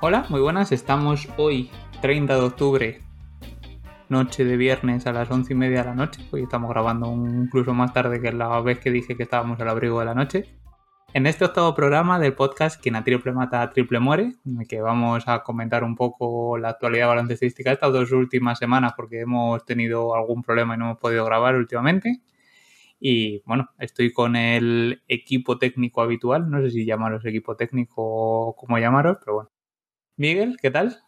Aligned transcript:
Hola, 0.00 0.26
muy 0.28 0.40
buenas. 0.40 0.72
Estamos 0.72 1.26
hoy, 1.38 1.70
30 2.02 2.34
de 2.34 2.40
octubre, 2.42 3.00
noche 4.10 4.44
de 4.44 4.58
viernes 4.58 5.06
a 5.06 5.12
las 5.12 5.30
once 5.30 5.54
y 5.54 5.56
media 5.56 5.78
de 5.78 5.84
la 5.86 5.94
noche. 5.94 6.20
Hoy 6.32 6.42
estamos 6.42 6.68
grabando 6.68 7.10
incluso 7.12 7.72
más 7.72 7.94
tarde 7.94 8.20
que 8.20 8.30
la 8.32 8.60
vez 8.60 8.78
que 8.78 8.90
dije 8.90 9.16
que 9.16 9.22
estábamos 9.22 9.58
al 9.60 9.70
abrigo 9.70 10.00
de 10.00 10.04
la 10.04 10.14
noche. 10.14 10.65
En 11.16 11.24
este 11.24 11.46
octavo 11.46 11.74
programa 11.74 12.18
del 12.18 12.34
podcast 12.34 12.78
Quien 12.78 12.94
a 12.94 13.02
triple 13.02 13.32
mata, 13.32 13.70
triple 13.70 14.00
muere, 14.00 14.34
en 14.44 14.60
el 14.60 14.68
que 14.68 14.82
vamos 14.82 15.26
a 15.26 15.42
comentar 15.42 15.82
un 15.82 15.96
poco 15.96 16.58
la 16.58 16.68
actualidad 16.68 17.08
baloncestística 17.08 17.70
de 17.70 17.74
estas 17.74 17.90
dos 17.90 18.12
últimas 18.12 18.58
semanas 18.58 18.92
porque 18.94 19.20
hemos 19.20 19.64
tenido 19.64 20.14
algún 20.14 20.42
problema 20.42 20.74
y 20.74 20.78
no 20.78 20.84
hemos 20.84 20.98
podido 20.98 21.24
grabar 21.24 21.54
últimamente. 21.54 22.20
Y 23.00 23.40
bueno, 23.46 23.70
estoy 23.78 24.12
con 24.12 24.36
el 24.36 25.04
equipo 25.08 25.56
técnico 25.56 26.02
habitual, 26.02 26.50
no 26.50 26.60
sé 26.60 26.70
si 26.70 26.84
llamaros 26.84 27.24
equipo 27.24 27.56
técnico 27.56 28.02
o 28.02 28.54
cómo 28.54 28.78
llamaros, 28.78 29.16
pero 29.20 29.36
bueno. 29.36 29.50
Miguel, 30.18 30.58
¿qué 30.60 30.70
tal? 30.70 30.98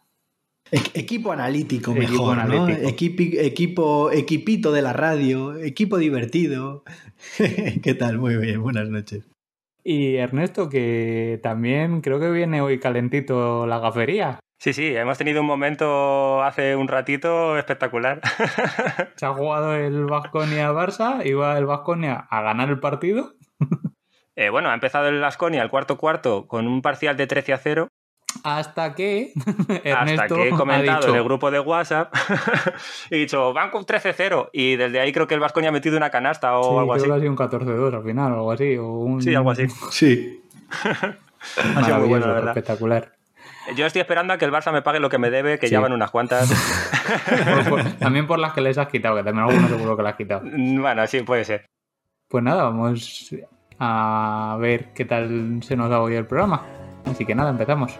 equipo 0.71 1.33
analítico 1.33 1.93
mejor, 1.93 2.47
¿no? 2.47 2.67
equipo, 2.67 4.09
equipito 4.09 4.71
de 4.71 4.81
la 4.81 4.93
radio, 4.93 5.55
equipo 5.55 5.99
divertido. 5.99 6.83
¿Qué 7.83 7.93
tal? 7.93 8.17
Muy 8.17 8.37
bien, 8.37 8.59
buenas 8.59 8.89
noches. 8.89 9.29
Y 9.91 10.17
Ernesto, 10.17 10.69
que 10.69 11.39
también 11.41 12.01
creo 12.01 12.19
que 12.19 12.29
viene 12.29 12.61
hoy 12.61 12.79
calentito 12.79 13.65
la 13.65 13.79
gafería. 13.79 14.39
Sí, 14.59 14.71
sí, 14.71 14.95
hemos 14.95 15.17
tenido 15.17 15.41
un 15.41 15.47
momento 15.47 16.43
hace 16.43 16.75
un 16.75 16.87
ratito 16.87 17.57
espectacular. 17.57 18.21
Se 19.15 19.25
ha 19.25 19.33
jugado 19.33 19.73
el 19.73 20.05
Vasconia-Barça, 20.05 21.25
iba 21.25 21.57
el 21.57 21.65
Vasconia 21.65 22.27
a 22.29 22.43
ganar 22.43 22.69
el 22.69 22.79
partido. 22.79 23.33
Eh, 24.35 24.49
bueno, 24.51 24.69
ha 24.69 24.75
empezado 24.75 25.07
el 25.07 25.19
Vasconia 25.19 25.63
el 25.63 25.71
cuarto 25.71 25.97
cuarto 25.97 26.47
con 26.47 26.67
un 26.67 26.83
parcial 26.83 27.17
de 27.17 27.25
13 27.25 27.53
a 27.53 27.57
0 27.57 27.87
hasta 28.43 28.95
que 28.95 29.33
Hasta 29.95 30.27
que 30.27 30.49
he 30.49 30.51
comentado 30.51 31.09
en 31.09 31.15
el 31.15 31.23
grupo 31.23 31.51
de 31.51 31.59
WhatsApp 31.59 32.13
y 33.09 33.15
he 33.15 33.17
dicho, 33.19 33.53
van 33.53 33.69
con 33.71 33.85
13-0 33.85 34.49
y 34.53 34.75
desde 34.75 34.99
ahí 34.99 35.11
creo 35.11 35.27
que 35.27 35.33
el 35.33 35.39
Vasconia 35.39 35.69
ha 35.69 35.73
metido 35.73 35.97
una 35.97 36.09
canasta 36.09 36.57
o 36.57 36.79
algo 36.79 36.93
así. 36.93 37.09
ha 37.09 37.19
sido 37.19 37.31
un 37.31 37.37
14-2 37.37 37.95
al 37.95 38.03
final 38.03 38.31
o 38.33 38.35
algo 38.35 38.51
así. 38.51 38.77
O 38.79 39.17
Sí, 39.19 39.35
algo 39.35 39.51
así. 39.51 39.67
Sí. 39.91 40.43
ha 41.75 41.83
sido 41.83 41.99
muy 41.99 42.09
bueno, 42.09 42.27
la 42.27 42.33
verdad. 42.33 42.57
Espectacular. 42.57 43.11
Yo 43.75 43.85
estoy 43.85 44.01
esperando 44.01 44.33
a 44.33 44.37
que 44.37 44.45
el 44.45 44.51
Barça 44.51 44.71
me 44.71 44.81
pague 44.81 44.99
lo 44.99 45.09
que 45.09 45.19
me 45.19 45.29
debe, 45.29 45.59
que 45.59 45.69
ya 45.69 45.79
van 45.79 45.93
unas 45.93 46.09
cuantas. 46.09 46.49
también 47.99 48.25
por 48.25 48.39
las 48.39 48.53
que 48.53 48.61
les 48.61 48.77
has 48.77 48.87
quitado, 48.87 49.15
que 49.15 49.23
también 49.23 49.47
algunos 49.47 49.69
seguro 49.69 49.95
que 49.95 50.03
las 50.03 50.13
has 50.13 50.17
quitado. 50.17 50.41
Bueno, 50.43 51.05
sí, 51.05 51.21
puede 51.21 51.45
ser. 51.45 51.65
Pues 52.27 52.43
nada, 52.43 52.63
vamos 52.63 53.31
a 53.79 54.57
ver 54.59 54.93
qué 54.93 55.05
tal 55.05 55.59
se 55.61 55.75
nos 55.75 55.91
ha 55.91 56.01
hoy 56.01 56.15
el 56.15 56.25
programa. 56.25 56.78
Así 57.09 57.25
que 57.25 57.35
nada, 57.35 57.49
empezamos. 57.49 57.99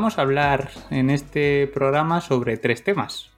Vamos 0.00 0.16
a 0.16 0.22
hablar 0.22 0.70
en 0.88 1.10
este 1.10 1.66
programa 1.66 2.22
sobre 2.22 2.56
tres 2.56 2.82
temas. 2.82 3.32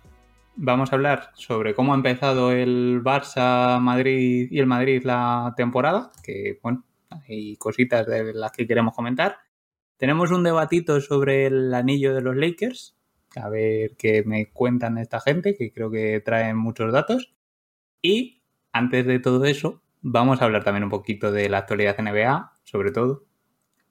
Vamos 0.55 0.93
a 0.93 0.95
hablar 0.95 1.31
sobre 1.35 1.75
cómo 1.75 1.93
ha 1.93 1.97
empezado 1.97 2.53
el 2.53 3.03
Barça, 3.03 3.81
Madrid 3.81 4.47
y 4.49 4.61
el 4.61 4.69
Madrid 4.69 5.03
la 5.03 5.55
temporada, 5.57 6.13
que 6.23 6.61
bueno, 6.63 6.85
hay 7.11 7.57
cositas 7.57 8.07
de 8.07 8.33
las 8.33 8.53
que 8.53 8.69
queremos 8.69 8.95
comentar. 8.95 9.39
Tenemos 9.97 10.31
un 10.31 10.45
debatito 10.45 11.01
sobre 11.01 11.47
el 11.47 11.75
anillo 11.75 12.15
de 12.15 12.21
los 12.21 12.37
Lakers, 12.37 12.97
a 13.35 13.49
ver 13.49 13.97
qué 13.99 14.23
me 14.25 14.53
cuentan 14.53 14.99
esta 14.99 15.19
gente, 15.19 15.57
que 15.57 15.73
creo 15.73 15.91
que 15.91 16.21
traen 16.21 16.57
muchos 16.57 16.93
datos. 16.93 17.35
Y 18.03 18.45
antes 18.73 19.05
de 19.05 19.19
todo 19.19 19.47
eso, 19.47 19.83
vamos 20.01 20.41
a 20.41 20.45
hablar 20.45 20.63
también 20.63 20.85
un 20.85 20.91
poquito 20.91 21.33
de 21.33 21.49
la 21.49 21.59
actualidad 21.59 21.99
NBA, 21.99 22.53
sobre 22.63 22.93
todo, 22.93 23.25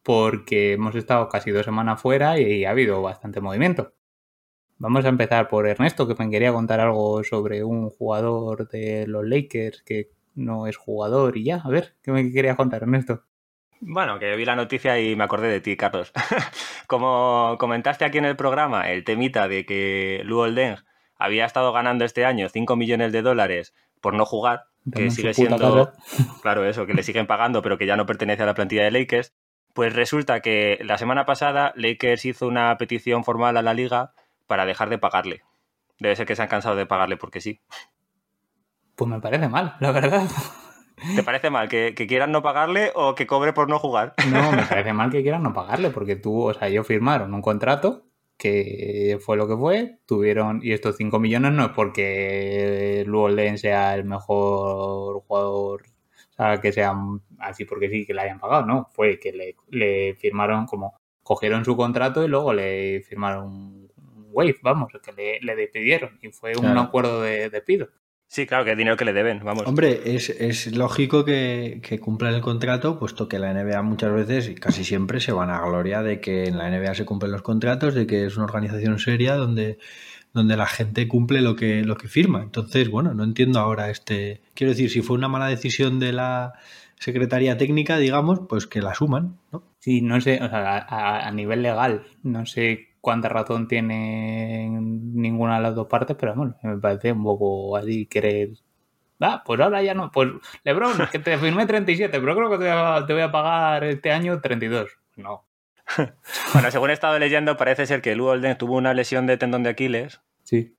porque 0.04 0.74
hemos 0.74 0.96
estado 0.96 1.30
casi 1.30 1.52
dos 1.52 1.66
semanas 1.66 2.02
fuera 2.02 2.40
y 2.40 2.66
ha 2.66 2.72
habido 2.72 3.02
bastante 3.02 3.42
movimiento. 3.42 3.94
Vamos 4.78 5.06
a 5.06 5.10
empezar 5.10 5.48
por 5.48 5.68
Ernesto, 5.68 6.08
que 6.08 6.16
me 6.22 6.30
quería 6.32 6.52
contar 6.52 6.80
algo 6.80 7.24
sobre 7.24 7.64
un 7.64 7.90
jugador 7.90 8.68
de 8.70 9.06
los 9.06 9.24
Lakers 9.26 9.84
que 9.84 10.10
no 10.34 10.66
es 10.66 10.76
jugador 10.76 11.38
y 11.38 11.44
ya. 11.44 11.62
A 11.64 11.70
ver, 11.70 11.96
¿qué 12.02 12.12
me 12.12 12.32
querías 12.32 12.56
contar, 12.56 12.82
Ernesto? 12.82 13.24
Bueno, 13.80 14.20
que 14.20 14.36
vi 14.36 14.46
la 14.46 14.56
noticia 14.56 15.00
y 15.00 15.16
me 15.16 15.24
acordé 15.24 15.48
de 15.50 15.60
ti, 15.60 15.76
Carlos. 15.76 16.12
Como 16.88 17.56
comentaste 17.60 18.06
aquí 18.06 18.20
en 18.20 18.26
el 18.26 18.36
programa, 18.36 18.92
el 18.92 19.04
temita 19.04 19.48
de 19.48 19.66
que 19.66 20.22
Lou 20.24 20.52
Deng 20.52 20.78
había 21.16 21.46
estado 21.46 21.72
ganando 21.74 22.06
este 22.06 22.26
año 22.26 22.50
5 22.50 22.76
millones 22.76 23.12
de 23.12 23.22
dólares 23.22 23.74
por 24.00 24.14
no 24.14 24.26
jugar, 24.26 24.66
que 24.92 25.12
sigue 25.12 25.34
siendo, 25.34 25.58
claro, 26.42 26.66
eso, 26.66 26.86
que 26.86 26.94
le 26.94 27.04
siguen 27.04 27.28
pagando, 27.28 27.62
pero 27.62 27.78
que 27.78 27.86
ya 27.86 27.96
no 27.96 28.06
pertenece 28.06 28.44
a 28.44 28.48
la 28.48 28.56
plantilla 28.56 28.84
de 28.84 28.92
Lakers. 28.92 29.34
Pues 29.74 29.94
resulta 29.94 30.42
que 30.42 30.80
la 30.84 30.98
semana 30.98 31.26
pasada 31.26 31.74
Lakers 31.76 32.26
hizo 32.26 32.48
una 32.48 32.78
petición 32.78 33.24
formal 33.24 33.58
a 33.58 33.62
la 33.62 33.74
liga 33.74 34.14
para 34.48 34.66
dejar 34.66 34.90
de 34.90 34.98
pagarle. 34.98 35.42
Debe 36.00 36.16
ser 36.16 36.26
que 36.26 36.36
se 36.36 36.42
han 36.42 36.48
cansado 36.48 36.76
de 36.76 36.86
pagarle 36.86 37.18
porque 37.18 37.42
sí. 37.42 37.62
Pues 38.96 39.10
me 39.10 39.22
parece 39.22 39.48
mal, 39.48 39.76
la 39.80 39.92
verdad. 39.92 40.28
¿Te 41.16 41.24
parece 41.24 41.50
mal 41.50 41.68
que, 41.68 41.94
quieran 41.96 42.32
no 42.32 42.42
pagarle 42.42 42.92
o 42.96 43.16
que 43.16 43.26
cobre 43.28 43.54
por 43.54 43.70
no 43.70 43.80
jugar? 43.80 44.14
No, 44.30 44.52
me 44.52 44.64
parece 44.64 44.94
mal 44.94 45.10
que 45.10 45.22
quieran 45.22 45.44
no 45.44 45.54
pagarle 45.54 45.90
porque 45.90 46.16
tú, 46.16 46.50
o 46.50 46.54
sea, 46.54 46.68
ellos 46.68 46.86
firmaron 46.86 47.34
un 47.34 47.42
contrato 47.42 48.06
que 48.38 49.20
fue 49.22 49.38
lo 49.38 49.48
que 49.48 49.56
fue, 49.56 50.00
tuvieron, 50.08 50.62
y 50.64 50.74
estos 50.74 50.98
5 50.98 51.20
millones 51.20 51.52
no 51.52 51.66
es 51.66 51.72
porque 51.72 53.04
Luolden 53.06 53.60
sea 53.60 53.94
el 53.94 54.04
mejor 54.04 55.22
jugador 55.28 55.84
que 56.62 56.72
sean 56.72 57.22
así 57.40 57.66
porque 57.66 57.90
sí 57.90 58.06
que 58.06 58.14
le 58.14 58.22
hayan 58.22 58.40
pagado, 58.40 58.66
¿no? 58.66 58.90
Fue 58.94 59.20
que 59.20 59.56
le, 59.70 60.16
firmaron 60.16 60.66
como 60.66 60.96
cogieron 61.24 61.64
su 61.66 61.76
contrato 61.76 62.24
y 62.24 62.28
luego 62.28 62.54
le 62.54 63.02
firmaron 63.02 63.46
un 63.46 63.90
wave, 64.32 64.58
vamos, 64.62 64.92
que 65.04 65.12
le, 65.12 65.40
le 65.42 65.56
despidieron 65.56 66.18
y 66.22 66.30
fue 66.30 66.54
un 66.58 66.78
acuerdo 66.78 67.22
de 67.22 67.50
despido. 67.50 67.90
Sí, 68.32 68.48
claro, 68.48 68.64
que 68.64 68.72
es 68.72 68.78
dinero 68.78 68.96
que 68.96 69.04
le 69.04 69.12
deben, 69.12 69.44
vamos. 69.44 69.64
Hombre, 69.68 70.04
es, 70.06 70.74
lógico 70.74 71.26
que, 71.26 71.82
que, 71.84 72.00
cumplan 72.00 72.34
el 72.34 72.40
contrato, 72.40 72.98
puesto 72.98 73.28
que 73.28 73.40
la 73.40 73.54
NBA 73.54 73.82
muchas 73.82 74.14
veces 74.14 74.48
y 74.48 74.56
casi 74.56 74.86
siempre 74.86 75.20
se 75.20 75.34
van 75.34 75.50
a 75.50 75.60
gloria 75.60 76.02
de 76.02 76.22
que 76.22 76.46
en 76.46 76.58
la 76.58 76.70
NBA 76.70 76.96
se 76.96 77.04
cumplen 77.04 77.34
los 77.34 77.42
contratos, 77.42 77.94
de 77.94 78.08
que 78.08 78.26
es 78.26 78.38
una 78.38 78.46
organización 78.46 79.00
seria 79.00 79.36
donde 79.36 79.80
donde 80.34 80.58
la 80.58 80.66
gente 80.66 81.08
cumple 81.08 81.42
lo 81.42 81.56
que, 81.56 81.84
lo 81.84 81.98
que 81.98 82.08
firma. 82.08 82.42
Entonces, 82.42 82.90
bueno, 82.90 83.14
no 83.14 83.24
entiendo 83.24 83.60
ahora 83.60 83.90
este. 83.90 84.42
Quiero 84.54 84.72
decir, 84.72 84.90
si 84.90 85.02
fue 85.02 85.18
una 85.18 85.28
mala 85.28 85.48
decisión 85.48 86.00
de 86.00 86.14
la 86.14 86.54
Secretaría 87.02 87.58
Técnica, 87.58 87.98
digamos, 87.98 88.42
pues 88.48 88.68
que 88.68 88.82
la 88.82 88.94
suman, 88.94 89.40
¿no? 89.52 89.64
Sí, 89.80 90.02
no 90.02 90.22
sé, 90.22 90.40
o 90.42 90.48
sea, 90.48 90.86
a, 90.88 91.32
nivel 91.32 91.64
legal, 91.64 92.04
no 92.22 92.46
sé 92.46 92.90
cuánta 93.02 93.28
razón 93.28 93.68
tiene 93.68 94.70
ninguna 94.70 95.56
de 95.56 95.64
las 95.64 95.74
dos 95.74 95.88
partes, 95.88 96.16
pero 96.20 96.36
bueno, 96.36 96.56
me 96.62 96.78
parece 96.78 97.12
un 97.12 97.24
poco 97.24 97.76
así 97.76 98.06
querer. 98.06 98.52
Ah, 99.20 99.42
pues 99.44 99.60
ahora 99.60 99.82
ya 99.82 99.96
no. 99.96 100.12
Pues, 100.12 100.30
Lebron, 100.64 100.94
que 101.12 101.18
te 101.18 101.38
firmé 101.40 101.66
37, 101.66 102.20
pero 102.20 102.36
creo 102.36 102.52
que 102.52 102.58
te 102.58 102.64
voy 102.66 102.74
a, 102.74 103.04
te 103.08 103.14
voy 103.14 103.22
a 103.24 103.32
pagar 103.32 103.84
este 103.86 104.12
año 104.12 104.40
32. 104.40 104.92
No, 105.18 105.46
bueno, 106.54 106.72
según 106.72 106.90
he 106.90 106.94
estado 106.94 107.18
leyendo, 107.20 107.58
parece 107.58 107.86
ser 107.86 108.02
que 108.02 108.16
Lou 108.16 108.28
Olden 108.28 108.58
tuvo 108.58 108.76
una 108.76 108.94
lesión 108.94 109.28
de 109.28 109.38
tendón 109.38 109.64
de 109.64 109.70
Aquiles. 109.70 110.22
Sí. 110.44 110.76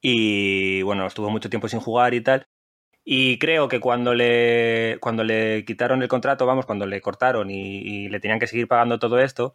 Y 0.00 0.82
bueno, 0.82 1.06
estuvo 1.06 1.30
mucho 1.30 1.50
tiempo 1.50 1.68
sin 1.68 1.80
jugar 1.80 2.14
y 2.14 2.20
tal. 2.20 2.46
Y 3.04 3.38
creo 3.38 3.68
que 3.68 3.80
cuando 3.80 4.14
le, 4.14 4.98
cuando 5.00 5.24
le 5.24 5.64
quitaron 5.64 6.02
el 6.02 6.08
contrato, 6.08 6.44
vamos, 6.44 6.66
cuando 6.66 6.86
le 6.86 7.00
cortaron 7.00 7.50
y, 7.50 8.08
le 8.08 8.20
tenían 8.20 8.38
que 8.38 8.46
seguir 8.46 8.68
pagando 8.68 8.98
todo 8.98 9.18
esto, 9.18 9.54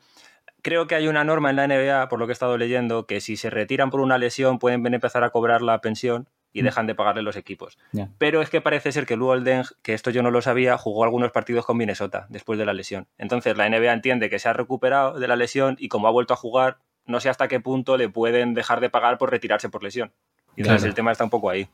creo 0.63 0.87
que 0.87 0.95
hay 0.95 1.07
una 1.07 1.23
norma 1.23 1.51
en 1.51 1.57
la 1.57 1.67
NBA, 1.67 2.09
por 2.09 2.19
lo 2.19 2.25
que 2.25 2.31
he 2.31 2.33
estado 2.33 2.57
leyendo, 2.57 3.05
que 3.05 3.21
si 3.21 3.37
se 3.37 3.51
retiran 3.51 3.91
por 3.91 4.01
una 4.01 4.17
lesión 4.17 4.57
pueden 4.57 4.85
empezar 4.91 5.23
a 5.23 5.29
cobrar 5.29 5.61
la 5.61 5.81
pensión 5.81 6.29
y 6.53 6.61
mm. 6.61 6.65
dejan 6.65 6.87
de 6.87 6.95
pagarle 6.95 7.23
los 7.23 7.35
equipos. 7.35 7.77
Pero 8.17 8.41
es 8.41 8.49
que 8.49 8.61
parece 8.61 8.91
ser 8.91 9.05
que 9.05 9.17
Lou 9.17 9.39
Deng, 9.41 9.65
que 9.81 9.93
esto 9.93 10.11
yo 10.11 10.23
no 10.23 10.31
lo 10.31 10.41
sabía, 10.41 10.77
jugó 10.77 11.03
algunos 11.03 11.31
partidos 11.31 11.65
con 11.65 11.77
Minnesota 11.77 12.27
después 12.29 12.57
de 12.59 12.65
la 12.65 12.73
lesión. 12.73 13.07
Entonces 13.17 13.57
la 13.57 13.67
NBA 13.69 13.91
entiende 13.91 14.29
que 14.29 14.39
se 14.39 14.47
ha 14.47 14.53
recuperado 14.53 15.19
de 15.19 15.27
la 15.27 15.35
lesión 15.35 15.75
y 15.79 15.89
como 15.89 16.07
ha 16.07 16.11
vuelto 16.11 16.33
a 16.33 16.37
jugar, 16.37 16.77
no 17.05 17.19
sé 17.19 17.29
hasta 17.29 17.47
qué 17.47 17.59
punto 17.59 17.97
le 17.97 18.07
pueden 18.07 18.53
dejar 18.53 18.79
de 18.79 18.89
pagar 18.89 19.17
por 19.17 19.31
retirarse 19.31 19.69
por 19.69 19.83
lesión. 19.83 20.13
Y 20.55 20.61
entonces 20.61 20.83
Claro. 20.83 20.89
el 20.89 20.95
tema 20.95 21.11
está 21.11 21.23
un 21.23 21.29
poco 21.29 21.49
ahí. 21.49 21.67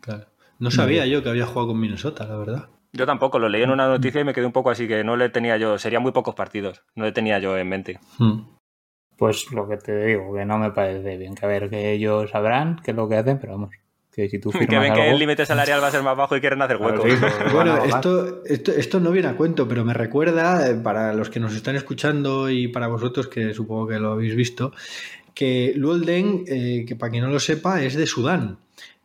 Claro. 0.00 0.26
No 0.58 0.70
sabía 0.70 1.04
yo 1.06 1.22
que 1.22 1.30
había 1.30 1.46
jugado 1.46 1.68
con 1.68 1.80
Minnesota, 1.80 2.26
la 2.26 2.36
verdad. 2.36 2.68
Yo 2.92 3.06
tampoco, 3.06 3.40
lo 3.40 3.48
leí 3.48 3.62
en 3.62 3.70
una 3.70 3.88
noticia 3.88 4.20
y 4.20 4.24
me 4.24 4.32
quedé 4.32 4.46
un 4.46 4.52
poco 4.52 4.70
así 4.70 4.86
que 4.86 5.02
no 5.02 5.16
le 5.16 5.28
tenía 5.28 5.56
yo, 5.56 5.78
serían 5.78 6.02
muy 6.02 6.12
pocos 6.12 6.36
partidos, 6.36 6.84
no 6.94 7.04
le 7.04 7.10
tenía 7.10 7.40
yo 7.40 7.58
en 7.58 7.68
mente. 7.68 7.98
Hmm. 8.18 8.42
Pues 9.16 9.50
lo 9.50 9.68
que 9.68 9.76
te 9.76 10.06
digo, 10.06 10.32
que 10.34 10.44
no 10.44 10.58
me 10.58 10.70
parece 10.70 11.16
bien. 11.16 11.34
Que 11.34 11.44
a 11.44 11.48
ver, 11.48 11.68
que 11.70 11.92
ellos 11.92 12.30
sabrán 12.30 12.80
qué 12.84 12.92
es 12.92 12.96
lo 12.96 13.08
que 13.08 13.16
hacen, 13.16 13.38
pero 13.38 13.54
vamos, 13.54 13.70
que 14.14 14.28
si 14.28 14.38
tú 14.38 14.50
firmas 14.52 14.68
Que 14.68 14.78
ven 14.78 14.92
que 14.94 15.10
el 15.10 15.18
límite 15.18 15.46
salarial 15.46 15.82
va 15.82 15.88
a 15.88 15.90
ser 15.90 16.02
más 16.02 16.16
bajo 16.16 16.36
y 16.36 16.40
quieren 16.40 16.62
hacer 16.62 16.78
Claro, 16.78 17.02
hueco. 17.02 17.10
sí, 17.10 17.16
pues, 17.20 17.38
van 17.38 17.48
a 17.48 17.52
Bueno, 17.52 17.84
esto, 17.84 18.44
esto, 18.44 18.72
esto 18.72 19.00
no 19.00 19.10
viene 19.10 19.28
a 19.28 19.36
cuento, 19.36 19.66
pero 19.68 19.84
me 19.84 19.94
recuerda, 19.94 20.68
eh, 20.68 20.74
para 20.74 21.12
los 21.14 21.30
que 21.30 21.40
nos 21.40 21.54
están 21.54 21.76
escuchando 21.76 22.50
y 22.50 22.68
para 22.68 22.86
vosotros, 22.86 23.28
que 23.28 23.54
supongo 23.54 23.88
que 23.88 23.98
lo 23.98 24.12
habéis 24.12 24.34
visto, 24.34 24.72
que 25.34 25.72
Luol 25.76 26.04
Deng, 26.04 26.44
eh, 26.46 26.84
que 26.86 26.96
para 26.96 27.10
quien 27.10 27.24
no 27.24 27.30
lo 27.30 27.40
sepa, 27.40 27.82
es 27.82 27.94
de 27.94 28.06
Sudán. 28.06 28.58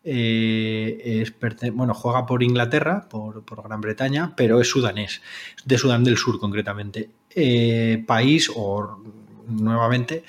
Eh, 0.03 1.21
es 1.21 1.33
bueno, 1.73 1.93
juega 1.93 2.25
por 2.25 2.41
Inglaterra, 2.41 3.07
por, 3.09 3.43
por 3.43 3.63
Gran 3.63 3.81
Bretaña, 3.81 4.33
pero 4.35 4.61
es 4.61 4.67
sudanés, 4.67 5.21
de 5.65 5.77
Sudán 5.77 6.03
del 6.03 6.17
Sur 6.17 6.39
concretamente. 6.39 7.09
Eh, 7.35 8.03
país, 8.07 8.51
o 8.55 9.03
nuevamente, 9.47 10.23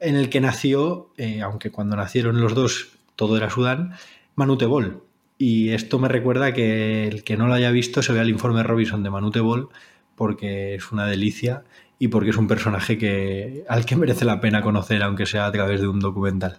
en 0.00 0.16
el 0.16 0.30
que 0.30 0.40
nació, 0.40 1.10
eh, 1.16 1.42
aunque 1.42 1.70
cuando 1.70 1.96
nacieron 1.96 2.40
los 2.40 2.54
dos 2.54 2.90
todo 3.16 3.36
era 3.36 3.50
Sudán, 3.50 3.94
Manute 4.38 4.66
Bol. 4.66 5.02
Y 5.36 5.70
esto 5.70 5.98
me 5.98 6.06
recuerda 6.06 6.52
que 6.52 7.08
el 7.08 7.24
que 7.24 7.36
no 7.36 7.48
lo 7.48 7.54
haya 7.54 7.72
visto 7.72 8.02
se 8.02 8.12
vea 8.12 8.22
el 8.22 8.28
informe 8.28 8.62
Robinson 8.62 9.02
de 9.02 9.10
Manute 9.10 9.40
Bol, 9.40 9.68
porque 10.14 10.76
es 10.76 10.92
una 10.92 11.06
delicia 11.06 11.64
y 11.98 12.06
porque 12.06 12.30
es 12.30 12.36
un 12.36 12.46
personaje 12.46 12.98
que, 12.98 13.64
al 13.68 13.84
que 13.84 13.96
merece 13.96 14.24
la 14.24 14.40
pena 14.40 14.62
conocer, 14.62 15.02
aunque 15.02 15.26
sea 15.26 15.46
a 15.46 15.50
través 15.50 15.80
de 15.80 15.88
un 15.88 15.98
documental. 15.98 16.58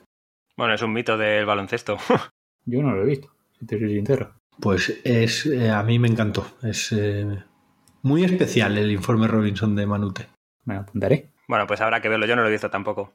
Bueno, 0.57 0.73
es 0.73 0.81
un 0.81 0.91
mito 0.91 1.17
del 1.17 1.45
baloncesto. 1.45 1.97
Yo 2.65 2.83
no 2.83 2.91
lo 2.93 3.03
he 3.03 3.05
visto, 3.05 3.31
si 3.57 3.65
te 3.65 3.79
soy 3.79 3.95
sincero. 3.95 4.33
Pues 4.59 4.99
es, 5.05 5.45
eh, 5.45 5.71
a 5.71 5.81
mí 5.81 5.99
me 5.99 6.09
encantó. 6.09 6.45
Es 6.61 6.91
eh, 6.91 7.25
muy 8.01 8.25
especial 8.25 8.77
el 8.77 8.91
informe 8.91 9.27
Robinson 9.27 9.73
de 9.77 9.87
Manute. 9.87 10.27
Me 10.65 10.73
lo 10.73 10.81
apuntaré. 10.81 11.29
Bueno, 11.47 11.65
pues 11.65 11.79
habrá 11.79 12.01
que 12.01 12.09
verlo, 12.09 12.25
yo 12.25 12.35
no 12.35 12.41
lo 12.41 12.49
he 12.49 12.51
visto 12.51 12.69
tampoco. 12.69 13.13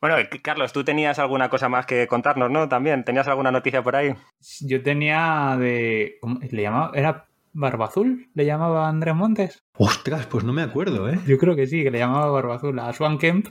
Bueno, 0.00 0.16
eh, 0.18 0.28
Carlos, 0.42 0.72
tú 0.72 0.84
tenías 0.84 1.18
alguna 1.18 1.48
cosa 1.48 1.68
más 1.68 1.84
que 1.86 2.06
contarnos, 2.06 2.50
¿no? 2.50 2.68
También, 2.68 3.04
¿tenías 3.04 3.26
alguna 3.28 3.50
noticia 3.50 3.82
por 3.82 3.96
ahí? 3.96 4.14
Yo 4.60 4.82
tenía 4.82 5.56
de. 5.58 6.18
¿cómo 6.20 6.38
le 6.40 6.62
llamaba? 6.62 6.92
¿Era 6.94 7.26
Barbazul? 7.52 8.28
¿Le 8.34 8.44
llamaba 8.44 8.88
Andrés 8.88 9.14
Montes? 9.14 9.64
Ostras, 9.76 10.26
pues 10.26 10.44
no 10.44 10.52
me 10.52 10.62
acuerdo, 10.62 11.08
¿eh? 11.08 11.18
Yo 11.26 11.36
creo 11.38 11.56
que 11.56 11.66
sí, 11.66 11.82
que 11.82 11.90
le 11.90 11.98
llamaba 11.98 12.30
Barbazul 12.30 12.78
a 12.78 12.92
Swan 12.92 13.18
Kemp. 13.18 13.48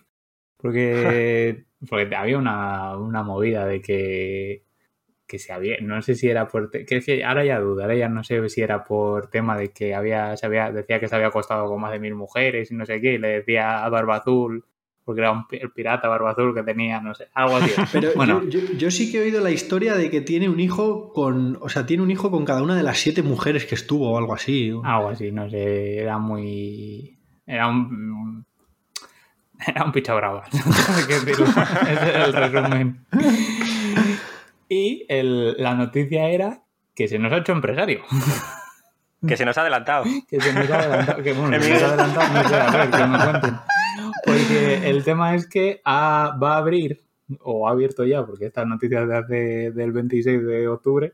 Porque, 0.57 1.65
porque 1.89 2.15
había 2.15 2.37
una, 2.37 2.95
una 2.97 3.23
movida 3.23 3.65
de 3.65 3.81
que, 3.81 4.63
que 5.27 5.39
se 5.39 5.51
había. 5.51 5.75
No 5.81 6.01
sé 6.01 6.15
si 6.15 6.29
era 6.29 6.47
por. 6.47 6.69
te- 6.69 6.85
Que 6.85 6.97
es 6.97 7.05
que 7.05 7.25
ahora 7.25 7.43
ya 7.43 7.59
dudo, 7.59 7.81
ahora 7.81 7.95
ya 7.95 8.07
no 8.07 8.23
sé 8.23 8.47
si 8.47 8.61
era 8.61 8.85
por 8.85 9.29
tema 9.29 9.57
de 9.57 9.71
que 9.73 9.93
había, 9.93 10.37
se 10.37 10.45
había, 10.45 10.71
decía 10.71 10.99
que 11.01 11.09
se 11.09 11.15
había 11.15 11.27
acostado 11.27 11.67
con 11.67 11.81
más 11.81 11.91
de 11.91 11.99
mil 11.99 12.15
mujeres 12.15 12.71
y 12.71 12.75
no 12.75 12.85
sé 12.85 13.01
qué, 13.01 13.15
y 13.15 13.17
le 13.17 13.27
decía 13.39 13.83
a 13.83 13.89
Barbazul, 13.89 14.63
porque 15.07 15.21
era 15.21 15.31
un, 15.31 15.45
el 15.49 15.71
pirata 15.71 16.09
Barbazul 16.09 16.53
que 16.53 16.63
tenía, 16.63 16.99
no 16.99 17.15
sé, 17.15 17.29
algo 17.33 17.55
así. 17.55 17.71
Pero 17.93 18.11
bueno, 18.15 18.43
yo, 18.43 18.59
yo- 18.59 18.73
yo 18.73 18.91
sí 18.91 19.09
que 19.09 19.17
he 19.19 19.21
oído 19.21 19.41
la 19.41 19.51
historia 19.51 19.95
de 19.95 20.11
que 20.11 20.19
tiene 20.21 20.49
un 20.49 20.59
hijo 20.59 21.13
con. 21.13 21.57
O 21.61 21.69
sea, 21.69 21.85
tiene 21.85 22.03
un 22.03 22.11
hijo 22.11 22.29
con 22.29 22.43
cada 22.45 22.61
una 22.61 22.75
de 22.75 22.83
las 22.83 22.99
siete 22.99 23.23
mujeres 23.23 23.65
que 23.65 23.75
estuvo 23.75 24.11
o 24.11 24.17
algo 24.17 24.33
así. 24.33 24.69
Algo 24.83 25.09
así, 25.09 25.31
no 25.31 25.49
sé, 25.49 25.97
era 25.99 26.17
muy... 26.17 27.17
Era 27.47 27.67
un... 27.69 28.45
Era 29.65 29.85
un 29.85 29.91
picha 29.93 30.13
brava. 30.13 30.43
Ese 30.51 31.31
es 31.31 32.25
el 32.25 32.33
resumen. 32.33 33.05
Y 34.69 35.05
el- 35.07 35.55
la 35.57 35.73
noticia 35.73 36.27
era 36.29 36.59
que 36.93 37.07
se 37.07 37.17
nos 37.17 37.31
ha 37.31 37.37
hecho 37.37 37.53
empresario. 37.53 38.01
Que 39.27 39.35
se 39.37 39.45
nos 39.45 39.57
ha 39.57 39.61
adelantado. 39.61 40.03
Que 40.29 40.39
se 40.39 40.53
nos 40.53 40.69
ha 40.69 40.77
adelantado. 40.79 41.23
Que 41.23 41.33
bueno, 41.33 41.59
se 41.61 41.69
nos 41.71 41.81
ha 41.83 41.87
adelantado, 41.87 42.33
no 42.33 42.49
sé, 42.49 42.55
a 42.55 42.71
ver, 42.71 42.89
que 42.91 43.05
me 43.07 43.17
cuenten. 43.17 43.55
Porque 44.27 44.89
el 44.89 45.03
tema 45.05 45.35
es 45.35 45.47
que 45.47 45.81
ha- 45.85 46.37
va 46.41 46.55
a 46.55 46.57
abrir, 46.57 47.01
o 47.41 47.67
ha 47.67 47.71
abierto 47.71 48.03
ya, 48.03 48.25
porque 48.25 48.45
esta 48.47 48.65
noticia 48.65 49.01
es 49.03 49.07
de 49.07 49.17
hace 49.17 49.71
del 49.71 49.91
26 49.93 50.45
de 50.45 50.67
octubre, 50.67 51.13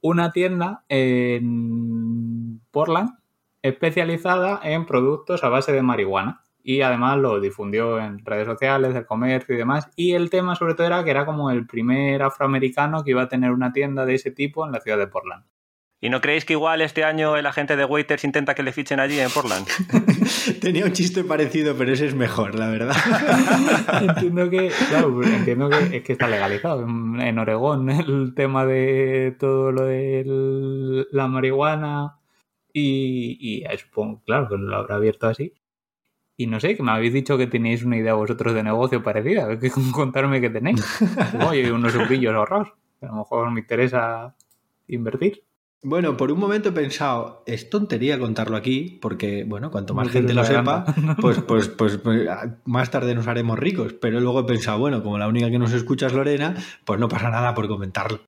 una 0.00 0.32
tienda 0.32 0.84
en 0.88 2.60
Portland 2.70 3.10
especializada 3.62 4.58
en 4.62 4.86
productos 4.86 5.44
a 5.44 5.48
base 5.50 5.72
de 5.72 5.82
marihuana. 5.82 6.40
Y 6.62 6.80
además 6.80 7.18
lo 7.18 7.40
difundió 7.40 7.98
en 8.00 8.24
redes 8.24 8.46
sociales, 8.46 8.94
el 8.94 9.04
comercio 9.04 9.54
y 9.54 9.58
demás. 9.58 9.90
Y 9.96 10.12
el 10.14 10.30
tema 10.30 10.54
sobre 10.54 10.74
todo 10.74 10.86
era 10.86 11.04
que 11.04 11.10
era 11.10 11.26
como 11.26 11.50
el 11.50 11.66
primer 11.66 12.22
afroamericano 12.22 13.04
que 13.04 13.10
iba 13.10 13.22
a 13.22 13.28
tener 13.28 13.50
una 13.50 13.72
tienda 13.72 14.06
de 14.06 14.14
ese 14.14 14.30
tipo 14.30 14.64
en 14.64 14.72
la 14.72 14.80
ciudad 14.80 14.96
de 14.98 15.06
Portland. 15.08 15.44
¿Y 16.04 16.10
no 16.10 16.20
creéis 16.20 16.44
que 16.44 16.52
igual 16.52 16.82
este 16.82 17.02
año 17.02 17.34
el 17.34 17.46
agente 17.46 17.76
de 17.76 17.86
Waiters 17.86 18.24
intenta 18.24 18.54
que 18.54 18.62
le 18.62 18.72
fichen 18.72 19.00
allí 19.00 19.18
en 19.18 19.30
Portland? 19.30 19.66
Tenía 20.60 20.84
un 20.84 20.92
chiste 20.92 21.24
parecido, 21.24 21.74
pero 21.78 21.94
ese 21.94 22.04
es 22.04 22.14
mejor, 22.14 22.58
la 22.58 22.68
verdad. 22.68 22.94
entiendo 24.02 24.50
que, 24.50 24.70
claro, 24.90 25.22
entiendo 25.22 25.70
que 25.70 25.96
es 25.96 26.02
que 26.02 26.12
está 26.12 26.28
legalizado 26.28 26.82
en, 26.82 27.18
en 27.22 27.38
Oregón 27.38 27.88
el 27.88 28.34
tema 28.34 28.66
de 28.66 29.34
todo 29.40 29.72
lo 29.72 29.86
de 29.86 31.06
la 31.10 31.26
marihuana 31.26 32.18
y, 32.70 33.38
y 33.40 33.78
supongo, 33.78 34.20
claro, 34.26 34.50
que 34.50 34.58
lo 34.58 34.76
habrá 34.76 34.96
abierto 34.96 35.26
así. 35.26 35.54
Y 36.36 36.48
no 36.48 36.60
sé, 36.60 36.76
que 36.76 36.82
me 36.82 36.92
habéis 36.92 37.14
dicho 37.14 37.38
que 37.38 37.46
tenéis 37.46 37.82
una 37.82 37.96
idea 37.96 38.12
vosotros 38.12 38.52
de 38.52 38.62
negocio 38.62 39.02
parecida, 39.02 39.44
a 39.44 39.46
ver 39.46 39.58
qué 39.58 39.70
contarme 39.90 40.38
que 40.42 40.50
tenéis. 40.50 40.84
Oye, 41.48 41.72
unos 41.72 41.94
eurillos 41.94 42.34
ahorrados, 42.34 42.74
que 43.00 43.06
a 43.06 43.08
lo 43.08 43.14
mejor 43.14 43.50
me 43.50 43.60
interesa 43.60 44.36
invertir. 44.86 45.44
Bueno, 45.84 46.16
por 46.16 46.32
un 46.32 46.38
momento 46.40 46.70
he 46.70 46.72
pensado, 46.72 47.42
es 47.46 47.68
tontería 47.68 48.18
contarlo 48.18 48.56
aquí, 48.56 48.98
porque, 49.02 49.44
bueno, 49.44 49.70
cuanto 49.70 49.92
más 49.94 50.08
gente 50.08 50.32
lo 50.34 50.44
sepa, 50.44 50.84
pues, 51.20 51.40
pues, 51.42 51.68
pues, 51.68 51.98
pues, 51.98 52.26
más 52.64 52.90
tarde 52.90 53.14
nos 53.14 53.26
haremos 53.26 53.58
ricos. 53.58 53.92
Pero 53.92 54.18
luego 54.18 54.40
he 54.40 54.44
pensado, 54.44 54.78
bueno, 54.78 55.02
como 55.02 55.18
la 55.18 55.28
única 55.28 55.50
que 55.50 55.58
nos 55.58 55.72
escucha 55.72 56.06
es 56.06 56.14
Lorena, 56.14 56.54
pues 56.86 56.98
no 56.98 57.08
pasa 57.08 57.28
nada 57.30 57.54
por 57.54 57.68
comentarlo. 57.68 58.20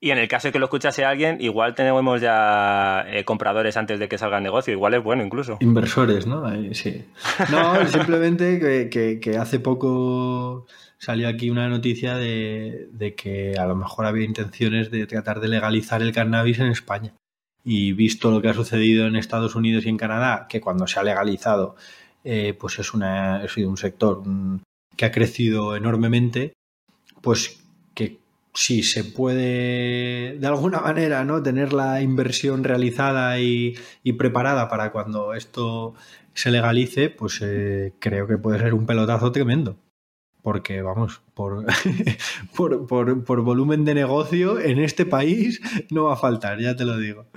Y 0.00 0.10
en 0.10 0.18
el 0.18 0.26
caso 0.26 0.48
de 0.48 0.52
que 0.52 0.58
lo 0.58 0.64
escuchase 0.66 1.04
alguien, 1.04 1.38
igual 1.40 1.74
tenemos 1.76 2.20
ya 2.20 3.04
eh, 3.06 3.24
compradores 3.24 3.76
antes 3.76 4.00
de 4.00 4.08
que 4.08 4.18
salga 4.18 4.38
el 4.38 4.42
negocio. 4.42 4.72
Igual 4.72 4.94
es 4.94 5.02
bueno 5.04 5.22
incluso. 5.24 5.58
Inversores, 5.60 6.26
¿no? 6.26 6.44
Ahí, 6.44 6.74
sí. 6.74 7.04
No, 7.52 7.86
simplemente 7.86 8.58
que, 8.58 8.88
que- 8.90 9.20
que 9.20 9.38
hace 9.38 9.60
poco 9.60 10.66
salió 11.02 11.28
aquí 11.28 11.50
una 11.50 11.68
noticia 11.68 12.16
de, 12.16 13.14
que 13.16 13.56
a 13.58 13.66
lo 13.66 13.74
mejor 13.74 14.06
había 14.06 14.24
intenciones 14.24 14.90
de 14.92 15.06
tratar 15.08 15.40
de 15.40 15.48
legalizar 15.48 16.00
el 16.00 16.12
cannabis 16.12 16.60
en 16.60 16.68
España. 16.68 17.12
Y 17.64 17.92
visto 17.92 18.30
lo 18.30 18.40
que 18.40 18.48
ha 18.48 18.54
sucedido 18.54 19.06
en 19.06 19.16
Estados 19.16 19.56
Unidos 19.56 19.84
y 19.84 19.88
en 19.88 19.96
Canadá, 19.96 20.46
que 20.48 20.60
cuando 20.60 20.86
se 20.86 21.00
ha 21.00 21.02
legalizado, 21.02 21.74
eh, 22.22 22.56
pues 22.58 22.78
es, 22.78 22.94
una, 22.94 23.42
un 23.56 23.76
sector 23.76 24.22
mm, 24.24 24.60
que 24.96 25.04
ha 25.04 25.10
crecido 25.10 25.74
enormemente, 25.74 26.52
pues 27.20 27.64
que 27.94 28.20
si 28.54 28.84
se 28.84 29.02
puede 29.02 30.38
de 30.38 30.46
alguna 30.46 30.80
manera 30.80 31.24
no 31.24 31.42
tener 31.42 31.72
la 31.72 32.00
inversión 32.00 32.62
realizada 32.62 33.40
y, 33.40 33.74
y 34.04 34.12
preparada 34.12 34.68
para 34.68 34.92
cuando 34.92 35.34
esto 35.34 35.94
se 36.34 36.52
legalice, 36.52 37.10
pues 37.10 37.40
eh, 37.42 37.92
creo 37.98 38.28
que 38.28 38.38
puede 38.38 38.60
ser 38.60 38.74
un 38.74 38.86
pelotazo 38.86 39.32
tremendo. 39.32 39.76
Porque, 40.42 40.82
vamos, 40.82 41.22
por, 41.34 41.64
por, 42.56 42.86
por- 42.86 43.24
por 43.24 43.40
volumen 43.42 43.84
de 43.84 43.94
negocio 43.94 44.58
en 44.58 44.80
este 44.80 45.06
país 45.06 45.60
no 45.90 46.04
va 46.04 46.14
a 46.14 46.16
faltar, 46.16 46.58
ya 46.58 46.74
te 46.76 46.84
lo 46.84 46.96
digo. 46.98 47.26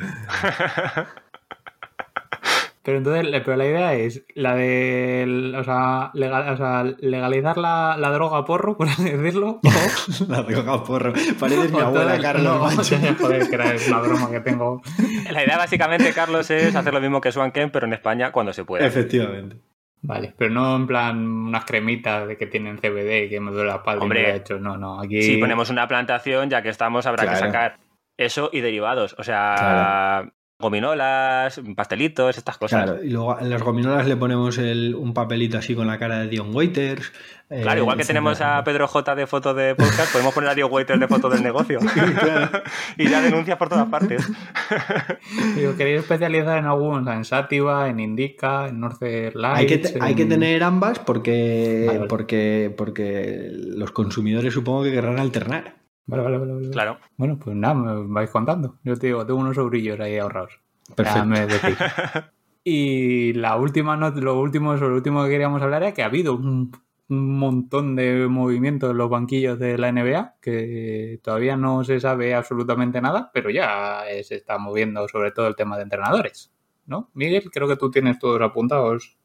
Pero 2.83 2.99
entonces, 2.99 3.25
pero 3.43 3.57
la 3.57 3.65
idea 3.65 3.95
es 3.95 4.23
la 4.35 4.53
de, 4.53 5.53
o 5.57 5.63
sea, 5.63 6.11
legal- 6.13 6.53
o 6.53 6.55
sea, 6.57 6.83
legalizar 6.99 7.57
la, 7.57 7.97
la 7.97 8.11
droga 8.11 8.45
porro, 8.45 8.77
por 8.77 8.87
así 8.87 9.05
decirlo, 9.09 9.59
o, 9.63 10.25
La 10.31 10.43
droga 10.43 10.83
porro. 10.83 11.11
Pareces 11.39 11.71
mi 11.71 11.79
abuela, 11.79 12.19
Carlos. 12.19 12.75
no, 12.75 13.15
joder, 13.19 13.49
que 13.49 13.55
era 13.55 13.73
es 13.73 13.87
una 13.87 14.01
broma 14.01 14.29
que 14.29 14.39
tengo. 14.41 14.83
La 15.31 15.43
idea 15.43 15.57
básicamente, 15.57 16.13
Carlos, 16.13 16.51
es 16.51 16.75
hacer 16.75 16.93
lo 16.93 17.01
mismo 17.01 17.21
que 17.21 17.31
Swan 17.31 17.51
Ken, 17.51 17.71
pero 17.71 17.87
en 17.87 17.93
España 17.93 18.31
cuando 18.31 18.53
se 18.53 18.65
pueda. 18.65 18.85
Efectivamente. 18.85 19.57
Vale, 20.05 20.33
pero 20.37 20.51
no 20.51 20.75
en 20.75 20.87
plan 20.87 21.25
unas 21.25 21.65
cremitas 21.65 22.27
de 22.27 22.37
que 22.37 22.45
tienen 22.45 22.77
CBD 22.77 23.25
y 23.25 23.29
que 23.29 23.39
me 23.39 23.51
duele 23.51 23.69
la 23.69 23.77
espalda 23.77 24.01
y 24.01 24.03
Hombre, 24.03 24.21
me 24.21 24.27
lo 24.27 24.33
he 24.33 24.37
hecho. 24.37 24.59
No, 24.59 24.77
no, 24.77 25.01
aquí... 25.01 25.21
Si 25.21 25.37
ponemos 25.37 25.69
una 25.69 25.87
plantación, 25.87 26.49
ya 26.49 26.61
que 26.61 26.69
estamos, 26.69 27.05
habrá 27.05 27.27
que 27.27 27.35
sacar 27.35 27.79
eso 28.17 28.49
y 28.53 28.61
derivados. 28.61 29.15
O 29.17 29.23
sea, 29.23 29.55
Claro. 29.57 30.34
Gominolas, 30.57 31.59
pastelitos, 31.75 32.37
estas 32.37 32.57
cosas. 32.57 32.83
Claro, 32.85 33.03
y 33.03 33.09
luego 33.09 33.37
en 33.39 33.49
las 33.49 33.61
gominolas 33.61 34.07
le 34.07 34.15
ponemos 34.15 34.57
el- 34.57 34.95
un 34.95 35.13
papelito 35.13 35.57
así 35.57 35.75
con 35.75 35.85
la 35.87 35.97
cara 35.99 36.19
de 36.19 36.27
Dion 36.29 36.55
Waiters. 36.55 37.11
eh, 37.49 37.61
Claro, 37.61 37.81
igual 37.81 37.97
que 37.97 38.05
tenemos 38.05 38.39
a 38.41 38.63
Pedro 38.63 38.87
J 38.87 39.15
de 39.15 39.27
foto 39.27 39.53
de 39.53 39.75
podcast, 39.75 40.11
podemos 40.11 40.33
poner 40.33 40.49
a 40.49 40.55
Dio 40.55 40.67
Waiter 40.67 40.97
de 40.97 41.07
foto 41.07 41.29
del 41.29 41.43
negocio. 41.43 41.79
y 42.97 43.07
ya 43.09 43.21
denuncias 43.21 43.57
por 43.57 43.69
todas 43.69 43.87
partes. 43.87 44.25
Digo, 45.55 45.75
¿queréis 45.75 45.99
especializar 46.01 46.57
en 46.57 46.65
algunos? 46.65 47.13
En 47.13 47.25
Sativa, 47.25 47.87
en 47.89 47.99
Indica, 47.99 48.67
en 48.69 48.79
Northern 48.79 49.39
Lights. 49.39 49.59
Hay 49.59 49.67
que, 49.67 49.77
te- 49.77 49.99
hay 50.01 50.15
que 50.15 50.23
en- 50.23 50.29
tener 50.29 50.63
ambas 50.63 50.99
porque, 50.99 51.83
Vale, 51.85 51.97
vale. 51.99 52.09
porque, 52.09 52.73
porque 52.75 53.49
los 53.51 53.91
consumidores 53.91 54.53
supongo 54.53 54.83
que 54.83 54.91
querrán 54.91 55.19
alternar. 55.19 55.75
Vale, 56.07 56.23
vale, 56.23 56.37
vale, 56.37 56.53
vale. 56.53 56.69
Claro. 56.69 56.97
Bueno, 57.17 57.37
pues 57.39 57.55
nada, 57.55 57.73
me 57.73 58.13
vais 58.13 58.29
contando. 58.29 58.77
Yo 58.83 58.95
te 58.97 59.07
digo, 59.07 59.25
tengo 59.25 59.39
unos 59.39 59.55
sobrillos 59.55 59.99
ahí 59.99 60.17
ahorrados. 60.17 60.59
Perfecto. 60.95 61.25
Me. 61.25 61.47
Y 62.67 63.33
la 63.33 63.57
última 63.57 63.95
not- 63.95 64.17
lo 64.17 64.39
último, 64.39 64.75
sobre 64.77 64.89
lo 64.89 64.95
último 64.95 65.23
que 65.23 65.29
queríamos 65.29 65.61
hablar 65.61 65.83
era 65.83 65.93
que 65.93 66.01
ha 66.01 66.07
habido 66.07 66.33
un, 66.35 66.71
un 67.09 67.37
montón 67.37 67.95
de 67.95 68.27
movimientos 68.27 68.89
en 68.89 68.97
los 68.97 69.07
banquillos 69.09 69.59
de 69.59 69.77
la 69.77 69.91
NBA, 69.91 70.35
que 70.41 71.19
todavía 71.23 71.57
no 71.57 71.83
se 71.83 71.99
sabe 71.99 72.33
absolutamente 72.33 73.01
nada, 73.01 73.29
pero 73.33 73.51
ya 73.51 74.01
se 74.23 74.33
está 74.35 74.57
moviendo 74.57 75.07
sobre 75.07 75.31
todo 75.31 75.45
el 75.47 75.55
tema 75.55 75.77
de 75.77 75.83
entrenadores. 75.83 76.51
¿No? 76.87 77.09
Miguel, 77.13 77.49
creo 77.51 77.67
que 77.67 77.77
tú 77.77 77.89
tienes 77.91 78.17
todos 78.19 78.41
apuntados. 78.41 79.17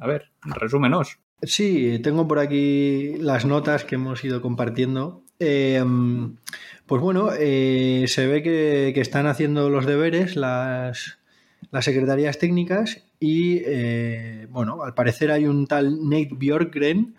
A 0.00 0.06
ver, 0.06 0.30
resúmenos. 0.42 1.18
Sí, 1.42 1.98
tengo 2.02 2.28
por 2.28 2.38
aquí 2.38 3.16
las 3.18 3.44
notas 3.46 3.84
que 3.84 3.94
hemos 3.94 4.22
ido 4.24 4.40
compartiendo. 4.42 5.22
Eh, 5.44 5.84
pues 6.86 7.00
bueno, 7.02 7.30
eh, 7.38 8.04
se 8.08 8.26
ve 8.26 8.42
que, 8.42 8.92
que 8.94 9.00
están 9.00 9.26
haciendo 9.26 9.70
los 9.70 9.86
deberes 9.86 10.36
las, 10.36 11.18
las 11.70 11.84
secretarías 11.84 12.38
técnicas 12.38 13.02
y 13.18 13.62
eh, 13.64 14.46
bueno, 14.50 14.82
al 14.82 14.94
parecer 14.94 15.30
hay 15.30 15.46
un 15.46 15.66
tal 15.66 16.08
Nate 16.08 16.30
Bjorkgren 16.32 17.14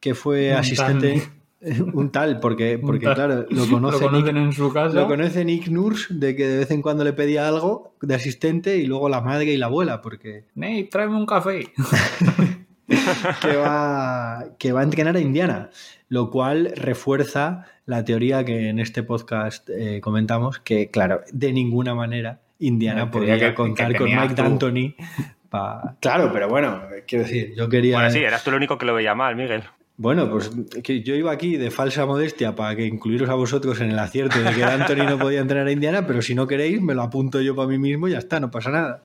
que 0.00 0.14
fue 0.14 0.52
Un 0.52 0.56
asistente, 0.58 1.22
un 1.92 2.10
tal, 2.10 2.40
porque, 2.40 2.78
porque 2.78 3.04
tal. 3.06 3.14
claro, 3.16 3.46
lo 3.50 3.66
conoce 3.70 4.04
Lo 4.04 4.10
conocen 4.10 4.34
Nick- 4.36 4.44
en 4.46 4.52
su 4.52 4.72
casa. 4.72 4.94
Lo 4.94 5.06
conoce 5.08 5.44
Nick 5.44 5.68
Nurse, 5.68 6.14
de 6.14 6.34
que 6.36 6.46
de 6.46 6.58
vez 6.58 6.70
en 6.70 6.80
cuando 6.82 7.04
le 7.04 7.12
pedía 7.12 7.48
algo 7.48 7.94
de 8.00 8.14
asistente 8.14 8.76
y 8.78 8.86
luego 8.86 9.08
la 9.08 9.20
madre 9.20 9.46
y 9.52 9.56
la 9.56 9.66
abuela, 9.66 10.00
porque 10.00 10.44
Nate, 10.54 10.88
tráeme 10.90 11.16
un 11.16 11.26
café. 11.26 11.72
que 13.42 13.56
va, 13.56 14.44
que 14.58 14.72
va 14.72 14.80
a 14.80 14.84
entrenar 14.84 15.16
a 15.16 15.20
Indiana, 15.20 15.70
lo 16.08 16.30
cual 16.30 16.72
refuerza 16.76 17.64
la 17.86 18.04
teoría 18.04 18.44
que 18.44 18.68
en 18.68 18.78
este 18.78 19.02
podcast 19.02 19.68
eh, 19.70 20.00
comentamos, 20.00 20.58
que 20.60 20.90
claro, 20.90 21.20
de 21.32 21.52
ninguna 21.52 21.94
manera 21.94 22.40
Indiana 22.58 23.10
podría 23.10 23.38
que- 23.38 23.54
contar 23.54 23.92
que 23.92 23.98
con 23.98 24.10
Mike. 24.14 24.34
D'Antoni. 24.34 24.94
pa- 25.50 25.96
Claro, 26.00 26.30
pero 26.32 26.48
bueno, 26.48 26.82
quiero 27.06 27.24
decir, 27.24 27.54
yo 27.56 27.68
quería... 27.68 27.96
Bueno, 27.96 28.10
sí, 28.10 28.18
eras 28.18 28.42
tú 28.44 28.50
el 28.50 28.56
único 28.56 28.78
que 28.78 28.86
lo 28.86 28.94
veía 28.94 29.14
mal, 29.14 29.36
Miguel. 29.36 29.62
Bueno, 29.96 30.30
pues 30.30 30.50
que 30.84 31.02
yo 31.02 31.14
iba 31.16 31.32
aquí 31.32 31.56
de 31.56 31.70
falsa 31.72 32.06
modestia 32.06 32.54
para 32.54 32.76
que 32.76 32.86
incluiros 32.86 33.28
a 33.30 33.34
vosotros 33.34 33.80
en 33.80 33.90
el 33.90 33.98
acierto 33.98 34.38
de 34.40 34.52
que 34.54 34.60
D'Antoni 34.60 35.04
no 35.06 35.18
podía 35.18 35.40
entrenar 35.40 35.66
a 35.66 35.72
Indiana, 35.72 36.06
pero 36.06 36.22
si 36.22 36.34
no 36.36 36.46
queréis, 36.46 36.80
me 36.80 36.94
lo 36.94 37.02
apunto 37.02 37.40
yo 37.40 37.56
para 37.56 37.68
mí 37.68 37.78
mismo 37.78 38.06
y 38.06 38.12
ya 38.12 38.18
está, 38.18 38.38
no 38.38 38.48
pasa 38.50 38.70
nada. 38.70 39.02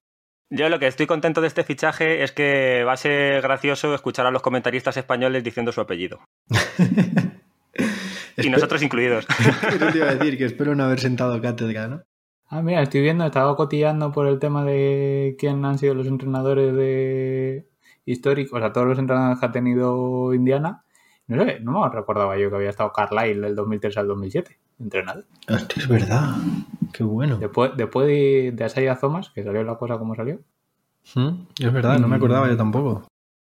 Yo 0.55 0.69
lo 0.69 0.77
que 0.77 0.85
estoy 0.85 1.07
contento 1.07 1.41
de 1.41 1.47
este 1.47 1.63
fichaje 1.63 2.23
es 2.23 2.31
que 2.31 2.83
va 2.85 2.93
a 2.93 2.97
ser 2.97 3.41
gracioso 3.41 3.95
escuchar 3.95 4.27
a 4.27 4.31
los 4.31 4.43
comentaristas 4.43 4.95
españoles 4.97 5.43
diciendo 5.43 5.71
su 5.71 5.81
apellido. 5.81 6.19
Y 8.35 8.49
nosotros 8.49 8.81
incluidos. 8.81 9.27
Eso 9.67 9.87
te 9.91 9.97
iba 9.97 10.09
a 10.09 10.15
decir, 10.15 10.37
que 10.37 10.45
espero 10.45 10.75
no 10.75 10.83
haber 10.83 10.99
sentado 10.99 11.39
cátedra, 11.39 11.87
¿no? 11.87 12.01
Ah, 12.47 12.61
mira, 12.61 12.81
estoy 12.81 13.01
viendo, 13.01 13.25
estaba 13.25 13.55
cotillando 13.55 14.11
por 14.11 14.27
el 14.27 14.39
tema 14.39 14.63
de 14.63 15.35
quién 15.39 15.63
han 15.65 15.77
sido 15.77 15.93
los 15.93 16.07
entrenadores 16.07 16.73
de 16.75 17.67
históricos, 18.05 18.57
o 18.57 18.59
sea, 18.59 18.73
todos 18.73 18.87
los 18.87 18.99
entrenadores 18.99 19.39
que 19.39 19.45
ha 19.45 19.51
tenido 19.51 20.33
Indiana. 20.33 20.83
No 21.27 21.43
sé, 21.45 21.59
no 21.61 21.81
me 21.81 21.89
recordaba 21.89 22.37
yo 22.37 22.49
que 22.49 22.55
había 22.55 22.69
estado 22.69 22.91
Carlisle 22.91 23.47
del 23.47 23.55
2003 23.55 23.97
al 23.97 24.07
2007, 24.07 24.59
entrenador. 24.79 25.25
Hostia, 25.47 25.81
es 25.83 25.87
verdad. 25.87 26.35
Qué 26.93 27.03
bueno. 27.03 27.37
Después, 27.37 27.71
después 27.75 28.07
de, 28.07 28.51
de 28.55 28.63
Asaya 28.63 28.95
Thomas, 28.97 29.31
que 29.33 29.43
salió 29.43 29.63
la 29.63 29.77
cosa 29.77 29.97
como 29.97 30.15
salió, 30.15 30.39
Mm, 31.15 31.47
Es 31.59 31.73
verdad, 31.73 31.99
no 31.99 32.07
me 32.07 32.15
acordaba 32.15 32.47
yo 32.47 32.55
tampoco. 32.55 33.05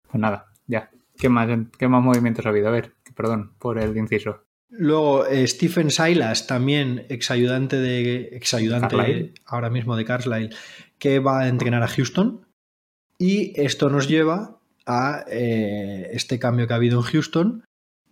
pues 0.10 0.22
nada, 0.22 0.46
ya. 0.66 0.90
¿Qué 1.18 1.28
más, 1.28 1.50
qué 1.78 1.88
más 1.90 2.02
movimientos 2.02 2.46
ha 2.46 2.50
habido? 2.50 2.70
A 2.70 2.72
ver, 2.72 2.94
perdón 3.16 3.52
por 3.60 3.78
el 3.80 3.98
inciso. 3.98 4.46
Luego, 4.70 5.26
eh, 5.28 5.46
Stephen 5.46 5.92
Silas, 5.92 6.48
también 6.48 7.06
exayudante 7.10 7.76
de 7.78 8.30
exayudante 8.32 8.96
Carlisle. 8.96 9.34
ahora 9.46 9.70
mismo 9.70 9.96
de 9.98 10.06
Carlisle, 10.06 10.50
que 10.98 11.20
va 11.20 11.42
a 11.42 11.48
entrenar 11.50 11.84
a 11.84 11.88
Houston. 11.90 12.46
Y 13.20 13.52
esto 13.62 13.90
nos 13.90 14.08
lleva 14.08 14.58
a 14.86 15.26
eh, 15.30 16.10
este 16.14 16.40
cambio 16.40 16.66
que 16.66 16.74
ha 16.74 16.78
habido 16.78 17.00
en 17.00 17.06
Houston, 17.06 17.64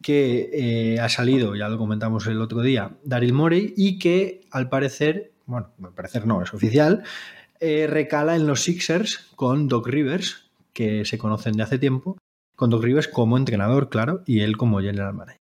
que 0.02 0.50
eh, 0.96 1.00
ha 1.00 1.10
salido, 1.10 1.56
ya 1.56 1.70
lo 1.70 1.78
comentamos 1.78 2.28
el 2.28 2.42
otro 2.42 2.62
día, 2.62 2.92
Daryl 3.04 3.34
Morey, 3.34 3.74
y 3.78 4.00
que 4.00 4.42
al 4.52 4.70
parecer, 4.70 5.32
bueno, 5.46 5.70
al 5.84 5.94
parecer 5.94 6.26
no, 6.28 6.42
es 6.42 6.54
oficial, 6.54 7.04
eh, 7.60 7.88
recala 7.88 8.36
en 8.36 8.48
los 8.48 8.62
Sixers 8.64 9.30
con 9.36 9.68
Doc 9.68 9.88
Rivers, 9.88 10.50
que 10.74 11.06
se 11.06 11.18
conocen 11.18 11.54
de 11.54 11.64
hace 11.64 11.78
tiempo, 11.78 12.18
con 12.56 12.70
Doc 12.70 12.84
Rivers 12.84 13.08
como 13.08 13.38
entrenador, 13.38 13.90
claro, 13.90 14.22
y 14.26 14.42
él 14.42 14.58
como 14.58 14.80
general 14.82 15.14
manager. 15.14 15.38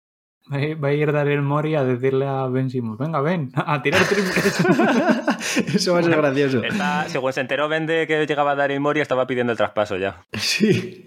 Va 0.52 0.58
a 0.58 0.76
va 0.76 0.88
a 0.88 0.94
ir 0.94 1.12
Daryl 1.12 1.44
Mori 1.44 1.76
a 1.76 1.84
decirle 1.84 2.26
a 2.26 2.48
Ben 2.48 2.72
Simmons, 2.72 2.98
venga, 2.98 3.22
ven, 3.22 3.52
a 3.54 3.82
tirar 3.84 4.04
triples. 4.04 4.60
Eso 5.76 5.94
va 5.94 6.00
a 6.00 6.04
ser 6.04 6.16
gracioso. 6.18 6.64
Está- 6.64 7.08
según 7.08 7.34
se 7.34 7.42
enteró 7.42 7.70
Ben 7.70 7.86
de 7.86 8.08
que 8.08 8.26
llegaba 8.26 8.56
Daryl 8.56 8.80
Mori, 8.80 9.00
estaba 9.00 9.28
pidiendo 9.28 9.52
el 9.52 9.58
traspaso 9.58 9.98
ya. 9.98 10.26
Sí. 10.34 11.06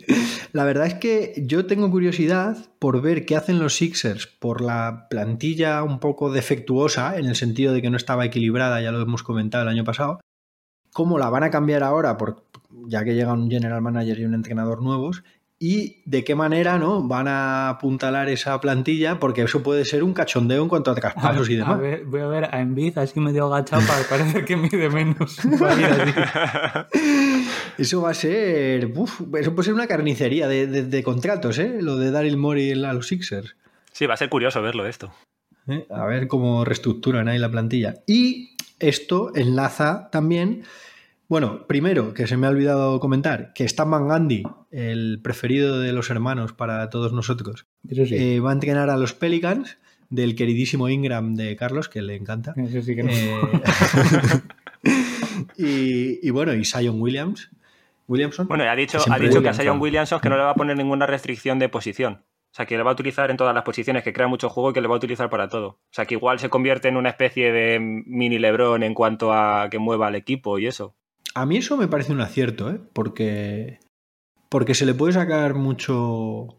La 0.52 0.64
verdad 0.64 0.86
es 0.86 0.94
que 0.94 1.32
yo 1.46 1.64
tengo 1.64 1.90
curiosidad 1.90 2.58
por 2.78 3.00
ver 3.00 3.24
qué 3.24 3.36
hacen 3.36 3.58
los 3.58 3.74
Sixers 3.76 4.26
por 4.26 4.60
la 4.60 5.06
plantilla 5.08 5.82
un 5.82 5.98
poco 5.98 6.30
defectuosa, 6.30 7.16
en 7.16 7.24
el 7.24 7.36
sentido 7.36 7.72
de 7.72 7.80
que 7.80 7.88
no 7.88 7.96
estaba 7.96 8.26
equilibrada, 8.26 8.82
ya 8.82 8.92
lo 8.92 9.00
hemos 9.00 9.22
comentado 9.22 9.62
el 9.62 9.70
año 9.70 9.84
pasado. 9.84 10.20
¿Cómo 10.92 11.18
la 11.18 11.30
van 11.30 11.44
a 11.44 11.50
cambiar 11.50 11.82
ahora, 11.82 12.18
por, 12.18 12.44
ya 12.86 13.02
que 13.02 13.14
llega 13.14 13.32
un 13.32 13.50
general 13.50 13.80
manager 13.80 14.18
y 14.18 14.24
un 14.26 14.34
entrenador 14.34 14.82
nuevos? 14.82 15.24
Y 15.64 15.98
de 16.06 16.24
qué 16.24 16.34
manera 16.34 16.76
no 16.76 17.06
van 17.06 17.28
a 17.28 17.68
apuntalar 17.68 18.28
esa 18.28 18.60
plantilla, 18.60 19.20
porque 19.20 19.42
eso 19.42 19.62
puede 19.62 19.84
ser 19.84 20.02
un 20.02 20.12
cachondeo 20.12 20.60
en 20.60 20.68
cuanto 20.68 20.90
a 20.90 20.96
traspasos 20.96 21.48
y 21.50 21.54
A 21.54 21.58
demás. 21.58 21.78
ver, 21.80 22.04
voy 22.04 22.20
a 22.20 22.26
ver 22.26 22.44
a 22.52 22.60
Embiid 22.60 22.98
así 22.98 23.20
medio 23.20 23.46
agachado 23.46 23.80
para 23.86 24.02
parecer 24.08 24.44
que 24.44 24.56
mide 24.56 24.90
menos. 24.90 25.38
A. 25.62 26.88
Eso 27.78 28.02
va 28.02 28.10
a 28.10 28.14
ser. 28.14 28.86
uf, 28.94 29.20
eso 29.38 29.54
puede 29.54 29.64
ser 29.66 29.74
una 29.74 29.86
carnicería 29.86 30.48
de, 30.48 30.66
de- 30.66 30.82
de 30.84 31.02
contratos, 31.02 31.58
¿eh? 31.58 31.78
Lo 31.80 31.96
de 31.96 32.10
Daryl 32.10 32.36
Morey 32.36 32.72
a 32.72 32.92
los 32.92 33.06
Sixers. 33.08 33.54
Sí, 33.92 34.06
va 34.06 34.14
a 34.14 34.16
ser 34.16 34.28
curioso 34.28 34.60
verlo 34.62 34.86
esto. 34.86 35.12
¿eh? 35.68 35.86
A 35.90 36.04
ver 36.06 36.26
cómo 36.26 36.64
reestructuran 36.64 37.28
ahí 37.28 37.38
la 37.38 37.50
plantilla. 37.50 37.94
Y 38.06 38.56
esto 38.80 39.32
enlaza 39.34 40.08
también. 40.10 40.64
Bueno, 41.32 41.66
primero, 41.66 42.12
que 42.12 42.26
se 42.26 42.36
me 42.36 42.46
ha 42.46 42.50
olvidado 42.50 43.00
comentar, 43.00 43.54
que 43.54 43.64
Stan 43.64 43.90
Van 43.90 44.06
Gundy, 44.06 44.42
el 44.70 45.18
preferido 45.22 45.80
de 45.80 45.94
los 45.94 46.10
hermanos 46.10 46.52
para 46.52 46.90
todos 46.90 47.14
nosotros, 47.14 47.66
Eso 47.88 48.04
sí. 48.04 48.16
eh, 48.16 48.40
va 48.40 48.50
a 48.50 48.52
entrenar 48.52 48.90
a 48.90 48.98
los 48.98 49.14
Pelicans 49.14 49.78
del 50.10 50.36
queridísimo 50.36 50.90
Ingram 50.90 51.34
de 51.34 51.56
Carlos, 51.56 51.88
que 51.88 52.02
le 52.02 52.16
encanta. 52.16 52.52
Eso 52.54 52.82
sí 52.82 52.94
que 52.94 53.02
no. 53.02 53.10
Eh, 53.10 53.40
y, 55.56 56.28
y 56.28 56.30
bueno, 56.32 56.52
y 56.52 56.66
Sion 56.66 57.00
Williams. 57.00 57.50
Williamson. 58.08 58.46
Bueno, 58.46 58.64
ha 58.64 58.76
dicho, 58.76 58.98
Que 59.02 59.10
ha 59.10 59.18
dicho 59.18 59.40
que 59.40 59.48
a. 59.48 59.54
Sion 59.54 59.80
Williamson 59.80 60.20
que 60.20 60.28
no 60.28 60.36
le 60.36 60.42
va 60.42 60.50
a 60.50 60.54
poner 60.54 60.76
ninguna 60.76 61.06
restricción 61.06 61.58
de 61.58 61.70
posición. 61.70 62.24
O 62.50 62.54
sea, 62.54 62.66
que 62.66 62.76
le 62.76 62.82
va 62.82 62.90
a 62.90 62.92
utilizar 62.92 63.30
en 63.30 63.38
todas 63.38 63.54
las 63.54 63.64
posiciones, 63.64 64.04
que 64.04 64.12
crea 64.12 64.26
mucho 64.26 64.50
juego 64.50 64.68
y 64.68 64.72
que 64.74 64.82
le 64.82 64.88
va 64.88 64.96
a 64.96 64.98
utilizar 64.98 65.30
para 65.30 65.48
todo. 65.48 65.66
O 65.68 65.92
sea, 65.92 66.04
que 66.04 66.12
igual 66.12 66.40
se 66.40 66.50
convierte 66.50 66.88
en 66.88 66.98
una 66.98 67.08
especie 67.08 67.52
de 67.52 67.78
mini 67.80 68.38
Lebron 68.38 68.82
en 68.82 68.92
cuanto 68.92 69.32
a 69.32 69.70
que 69.70 69.78
mueva 69.78 70.08
al 70.08 70.14
equipo 70.16 70.58
y 70.58 70.66
eso. 70.66 70.94
A 71.34 71.46
mí 71.46 71.56
eso 71.56 71.76
me 71.76 71.88
parece 71.88 72.12
un 72.12 72.20
acierto, 72.20 72.70
¿eh? 72.70 72.80
Porque, 72.92 73.80
porque 74.48 74.74
se 74.74 74.86
le 74.86 74.94
puede 74.94 75.14
sacar 75.14 75.54
mucho, 75.54 76.56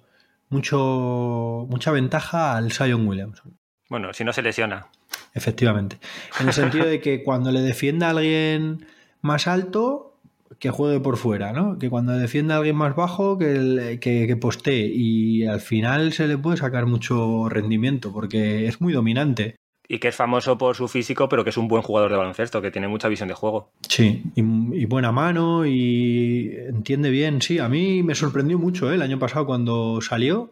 mucho, 0.49 1.67
mucha 1.69 1.91
ventaja 1.91 2.57
al 2.57 2.71
Sion 2.71 3.07
Williamson. 3.07 3.57
Bueno, 3.89 4.13
si 4.13 4.23
no 4.23 4.33
se 4.33 4.41
lesiona. 4.41 4.87
Efectivamente. 5.33 5.99
En 6.39 6.47
el 6.47 6.53
sentido 6.53 6.85
de 6.85 6.99
que 6.99 7.23
cuando 7.25 7.51
le 7.51 7.61
defienda 7.61 8.07
a 8.07 8.11
alguien 8.11 8.85
más 9.21 9.47
alto, 9.47 10.19
que 10.59 10.69
juegue 10.69 10.99
por 10.99 11.17
fuera, 11.17 11.51
¿no? 11.53 11.77
Que 11.77 11.89
cuando 11.89 12.13
defienda 12.13 12.55
a 12.55 12.57
alguien 12.57 12.75
más 12.75 12.95
bajo, 12.95 13.37
que, 13.37 13.99
que, 14.01 14.27
que 14.27 14.35
postee. 14.37 14.87
Y 14.93 15.45
al 15.45 15.59
final 15.59 16.13
se 16.13 16.27
le 16.27 16.37
puede 16.37 16.57
sacar 16.57 16.85
mucho 16.85 17.49
rendimiento, 17.49 18.11
porque 18.11 18.67
es 18.67 18.81
muy 18.81 18.93
dominante. 18.93 19.57
Y 19.87 19.99
que 19.99 20.07
es 20.07 20.15
famoso 20.15 20.57
por 20.57 20.75
su 20.75 20.87
físico, 20.87 21.27
pero 21.27 21.43
que 21.43 21.49
es 21.49 21.57
un 21.57 21.67
buen 21.67 21.83
jugador 21.83 22.09
de 22.09 22.17
baloncesto, 22.17 22.61
que 22.61 22.71
tiene 22.71 22.87
mucha 22.87 23.09
visión 23.09 23.27
de 23.27 23.35
juego. 23.35 23.69
Sí, 23.89 24.23
y, 24.35 24.41
y 24.41 24.85
buena 24.85 25.11
mano 25.11 25.65
y 25.65 26.55
entiende 26.67 27.09
bien. 27.09 27.41
Sí, 27.41 27.59
a 27.59 27.67
mí 27.67 28.01
me 28.01 28.15
sorprendió 28.15 28.57
mucho 28.57 28.91
¿eh? 28.91 28.95
el 28.95 29.01
año 29.01 29.19
pasado 29.19 29.45
cuando 29.45 29.99
salió. 30.01 30.51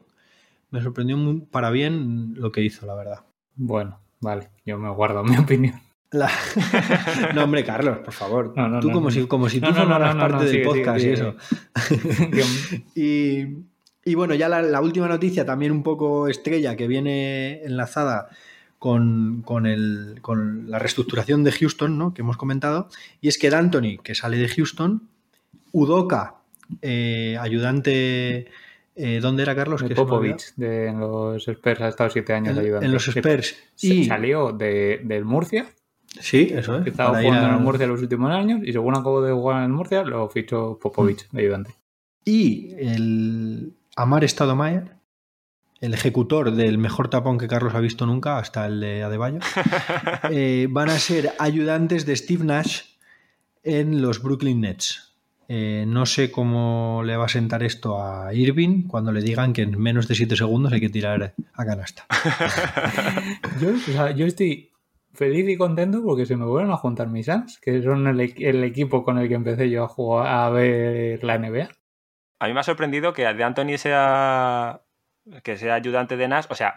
Me 0.70 0.82
sorprendió 0.82 1.18
para 1.50 1.70
bien 1.70 2.34
lo 2.36 2.52
que 2.52 2.62
hizo, 2.62 2.86
la 2.86 2.96
verdad. 2.96 3.20
Bueno, 3.56 4.00
vale, 4.20 4.50
yo 4.66 4.78
me 4.78 4.90
guardo 4.90 5.24
mi 5.24 5.38
opinión. 5.38 5.76
La... 6.12 6.30
no, 7.36 7.46
hombre, 7.46 7.64
Carlos, 7.64 8.00
por 8.00 8.14
favor. 8.14 8.54
No, 8.56 8.68
no, 8.68 8.80
tú 8.82 8.90
no, 8.90 8.94
como 8.94 9.08
no. 9.08 9.12
si, 9.12 9.28
como 9.28 9.48
si 9.48 9.62
tú 9.62 9.72
formaras 9.74 10.14
no, 10.16 10.22
no, 10.22 10.28
parte 10.28 10.36
no, 10.36 10.42
del 10.44 10.52
sigue, 10.52 10.66
podcast 10.66 11.00
sigue, 11.00 11.10
y 11.10 11.14
eso. 11.14 11.36
y, 12.96 14.10
y 14.10 14.16
bueno, 14.16 14.36
ya 14.36 14.50
la, 14.50 14.62
la 14.62 14.82
última 14.82 15.08
noticia, 15.08 15.46
también 15.46 15.72
un 15.72 15.84
poco 15.84 16.28
estrella, 16.28 16.76
que 16.76 16.88
viene 16.88 17.64
enlazada 17.64 18.28
con, 18.82 19.44
con 19.46 19.68
el- 19.68 20.18
con 20.24 20.72
la 20.72 20.80
reestructuración 20.80 21.44
de 21.44 21.52
Houston, 21.52 22.00
¿no? 22.00 22.16
Que 22.16 22.24
hemos 22.24 22.36
comentado. 22.36 22.90
Y 23.22 23.28
es 23.28 23.38
que 23.38 23.52
D'Antoni, 23.52 24.00
que 24.00 24.16
sale 24.16 24.38
de 24.38 24.48
Houston, 24.48 25.08
Udoka, 25.72 26.38
eh, 26.82 27.38
ayudante. 27.40 28.48
eh, 28.96 29.20
¿Dónde 29.22 29.44
era 29.44 29.56
Carlos? 29.56 29.82
De 29.82 29.90
se. 29.90 29.94
Popovich, 29.96 30.56
de 30.56 30.88
en 30.88 31.00
los 31.00 31.48
Spurs, 31.48 31.80
ha 31.82 31.90
estado 31.90 32.10
siete 32.10 32.34
años 32.34 32.58
En, 32.58 32.64
ayudando. 32.64 32.86
en 32.88 32.92
los 32.92 33.08
Spurs. 33.08 33.56
Y, 33.80 34.06
Salió 34.06 34.52
de, 34.52 35.00
del 35.04 35.26
Murcia, 35.26 35.68
sí, 36.20 36.50
eso 36.52 36.80
es. 36.80 36.88
estaba 36.88 37.22
jugando 37.22 37.46
en 37.48 37.54
a- 37.54 37.58
el 37.58 37.62
Murcia 37.64 37.86
los 37.86 38.02
últimos 38.02 38.32
años, 38.32 38.62
y 38.64 38.74
según 38.74 38.96
acabó 38.96 39.22
de 39.22 39.32
jugar 39.32 39.58
en 39.60 39.66
el 39.66 39.74
Murcia, 39.74 40.04
lo 40.04 40.28
fichó 40.28 40.80
Popovich 40.82 41.30
de 41.30 41.40
ayudante. 41.42 41.76
Y 42.26 42.74
el 42.80 43.74
Amar 43.96 44.28
Stadomayer, 44.28 44.96
el 45.82 45.96
ejecutor 45.96 46.52
del 46.52 46.78
mejor 46.78 47.10
tapón 47.10 47.40
que 47.40 47.48
Carlos 47.48 47.74
ha 47.74 47.80
visto 47.80 48.06
nunca, 48.06 48.38
hasta 48.38 48.68
el 48.68 48.80
de 48.80 49.04
Adebayo, 49.04 49.40
eh, 50.30 50.68
van 50.70 50.90
a 50.90 51.00
ser 51.00 51.32
ayudantes 51.40 52.06
de 52.06 52.16
Steve 52.16 52.46
Nash 52.46 52.84
en 53.64 54.02
los 54.02 54.22
Brooklyn 54.22 54.62
Nets. 54.62 55.10
Eh, 55.48 55.84
no 55.86 56.06
sé 56.06 56.32
cómo 56.32 57.02
le 57.04 57.18
va 57.18 57.26
a 57.26 57.30
sentar 57.30 57.62
esto 57.64 58.02
a 58.02 58.34
Irving 58.34 58.88
cuando 58.88 59.12
le 59.12 59.22
digan 59.22 59.52
que 59.52 59.64
en 59.64 59.78
menos 59.78 60.08
de 60.08 60.16
7 60.16 60.38
segundos 60.38 60.72
hay 60.72 60.80
que 60.80 60.90
tirar 60.90 61.34
a 61.54 61.66
canasta. 61.66 62.06
Yo, 63.60 63.74
o 63.74 63.78
sea, 63.78 64.12
yo 64.12 64.26
estoy 64.26 64.72
feliz 65.14 65.50
y 65.50 65.58
contento 65.58 66.02
porque 66.04 66.26
se 66.26 66.38
me 66.38 66.46
vuelven 66.46 66.72
a 66.72 66.78
juntar 66.78 67.10
mis 67.10 67.26
Suns, 67.26 67.60
que 67.60 67.82
son 67.82 68.08
el, 68.08 68.34
el 68.38 68.64
equipo 68.64 69.04
con 69.04 69.18
el 69.18 69.28
que 69.28 69.34
empecé 69.34 69.70
yo 69.70 69.84
a 69.84 69.88
jugar 69.90 70.28
a 70.28 70.50
ver 70.50 71.22
la 71.24 71.38
NBA. 71.38 71.68
A 72.40 72.48
mí 72.48 72.54
me 72.54 72.60
ha 72.62 72.64
sorprendido 72.64 73.12
que 73.12 73.24
de 73.24 73.44
Anthony 73.44 73.78
sea 73.78 74.82
que 75.44 75.58
sea 75.58 75.76
ayudante 75.76 76.18
de 76.18 76.28
Nash. 76.28 76.46
O 76.50 76.56
sea, 76.56 76.76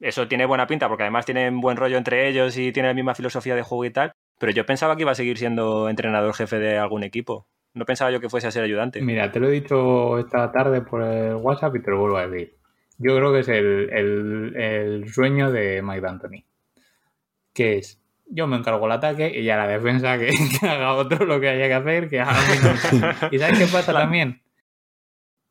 eso 0.00 0.26
tiene 0.28 0.46
buena 0.46 0.66
pinta 0.66 0.88
porque 0.88 1.04
además 1.04 1.24
tienen 1.26 1.60
buen 1.60 1.76
rollo 1.76 1.96
entre 1.96 2.28
ellos 2.28 2.56
y 2.56 2.72
tienen 2.72 2.90
la 2.90 2.94
misma 2.94 3.14
filosofía 3.14 3.54
de 3.54 3.62
juego 3.62 3.84
y 3.84 3.90
tal. 3.90 4.12
Pero 4.38 4.52
yo 4.52 4.66
pensaba 4.66 4.96
que 4.96 5.02
iba 5.02 5.12
a 5.12 5.16
seguir 5.16 5.38
siendo 5.38 5.88
entrenador 5.88 6.34
jefe 6.34 6.58
de 6.58 6.76
algún 6.78 7.04
equipo. 7.04 7.46
No 7.72 7.84
pensaba 7.84 8.10
yo 8.10 8.20
que 8.20 8.28
fuese 8.28 8.46
a 8.46 8.50
ser 8.50 8.64
ayudante. 8.64 9.00
Mira, 9.02 9.32
te 9.32 9.40
lo 9.40 9.48
he 9.48 9.52
dicho 9.52 10.18
esta 10.18 10.50
tarde 10.52 10.80
por 10.82 11.02
el 11.02 11.34
WhatsApp 11.36 11.76
y 11.76 11.82
te 11.82 11.90
lo 11.90 11.98
vuelvo 12.00 12.18
a 12.18 12.26
decir. 12.26 12.54
Yo 12.98 13.16
creo 13.16 13.32
que 13.32 13.40
es 13.40 13.48
el, 13.48 13.90
el- 13.92 14.56
el 14.56 15.08
sueño 15.12 15.50
de 15.50 15.82
Mike 15.82 16.00
D'Antoni. 16.00 16.44
Que 17.52 17.78
es, 17.78 18.00
yo 18.26 18.46
me 18.46 18.56
encargo 18.56 18.86
el 18.86 18.92
ataque 18.92 19.30
y 19.34 19.44
ya 19.44 19.56
la 19.56 19.66
defensa 19.68 20.18
que, 20.18 20.28
que 20.60 20.66
haga 20.68 20.94
otro 20.94 21.24
lo 21.26 21.40
que 21.40 21.48
haya 21.48 21.66
que 21.66 21.74
hacer, 21.74 22.08
que 22.08 22.20
haga 22.20 22.32
menos. 22.48 23.22
¿Y 23.32 23.38
sabes 23.38 23.58
qué 23.58 23.66
pasa 23.66 23.92
también? 23.92 24.40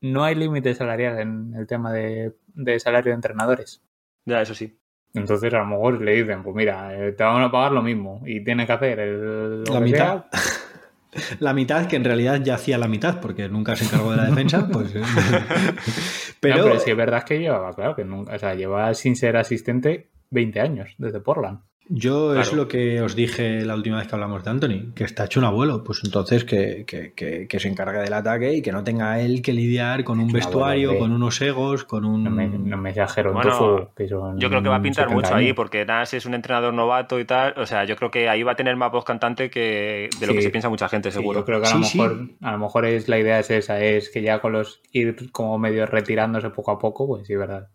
No 0.03 0.23
hay 0.23 0.35
límite 0.35 0.75
salarial 0.75 1.17
en 1.19 1.53
el 1.57 1.65
tema 1.65 1.91
de, 1.91 2.33
de 2.53 2.79
salario 2.79 3.09
de 3.11 3.15
entrenadores. 3.15 3.81
Ya, 4.25 4.41
eso 4.41 4.53
sí. 4.53 4.77
Entonces 5.15 5.53
a 5.53 5.59
lo 5.59 5.65
mejor 5.65 6.01
le 6.01 6.13
dicen, 6.13 6.43
pues 6.43 6.55
mira, 6.55 6.93
eh, 6.95 7.13
te 7.13 7.23
vamos 7.23 7.41
a 7.47 7.51
pagar 7.51 7.71
lo 7.71 7.81
mismo 7.81 8.21
y 8.25 8.43
tienes 8.43 8.65
que 8.67 8.73
hacer 8.73 8.99
el, 8.99 9.63
lo 9.63 9.73
La 9.73 9.79
que 9.79 9.85
mitad. 9.85 10.25
sea. 10.31 10.41
La 11.39 11.53
mitad, 11.53 11.85
que 11.87 11.95
en 11.95 12.03
realidad 12.03 12.41
ya 12.43 12.55
hacía 12.55 12.75
la 12.79 12.87
mitad, 12.87 13.21
porque 13.21 13.47
nunca 13.47 13.75
se 13.75 13.85
encargó 13.85 14.09
de 14.11 14.17
la 14.17 14.25
defensa, 14.25 14.67
pues. 14.71 14.95
eh, 14.95 15.01
Pero, 16.39 16.55
pero, 16.55 16.63
pero 16.63 16.75
es 16.75 16.83
que 16.83 16.91
es 16.91 16.97
verdad 16.97 17.23
que 17.23 17.39
llevaba, 17.39 17.73
claro, 17.73 17.95
que 17.95 18.03
nunca, 18.03 18.35
o 18.35 18.39
sea, 18.39 18.55
lleva 18.55 18.93
sin 18.95 19.15
ser 19.15 19.37
asistente 19.37 20.09
20 20.31 20.59
años 20.59 20.95
desde 20.97 21.19
Portland. 21.21 21.59
Yo 21.89 22.33
es 22.39 22.53
lo 22.53 22.69
que 22.69 23.01
os 23.01 23.13
dije 23.13 23.65
la 23.65 23.75
última 23.75 23.97
vez 23.97 24.07
que 24.07 24.15
hablamos 24.15 24.41
de 24.43 24.49
Anthony, 24.49 24.93
que 24.95 25.03
está 25.03 25.25
hecho 25.25 25.41
un 25.41 25.45
abuelo, 25.45 25.83
pues 25.83 26.01
entonces 26.05 26.45
que, 26.45 26.85
que- 26.87 27.11
que- 27.13 27.45
que 27.47 27.59
se 27.59 27.67
encargue 27.67 27.99
del 27.99 28.13
ataque 28.13 28.53
y 28.53 28.61
que 28.61 28.71
no 28.71 28.85
tenga 28.85 29.19
él 29.19 29.41
que 29.41 29.51
lidiar 29.51 30.05
con 30.05 30.21
un 30.21 30.31
vestuario, 30.31 30.97
con 30.97 31.09
sí. 31.09 31.15
unos 31.15 31.41
egos, 31.41 31.83
con 31.83 32.05
un... 32.05 32.23
No 32.23 32.29
me, 32.31 32.47
no 32.47 32.77
me 32.77 32.91
exagero 32.91 33.31
en 33.31 33.35
Bueno, 33.35 33.51
tofu, 33.51 33.89
que 33.95 34.07
son 34.07 34.39
Yo 34.39 34.49
creo 34.49 34.63
que 34.63 34.69
va 34.69 34.77
a 34.77 34.81
pintar 34.81 35.09
70 35.09 35.13
mucho 35.27 35.35
ahí 35.35 35.51
porque 35.51 35.85
Nash 35.85 36.15
es 36.15 36.25
un 36.25 36.33
entrenador 36.35 36.73
novato 36.73 37.19
y 37.19 37.25
tal. 37.25 37.53
O 37.57 37.65
sea, 37.65 37.83
yo 37.83 37.97
creo 37.97 38.09
que 38.09 38.29
ahí 38.29 38.43
va 38.43 38.53
a 38.53 38.55
tener 38.55 38.77
más 38.77 38.89
voz 38.91 39.03
cantante 39.03 39.49
que 39.49 40.09
de 40.19 40.25
lo 40.25 40.31
Sí. 40.31 40.37
que 40.37 40.41
se 40.43 40.49
piensa 40.51 40.69
mucha 40.69 40.87
gente, 40.87 41.11
Sí, 41.11 41.17
seguro. 41.17 41.39
yo 41.41 41.45
creo 41.45 41.61
que 41.61 41.67
a 41.67 41.75
lo, 41.75 41.83
Sí, 41.83 41.89
sí. 41.91 41.97
mejor, 41.97 42.29
a 42.41 42.51
lo 42.53 42.57
mejor 42.59 42.85
es 42.85 43.09
la 43.09 43.19
idea 43.19 43.39
es 43.39 43.51
esa, 43.51 43.81
es 43.83 44.09
que 44.09 44.21
ya 44.21 44.39
con 44.39 44.53
los 44.53 44.81
ir 44.93 45.31
como 45.33 45.57
medio 45.59 45.85
retirándose 45.85 46.49
poco 46.49 46.71
a 46.71 46.79
poco, 46.79 47.07
pues 47.07 47.27
sí, 47.27 47.35
verdad. 47.35 47.67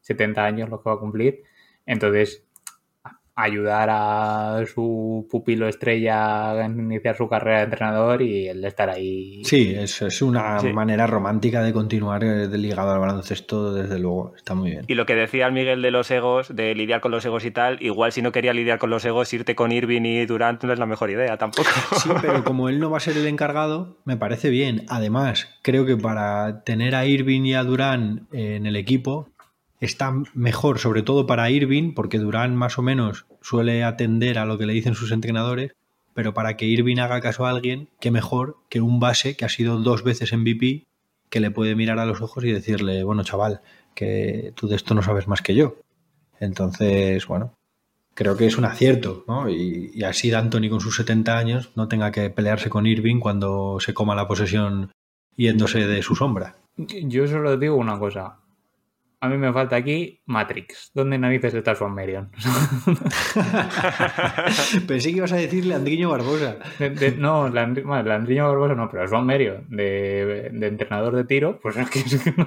70 0.00 0.44
años 0.44 0.70
lo 0.70 0.82
que 0.82 0.88
va 0.88 0.96
a 0.96 0.98
cumplir. 0.98 1.42
Entonces, 1.86 2.44
ayudar 3.36 3.88
a 3.90 4.64
su 4.72 5.26
pupilo 5.30 5.68
estrella 5.68 6.52
a 6.52 6.66
iniciar 6.66 7.16
su 7.16 7.28
carrera 7.28 7.58
de 7.58 7.64
entrenador 7.64 8.22
y 8.22 8.46
el 8.48 8.60
de 8.60 8.68
estar 8.68 8.88
ahí. 8.90 9.42
Sí, 9.44 9.74
es, 9.76 10.02
es 10.02 10.22
una 10.22 10.58
Sí. 10.60 10.72
manera 10.72 11.06
romántica 11.06 11.62
de 11.62 11.72
continuar 11.72 12.22
eh, 12.24 12.48
de 12.48 12.58
ligado 12.58 12.92
al 12.92 13.00
baloncesto, 13.00 13.74
desde 13.74 13.98
luego, 13.98 14.34
está 14.36 14.54
muy 14.54 14.70
bien. 14.70 14.84
Y 14.86 14.94
lo 14.94 15.04
que 15.06 15.14
decía 15.14 15.46
el 15.46 15.52
Miguel 15.52 15.82
de 15.82 15.90
los 15.90 16.10
egos, 16.10 16.54
de 16.54 16.74
lidiar 16.74 17.00
con 17.00 17.10
los 17.10 17.24
egos 17.24 17.44
y 17.44 17.50
tal, 17.50 17.78
igual 17.82 18.12
si 18.12 18.22
no 18.22 18.30
quería 18.32 18.52
lidiar 18.52 18.78
con 18.78 18.90
los 18.90 19.04
egos, 19.04 19.32
irte 19.34 19.54
con 19.54 19.72
Irving 19.72 20.02
y 20.04 20.26
Durant 20.26 20.62
no 20.64 20.72
es 20.72 20.78
la 20.78 20.86
mejor 20.86 21.10
idea 21.10 21.36
tampoco. 21.36 21.68
Sí, 22.04 22.10
pero 22.20 22.44
como 22.44 22.68
él 22.68 22.78
no 22.80 22.90
va 22.90 22.98
a 22.98 23.00
ser 23.00 23.16
el 23.16 23.26
encargado, 23.26 23.98
me 24.04 24.16
parece 24.16 24.50
bien. 24.50 24.84
Además, 24.88 25.48
creo 25.62 25.86
que 25.86 25.96
para 25.96 26.62
tener 26.64 26.94
a 26.94 27.06
Irving 27.06 27.42
y 27.44 27.54
a 27.54 27.64
Durán 27.64 28.26
en 28.32 28.66
el 28.66 28.76
equipo 28.76 29.28
está 29.84 30.12
mejor, 30.34 30.78
sobre 30.78 31.02
todo 31.02 31.26
para 31.26 31.50
Irving, 31.50 31.94
porque 31.94 32.18
Durán 32.18 32.56
más 32.56 32.78
o 32.78 32.82
menos 32.82 33.26
suele 33.40 33.84
atender 33.84 34.38
a 34.38 34.46
lo 34.46 34.58
que 34.58 34.66
le 34.66 34.72
dicen 34.72 34.94
sus 34.94 35.12
entrenadores, 35.12 35.72
pero 36.14 36.32
para 36.34 36.56
que 36.56 36.66
Irving 36.66 36.98
haga 36.98 37.20
caso 37.20 37.46
a 37.46 37.50
alguien, 37.50 37.88
qué 38.00 38.10
mejor 38.10 38.56
que 38.68 38.80
un 38.80 39.00
base 39.00 39.36
que 39.36 39.44
ha 39.44 39.48
sido 39.48 39.78
dos 39.78 40.04
veces 40.04 40.32
MVP, 40.32 40.86
que 41.28 41.40
le 41.40 41.50
puede 41.50 41.74
mirar 41.74 41.98
a 41.98 42.06
los 42.06 42.20
ojos 42.20 42.44
y 42.44 42.52
decirle, 42.52 43.02
bueno, 43.02 43.24
chaval, 43.24 43.60
que 43.94 44.52
tú 44.54 44.68
de 44.68 44.76
esto 44.76 44.94
no 44.94 45.02
sabes 45.02 45.26
más 45.26 45.42
que 45.42 45.54
yo. 45.54 45.76
Entonces, 46.38 47.26
bueno, 47.26 47.54
creo 48.14 48.36
que 48.36 48.46
es 48.46 48.56
un 48.56 48.64
acierto, 48.64 49.24
¿no? 49.26 49.48
Y, 49.50 50.02
así 50.04 50.30
D'Antoni 50.30 50.68
con 50.68 50.80
sus 50.80 50.96
70 50.96 51.36
años 51.36 51.70
no 51.74 51.88
tenga 51.88 52.12
que 52.12 52.30
pelearse 52.30 52.70
con 52.70 52.86
Irving 52.86 53.20
cuando 53.20 53.78
se 53.80 53.94
coma 53.94 54.14
la 54.14 54.28
posesión 54.28 54.92
yéndose 55.36 55.86
de 55.86 56.02
su 56.02 56.14
sombra. 56.14 56.56
Yo 56.76 57.26
solo 57.26 57.56
digo 57.56 57.76
una 57.76 57.98
cosa. 57.98 58.38
A 59.24 59.28
mí 59.28 59.38
me 59.38 59.50
falta 59.54 59.76
aquí 59.76 60.20
Matrix. 60.26 60.90
¿Dónde 60.92 61.16
narices 61.16 61.54
está 61.54 61.74
Sean 61.74 61.94
Marion? 61.94 62.30
Pensé 64.86 65.12
que 65.12 65.16
ibas 65.16 65.32
a 65.32 65.36
decir 65.36 65.64
Leandriño 65.64 66.10
Barbosa. 66.10 66.56
De- 66.78 66.90
de- 66.90 67.12
no, 67.12 67.48
Landri, 67.48 67.84
bueno, 67.84 68.02
Landriño 68.02 68.46
Barbosa 68.48 68.74
no, 68.74 68.90
pero 68.90 69.08
Sean 69.08 69.24
Marion, 69.24 69.64
de, 69.70 70.50
de 70.52 70.66
entrenador 70.66 71.16
de 71.16 71.24
tiro, 71.24 71.58
pues 71.62 71.74
es 71.78 71.88
que, 71.88 72.00
es 72.00 72.22
que 72.22 72.34
no- 72.36 72.46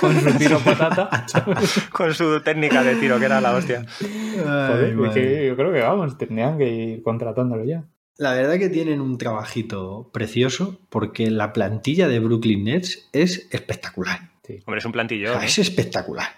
con 0.00 0.20
su 0.20 0.36
tiro 0.38 0.58
patata. 0.58 1.24
¿sabes? 1.28 1.88
con 1.92 2.12
su 2.12 2.40
técnica 2.42 2.82
de 2.82 2.96
tiro, 2.96 3.20
que 3.20 3.26
era 3.26 3.40
la 3.40 3.54
hostia. 3.54 3.86
Joder, 4.00 4.96
Ay, 5.04 5.10
que 5.14 5.46
yo 5.46 5.54
creo 5.56 5.72
que 5.72 5.82
vamos, 5.82 6.18
tendrían 6.18 6.58
que 6.58 6.68
ir 6.68 7.02
contratándolo 7.04 7.64
ya. 7.64 7.84
La 8.18 8.34
verdad 8.34 8.58
que 8.58 8.70
tienen 8.70 9.00
un 9.00 9.18
trabajito 9.18 10.10
precioso 10.12 10.80
porque 10.90 11.30
la 11.30 11.52
plantilla 11.52 12.08
de 12.08 12.18
Brooklyn 12.18 12.64
Nets 12.64 13.08
es 13.12 13.46
espectacular. 13.52 14.31
Sí. 14.56 14.62
Hombre, 14.66 14.78
es 14.78 14.84
un 14.84 14.90
O 14.90 14.92
plantillo. 14.92 15.32
sea, 15.32 15.42
¿eh? 15.42 15.46
es 15.46 15.58
espectacular. 15.58 16.28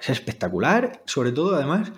Es 0.00 0.10
espectacular, 0.10 1.02
sobre 1.06 1.32
todo 1.32 1.56
además 1.56 1.92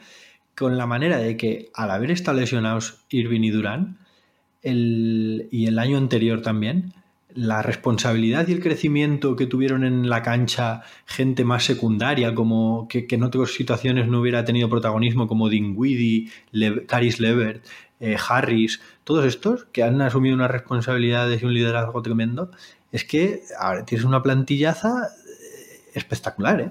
con 0.57 0.77
la 0.77 0.87
manera 0.87 1.18
de 1.18 1.37
que 1.37 1.70
al 1.75 1.90
haber 1.90 2.11
estado 2.11 2.38
lesionados 2.38 2.99
Irving 3.11 3.42
y 3.42 3.51
Durán, 3.51 3.99
el, 4.62 5.49
y 5.51 5.66
el 5.66 5.79
año 5.79 5.96
anterior 5.96 6.42
también, 6.42 6.92
la 7.35 7.62
responsabilidad 7.62 8.49
y 8.49 8.53
el 8.53 8.61
crecimiento 8.61 9.37
que 9.37 9.46
tuvieron 9.46 9.85
en 9.85 10.11
la 10.11 10.23
cancha 10.23 10.83
gente 11.07 11.44
más 11.44 11.64
secundaria, 11.64 12.35
como 12.35 12.88
que, 12.88 13.07
que 13.07 13.14
en 13.14 13.23
otras 13.23 13.53
situaciones 13.53 14.09
no 14.09 14.20
hubiera 14.20 14.44
tenido 14.44 14.68
protagonismo, 14.68 15.27
como 15.29 15.49
Dinwiddie, 15.49 16.31
Le 16.51 16.85
Caris 16.87 17.20
Levert, 17.20 17.64
eh, 18.01 18.16
Harris, 18.29 18.81
todos 19.05 19.25
estos 19.25 19.64
que 19.73 19.83
han 19.83 20.01
asumido 20.03 20.35
unas 20.35 20.51
responsabilidades 20.51 21.42
y 21.42 21.46
un 21.46 21.55
liderazgo 21.55 22.03
tremendo, 22.03 22.51
es 22.92 23.05
que 23.05 23.42
ahora 23.59 23.85
tienes 23.85 24.05
una 24.05 24.23
plantillaza 24.23 25.09
espectacular, 25.94 26.61
¿eh? 26.61 26.70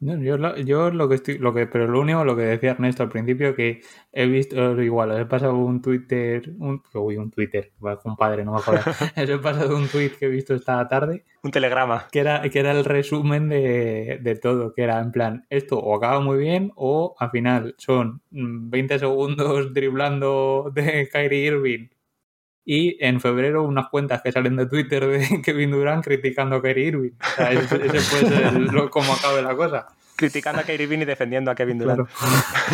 No, 0.00 0.16
yo, 0.22 0.38
lo, 0.38 0.56
yo 0.56 0.90
lo 0.92 1.08
que 1.08 1.16
estoy, 1.16 1.38
lo 1.38 1.52
que, 1.52 1.66
pero 1.66 1.88
lo 1.88 2.00
único, 2.00 2.24
lo 2.24 2.36
que 2.36 2.42
decía 2.42 2.70
Ernesto 2.70 3.02
al 3.02 3.08
principio, 3.08 3.56
que 3.56 3.80
he 4.12 4.26
visto, 4.26 4.80
igual, 4.80 5.10
os 5.10 5.20
he 5.20 5.26
pasado 5.26 5.56
un 5.56 5.82
Twitter, 5.82 6.54
un, 6.60 6.80
uy, 6.94 7.16
un 7.16 7.32
Twitter, 7.32 7.72
compadre, 8.00 8.44
no 8.44 8.52
me 8.52 8.58
acuerdo, 8.58 8.88
os 8.88 8.96
he 9.28 9.38
pasado 9.38 9.76
un 9.76 9.88
tweet 9.88 10.10
que 10.10 10.26
he 10.26 10.28
visto 10.28 10.54
esta 10.54 10.86
tarde, 10.86 11.24
Un 11.42 11.50
telegrama. 11.50 12.06
que 12.12 12.20
era, 12.20 12.42
que 12.42 12.60
era 12.60 12.70
el 12.70 12.84
resumen 12.84 13.48
de, 13.48 14.20
de 14.22 14.36
todo, 14.36 14.72
que 14.72 14.82
era 14.82 15.00
en 15.00 15.10
plan, 15.10 15.46
esto 15.50 15.80
o 15.80 15.96
acaba 15.96 16.20
muy 16.20 16.38
bien 16.38 16.70
o 16.76 17.16
al 17.18 17.30
final 17.30 17.74
son 17.78 18.22
mm, 18.30 18.70
20 18.70 18.98
segundos 19.00 19.74
driblando 19.74 20.70
de 20.72 21.08
Kyrie 21.12 21.46
Irving 21.46 21.88
y 22.70 22.98
en 23.00 23.18
febrero 23.18 23.62
unas 23.62 23.88
cuentas 23.88 24.20
que 24.20 24.30
salen 24.30 24.54
de 24.56 24.66
Twitter 24.66 25.06
de 25.06 25.40
Kevin 25.42 25.70
Durant 25.70 26.04
criticando 26.04 26.56
a 26.56 26.62
Kyrie 26.62 26.88
Irving. 26.88 27.12
O 27.18 27.34
sea, 27.34 27.50
ese, 27.50 27.76
ese 27.76 28.10
puede 28.10 28.28
ser 28.28 28.52
lo, 28.52 28.90
como 28.90 29.14
acabe 29.14 29.40
la 29.40 29.56
cosa. 29.56 29.86
criticando 30.16 30.60
a 30.60 30.64
Kyrie 30.64 30.84
Irving 30.84 30.98
y 30.98 31.04
defendiendo 31.06 31.50
a 31.50 31.54
Kevin 31.54 31.78
Durant. 31.78 32.06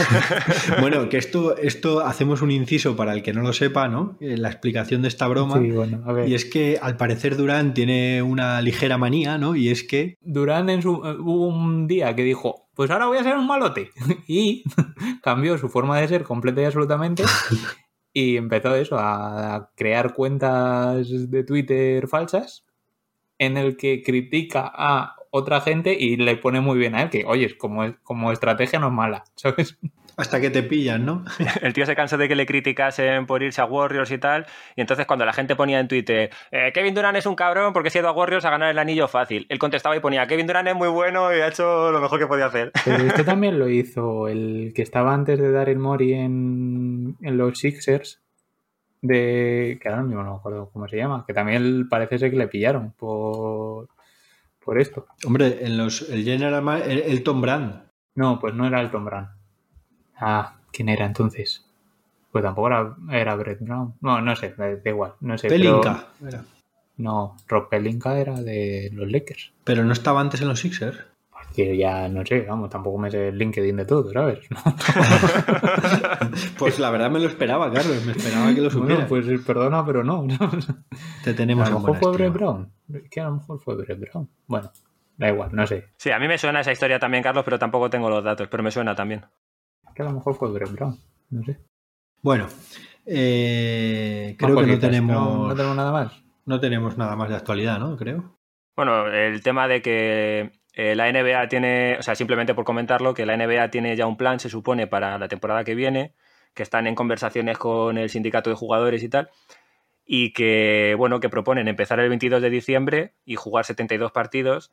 bueno, 0.81 1.09
que 1.09 1.17
esto, 1.17 1.57
esto 1.57 2.05
hacemos 2.05 2.43
un 2.43 2.51
inciso 2.51 2.97
para 2.97 3.13
el 3.13 3.23
que 3.23 3.33
no 3.33 3.43
lo 3.43 3.53
sepa, 3.53 3.87
¿no? 3.87 4.17
Eh, 4.21 4.37
la 4.37 4.49
explicación 4.49 5.01
de 5.01 5.07
esta 5.07 5.29
broma. 5.29 5.61
Sí, 5.61 5.71
bueno, 5.71 6.03
a 6.05 6.13
ver. 6.13 6.29
Y 6.29 6.35
es 6.35 6.45
que 6.45 6.77
al 6.83 6.97
parecer 6.97 7.37
Durant 7.37 7.73
tiene 7.73 8.21
una 8.21 8.61
ligera 8.63 8.99
manía, 8.99 9.39
¿no? 9.39 9.55
Y 9.55 9.69
es 9.69 9.85
que 9.85 10.19
Durán 10.23 10.71
en 10.71 10.83
su, 10.83 10.91
hubo 10.91 11.47
un 11.47 11.87
día 11.87 12.17
que 12.17 12.25
dijo, 12.25 12.67
pues 12.75 12.91
ahora 12.91 13.07
voy 13.07 13.19
a 13.19 13.23
ser 13.23 13.37
un 13.37 13.47
malote. 13.47 13.91
Y 14.27 14.65
cambió 15.23 15.57
su 15.59 15.69
forma 15.69 16.01
de 16.01 16.09
ser 16.09 16.25
completa 16.25 16.63
y 16.63 16.65
absolutamente. 16.65 17.23
Y 18.15 18.39
empezó 18.39 18.75
eso, 18.77 18.97
a 18.99 19.73
crear 19.75 20.15
cuentas 20.15 21.31
de 21.31 21.45
Twitter 21.45 22.09
falsas 22.09 22.65
en 23.39 23.57
el 23.57 23.77
que 23.77 24.03
critica 24.03 24.71
a 24.73 25.17
otra 25.31 25.61
gente 25.61 25.97
y 25.99 26.17
le 26.17 26.37
pone 26.37 26.61
muy 26.61 26.79
bien 26.79 26.95
a 26.95 27.03
él, 27.03 27.11
que 27.11 27.25
oye, 27.27 27.59
como, 27.59 27.83
como 28.05 28.31
estrategia 28.31 28.79
no 28.79 28.87
es 28.87 28.93
mala, 28.93 29.25
¿sabes? 29.35 29.77
Hasta 30.17 30.41
que 30.41 30.51
te 30.51 30.63
pillan, 30.63 31.05
¿no? 31.05 31.25
El 31.63 31.73
tío 31.73 31.87
se 31.87 31.97
cansó 31.97 32.17
de 32.17 32.29
que 32.29 32.35
le 32.35 32.47
criticasen 32.47 33.27
por 33.27 33.43
irse 33.43 33.61
a 33.61 33.65
Warriors 33.65 34.11
y 34.11 34.19
tal. 34.19 34.47
Y 34.77 34.81
entonces 34.81 35.07
cuando 35.07 35.25
la 35.25 35.33
gente 35.33 35.57
ponía 35.57 35.81
en 35.81 35.89
Twitter, 35.89 36.31
eh, 36.51 36.71
Kevin 36.73 36.95
Durant 36.95 37.17
es 37.17 37.27
un 37.27 37.35
cabrón 37.35 37.73
porque 37.73 37.91
se 37.91 37.99
ha 37.99 38.01
ido 38.03 38.09
a 38.09 38.13
Warriors 38.13 38.45
a 38.45 38.51
ganar 38.51 38.71
el 38.71 38.79
anillo 38.79 39.09
fácil. 39.09 39.47
Él 39.49 39.59
contestaba 39.59 39.97
y 39.97 40.01
ponía, 40.01 40.27
Kevin 40.27 40.47
Durant 40.47 40.69
es 40.69 40.75
muy 40.75 40.89
bueno 40.89 41.35
y 41.35 41.41
ha 41.41 41.49
hecho 41.49 41.91
lo 41.91 42.01
mejor 42.01 42.19
que 42.19 42.27
podía 42.27 42.47
hacer. 42.47 42.73
Pero 42.85 43.05
esto 43.05 43.25
también 43.25 43.59
lo 43.59 43.69
hizo 43.69 44.29
el 44.29 44.73
que 44.75 44.83
estaba 44.83 45.13
antes 45.15 45.39
de 45.39 45.51
Daryl 45.51 45.79
Mori 45.79 46.15
en, 46.15 47.17
en 47.21 47.37
los 47.37 47.59
Sixers. 47.59 48.21
De. 49.03 49.79
que 49.83 49.89
ahora 49.91 50.03
mismo 50.03 50.23
no 50.23 50.31
me 50.31 50.37
acuerdo 50.39 50.71
cómo 50.73 50.89
se 50.89 50.97
llama. 50.97 51.25
Que 51.27 51.35
también 51.35 51.89
parece 51.91 52.19
ser 52.19 52.31
que 52.31 52.39
le 52.39 52.49
pillaron 52.49 52.93
por. 52.93 53.89
por 54.65 54.81
esto. 54.81 55.07
Hombre, 55.27 55.59
en 55.61 55.77
los, 55.77 56.09
el 56.09 56.25
General 56.25 56.83
el, 56.87 57.03
el 57.03 57.23
Tom 57.23 57.43
Brand. 57.43 57.85
No, 58.15 58.39
pues 58.39 58.55
no 58.55 58.67
era 58.67 58.81
el 58.81 58.91
Tom 58.91 59.05
Brand. 59.05 59.29
Ah, 60.27 60.57
¿quién 60.73 60.89
era 60.89 61.07
entonces? 61.07 61.67
Pues 62.33 62.43
tampoco 62.43 62.69
era, 62.69 62.97
era 63.13 63.35
Brett 63.37 63.61
Brown. 63.61 63.95
No, 64.01 64.21
no 64.21 64.35
sé, 64.35 64.55
da 64.57 64.69
igual. 64.85 65.15
No 65.21 65.37
sé. 65.39 65.49
pero- 65.49 65.81
Pelinka. 65.83 66.07
era. 66.27 66.45
no, 66.97 67.37
Rob 67.49 67.69
Pelinka 67.69 68.19
era 68.19 68.35
de 68.41 68.91
los 68.93 69.11
Lakers. 69.11 69.53
Pero 69.65 69.85
no 69.85 69.93
estaba 69.93 70.21
antes 70.21 70.41
en 70.41 70.49
los 70.49 70.61
Sixers. 70.61 70.99
Que 71.55 71.77
ya 71.77 72.09
no 72.09 72.27
sé, 72.27 72.41
vamos, 72.41 72.69
tampoco 72.71 72.99
me 72.99 73.13
sé 73.13 73.29
el 73.29 73.39
LinkedIn 73.39 73.77
de 73.77 73.85
todo, 73.85 74.11
¿sabes? 74.13 74.41
Pues 76.59 76.79
la 76.79 76.91
verdad 76.91 77.11
me 77.11 77.21
lo 77.21 77.29
esperaba, 77.29 77.73
Carlos. 77.73 78.05
Me 78.05 78.13
esperaba 78.13 78.55
que 78.55 78.61
lo 78.61 78.71
supiera. 78.71 79.07
Bueno, 79.07 79.09
pues 79.09 79.41
perdona, 79.47 79.85
pero 79.85 80.03
no. 80.03 80.27
Te 81.23 81.31
a 81.31 81.37
tenemos 81.37 81.69
lo 81.71 81.77
en 81.77 81.83
mejor 81.83 81.99
fue. 81.99 82.13
Brett 82.13 82.33
Brown. 82.33 82.73
Que 83.11 83.21
a 83.21 83.25
lo 83.25 83.35
mejor 83.37 83.61
fue 83.61 83.77
Brett 83.77 84.01
Brown. 84.01 84.29
Bueno, 84.47 84.71
da 85.17 85.29
igual, 85.29 85.51
no 85.53 85.67
sé. 85.67 85.89
Sí, 85.97 86.11
a 86.11 86.19
mí 86.19 86.29
me 86.29 86.39
suena 86.39 86.61
esa 86.61 86.73
historia 86.73 86.99
también, 86.99 87.23
Carlos, 87.23 87.45
pero 87.45 87.59
tampoco 87.59 87.91
tengo 87.91 88.09
los 88.11 88.25
datos, 88.25 88.49
pero 88.49 88.63
me 88.63 88.71
suena 88.71 88.95
también. 88.95 89.25
Que 89.95 90.03
a 90.03 90.07
lo 90.07 90.13
mejor 90.13 90.35
fue 90.35 90.51
Brett 90.51 90.73
Brown. 90.73 90.99
No 91.31 91.45
sé. 91.45 91.59
Bueno, 92.23 92.47
eh, 93.07 94.35
creo 94.39 94.57
que 94.57 94.67
no 94.67 94.79
tenemos, 94.79 95.15
no, 95.15 95.49
no 95.49 95.55
tenemos 95.55 95.77
nada 95.77 95.93
más. 95.93 96.23
no 96.47 96.61
tenemos 96.61 96.97
nada 96.99 97.17
más 97.17 97.29
de 97.29 97.37
actualidad, 97.37 97.79
¿no? 97.79 97.97
Creo. 97.97 98.39
Bueno, 98.77 99.07
el 99.07 99.43
tema 99.43 99.69
de 99.69 99.83
que 99.83 100.53
eh, 100.73 100.95
la 100.97 101.11
NBA 101.11 101.49
tiene, 101.49 101.97
o 101.99 102.03
sea, 102.03 102.15
simplemente 102.15 102.55
por 102.55 102.65
comentarlo, 102.65 103.15
que 103.15 103.27
la 103.27 103.37
NBA 103.37 103.71
tiene 103.71 103.95
ya 103.97 104.07
un 104.07 104.17
plan, 104.17 104.41
se 104.41 104.49
supone, 104.49 104.87
para 104.87 105.19
la 105.19 105.29
temporada 105.29 105.63
que 105.63 105.75
viene, 105.75 106.15
que 106.55 106.65
están 106.65 106.87
en 106.87 106.97
conversaciones 106.97 107.59
con 107.59 107.99
el 107.99 108.11
sindicato 108.11 108.51
de 108.51 108.57
jugadores 108.57 109.03
y 109.03 109.09
tal, 109.09 109.31
y 110.05 110.33
que, 110.33 110.95
bueno, 110.99 111.21
que 111.21 111.29
proponen 111.29 111.69
empezar 111.69 112.01
el 112.01 112.09
22 112.09 112.43
de 112.43 112.51
diciembre 112.51 113.15
y 113.25 113.37
jugar 113.37 113.65
72 113.65 114.11
partidos, 114.11 114.73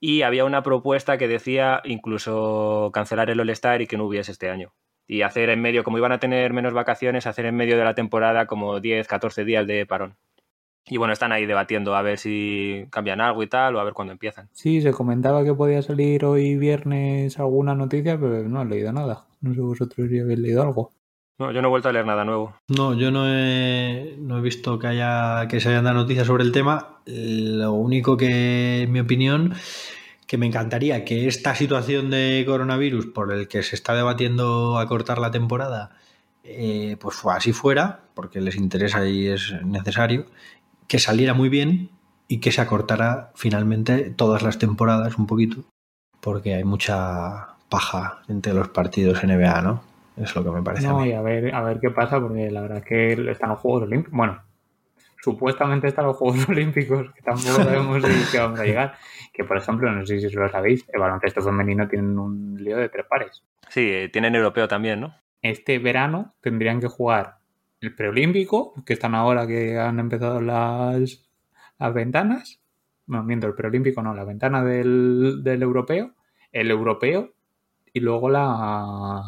y 0.00 0.22
había 0.22 0.44
una 0.44 0.62
propuesta 0.62 1.18
que 1.18 1.28
decía 1.28 1.80
incluso 1.84 2.90
cancelar 2.92 3.30
el 3.30 3.40
All-Star 3.40 3.82
y 3.82 3.86
que 3.86 3.96
no 3.96 4.04
hubiese 4.04 4.32
este 4.32 4.50
año. 4.50 4.72
Y 5.06 5.22
hacer 5.22 5.48
en 5.48 5.60
medio, 5.60 5.84
como 5.84 5.98
iban 5.98 6.12
a 6.12 6.20
tener 6.20 6.52
menos 6.52 6.74
vacaciones, 6.74 7.26
hacer 7.26 7.46
en 7.46 7.56
medio 7.56 7.78
de 7.78 7.84
la 7.84 7.94
temporada 7.94 8.46
como 8.46 8.78
10, 8.80 9.08
14 9.08 9.44
días 9.44 9.66
de 9.66 9.86
parón. 9.86 10.16
Y 10.90 10.96
bueno, 10.96 11.12
están 11.12 11.32
ahí 11.32 11.46
debatiendo 11.46 11.94
a 11.94 12.02
ver 12.02 12.18
si 12.18 12.86
cambian 12.90 13.20
algo 13.20 13.42
y 13.42 13.46
tal, 13.46 13.76
o 13.76 13.80
a 13.80 13.84
ver 13.84 13.94
cuándo 13.94 14.12
empiezan. 14.12 14.48
Sí, 14.52 14.80
se 14.80 14.92
comentaba 14.92 15.44
que 15.44 15.54
podía 15.54 15.82
salir 15.82 16.24
hoy 16.24 16.56
viernes 16.56 17.38
alguna 17.38 17.74
noticia, 17.74 18.18
pero 18.18 18.48
no 18.48 18.62
he 18.62 18.64
leído 18.64 18.92
nada. 18.92 19.26
No 19.40 19.54
sé 19.54 19.60
vosotros 19.60 20.08
si 20.08 20.18
habéis 20.18 20.38
leído 20.38 20.62
algo. 20.62 20.90
No, 21.38 21.52
yo 21.52 21.62
no 21.62 21.68
he 21.68 21.70
vuelto 21.70 21.88
a 21.88 21.92
leer 21.92 22.04
nada 22.04 22.24
nuevo. 22.24 22.56
No, 22.66 22.94
yo 22.94 23.12
no 23.12 23.28
he, 23.28 24.16
no 24.18 24.38
he 24.38 24.40
visto 24.40 24.78
que 24.78 24.88
haya 24.88 25.46
que 25.48 25.60
se 25.60 25.68
hayan 25.68 25.84
dado 25.84 25.96
noticias 25.96 26.26
sobre 26.26 26.42
el 26.42 26.50
tema. 26.50 26.98
Lo 27.06 27.72
único 27.72 28.16
que, 28.16 28.82
en 28.82 28.92
mi 28.92 28.98
opinión, 28.98 29.54
que 30.26 30.36
me 30.36 30.46
encantaría 30.46 31.04
que 31.04 31.28
esta 31.28 31.54
situación 31.54 32.10
de 32.10 32.44
coronavirus 32.46 33.06
por 33.06 33.32
el 33.32 33.46
que 33.46 33.62
se 33.62 33.76
está 33.76 33.94
debatiendo 33.94 34.78
acortar 34.78 35.18
la 35.18 35.30
temporada, 35.30 35.96
eh, 36.42 36.96
pues 37.00 37.18
así 37.26 37.52
fuera, 37.52 38.00
porque 38.14 38.40
les 38.40 38.56
interesa 38.56 39.06
y 39.08 39.28
es 39.28 39.54
necesario, 39.64 40.26
que 40.88 40.98
saliera 40.98 41.34
muy 41.34 41.48
bien 41.48 41.90
y 42.26 42.40
que 42.40 42.50
se 42.50 42.60
acortara 42.60 43.30
finalmente 43.36 44.10
todas 44.10 44.42
las 44.42 44.58
temporadas 44.58 45.16
un 45.18 45.26
poquito, 45.26 45.64
porque 46.20 46.54
hay 46.54 46.64
mucha 46.64 47.56
paja 47.68 48.22
entre 48.28 48.54
los 48.54 48.68
partidos 48.68 49.22
NBA, 49.22 49.62
¿no? 49.62 49.87
Es 50.20 50.34
lo 50.34 50.44
que 50.44 50.50
me 50.50 50.62
parece. 50.62 50.86
a 50.86 50.94
mí. 50.94 51.08
y 51.08 51.12
a 51.12 51.22
ver, 51.22 51.54
a 51.54 51.62
ver 51.62 51.80
qué 51.80 51.90
pasa, 51.90 52.20
porque 52.20 52.50
la 52.50 52.62
verdad 52.62 52.78
es 52.78 52.84
que 52.84 53.30
están 53.30 53.50
los 53.50 53.60
Juegos 53.60 53.82
Olímpicos. 53.82 54.16
Bueno, 54.16 54.42
supuestamente 55.22 55.88
están 55.88 56.06
los 56.06 56.16
Juegos 56.16 56.46
Olímpicos, 56.48 57.12
que 57.14 57.22
tampoco 57.22 57.62
sabemos 57.62 58.02
si 58.02 58.32
que 58.32 58.38
vamos 58.38 58.60
a 58.60 58.64
llegar. 58.64 58.94
Que, 59.32 59.44
por 59.44 59.56
ejemplo, 59.56 59.90
no 59.90 60.04
sé 60.04 60.20
si 60.20 60.30
lo 60.30 60.48
sabéis, 60.48 60.84
el 60.92 61.00
baloncesto 61.00 61.42
femenino 61.42 61.88
tiene 61.88 62.08
un 62.18 62.56
lío 62.58 62.76
de 62.76 62.88
tres 62.88 63.06
pares. 63.08 63.44
Sí, 63.68 63.88
eh, 63.90 64.08
tienen 64.08 64.34
europeo 64.34 64.68
también, 64.68 65.00
¿no? 65.00 65.14
Este 65.42 65.78
verano 65.78 66.34
tendrían 66.40 66.80
que 66.80 66.88
jugar 66.88 67.38
el 67.80 67.94
preolímpico, 67.94 68.74
que 68.84 68.92
están 68.94 69.14
ahora 69.14 69.46
que 69.46 69.78
han 69.78 70.00
empezado 70.00 70.40
las, 70.40 71.28
las 71.78 71.94
ventanas. 71.94 72.60
No, 73.06 73.22
miento, 73.22 73.46
el 73.46 73.54
preolímpico 73.54 74.02
no, 74.02 74.14
la 74.14 74.24
ventana 74.24 74.64
del, 74.64 75.42
del 75.42 75.62
europeo, 75.62 76.14
el 76.52 76.70
europeo 76.70 77.32
y 77.92 78.00
luego 78.00 78.28
la, 78.28 79.22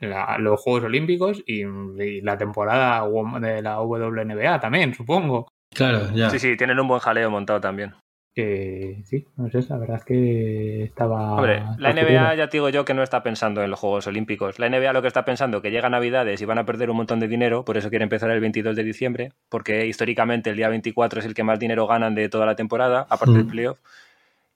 la- 0.00 0.38
los 0.38 0.60
Juegos 0.60 0.84
Olímpicos 0.84 1.42
y, 1.46 1.62
y 1.64 2.20
la 2.22 2.36
temporada 2.38 3.04
de 3.40 3.62
la 3.62 3.80
WNBA 3.80 4.60
también, 4.60 4.94
supongo. 4.94 5.48
Claro, 5.74 6.10
ya. 6.14 6.30
Sí, 6.30 6.38
sí, 6.38 6.56
tienen 6.56 6.78
un 6.80 6.88
buen 6.88 7.00
jaleo 7.00 7.30
montado 7.30 7.60
también. 7.60 7.94
Que 8.34 9.02
sí, 9.04 9.26
no 9.36 9.50
sé, 9.50 9.58
la 9.68 9.78
verdad 9.78 9.96
es 9.96 10.04
que 10.04 10.84
estaba. 10.84 11.34
Hombre, 11.34 11.62
la 11.78 11.92
NBA 11.92 12.36
ya 12.36 12.48
te 12.48 12.58
digo 12.58 12.68
yo 12.68 12.84
que 12.84 12.94
no 12.94 13.02
está 13.02 13.22
pensando 13.24 13.62
en 13.64 13.70
los 13.70 13.80
Juegos 13.80 14.06
Olímpicos. 14.06 14.60
La 14.60 14.68
NBA 14.68 14.92
lo 14.92 15.02
que 15.02 15.08
está 15.08 15.24
pensando 15.24 15.60
que 15.60 15.72
llega 15.72 15.88
Navidades 15.90 16.40
y 16.40 16.44
van 16.44 16.58
a 16.58 16.64
perder 16.64 16.88
un 16.90 16.98
montón 16.98 17.18
de 17.18 17.26
dinero, 17.26 17.64
por 17.64 17.76
eso 17.76 17.90
quiere 17.90 18.04
empezar 18.04 18.30
el 18.30 18.38
22 18.40 18.76
de 18.76 18.84
diciembre, 18.84 19.32
porque 19.48 19.86
históricamente 19.86 20.50
el 20.50 20.56
día 20.56 20.68
24 20.68 21.18
es 21.18 21.26
el 21.26 21.34
que 21.34 21.42
más 21.42 21.58
dinero 21.58 21.88
ganan 21.88 22.14
de 22.14 22.28
toda 22.28 22.46
la 22.46 22.54
temporada, 22.54 23.06
aparte 23.10 23.34
del 23.34 23.44
Mm. 23.46 23.48
playoff. 23.48 23.80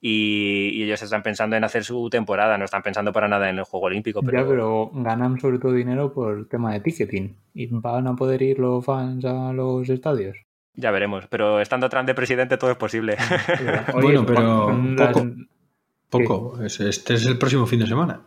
Y, 0.05 0.71
y 0.75 0.83
ellos 0.83 1.01
están 1.01 1.23
pensando 1.23 1.55
en 1.55 1.62
hacer 1.62 1.85
su 1.85 2.11
temporada, 2.11 2.59
no 2.59 2.65
están 2.65 2.83
pensando 2.83 3.12
para 3.12 3.29
nada 3.29 3.49
en 3.49 3.59
el 3.59 3.62
Juego 3.65 3.87
Olímpico. 3.87 4.21
Pero, 4.21 4.41
Ya, 4.43 4.49
pero 4.49 4.91
ganan 4.95 5.38
sobre 5.38 5.61
todo 5.61 5.73
dinero 5.73 6.12
por 6.12 6.37
el 6.38 6.49
tema 6.49 6.73
de 6.73 6.81
ticketing. 6.81 7.37
¿Y 7.55 7.67
van 7.69 8.09
a 8.09 8.17
poder 8.17 8.43
ir 8.43 8.59
los 8.59 8.85
fans 8.85 9.25
a 9.25 9.53
los 9.53 9.88
estadios? 9.88 10.37
ya 10.75 10.91
veremos. 10.91 11.27
Pero 11.29 11.61
estando 11.61 11.88
Trump 11.88 12.07
de 12.07 12.15
presidente 12.15 12.57
todo 12.57 12.71
es 12.73 12.77
posible. 12.79 13.17
Bueno, 13.93 14.25
pero 14.27 14.77
poco. 14.97 15.27
Poco. 16.11 16.62
Es- 16.65 16.81
Este 16.81 17.15
es 17.15 17.27
el 17.27 17.38
próximo 17.38 17.67
fin 17.67 17.79
de 17.81 17.87
semana. 17.87 18.23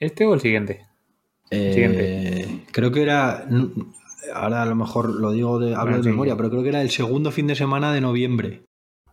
¿Este 0.00 0.24
o 0.26 0.34
el 0.34 0.40
siguiente? 0.40 0.86
Eh, 1.50 1.72
Siguiente. 1.72 2.64
Creo 2.72 2.90
que 2.90 3.02
era. 3.02 3.46
Ahora 4.34 4.62
a 4.62 4.66
lo 4.66 4.74
mejor 4.74 5.10
lo 5.14 5.30
digo 5.32 5.58
de, 5.58 5.74
hablo 5.74 5.82
Bueno, 5.84 5.96
de 5.98 6.02
sí. 6.02 6.08
memoria, 6.10 6.36
pero 6.36 6.50
creo 6.50 6.62
que 6.62 6.68
era 6.70 6.82
el 6.82 6.90
segundo 6.90 7.30
fin 7.30 7.46
de 7.46 7.54
semana 7.54 7.92
de 7.92 8.00
noviembre. 8.00 8.62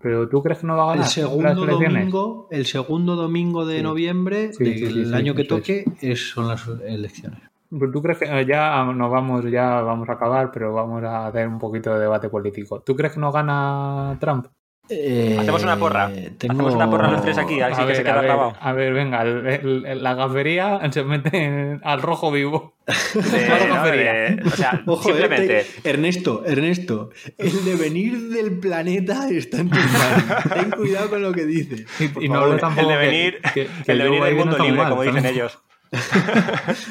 ¿Pero 0.06 0.30
tú 0.30 0.44
crees 0.44 0.60
que 0.60 0.68
no 0.68 0.78
va 0.78 0.84
a 0.84 0.94
El 0.94 1.00
ganar 1.00 1.08
segundo 1.10 1.41
las 1.48 1.58
elecciones? 1.58 1.94
domingo, 1.96 2.48
el 2.52 2.65
segundo 2.68 3.15
domingo 3.15 3.65
de 3.65 3.78
Sí. 3.78 3.82
noviembre 3.82 4.54
Sí, 4.54 4.63
del 4.63 5.08
sí, 5.08 5.13
año 5.15 5.34
que 5.34 5.46
toque 5.46 5.84
es- 6.00 6.30
son 6.30 6.48
las 6.48 6.68
elecciones. 6.68 7.39
Pues 7.72 7.91
¿Tú 7.91 8.04
crees 8.04 8.20
que 8.20 8.26
eh, 8.26 8.46
ya 8.46 8.86
nos 8.86 9.10
vamos, 9.12 9.44
ya 9.50 9.82
vamos 9.82 10.08
a 10.08 10.12
acabar, 10.12 10.52
pero 10.52 10.72
vamos 10.76 11.04
a 11.04 11.26
hacer 11.26 11.48
un 11.48 11.58
poquito 11.58 11.91
de 11.96 12.02
debate 12.02 12.30
político? 12.30 12.82
¿Tú 12.82 12.96
crees 12.96 13.13
que 13.13 13.20
no 13.20 13.32
gana 13.32 14.15
Trump? 14.20 14.46
Eh, 14.89 15.36
Hacemos 15.39 15.63
una 15.63 15.78
porra. 15.78 16.10
tengo- 16.38 16.54
Hacemos 16.54 16.76
una 16.76 16.89
porra 16.89 17.10
los 17.12 17.21
tres 17.24 17.38
aquí, 17.39 17.60
a 17.60 17.67
ver 17.67 17.76
si 17.76 17.86
que 17.86 17.95
se 17.95 18.04
queda 18.04 18.13
a 18.13 18.21
ver, 18.21 18.26
grabado. 18.26 18.54
a 18.60 18.71
ver, 18.74 18.93
venga, 18.93 19.21
el- 19.24 19.48
el- 19.48 19.86
el- 19.88 20.04
la 20.04 20.13
gafería 20.13 20.80
se 20.91 21.04
mete 21.04 21.43
en- 21.43 21.82
al 21.84 22.02
rojo 22.04 22.32
vivo. 22.32 22.76
De- 23.15 23.67
no, 23.67 23.84
de- 23.86 24.41
o 24.45 24.50
sea, 24.52 24.84
Ojo, 24.86 25.10
eh, 25.10 25.13
simplemente. 25.13 25.65
te- 25.82 25.89
Ernesto, 25.89 26.43
Ernesto, 26.45 27.10
el 27.39 27.65
devenir 27.65 28.30
del 28.30 28.60
planeta 28.60 29.28
está 29.30 29.58
en 29.62 29.69
tus 29.71 29.80
manos. 29.91 30.24
Ten 30.54 30.69
cuidado 30.71 31.10
con 31.10 31.21
lo 31.24 31.32
que 31.34 31.45
dices. 31.45 31.86
Y, 32.21 32.30
no 32.30 32.41
hablo 32.41 32.58
tampoco 32.58 32.88
el 32.91 33.00
devenir, 33.00 33.41
que- 33.56 33.67
que 33.86 33.91
el 33.91 33.98
devenir 33.98 34.24
del 34.24 34.34
no 34.38 34.39
mundo 34.41 34.58
muy 34.60 34.67
libre, 34.67 34.82
mal, 34.84 34.89
como 34.91 35.02
dicen 35.02 35.15
también. 35.24 35.36
ellos. 35.36 35.60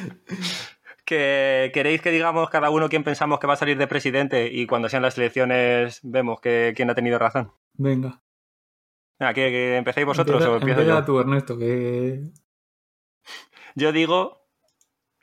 que 1.05 1.71
queréis 1.75 2.01
que 2.01 2.11
digamos 2.11 2.49
cada 2.51 2.71
uno 2.71 2.89
quién 2.89 3.05
pensamos 3.05 3.39
que 3.39 3.47
va 3.47 3.55
a 3.55 3.57
salir 3.57 3.77
de 3.77 3.87
presidente 3.87 4.49
y 4.51 4.67
cuando 4.67 4.89
sean 4.89 5.03
las 5.03 5.19
elecciones 5.19 6.01
vemos 6.03 6.41
que 6.41 6.73
quién 6.75 6.91
ha 6.91 6.95
tenido 6.95 7.19
razón. 7.19 7.53
Venga. 7.75 8.23
Venga, 9.19 9.35
¿que, 9.35 9.51
que 9.51 9.77
empecéis 9.77 10.07
vosotros 10.07 10.43
o 10.45 10.57
empiezo 10.57 10.81
Empieza 10.81 11.01
yo? 11.01 11.05
tú, 11.05 11.19
Ernesto, 11.21 11.59
que... 11.59 12.31
Yo 13.75 13.93
digo, 13.93 14.49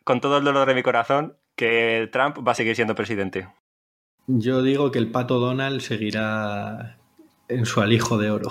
con 0.04 0.22
todo 0.22 0.38
el 0.38 0.44
dolor 0.44 0.68
de 0.68 0.76
mi 0.76 0.84
corazón, 0.84 1.38
que 1.56 2.10
Trump 2.12 2.46
va 2.46 2.52
a 2.52 2.56
seguir 2.56 2.76
siendo 2.76 2.96
presidente. 2.96 3.48
Yo 4.28 4.62
digo 4.62 4.92
que 4.92 5.00
el 5.00 5.12
pato 5.12 5.40
Donald 5.40 5.82
seguirá 5.82 6.98
en 7.48 7.66
su 7.66 7.82
alijo 7.82 8.18
de 8.18 8.32
oro. 8.32 8.50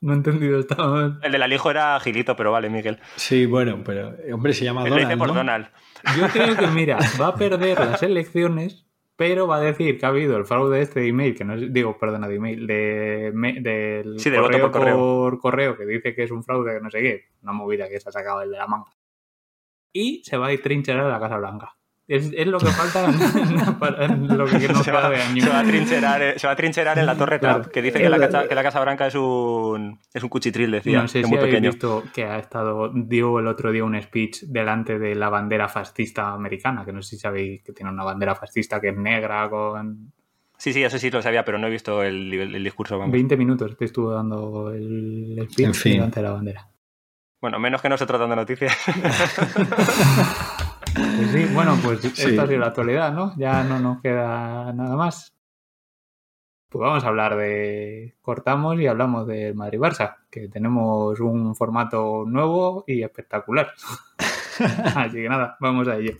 No 0.00 0.12
he 0.12 0.16
entendido 0.16 0.58
esta... 0.60 0.76
El 1.22 1.32
del 1.32 1.42
alijo 1.42 1.70
era 1.70 1.98
Gilito, 2.00 2.36
pero 2.36 2.52
vale, 2.52 2.68
Miguel. 2.68 3.00
Sí, 3.16 3.46
bueno, 3.46 3.82
pero 3.84 4.14
hombre, 4.34 4.52
se 4.52 4.64
llama 4.64 4.84
Él 4.84 4.90
lo 4.90 4.96
dice 4.96 5.16
Donald, 5.16 5.18
por 5.18 5.28
¿no? 5.28 5.34
Donald. 5.34 5.68
Yo 6.18 6.28
creo 6.28 6.56
que, 6.56 6.66
mira, 6.66 6.98
va 7.20 7.28
a 7.28 7.34
perder 7.34 7.78
las 7.78 8.02
elecciones, 8.02 8.86
pero 9.16 9.46
va 9.46 9.56
a 9.56 9.60
decir 9.60 9.98
que 9.98 10.06
ha 10.06 10.08
habido 10.08 10.36
el 10.36 10.44
fraude 10.44 10.80
este 10.80 11.00
de 11.00 11.08
email, 11.08 11.34
que 11.36 11.44
no 11.44 11.54
es, 11.54 11.72
digo, 11.72 11.96
perdona, 11.98 12.26
de 12.28 12.34
email, 12.34 12.66
de, 12.66 13.30
me- 13.34 13.60
del 13.60 14.18
Sí, 14.18 14.30
voto 14.30 14.58
por 14.60 14.70
correo. 14.72 14.96
por 14.96 15.38
correo, 15.40 15.76
que 15.76 15.86
dice 15.86 16.14
que 16.14 16.24
es 16.24 16.30
un 16.30 16.42
fraude, 16.42 16.74
que 16.74 16.80
no 16.80 16.90
sé 16.90 17.00
qué, 17.00 17.24
una 17.42 17.52
movida 17.52 17.88
que 17.88 18.00
se 18.00 18.08
ha 18.08 18.12
sacado 18.12 18.42
el 18.42 18.50
de 18.50 18.56
la 18.58 18.66
manga. 18.66 18.90
Y 19.92 20.22
se 20.24 20.36
va 20.36 20.48
a 20.48 20.52
ir 20.52 20.60
trincherar 20.62 21.06
a 21.06 21.08
la 21.10 21.20
Casa 21.20 21.36
Blanca. 21.38 21.76
Es, 22.06 22.30
es 22.36 22.46
lo 22.46 22.58
que 22.58 22.66
falta 22.66 23.10
para 23.78 24.08
lo 24.08 24.44
que 24.44 24.68
nos 24.68 24.78
se, 24.78 24.90
queda 24.90 25.00
va, 25.00 25.08
de 25.10 25.22
año. 25.22 25.42
se 25.42 25.48
va 25.48 25.60
a 25.60 25.64
trincherar, 25.64 26.22
eh, 26.22 26.38
se 26.38 26.46
va 26.46 26.52
a 26.52 26.56
trincherar 26.56 26.98
en 26.98 27.06
la 27.06 27.14
Torre 27.16 27.38
Claro. 27.40 27.60
Trump, 27.62 27.72
que 27.72 27.80
dice 27.80 27.98
que 27.98 28.10
la, 28.10 28.18
casa, 28.18 28.46
que 28.46 28.54
la 28.54 28.62
Casa 28.62 28.80
Blanca 28.82 29.06
es 29.06 29.14
un, 29.14 29.98
es 30.12 30.22
un 30.22 30.28
cuchitril, 30.28 30.70
decía, 30.70 31.00
No 31.00 31.08
sé 31.08 31.20
es 31.20 31.24
si 31.26 31.30
muy 31.30 31.38
habéis 31.38 31.54
pequeño. 31.54 31.70
visto 31.70 32.02
que 32.12 32.24
ha 32.24 32.38
estado, 32.38 32.90
dio 32.94 33.38
el 33.38 33.46
otro 33.46 33.72
día 33.72 33.84
un 33.84 33.98
speech 34.02 34.42
delante 34.42 34.98
de 34.98 35.14
la 35.14 35.30
bandera 35.30 35.66
fascista 35.68 36.34
americana, 36.34 36.84
que 36.84 36.92
no 36.92 37.00
sé 37.00 37.16
si 37.16 37.20
sabéis 37.22 37.62
que 37.62 37.72
tiene 37.72 37.90
una 37.90 38.04
bandera 38.04 38.34
fascista 38.34 38.80
que 38.82 38.90
es 38.90 38.96
negra 38.96 39.48
con 39.48 40.12
Sí, 40.58 40.72
sí, 40.74 40.84
eso 40.84 40.98
sí 40.98 41.10
lo 41.10 41.20
sabía, 41.22 41.44
pero 41.44 41.58
no 41.58 41.66
he 41.66 41.70
visto 41.70 42.02
el, 42.02 42.32
el 42.34 42.62
discurso. 42.64 42.98
vamos. 42.98 43.12
20 43.12 43.36
minutos 43.36 43.76
te 43.78 43.86
estuvo 43.86 44.10
dando 44.12 44.70
el 44.70 45.36
speech 45.50 45.66
En 45.68 45.74
fin. 45.74 45.92
delante 45.94 46.20
de 46.20 46.26
la 46.26 46.32
bandera. 46.32 46.68
Bueno, 47.40 47.58
menos 47.58 47.82
que 47.82 47.88
nosotros 47.88 48.20
dando 48.20 48.36
noticias. 48.36 48.74
Pues 50.94 51.30
sí, 51.32 51.44
bueno, 51.52 51.76
pues 51.82 52.00
Sí. 52.00 52.30
esta 52.30 52.42
ha 52.42 52.46
sido 52.46 52.60
la 52.60 52.66
actualidad, 52.68 53.12
¿no? 53.12 53.32
Ya 53.36 53.64
no 53.64 53.78
nos 53.80 54.00
queda 54.00 54.72
nada 54.72 54.96
más. 54.96 55.34
Pues 56.68 56.80
vamos 56.80 57.04
a 57.04 57.08
hablar 57.08 57.36
de. 57.36 58.14
Cortamos 58.20 58.78
y 58.80 58.86
hablamos 58.86 59.26
del 59.26 59.54
Madrid-Barça, 59.54 60.16
que 60.30 60.48
tenemos 60.48 61.18
un 61.20 61.54
formato 61.54 62.24
nuevo 62.26 62.84
y 62.86 63.02
espectacular. 63.02 63.72
Así 64.96 65.16
que 65.16 65.28
nada, 65.28 65.56
vamos 65.60 65.86
a 65.88 65.96
ello. 65.96 66.18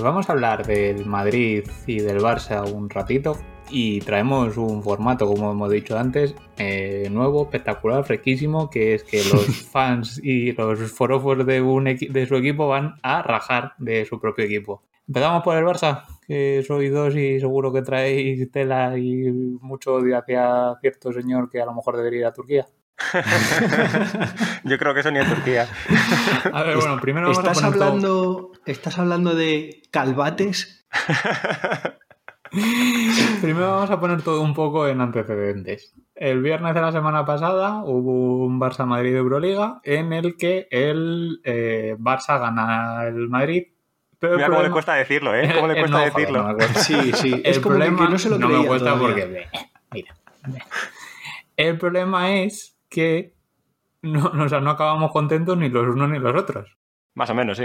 Pues 0.00 0.06
vamos 0.06 0.30
a 0.30 0.32
hablar 0.32 0.66
del 0.66 1.04
Madrid 1.04 1.62
y 1.86 2.00
del 2.00 2.20
Barça 2.20 2.66
un 2.72 2.88
ratito 2.88 3.36
y 3.68 4.00
traemos 4.00 4.56
un 4.56 4.82
formato, 4.82 5.26
como 5.26 5.52
hemos 5.52 5.70
dicho 5.70 5.98
antes, 5.98 6.34
eh, 6.56 7.08
nuevo, 7.10 7.42
espectacular, 7.42 8.02
fresquísimo, 8.04 8.70
que 8.70 8.94
es 8.94 9.04
que 9.04 9.18
los 9.18 9.44
fans 9.70 10.18
y 10.24 10.52
los 10.52 10.90
forofos 10.90 11.44
de, 11.44 11.60
un 11.60 11.84
de 11.84 12.26
su 12.26 12.34
equipo 12.36 12.66
van 12.66 12.94
a 13.02 13.20
rajar 13.20 13.74
de 13.76 14.06
su 14.06 14.18
propio 14.18 14.46
equipo. 14.46 14.80
Empezamos 15.06 15.42
por 15.42 15.58
el 15.58 15.66
Barça, 15.66 16.04
que 16.26 16.64
sois 16.66 16.90
dos 16.90 17.14
y 17.14 17.38
seguro 17.38 17.70
que 17.70 17.82
traéis 17.82 18.50
tela 18.50 18.96
y 18.96 19.30
mucho 19.60 19.96
odio 19.96 20.16
hacia 20.16 20.78
cierto 20.80 21.12
señor 21.12 21.50
que 21.50 21.60
a 21.60 21.66
lo 21.66 21.74
mejor 21.74 21.98
debería 21.98 22.20
ir 22.20 22.24
a 22.24 22.32
Turquía. 22.32 22.66
Yo 24.64 24.78
creo 24.78 24.94
que 24.94 25.00
eso 25.00 25.10
ni 25.10 25.18
en 25.20 25.28
Turquía. 25.28 25.66
A 26.52 26.62
ver, 26.62 26.76
bueno, 26.76 27.00
primero 27.00 27.26
vamos 27.28 27.38
a 27.38 27.40
¿Estás 27.42 27.58
poner 27.62 27.72
todo- 27.78 27.84
hablando, 27.88 28.52
¿Estás 28.66 28.98
hablando 28.98 29.34
de 29.34 29.82
calvates? 29.90 30.86
Primero 33.40 33.70
vamos 33.70 33.90
a 33.90 34.00
poner 34.00 34.22
todo 34.22 34.42
un 34.42 34.54
poco 34.54 34.88
en 34.88 35.00
antecedentes. 35.00 35.94
El 36.16 36.42
viernes 36.42 36.74
de 36.74 36.80
la 36.80 36.90
semana 36.90 37.24
pasada 37.24 37.82
hubo 37.84 38.44
un 38.44 38.60
Barça 38.60 38.84
Madrid 38.86 39.12
de 39.12 39.18
Euroliga 39.18 39.80
en 39.84 40.12
el 40.12 40.36
que 40.36 40.66
el 40.70 41.40
eh, 41.44 41.94
Barça 41.98 42.40
gana 42.40 43.04
el 43.06 43.28
Madrid. 43.28 43.68
Pero 44.18 44.32
el 44.32 44.38
Mira 44.38 44.48
cómo 44.48 44.58
le 44.62 44.68
problema- 44.68 44.72
cuesta 44.74 44.94
decirlo, 44.94 45.34
¿eh? 45.34 45.50
¿Cómo 45.54 45.68
le 45.68 45.74
Eh, 45.74 45.78
cuesta 45.80 45.96
no, 45.96 46.10
joder, 46.10 46.12
decirlo? 46.14 46.42
no 46.42 46.48
me 46.48 46.54
cuesta. 46.56 46.80
Sí, 46.80 47.12
sí. 47.14 47.40
es 47.44 47.56
el 47.56 47.62
como 47.62 47.76
que- 47.76 47.78
problema 47.84 48.06
que 48.06 48.12
no 48.12 48.18
se 48.18 48.30
lo 48.30 48.38
me 48.38 48.46
creía 48.46 48.66
cuesta 48.68 48.94
todavía. 48.94 49.06
porque 49.26 49.48
mira, 49.92 50.14
el 51.56 51.78
problema 51.78 52.32
es 52.34 52.76
que 52.90 53.34
no, 54.02 54.30
no, 54.30 54.44
o 54.44 54.48
sea, 54.48 54.60
no 54.60 54.70
acabamos 54.70 55.12
contentos 55.12 55.56
ni 55.56 55.68
los 55.68 55.86
unos 55.86 56.10
ni 56.10 56.18
los 56.18 56.34
otros. 56.34 56.76
Más 57.14 57.30
o 57.30 57.34
menos, 57.34 57.58
sí. 57.58 57.64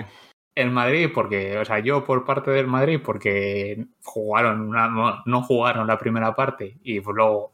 El 0.55 0.71
Madrid, 0.71 1.09
porque, 1.13 1.57
o 1.57 1.65
sea, 1.65 1.79
yo 1.79 2.05
por 2.05 2.23
parte 2.23 2.51
del 2.51 2.67
Madrid, 2.67 3.01
porque 3.03 3.85
jugaron 4.03 4.61
una, 4.61 4.87
no, 4.87 5.21
no 5.25 5.43
jugaron 5.43 5.87
la 5.87 5.97
primera 5.97 6.33
parte 6.33 6.77
y 6.81 7.01
pues 7.01 7.15
luego 7.15 7.53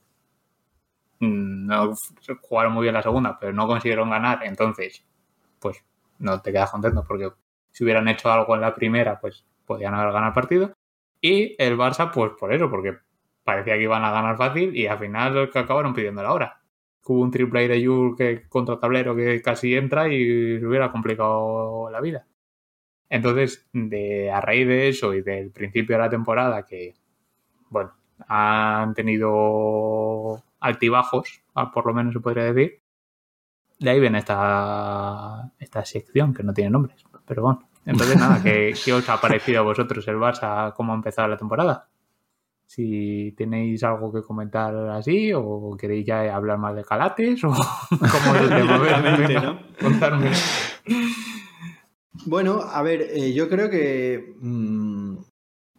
mm, 1.19 1.65
no 1.65 1.93
jugaron 2.41 2.73
muy 2.73 2.83
bien 2.83 2.93
la 2.93 3.01
segunda, 3.01 3.39
pero 3.39 3.53
no 3.53 3.67
consiguieron 3.67 4.09
ganar, 4.11 4.43
entonces, 4.43 5.03
pues 5.59 5.83
no 6.19 6.41
te 6.41 6.51
quedas 6.51 6.69
contento 6.69 7.03
porque 7.07 7.31
si 7.71 7.83
hubieran 7.83 8.07
hecho 8.07 8.31
algo 8.31 8.53
en 8.55 8.61
la 8.61 8.75
primera, 8.75 9.19
pues 9.19 9.45
podían 9.65 9.95
haber 9.95 10.13
ganado 10.13 10.29
el 10.29 10.35
partido. 10.35 10.73
Y 11.21 11.55
el 11.63 11.77
Barça, 11.77 12.11
pues 12.11 12.33
por 12.39 12.53
eso, 12.53 12.69
porque 12.69 12.97
parecía 13.43 13.75
que 13.75 13.83
iban 13.83 14.03
a 14.03 14.11
ganar 14.11 14.37
fácil 14.37 14.75
y 14.75 14.87
al 14.87 14.99
final 14.99 15.49
acabaron 15.53 15.93
pidiendo 15.93 16.23
la 16.23 16.33
hora. 16.33 16.60
Hubo 17.05 17.21
un 17.21 17.31
triple 17.31 17.67
de 17.67 17.85
Jules 17.85 18.15
que 18.17 18.47
contra 18.47 18.79
tablero 18.79 19.15
que 19.15 19.41
casi 19.41 19.75
entra 19.75 20.07
y 20.07 20.59
se 20.59 20.65
hubiera 20.65 20.91
complicado 20.91 21.89
la 21.89 21.99
vida. 21.99 22.25
Entonces, 23.09 23.67
de, 23.73 24.31
a 24.31 24.39
raíz 24.39 24.67
de 24.67 24.87
eso 24.87 25.13
y 25.13 25.21
del 25.21 25.51
principio 25.51 25.97
de 25.97 26.03
la 26.03 26.09
temporada, 26.09 26.65
que, 26.65 26.95
bueno, 27.69 27.91
han 28.27 28.93
tenido 28.93 30.41
altibajos, 30.61 31.41
ah, 31.55 31.71
por 31.71 31.85
lo 31.87 31.93
menos 31.93 32.13
se 32.13 32.21
podría 32.21 32.53
decir, 32.53 32.79
de 33.79 33.89
ahí 33.89 33.99
viene 33.99 34.19
esta, 34.19 35.51
esta 35.59 35.83
sección 35.83 36.33
que 36.33 36.43
no 36.43 36.53
tiene 36.53 36.69
nombres. 36.69 37.03
Pero 37.25 37.41
bueno, 37.41 37.67
entonces 37.85 38.15
nada, 38.15 38.41
¿qué, 38.41 38.73
qué 38.85 38.93
os 38.93 39.09
ha 39.09 39.19
parecido 39.19 39.59
a 39.59 39.63
vosotros 39.63 40.07
el 40.07 40.15
Barça, 40.15 40.73
cómo 40.73 40.93
ha 40.93 40.95
empezado 40.95 41.27
la 41.27 41.37
temporada? 41.37 41.89
Si 42.73 43.33
tenéis 43.35 43.83
algo 43.83 44.13
que 44.13 44.21
comentar 44.21 44.73
así, 44.91 45.33
o 45.35 45.75
queréis 45.77 46.05
ya 46.05 46.33
hablar 46.33 46.57
más 46.57 46.73
de 46.73 46.85
calates, 46.85 47.43
o 47.43 47.49
venga, 49.17 49.41
¿no? 49.41 49.59
contadme. 49.79 50.31
Bueno, 52.25 52.61
a 52.61 52.81
ver, 52.81 53.01
eh, 53.13 53.33
yo 53.33 53.49
creo 53.49 53.69
que 53.69 54.35
mm, 54.39 55.17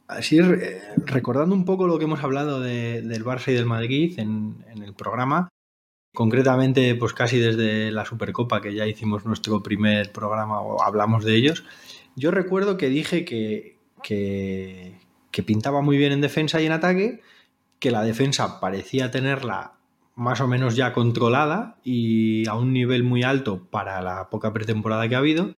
así 0.09 0.41
re- 0.41 0.81
recordando 1.07 1.55
un 1.55 1.65
poco 1.65 1.87
lo 1.87 1.99
que 1.99 2.05
hemos 2.05 2.23
hablado 2.23 2.61
de- 2.61 3.03
del 3.03 3.25
Barça 3.25 3.49
y 3.53 3.55
del 3.55 3.67
Madrid 3.67 4.19
en, 4.19 4.65
en 4.69 4.83
el 4.83 4.95
programa, 4.95 5.49
concretamente 6.15 6.95
pues 6.97 7.13
casi 7.13 7.39
desde 7.39 7.91
la 7.91 8.05
Supercopa 8.05 8.61
que 8.61 8.75
ya 8.75 8.87
hicimos 8.87 9.25
nuestro 9.25 9.63
primer 9.63 10.13
programa 10.13 10.61
o 10.61 10.83
hablamos 10.83 11.25
de 11.25 11.37
ellos, 11.37 11.65
yo 12.17 12.31
recuerdo 12.31 12.77
que 12.77 12.89
dije 12.89 13.25
que, 13.25 13.79
que, 14.03 14.99
que 15.33 15.43
pintaba 15.43 15.81
muy 15.81 15.97
bien 15.97 16.13
en 16.13 16.21
defensa 16.21 16.61
y 16.61 16.67
en 16.67 16.73
ataque, 16.73 17.21
que 17.81 17.91
la 17.91 18.03
defensa 18.03 18.61
parecía 18.61 19.11
tenerla 19.11 19.73
más 20.15 20.41
o 20.41 20.47
menos 20.47 20.77
ya 20.77 20.93
controlada 20.93 21.79
y 21.83 22.47
a 22.47 22.55
un 22.55 22.73
nivel 22.73 23.03
muy 23.03 23.23
alto 23.23 23.67
para 23.71 24.03
la 24.03 24.29
poca 24.31 24.53
pretemporada 24.53 25.09
que 25.09 25.15
ha 25.17 25.19
habido 25.19 25.55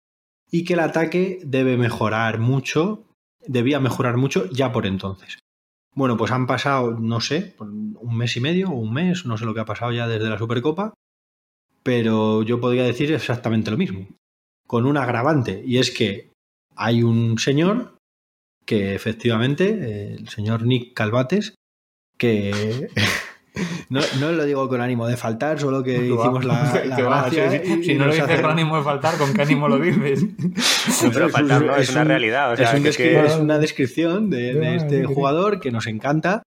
y 0.51 0.65
que 0.65 0.75
el 0.75 0.81
ataque 0.81 1.41
debe 1.45 1.77
mejorar 1.77 2.39
mucho, 2.39 3.05
debía 3.47 3.81
mejorar 3.81 4.17
mucho 4.17 4.49
ya 4.51 4.73
por 4.73 4.87
entonces. 4.87 5.39
Bueno, 5.95 6.17
pues 6.17 6.31
han 6.31 6.47
pasado, 6.47 6.99
no 6.99 7.21
sé, 7.21 7.57
un 7.59 8.17
mes 8.17 8.37
y 8.37 8.41
medio 8.41 8.69
o 8.71 8.75
un 8.75 8.93
mes, 8.93 9.27
no 9.27 9.37
sé 9.37 9.45
lo 9.45 9.55
que 9.55 9.61
ha 9.61 9.65
pasado 9.65 9.93
ya 9.93 10.09
desde 10.09 10.29
la 10.29 10.39
Supercopa, 10.39 10.95
pero 11.83 12.43
yo 12.43 12.61
podría 12.61 12.85
decir 12.85 13.13
exactamente 13.13 13.71
lo 13.71 13.77
mismo, 13.77 14.09
con 14.67 14.87
un 14.87 14.97
agravante, 14.97 15.63
y 15.65 15.79
es 15.79 15.91
que 15.91 16.33
hay 16.75 17.03
un 17.03 17.39
señor 17.39 17.94
que 18.65 18.95
efectivamente, 18.95 19.65
eh, 19.69 20.15
el 20.19 20.29
señor 20.29 20.65
Nick 20.67 20.95
Calvates, 20.95 21.55
que 22.19 22.89
no, 23.91 24.01
no 24.21 24.33
lo 24.33 24.45
digo 24.45 24.69
con 24.69 24.81
ánimo 24.81 25.07
de 25.07 25.17
faltar, 25.17 25.61
solo 25.61 25.83
que 25.83 25.97
hicimos 26.07 26.45
la, 26.45 26.83
la 26.87 26.97
va, 27.03 27.23
gracia 27.31 27.51
sí, 27.51 27.59
sí. 27.65 27.73
y- 27.81 27.85
Si 27.85 27.93
y 27.93 27.95
no 27.97 28.07
lo 28.07 28.13
dices 28.13 28.29
hace- 28.31 28.43
con 28.43 28.51
ánimo 28.53 28.77
de 28.77 28.83
faltar, 28.85 29.19
¿con 29.19 29.33
qué 29.35 29.43
ánimo 29.43 29.69
lo 29.69 29.79
dices? 29.79 30.25
Pero 31.13 31.29
faltar 31.29 31.63
no, 31.65 31.77
es, 31.77 31.91
una 31.91 32.03
un- 32.03 32.09
realidad. 32.09 32.53
O 32.53 32.57
sea, 32.57 32.71
es, 32.71 32.75
un 32.77 32.83
que 32.83 32.89
es 32.91 32.99
descri- 32.99 33.03
que- 33.21 33.27
es 33.27 33.37
una 33.37 33.59
descripción 33.59 34.31
de, 34.31 34.77
este 34.77 35.05
jugador 35.05 35.61
que 35.61 35.71
nos 35.71 35.87
encanta 35.87 36.43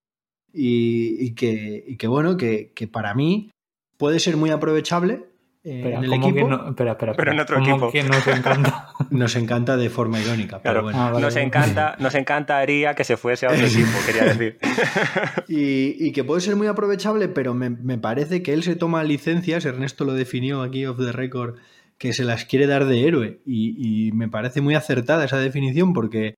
y, 0.54 1.18
y 1.24 1.36
que, 1.36 1.84
y 1.88 1.98
que, 1.98 2.08
bueno, 2.08 2.38
que, 2.38 2.72
que 2.74 2.88
para 2.88 3.14
mí 3.14 3.52
puede 3.98 4.20
ser 4.20 4.38
muy 4.38 4.50
aprovechable 4.50 5.26
eh, 5.68 5.78
Espera, 5.80 5.98
en 5.98 6.04
el 6.06 6.10
¿cómo 6.10 6.22
que 6.24 6.30
equipo. 6.40 6.48
no? 6.50 6.70
Espera, 6.70 6.92
espera, 6.94 7.14
Pero 7.16 7.32
en 7.34 7.40
otro 7.40 7.56
¿Cómo 7.58 7.70
equipo. 7.72 7.92
que 7.92 8.04
nos 8.04 8.28
encanta? 8.28 8.88
Nos 9.10 9.36
encanta 9.36 9.78
de 9.78 9.90
forma 9.90 10.20
irónica, 10.20 10.60
pero 10.62 10.82
Claro, 10.82 10.84
bueno. 10.84 11.00
Ah, 11.02 11.12
vale, 11.12 11.26
nos, 11.26 11.36
encanta, 11.38 11.96
nos 12.00 12.14
encantaría 12.16 12.94
que 12.94 13.04
se 13.04 13.16
fuese 13.18 13.46
a 13.46 13.50
otro 13.52 13.66
equipo, 13.66 13.90
quería 14.06 14.24
decir. 14.34 14.58
Y, 15.48 15.96
y 16.08 16.12
que 16.12 16.24
puede 16.24 16.42
ser 16.42 16.56
muy 16.56 16.68
aprovechable, 16.68 17.28
pero 17.30 17.54
me, 17.54 17.70
me 17.70 17.98
parece 17.98 18.44
que 18.44 18.54
él 18.54 18.64
se 18.64 18.76
toma 18.76 19.04
licencias, 19.04 19.66
Ernesto 19.66 20.04
lo 20.06 20.14
definió 20.14 20.62
aquí 20.62 20.86
off 20.86 20.98
the 20.98 21.12
record, 21.12 21.56
que 21.98 22.14
se 22.14 22.24
las 22.26 22.46
quiere 22.46 22.68
dar 22.68 22.86
de 22.86 23.08
héroe. 23.08 23.40
Y, 23.46 24.08
y 24.08 24.12
me 24.12 24.28
parece 24.28 24.62
muy 24.62 24.76
acertada 24.76 25.24
esa 25.26 25.40
definición 25.40 25.94
porque, 25.94 26.36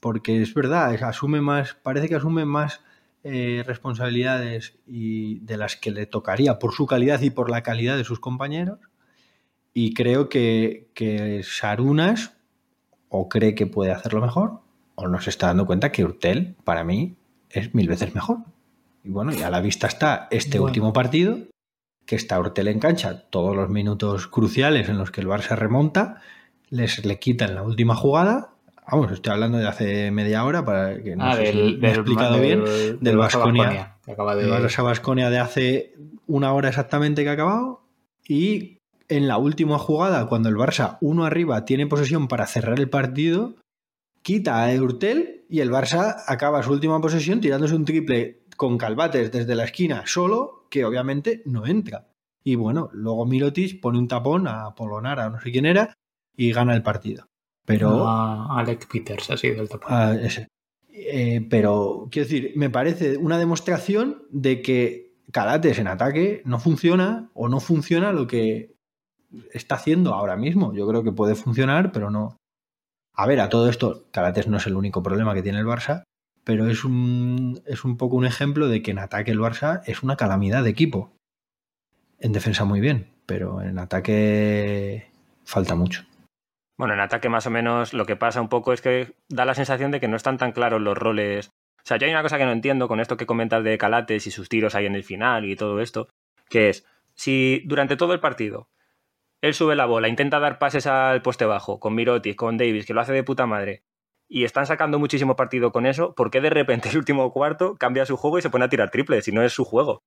porque 0.00 0.42
es 0.42 0.52
verdad, 0.54 0.92
asume 1.02 1.40
más, 1.40 1.74
parece 1.82 2.08
que 2.08 2.16
asume 2.16 2.44
más 2.44 2.80
eh, 3.24 3.62
responsabilidades 3.66 4.78
y 4.86 5.40
de 5.40 5.56
las 5.56 5.76
que 5.76 5.90
le 5.90 6.06
tocaría 6.06 6.58
por 6.58 6.72
su 6.72 6.86
calidad 6.86 7.20
y 7.20 7.30
por 7.30 7.50
la 7.50 7.62
calidad 7.62 7.96
de 7.96 8.04
sus 8.04 8.20
compañeros. 8.20 8.78
Y 9.74 9.94
creo 9.94 10.28
que, 10.28 10.88
que 10.94 11.42
Sarunas 11.44 12.34
o 13.08 13.28
cree 13.28 13.54
que 13.54 13.66
puede 13.66 13.92
hacerlo 13.92 14.20
mejor, 14.20 14.60
o 14.94 15.08
no 15.08 15.20
se 15.20 15.30
está 15.30 15.46
dando 15.48 15.66
cuenta 15.66 15.92
que 15.92 16.04
Urtel, 16.04 16.56
para 16.64 16.84
mí, 16.84 17.16
es 17.50 17.74
mil 17.74 17.88
veces 17.88 18.14
mejor. 18.14 18.38
Y 19.04 19.10
bueno, 19.10 19.32
y 19.32 19.42
a 19.42 19.50
la 19.50 19.60
vista 19.60 19.86
está 19.86 20.28
este 20.30 20.58
Bueno. 20.58 20.66
último 20.66 20.92
partido, 20.92 21.38
que 22.04 22.16
está 22.16 22.38
Urtel 22.40 22.68
en 22.68 22.80
cancha, 22.80 23.28
todos 23.30 23.54
los 23.54 23.68
minutos 23.70 24.26
cruciales 24.26 24.88
en 24.88 24.98
los 24.98 25.10
que 25.10 25.20
el 25.20 25.28
Barça 25.28 25.56
remonta, 25.56 26.20
les 26.68 27.04
le 27.04 27.18
quitan 27.18 27.54
la 27.54 27.62
última 27.62 27.94
jugada. 27.94 28.54
Vamos, 28.90 29.12
estoy 29.12 29.32
hablando 29.34 29.58
de 29.58 29.68
hace 29.68 30.10
media 30.10 30.44
hora 30.44 30.64
para 30.64 31.02
que 31.02 31.14
no 31.14 31.24
ah, 31.24 31.36
sé 31.36 31.52
si 31.52 31.58
del, 31.58 31.78
me 31.78 31.88
he 31.88 31.90
del, 31.90 32.00
explicado 32.00 32.36
del- 32.36 32.42
bien. 32.42 32.98
del 33.00 33.16
Barça 33.16 33.38
Baskonia. 33.38 33.62
Baskonia, 33.64 33.96
que 34.04 34.12
acaba 34.12 34.34
de... 34.34 34.44
El 34.44 34.50
Barça 34.50 34.82
Basconia 34.82 35.30
de 35.30 35.38
hace 35.38 35.94
una 36.26 36.52
hora 36.54 36.68
exactamente 36.70 37.22
que 37.22 37.28
ha 37.28 37.32
acabado. 37.34 37.82
Y 38.26 38.78
en 39.08 39.28
la 39.28 39.36
última 39.36 39.78
jugada, 39.78 40.26
cuando 40.26 40.48
el 40.48 40.56
Barça 40.56 40.96
uno 41.00 41.24
arriba 41.24 41.64
tiene 41.64 41.86
posesión 41.86 42.28
para 42.28 42.46
cerrar 42.46 42.78
el 42.78 42.88
partido, 42.88 43.54
quita 44.22 44.62
a 44.62 44.72
Eurtel 44.72 45.44
y 45.50 45.60
el 45.60 45.70
Barça 45.70 46.22
acaba 46.26 46.62
su 46.62 46.72
última 46.72 47.00
posesión 47.00 47.40
tirándose 47.40 47.74
un 47.74 47.84
triple 47.84 48.40
con 48.56 48.78
Calvates 48.78 49.30
desde 49.30 49.54
la 49.54 49.64
esquina 49.64 50.02
solo, 50.06 50.66
que 50.70 50.84
obviamente 50.84 51.42
no 51.44 51.66
entra. 51.66 52.08
Y 52.42 52.54
bueno, 52.54 52.88
luego 52.92 53.26
Mirotic 53.26 53.80
pone 53.80 53.98
un 53.98 54.08
tapón 54.08 54.48
a 54.48 54.74
Polonara 54.74 55.26
o 55.26 55.30
no 55.30 55.40
sé 55.40 55.52
quién 55.52 55.66
era 55.66 55.94
y 56.36 56.52
gana 56.52 56.74
el 56.74 56.82
partido. 56.82 57.26
Pero 57.68 58.08
a 58.08 58.58
Alec 58.58 58.88
Peters, 58.88 59.30
así 59.30 59.50
del 59.50 59.68
tapón. 59.68 59.88
Ah, 59.92 60.16
ese. 60.18 60.48
Eh, 60.90 61.46
pero, 61.50 62.08
quiero 62.10 62.26
decir, 62.26 62.52
me 62.56 62.70
parece 62.70 63.18
una 63.18 63.38
demostración 63.38 64.22
de 64.30 64.62
que 64.62 65.12
Calates 65.32 65.78
en 65.78 65.86
ataque 65.86 66.40
no 66.46 66.58
funciona 66.58 67.30
o 67.34 67.50
no 67.50 67.60
funciona 67.60 68.12
lo 68.12 68.26
que 68.26 68.74
está 69.52 69.74
haciendo 69.74 70.14
ahora 70.14 70.36
mismo. 70.36 70.72
Yo 70.72 70.88
creo 70.88 71.04
que 71.04 71.12
puede 71.12 71.34
funcionar, 71.34 71.92
pero 71.92 72.10
no. 72.10 72.38
A 73.12 73.26
ver, 73.26 73.38
a 73.40 73.50
todo 73.50 73.68
esto, 73.68 74.06
Calates 74.12 74.48
no 74.48 74.56
es 74.56 74.66
el 74.66 74.74
único 74.74 75.02
problema 75.02 75.34
que 75.34 75.42
tiene 75.42 75.58
el 75.58 75.66
Barça, 75.66 76.04
pero 76.44 76.70
es 76.70 76.84
un, 76.84 77.60
es 77.66 77.84
un 77.84 77.98
poco 77.98 78.16
un 78.16 78.24
ejemplo 78.24 78.68
de 78.68 78.80
que 78.80 78.92
en 78.92 78.98
ataque 78.98 79.30
el 79.30 79.40
Barça 79.40 79.82
es 79.84 80.02
una 80.02 80.16
calamidad 80.16 80.64
de 80.64 80.70
equipo. 80.70 81.12
En 82.18 82.32
defensa 82.32 82.64
muy 82.64 82.80
bien, 82.80 83.10
pero 83.26 83.60
en 83.60 83.78
ataque 83.78 85.10
falta 85.44 85.74
mucho. 85.74 86.08
Bueno, 86.78 86.94
en 86.94 87.00
ataque 87.00 87.28
más 87.28 87.44
o 87.46 87.50
menos 87.50 87.92
lo 87.92 88.06
que 88.06 88.14
pasa 88.14 88.40
un 88.40 88.48
poco 88.48 88.72
es 88.72 88.80
que 88.80 89.12
da 89.28 89.44
la 89.44 89.54
sensación 89.54 89.90
de 89.90 89.98
que 89.98 90.06
no 90.06 90.16
están 90.16 90.38
tan 90.38 90.52
claros 90.52 90.80
los 90.80 90.96
roles. 90.96 91.48
O 91.48 91.82
sea, 91.84 91.96
yo 91.96 92.06
hay 92.06 92.12
una 92.12 92.22
cosa 92.22 92.38
que 92.38 92.44
no 92.44 92.52
entiendo 92.52 92.86
con 92.86 93.00
esto 93.00 93.16
que 93.16 93.26
comentas 93.26 93.64
de 93.64 93.76
Calates 93.78 94.28
y 94.28 94.30
sus 94.30 94.48
tiros 94.48 94.76
ahí 94.76 94.86
en 94.86 94.94
el 94.94 95.02
final 95.02 95.44
y 95.44 95.56
todo 95.56 95.80
esto, 95.80 96.08
que 96.48 96.68
es, 96.68 96.86
si 97.14 97.62
durante 97.66 97.96
todo 97.96 98.12
el 98.12 98.20
partido 98.20 98.68
él 99.40 99.54
sube 99.54 99.74
la 99.76 99.86
bola, 99.86 100.08
intenta 100.08 100.38
dar 100.38 100.58
pases 100.58 100.86
al 100.86 101.22
poste 101.22 101.46
bajo, 101.46 101.80
con 101.80 101.94
Mirotic, 101.94 102.36
con 102.36 102.56
Davis, 102.56 102.86
que 102.86 102.94
lo 102.94 103.00
hace 103.00 103.12
de 103.12 103.24
puta 103.24 103.46
madre, 103.46 103.84
y 104.28 104.44
están 104.44 104.66
sacando 104.66 104.98
muchísimo 104.98 105.36
partido 105.36 105.72
con 105.72 105.86
eso, 105.86 106.14
¿por 106.14 106.30
qué 106.30 106.40
de 106.40 106.50
repente 106.50 106.88
el 106.90 106.98
último 106.98 107.32
cuarto 107.32 107.76
cambia 107.76 108.06
su 108.06 108.16
juego 108.16 108.38
y 108.38 108.42
se 108.42 108.50
pone 108.50 108.64
a 108.64 108.68
tirar 108.68 108.90
triples 108.90 109.24
si 109.24 109.32
no 109.32 109.42
es 109.42 109.52
su 109.52 109.64
juego? 109.64 110.02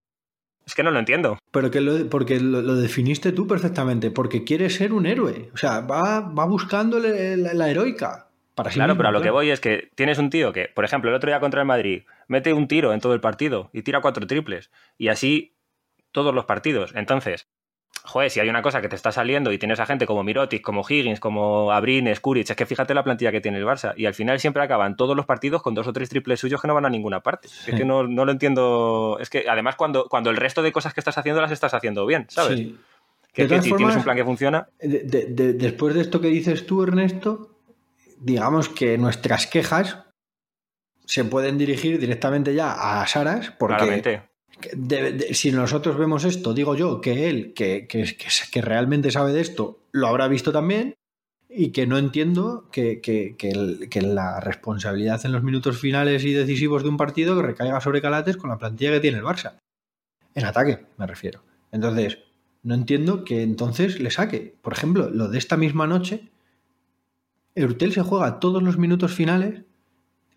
Es 0.65 0.75
que 0.75 0.83
no 0.83 0.91
lo 0.91 0.99
entiendo. 0.99 1.37
Pero 1.51 1.71
que 1.71 1.81
lo, 1.81 2.09
porque 2.09 2.39
lo, 2.39 2.61
lo 2.61 2.75
definiste 2.75 3.31
tú 3.31 3.47
perfectamente, 3.47 4.11
porque 4.11 4.43
quiere 4.43 4.69
ser 4.69 4.93
un 4.93 5.05
héroe. 5.05 5.49
O 5.53 5.57
sea, 5.57 5.81
va, 5.81 6.21
va 6.21 6.45
buscando 6.45 6.99
la, 6.99 7.09
la- 7.09 7.53
la 7.53 7.69
heroica. 7.69 8.27
Para 8.55 8.69
sí 8.69 8.75
Claro, 8.75 8.93
mismo, 8.93 8.99
pero 8.99 9.09
a 9.09 9.11
lo 9.11 9.21
que 9.21 9.29
voy 9.31 9.49
es 9.49 9.59
que 9.59 9.89
tienes 9.95 10.17
un 10.17 10.29
tío 10.29 10.51
que, 10.53 10.69
por 10.73 10.85
ejemplo, 10.85 11.09
el 11.09 11.15
otro 11.15 11.29
día 11.29 11.39
contra 11.39 11.61
el 11.61 11.67
Madrid, 11.67 12.03
mete 12.27 12.53
un 12.53 12.67
tiro 12.67 12.93
en 12.93 12.99
todo 12.99 13.13
el 13.13 13.21
partido 13.21 13.69
y 13.73 13.81
tira 13.81 14.01
cuatro 14.01 14.27
triples. 14.27 14.69
Y 14.97 15.07
así 15.07 15.55
todos 16.11 16.33
los 16.35 16.45
partidos. 16.45 16.91
Entonces, 16.95 17.47
joder, 18.03 18.29
si 18.31 18.39
hay 18.39 18.49
una 18.49 18.61
cosa 18.61 18.81
que 18.81 18.89
te 18.89 18.95
está 18.95 19.11
saliendo 19.11 19.51
y 19.51 19.57
tienes 19.57 19.79
a 19.79 19.85
gente 19.85 20.05
como 20.05 20.23
Mirotic, 20.23 20.61
como 20.61 20.81
Higgins, 20.87 21.19
como 21.19 21.71
Abrines, 21.71 22.19
Kuric, 22.19 22.49
es 22.49 22.55
que 22.55 22.65
fíjate 22.65 22.93
la 22.93 23.03
plantilla 23.03 23.31
que 23.31 23.41
tiene 23.41 23.57
el 23.57 23.65
Barça. 23.65 23.93
Y 23.95 24.05
al 24.05 24.13
final 24.13 24.39
siempre 24.39 24.63
acaban 24.63 24.95
todos 24.95 25.15
los 25.15 25.25
partidos 25.25 25.61
con 25.61 25.73
dos 25.75 25.87
o 25.87 25.93
tres 25.93 26.09
triples 26.09 26.39
suyos 26.39 26.61
que 26.61 26.67
no 26.67 26.73
van 26.73 26.85
a 26.85 26.89
ninguna 26.89 27.21
parte. 27.21 27.47
Es 27.47 27.75
que 27.75 27.85
no, 27.85 28.07
no 28.07 28.25
lo 28.25 28.31
entiendo. 28.31 29.17
Es 29.21 29.29
que 29.29 29.45
además 29.49 29.75
cuando, 29.75 30.05
cuando 30.09 30.29
el 30.29 30.37
resto 30.37 30.61
de 30.61 30.71
cosas 30.71 30.93
que 30.93 30.99
estás 30.99 31.17
haciendo 31.17 31.41
las 31.41 31.51
estás 31.51 31.73
haciendo 31.73 32.05
bien, 32.05 32.25
¿sabes? 32.29 32.57
Sí. 32.59 32.77
Que, 33.33 33.43
si 33.61 33.73
tienes 33.75 33.95
un 33.95 34.03
plan 34.03 34.17
que 34.17 34.25
funciona, 34.25 34.67
De- 34.81 35.03
de- 35.03 35.25
de- 35.27 35.53
después 35.53 35.93
de 35.95 36.01
esto 36.01 36.19
que 36.19 36.27
dices 36.27 36.65
tú, 36.65 36.83
Ernesto, 36.83 37.55
digamos 38.19 38.67
que 38.67 38.97
nuestras 38.97 39.47
quejas 39.47 39.99
se 41.05 41.23
pueden 41.23 41.57
dirigir 41.57 41.99
directamente 41.99 42.53
ya 42.53 43.01
a 43.01 43.07
Saras, 43.07 43.51
porque 43.57 43.75
claramente. 43.77 44.23
Si 45.33 45.51
nosotros 45.51 45.97
vemos 45.97 46.23
esto, 46.23 46.53
digo 46.53 46.75
yo 46.75 47.01
que 47.01 47.29
él, 47.29 47.53
que, 47.53 47.87
que, 47.87 48.15
que, 48.51 48.61
realmente 48.61 49.11
sabe 49.11 49.33
de 49.33 49.41
esto, 49.41 49.79
lo 49.91 50.07
habrá 50.07 50.27
visto 50.27 50.51
también 50.51 50.95
y 51.53 51.71
que 51.71 51.85
no 51.85 51.97
entiendo 51.97 52.69
que, 52.71 53.01
la 54.01 54.39
responsabilidad 54.39 55.25
en 55.25 55.33
los 55.33 55.43
minutos 55.43 55.79
finales 55.79 56.23
y 56.23 56.33
decisivos 56.33 56.83
de 56.83 56.89
un 56.89 56.97
partido 56.97 57.41
recaiga 57.41 57.81
sobre 57.81 58.01
Calates 58.01 58.37
con 58.37 58.49
la 58.49 58.57
plantilla 58.57 58.91
que 58.91 58.99
tiene 58.99 59.17
el 59.17 59.23
Barça. 59.23 59.57
En 60.33 60.45
ataque, 60.45 60.85
me 60.97 61.07
refiero. 61.07 61.43
Entonces, 61.71 62.19
no 62.63 62.75
entiendo 62.75 63.25
que 63.25 63.43
entonces 63.43 63.99
le 63.99 64.11
saque. 64.11 64.55
Por 64.61 64.73
ejemplo, 64.73 65.09
lo 65.09 65.27
de 65.27 65.37
esta 65.37 65.57
misma 65.57 65.87
noche, 65.87 66.29
Eurtel 67.55 67.91
se 67.91 68.01
juega 68.01 68.39
todos 68.39 68.63
los 68.63 68.77
minutos 68.77 69.13
finales. 69.13 69.63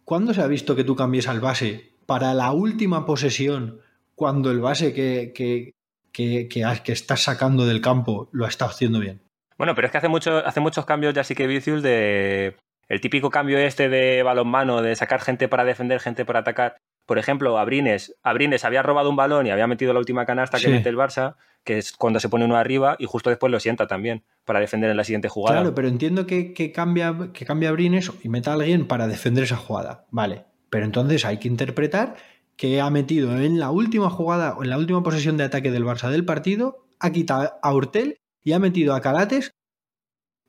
¿Cuándo 0.04 0.34
se 0.34 0.42
ha 0.42 0.46
visto 0.48 0.74
que 0.74 0.84
tú 0.84 0.96
cambies 0.96 1.28
al 1.28 1.40
base 1.40 1.92
para 2.06 2.34
la 2.34 2.50
última 2.50 3.06
posesión 3.06 3.80
cuando 4.14 4.50
el 4.50 4.60
base 4.60 4.92
que, 4.92 5.32
que, 5.34 5.74
que, 6.12 6.48
que 6.48 6.92
estás 6.92 7.22
sacando 7.22 7.66
del 7.66 7.80
campo 7.80 8.28
lo 8.32 8.46
estado 8.46 8.70
haciendo 8.70 9.00
bien? 9.00 9.20
Bueno, 9.58 9.74
pero 9.74 9.86
es 9.86 9.92
que 9.92 9.98
hace, 9.98 10.08
mucho, 10.08 10.38
hace 10.44 10.60
muchos 10.60 10.84
cambios 10.84 11.14
ya 11.14 11.24
sí 11.24 11.34
que 11.34 11.46
Vicius 11.46 11.82
de... 11.82 12.56
El 12.88 13.00
típico 13.00 13.30
cambio 13.30 13.56
este 13.58 13.88
de 13.88 14.22
balonmano, 14.22 14.82
de 14.82 14.94
sacar 14.94 15.20
gente 15.20 15.48
para 15.48 15.64
defender, 15.64 16.00
gente 16.00 16.24
para 16.26 16.40
atacar. 16.40 16.76
Por 17.06 17.18
ejemplo, 17.18 17.58
Abrines. 17.58 18.14
Abrines 18.22 18.64
había 18.64 18.82
robado 18.82 19.08
un 19.08 19.16
balón 19.16 19.46
y 19.46 19.50
había 19.50 19.66
metido 19.66 19.92
la 19.94 19.98
última 20.00 20.26
canasta 20.26 20.58
que 20.58 20.64
Sí. 20.64 20.70
mete 20.70 20.90
el 20.90 20.96
Barça, 20.96 21.36
que 21.64 21.78
es 21.78 21.92
cuando 21.92 22.20
se 22.20 22.28
pone 22.28 22.44
uno 22.44 22.56
arriba 22.56 22.96
y 22.98 23.06
justo 23.06 23.30
después 23.30 23.50
lo 23.50 23.58
sienta 23.58 23.86
también 23.86 24.22
para 24.44 24.60
defender 24.60 24.90
en 24.90 24.98
la 24.98 25.04
siguiente 25.04 25.28
jugada. 25.28 25.60
Claro, 25.60 25.74
pero 25.74 25.88
entiendo 25.88 26.26
que, 26.26 26.52
que 26.52 26.72
cambia, 26.72 27.14
que 27.32 27.46
cambia 27.46 27.72
Brines 27.72 28.10
y 28.22 28.28
meta 28.28 28.50
a 28.50 28.54
alguien 28.54 28.86
para 28.86 29.06
defender 29.06 29.44
esa 29.44 29.56
jugada. 29.56 30.04
Vale. 30.10 30.44
Pero 30.68 30.84
entonces 30.84 31.24
hay 31.24 31.38
que 31.38 31.48
interpretar 31.48 32.16
que 32.56 32.80
ha 32.80 32.90
metido 32.90 33.36
en 33.36 33.58
la 33.58 33.70
última 33.70 34.10
jugada 34.10 34.56
o 34.56 34.62
en 34.62 34.70
la 34.70 34.78
última 34.78 35.02
posesión 35.02 35.36
de 35.36 35.44
ataque 35.44 35.70
del 35.70 35.84
Barça 35.84 36.10
del 36.10 36.24
partido, 36.24 36.86
ha 37.00 37.10
quitado 37.10 37.52
a 37.62 37.74
Urtel 37.74 38.18
y 38.42 38.52
ha 38.52 38.58
metido 38.58 38.94
a 38.94 39.00
Calates 39.00 39.52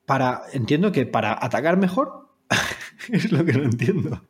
para, 0.05 0.43
entiendo 0.53 0.91
que 0.91 1.05
para 1.05 1.33
atacar 1.33 1.77
mejor. 1.77 2.29
es 3.11 3.31
lo 3.31 3.43
que 3.43 3.53
no 3.53 3.63
entiendo. 3.63 4.21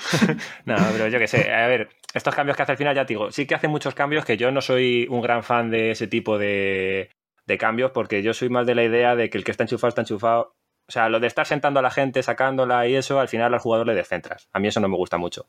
No, 0.64 0.76
pero 0.92 1.08
yo 1.08 1.18
qué 1.18 1.26
sé. 1.26 1.52
A 1.52 1.66
ver, 1.66 1.90
estos 2.14 2.34
cambios 2.34 2.56
que 2.56 2.62
hace 2.62 2.72
al 2.72 2.78
final, 2.78 2.94
ya 2.94 3.04
te 3.04 3.12
digo, 3.12 3.30
sí 3.30 3.46
que 3.46 3.54
hace 3.54 3.68
muchos 3.68 3.94
cambios 3.94 4.24
que 4.24 4.38
yo 4.38 4.50
no 4.50 4.62
soy 4.62 5.06
un 5.10 5.20
gran 5.20 5.42
fan 5.42 5.70
de 5.70 5.90
ese 5.90 6.06
tipo 6.06 6.38
de, 6.38 7.10
de 7.46 7.58
cambios 7.58 7.90
porque 7.90 8.22
yo 8.22 8.32
soy 8.32 8.48
más 8.48 8.66
de 8.66 8.74
la 8.74 8.84
idea 8.84 9.14
de 9.14 9.28
que 9.28 9.38
el 9.38 9.44
que 9.44 9.50
está 9.50 9.64
enchufado 9.64 9.88
está 9.88 10.00
enchufado. 10.02 10.54
O 10.88 10.92
sea, 10.92 11.08
lo 11.08 11.20
de 11.20 11.28
estar 11.28 11.46
sentando 11.46 11.78
a 11.78 11.82
la 11.82 11.90
gente, 11.90 12.22
sacándola 12.22 12.88
y 12.88 12.96
eso, 12.96 13.20
al 13.20 13.28
final 13.28 13.54
al 13.54 13.60
jugador 13.60 13.86
le 13.86 13.94
descentras. 13.94 14.48
A 14.52 14.58
mí 14.58 14.68
eso 14.68 14.80
no 14.80 14.88
me 14.88 14.96
gusta 14.96 15.18
mucho. 15.18 15.46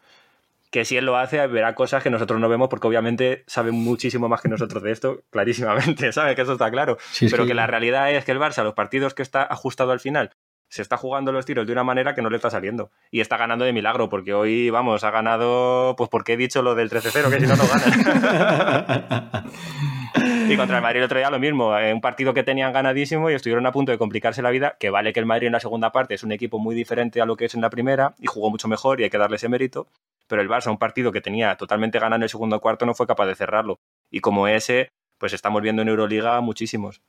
Que 0.71 0.85
si 0.85 0.97
él 0.97 1.05
lo 1.05 1.17
hace, 1.17 1.45
verá 1.47 1.75
cosas 1.75 2.01
que 2.01 2.09
nosotros 2.09 2.39
no 2.39 2.49
vemos 2.49 2.69
porque 2.69 2.87
obviamente 2.87 3.43
sabe 3.45 3.71
muchísimo 3.71 4.27
más 4.29 4.41
que 4.41 4.49
nosotros 4.49 4.81
de 4.81 4.91
esto, 4.91 5.23
clarísimamente, 5.29 6.11
¿sabes? 6.11 6.35
Que 6.35 6.41
eso 6.41 6.53
está 6.53 6.71
claro. 6.71 6.97
Sí, 7.11 7.27
Pero 7.29 7.45
que 7.45 7.53
la 7.53 7.67
realidad 7.67 8.11
es 8.11 8.25
que 8.25 8.31
el 8.31 8.39
Barça, 8.39 8.63
los 8.63 8.73
partidos 8.73 9.13
que 9.13 9.21
está 9.21 9.43
ajustado 9.43 9.91
al 9.91 9.99
final, 9.99 10.31
se 10.71 10.81
está 10.81 10.95
jugando 10.95 11.33
los 11.33 11.45
tiros 11.45 11.67
de 11.67 11.73
una 11.73 11.83
manera 11.83 12.15
que 12.15 12.21
no 12.21 12.29
le 12.29 12.37
está 12.37 12.49
saliendo. 12.49 12.91
Y 13.11 13.19
está 13.19 13.35
ganando 13.35 13.65
de 13.65 13.73
milagro, 13.73 14.07
porque 14.07 14.33
hoy, 14.33 14.69
vamos, 14.69 15.03
ha 15.03 15.11
ganado, 15.11 15.95
pues 15.97 16.09
porque 16.09 16.33
he 16.33 16.37
dicho 16.37 16.61
lo 16.61 16.75
del 16.75 16.89
13-0, 16.89 17.29
que 17.29 17.41
si 17.41 17.45
no, 17.45 17.57
no 17.57 17.63
gana. 17.67 19.43
y 20.49 20.55
contra 20.55 20.77
el 20.77 20.81
Madrid 20.81 20.99
el 20.99 21.03
otro 21.03 21.17
día 21.17 21.29
lo 21.29 21.39
mismo, 21.39 21.71
un 21.75 21.99
partido 21.99 22.33
que 22.33 22.43
tenían 22.43 22.71
ganadísimo 22.71 23.29
y 23.29 23.33
estuvieron 23.33 23.65
a 23.65 23.73
punto 23.73 23.91
de 23.91 23.97
complicarse 23.97 24.41
la 24.41 24.49
vida, 24.49 24.77
que 24.79 24.89
vale 24.89 25.11
que 25.11 25.19
el 25.19 25.25
Madrid 25.25 25.47
en 25.47 25.53
la 25.53 25.59
segunda 25.59 25.91
parte 25.91 26.13
es 26.13 26.23
un 26.23 26.31
equipo 26.31 26.57
muy 26.57 26.73
diferente 26.73 27.19
a 27.19 27.25
lo 27.25 27.35
que 27.35 27.45
es 27.45 27.53
en 27.53 27.59
la 27.59 27.69
primera 27.69 28.15
y 28.17 28.27
jugó 28.27 28.49
mucho 28.49 28.69
mejor 28.69 29.01
y 29.01 29.03
hay 29.03 29.09
que 29.09 29.17
darle 29.17 29.35
ese 29.35 29.49
mérito. 29.49 29.89
Pero 30.27 30.41
el 30.41 30.47
Barça, 30.47 30.71
un 30.71 30.77
partido 30.77 31.11
que 31.11 31.19
tenía 31.19 31.57
totalmente 31.57 31.99
ganado 31.99 32.15
en 32.15 32.23
el 32.23 32.29
segundo 32.29 32.61
cuarto, 32.61 32.85
no 32.85 32.93
fue 32.93 33.07
capaz 33.07 33.25
de 33.25 33.35
cerrarlo. 33.35 33.81
Y 34.09 34.21
como 34.21 34.47
ese, 34.47 34.93
pues 35.17 35.33
estamos 35.33 35.61
viendo 35.61 35.81
en 35.81 35.89
Euroliga 35.89 36.39
muchísimos. 36.39 37.01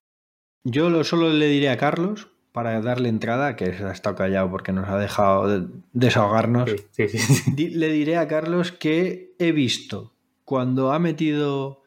Yo 0.65 0.91
lo, 0.91 1.05
solo 1.05 1.29
le 1.29 1.47
diré 1.47 1.71
a 1.71 1.77
Carlos, 1.77 2.32
para 2.53 2.81
darle 2.83 3.09
entrada, 3.09 3.57
que 3.57 3.65
ha 3.67 3.93
estado 3.93 4.15
callado 4.17 4.51
porque 4.51 4.73
nos 4.73 4.89
ha 4.89 4.99
dejado 4.99 5.69
desahogarnos, 5.93 6.71
Sí, 6.91 7.09
sí, 7.09 7.19
sí. 7.19 7.43
di- 7.55 7.71
le 7.71 7.89
diré 7.89 8.19
a 8.19 8.29
Carlos 8.29 8.73
que 8.73 9.35
he 9.39 9.53
visto 9.53 10.13
cuando 10.45 10.93
ha 10.93 10.99
metido 10.99 11.83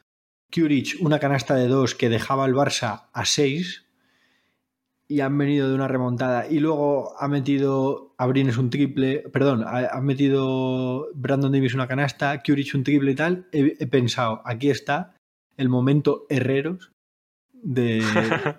Curich 0.54 0.98
una 1.02 1.20
canasta 1.20 1.56
de 1.56 1.68
dos 1.68 1.94
que 1.96 2.10
dejaba 2.10 2.46
el 2.46 2.54
Barça 2.56 3.04
a 3.14 3.26
seis 3.26 3.84
y 5.08 5.20
han 5.20 5.38
venido 5.38 5.70
de 5.70 5.76
una 5.76 5.88
remontada. 5.88 6.48
Y 6.50 6.60
luego 6.60 7.14
ha 7.20 7.28
metido 7.28 8.16
Abrines 8.18 8.58
un 8.58 8.72
triple, 8.72 9.20
perdón, 9.32 9.64
ha, 9.68 9.86
ha 9.96 10.02
metido 10.02 11.10
Brandon 11.14 11.52
Davis 11.52 11.76
una 11.76 11.88
canasta, 11.88 12.42
Curich 12.42 12.74
un 12.74 12.84
triple 12.84 13.12
y 13.12 13.16
tal, 13.16 13.46
he, 13.52 13.76
he 13.80 13.86
pensado, 13.88 14.42
aquí 14.46 14.70
está 14.72 15.14
el 15.58 15.70
momento 15.70 16.26
herreros 16.30 16.92
de- 17.66 18.04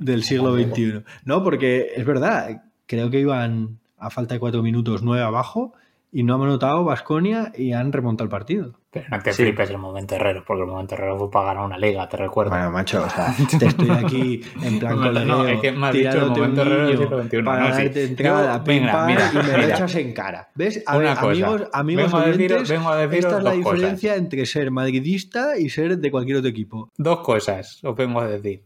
del 0.01 0.23
siglo 0.25 0.55
XXI. 0.55 1.03
No, 1.25 1.43
porque 1.43 1.93
es 1.97 2.05
verdad, 2.05 2.63
creo 2.87 3.09
que 3.11 3.21
iban 3.21 3.79
a 3.99 4.11
falta 4.11 4.35
de 4.35 4.41
cuatro 4.41 4.63
minutos 4.63 5.03
nueve 5.03 5.23
abajo 5.25 5.73
y 6.13 6.23
no 6.23 6.35
han 6.37 6.43
anotado 6.43 6.85
Vasconia 6.85 7.53
y 7.57 7.73
han 7.73 7.93
remontado 7.93 8.25
el 8.25 8.31
partido. 8.31 8.75
Pero 8.91 9.07
no 9.11 9.21
te 9.21 9.33
Sí. 9.33 9.43
flipes 9.43 9.69
el 9.69 9.77
momento 9.77 10.15
Herrero, 10.15 10.43
porque 10.47 10.63
el 10.63 10.69
momento 10.69 10.95
Herrero 10.95 11.19
fue 11.19 11.31
para 11.31 11.47
ganar 11.49 11.65
una 11.67 11.77
liga, 11.77 12.09
te 12.09 12.17
recuerdo. 12.17 12.51
Bueno, 12.53 12.71
macho, 12.71 13.05
o 13.05 13.11
sea, 13.11 13.35
te 13.59 13.67
estoy 13.67 13.91
aquí 13.91 14.41
en 14.63 14.79
plan 14.79 14.97
No, 14.97 15.03
colegueo, 15.03 15.37
no, 15.37 15.47
es 15.47 15.61
que 15.61 15.73
me 15.73 15.87
has 15.89 15.93
dicho 15.93 16.11
el 16.25 16.31
momento 16.31 16.63
Herrero 16.63 16.87
del 16.89 16.99
siglo 16.99 17.23
XXI, 17.23 17.43
para 17.43 17.69
no, 17.69 17.77
sí. 17.77 17.83
darte 17.85 18.05
entrada, 18.05 18.65
pim, 18.65 18.87
pam, 18.87 19.07
mira, 19.09 19.31
y 19.33 19.37
me 19.37 19.43
lo 19.43 19.59
mira. 19.59 19.75
echas 19.75 19.95
en 19.97 20.13
cara. 20.15 20.49
¿Ves? 20.55 20.83
A 20.87 20.97
Una 20.97 21.09
ver, 21.11 21.15
cosa. 21.19 21.27
amigos, 21.31 21.63
amigos 21.73 22.05
Vengo 22.13 22.17
a 22.19 22.27
deciros- 22.29 22.69
vengo 22.71 22.89
a 22.89 22.97
deciros 22.97 23.25
esta 23.25 23.39
es 23.39 23.45
la 23.45 23.51
cosas. 23.51 23.75
diferencia 23.75 24.17
entre 24.17 24.47
ser 24.47 24.71
madridista 24.71 25.59
y 25.59 25.69
ser 25.69 25.99
de 25.99 26.11
cualquier 26.11 26.39
otro 26.39 26.49
equipo. 26.51 26.91
Dos 26.97 27.21
cosas 27.21 27.81
os 27.85 27.95
vengo 27.97 28.21
a 28.21 28.27
decir. 28.29 28.63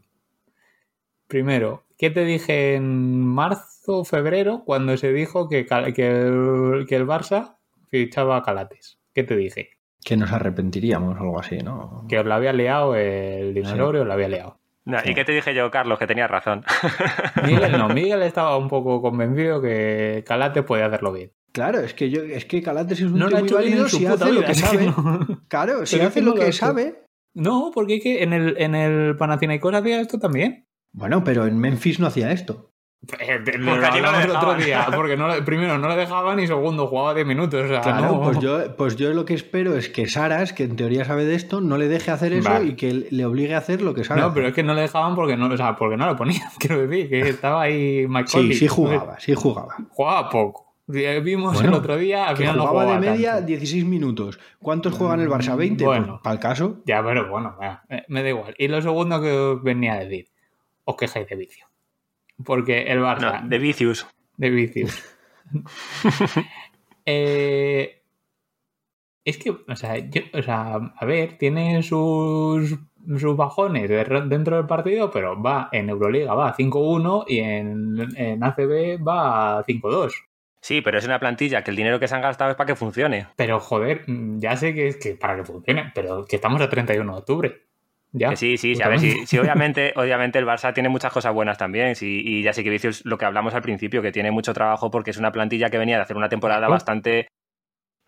Primero, 1.31 1.85
¿qué 1.97 2.11
te 2.11 2.25
dije 2.25 2.75
en 2.75 3.25
marzo 3.25 3.99
o 3.99 4.05
febrero 4.05 4.65
cuando 4.67 4.97
se 4.97 5.13
dijo 5.13 5.49
que, 5.49 5.65
que, 5.65 6.11
el, 6.11 6.87
que 6.89 6.97
el 6.97 7.07
Barça 7.07 7.55
fichaba 7.89 8.37
a 8.37 8.43
Calates? 8.43 8.99
¿Qué 9.15 9.23
te 9.23 9.37
dije? 9.37 9.71
Que 10.05 10.17
nos 10.17 10.33
arrepentiríamos 10.33 11.17
o 11.17 11.21
algo 11.23 11.39
así, 11.39 11.59
¿no? 11.59 12.05
Que 12.09 12.19
os 12.19 12.27
la 12.27 12.35
había 12.35 12.53
liado 12.53 12.97
el 12.97 13.55
dinosaurio, 13.55 14.03
os 14.03 14.09
la 14.09 14.15
había 14.15 14.29
liado. 14.29 14.59
No, 14.85 14.99
¿Y 15.05 15.15
qué 15.15 15.25
te 15.25 15.31
dije 15.31 15.55
yo, 15.55 15.71
Carlos? 15.71 16.01
Que 16.01 16.09
tenías 16.09 16.29
razón. 16.29 16.65
Miguel 17.47 17.79
no, 17.79 17.89
Miguel 17.89 18.23
estaba 18.23 18.57
un 18.57 18.67
poco 18.69 19.01
convencido 19.01 19.63
que 19.63 20.25
Calates 20.27 20.65
podía 20.65 20.87
hacerlo 20.87 21.13
bien. 21.13 21.31
Claro, 21.53 21.79
es 21.79 21.95
que 21.95 22.11
yo, 22.11 22.23
es 22.23 22.45
que 22.45 22.61
Calates 22.61 22.99
es 22.99 23.07
un 23.07 23.21
No 23.21 23.29
lo 23.29 23.29
tío 23.29 23.37
ha 23.37 23.41
muy 23.41 23.47
hecho 23.49 23.57
válido 23.57 23.89
si 23.89 24.05
hace 24.05 24.33
lo 24.33 24.41
vida, 24.41 24.47
que 24.49 24.55
sabe. 24.57 24.87
no. 24.87 25.43
Claro, 25.49 25.87
si 25.87 25.95
Pero 25.97 26.09
hace 26.09 26.23
lo 26.23 26.35
lo 26.35 26.41
que 26.41 26.51
sabe. 26.53 27.05
No, 27.35 27.71
porque 27.73 27.97
es 27.99 28.03
que 28.03 28.25
en 28.25 28.33
el, 28.33 28.57
en 28.59 28.75
el 28.75 29.17
Panathinaikos 29.17 29.73
hacía 29.75 30.01
esto 30.01 30.19
también. 30.19 30.67
Bueno, 30.93 31.23
pero 31.25 31.47
en 31.47 31.59
Memphis 31.59 32.01
no 32.01 32.07
hacía 32.07 32.33
esto. 32.33 32.67
Eh, 33.19 33.41
Lo 33.57 33.71
Porque 33.73 33.87
allí 33.87 34.01
no 34.03 34.09
hablamos 34.09 34.25
el 34.27 34.31
otro 34.37 34.55
día, 34.57 34.87
porque 34.95 35.17
no, 35.17 35.29
primero 35.45 35.79
no 35.79 35.89
le 35.89 35.97
dejaban 35.97 36.39
y 36.39 36.47
segundo 36.47 36.87
jugaba 36.87 37.15
10 37.15 37.27
minutos. 37.27 37.65
O 37.65 37.69
sea, 37.69 37.81
Claro, 37.81 38.13
no. 38.13 38.21
pues, 38.23 38.39
yo, 38.41 38.77
pues 38.77 38.97
yo 38.97 39.11
lo 39.15 39.25
que 39.25 39.33
espero 39.35 39.75
es 39.75 39.89
que 39.89 40.07
Saras, 40.07 40.53
que 40.53 40.65
en 40.65 40.77
teoría 40.77 41.05
sabe 41.07 41.25
de 41.25 41.35
esto, 41.35 41.63
no 41.63 41.79
le 41.79 41.89
deje 41.89 42.11
hacer 42.11 42.35
eso 42.35 42.51
Vale. 42.51 42.67
y 42.67 42.75
que 42.75 43.07
le 43.11 43.25
obligue 43.25 43.55
a 43.55 43.59
hacer 43.59 43.81
lo 43.81 43.95
que 43.95 44.05
sabe. 44.05 44.21
No, 44.21 44.35
pero 44.35 44.49
es 44.49 44.55
que 44.55 44.63
no 44.63 44.75
le 44.75 44.83
dejaban 44.83 45.15
porque 45.15 45.37
no, 45.37 45.47
o 45.47 45.57
sea, 45.57 45.77
porque 45.77 45.97
no 45.97 46.05
lo 46.07 46.17
ponían, 46.17 46.43
quiero 46.59 46.87
decir, 46.87 47.09
que 47.09 47.21
estaba 47.31 47.63
ahí 47.63 48.07
Mike 48.07 48.29
Sí, 48.29 48.53
sí 48.55 48.69
jugaba, 48.69 49.19
sí 49.19 49.35
jugaba. 49.35 49.77
Jugaba 49.91 50.29
poco. 50.29 50.67
Vimos 50.87 51.55
Bueno, 51.55 51.69
el 51.69 51.75
otro 51.77 51.97
día, 51.97 52.27
al 52.29 52.35
Que 52.35 52.43
final 52.43 52.57
no 52.57 52.67
jugaba 52.67 52.83
de 52.91 52.97
jugaba 52.99 53.13
media 53.13 53.31
tanto. 53.35 53.47
16 53.47 53.85
minutos. 53.85 54.41
¿Cuántos 54.59 54.93
juegan 54.93 55.21
el 55.21 55.29
Barça? 55.31 55.57
¿20? 55.57 55.85
Bueno. 55.85 56.21
para 56.23 56.35
el 56.35 56.41
caso. 56.41 56.81
Ya, 56.85 57.01
pero 57.03 57.31
bueno, 57.31 57.57
me 58.09 58.23
da 58.25 58.29
igual. 58.29 58.55
Y 58.59 58.67
lo 58.69 58.83
segundo 58.83 59.23
que 59.23 59.31
os 59.31 59.63
venía 59.63 59.93
a 59.95 59.99
decir, 60.01 60.27
os 60.91 60.97
quejáis 60.97 61.27
de 61.29 61.37
vicio. 61.37 61.67
Porque 62.45 62.83
el 62.83 63.01
Barça, 63.01 63.43
No, 63.43 63.49
de 63.49 63.59
Vicius. 63.59 64.07
de 64.37 64.51
vicios. 64.51 65.03
Eh, 67.07 68.03
es 69.25 69.39
que, 69.39 69.51
o 69.51 69.77
sea, 69.77 69.97
yo- 69.99 70.23
o 70.33 70.43
sea, 70.43 70.75
a 70.97 71.05
ver, 71.07 71.39
tiene 71.39 71.83
sus, 71.83 72.79
sus 73.19 73.37
bajones 73.37 73.89
de- 73.89 74.05
dentro 74.29 74.57
del 74.57 74.67
partido, 74.67 75.11
pero 75.11 75.41
va 75.41 75.69
en 75.73 75.89
Euroliga 75.89 76.35
va 76.35 76.49
a 76.51 76.55
5-1 76.57 77.25
y 77.27 77.39
en, 77.41 77.97
en 78.17 78.43
ACB 78.45 78.99
va 79.07 79.59
a 79.59 79.65
5-2. 79.65 80.13
Sí, 80.63 80.83
pero 80.83 80.99
es 80.99 81.07
una 81.07 81.19
plantilla 81.19 81.65
que 81.65 81.71
el 81.71 81.77
dinero 81.77 81.99
que 81.99 82.07
se 82.07 82.15
han 82.15 82.21
gastado 82.23 82.51
es 82.51 82.57
para 82.57 82.67
que 82.67 82.77
funcione. 82.77 83.29
Pero 83.37 83.61
joder, 83.61 84.05
ya 84.07 84.57
sé 84.57 84.75
que 84.75 84.89
es 84.89 84.97
que 84.99 85.15
para 85.15 85.37
que 85.37 85.45
funcione, 85.45 85.91
pero 85.95 86.27
que 86.27 86.37
estamos 86.37 86.61
a 86.61 86.69
31 86.69 87.13
de 87.15 87.19
octubre. 87.19 87.63
Ya. 88.13 88.35
Sí, 88.35 88.57
sí, 88.57 88.75
sí, 88.75 88.83
a 88.83 88.89
ver, 88.89 88.99
sí, 88.99 89.27
sí, 89.27 89.39
obviamente, 89.39 89.93
obviamente 89.95 90.39
el 90.39 90.47
Barça 90.47 90.75
tiene 90.75 90.89
muchas 90.89 91.13
cosas 91.13 91.33
buenas 91.33 91.59
también, 91.59 91.95
sí, 91.95 92.23
y 92.25 92.43
ya 92.43 92.53
sé 92.53 92.65
que 92.65 92.71
Vicius, 92.71 93.05
lo 93.05 93.19
que 93.19 93.25
hablamos 93.25 93.55
al 93.55 93.63
principio, 93.63 94.03
que 94.03 94.11
tiene 94.11 94.31
mucho 94.31 94.53
trabajo 94.53 94.91
porque 94.91 95.11
es 95.11 95.17
una 95.17 95.31
plantilla 95.31 95.71
que 95.71 95.79
venía 95.79 95.97
de 95.97 96.03
hacer 96.03 96.17
una 96.17 96.29
temporada 96.29 96.69
bastante 96.69 97.29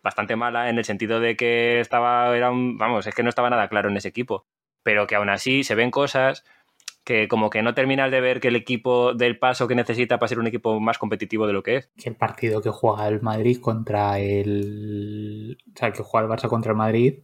bastante 0.03 0.35
mala 0.35 0.69
en 0.69 0.77
el 0.77 0.83
sentido 0.83 1.21
de 1.21 1.37
que 1.37 1.79
estaba, 1.79 2.35
era 2.35 2.51
un, 2.51 2.77
vamos, 2.77 3.07
es 3.07 3.15
que 3.15 3.23
no 3.23 3.29
estaba 3.29 3.49
nada 3.49 3.69
claro 3.69 3.89
en 3.89 3.95
ese 3.95 4.09
equipo, 4.09 4.45
pero 4.83 5.07
que 5.07 5.15
aún 5.15 5.29
así 5.29 5.63
se 5.63 5.75
ven 5.75 5.91
cosas 5.91 6.43
que 7.03 7.27
como 7.27 7.49
que 7.49 7.61
no 7.61 7.73
terminas 7.73 8.11
de 8.11 8.21
ver 8.21 8.39
que 8.39 8.47
el 8.49 8.55
equipo 8.55 9.13
del 9.13 9.37
paso 9.37 9.67
que 9.67 9.75
necesita 9.75 10.19
para 10.19 10.27
ser 10.27 10.39
un 10.39 10.47
equipo 10.47 10.79
más 10.79 10.97
competitivo 10.97 11.47
de 11.47 11.53
lo 11.53 11.63
que 11.63 11.77
es. 11.77 11.89
que 11.97 12.09
el 12.09 12.15
partido 12.15 12.61
que 12.61 12.69
juega 12.69 13.07
el 13.07 13.21
Madrid 13.21 13.59
contra 13.59 14.19
el. 14.19 15.57
O 15.73 15.77
sea, 15.77 15.91
que 15.91 16.03
juega 16.03 16.27
el 16.27 16.31
Barça 16.31 16.47
contra 16.47 16.71
el 16.71 16.77
Madrid 16.77 17.19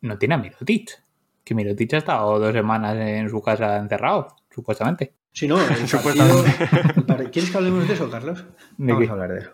no 0.00 0.18
tiene 0.18 0.34
a 0.34 0.38
Mirotic. 0.38 1.01
Que 1.44 1.54
Mirotic 1.54 1.94
ha 1.94 1.98
estado 1.98 2.38
dos 2.38 2.52
semanas 2.52 2.96
en 2.96 3.28
su 3.28 3.40
casa 3.42 3.76
encerrado, 3.78 4.28
supuestamente. 4.50 5.14
Si 5.32 5.48
no, 5.48 5.58
el 5.60 5.66
partido. 5.66 6.44
¿Quieres 7.32 7.50
que 7.50 7.56
hablemos 7.56 7.88
de 7.88 7.94
eso, 7.94 8.10
Carlos? 8.10 8.44
¿De 8.76 8.92
Vamos 8.92 9.02
qué? 9.04 9.08
a 9.08 9.12
hablar 9.12 9.32
de 9.32 9.38
eso. 9.40 9.50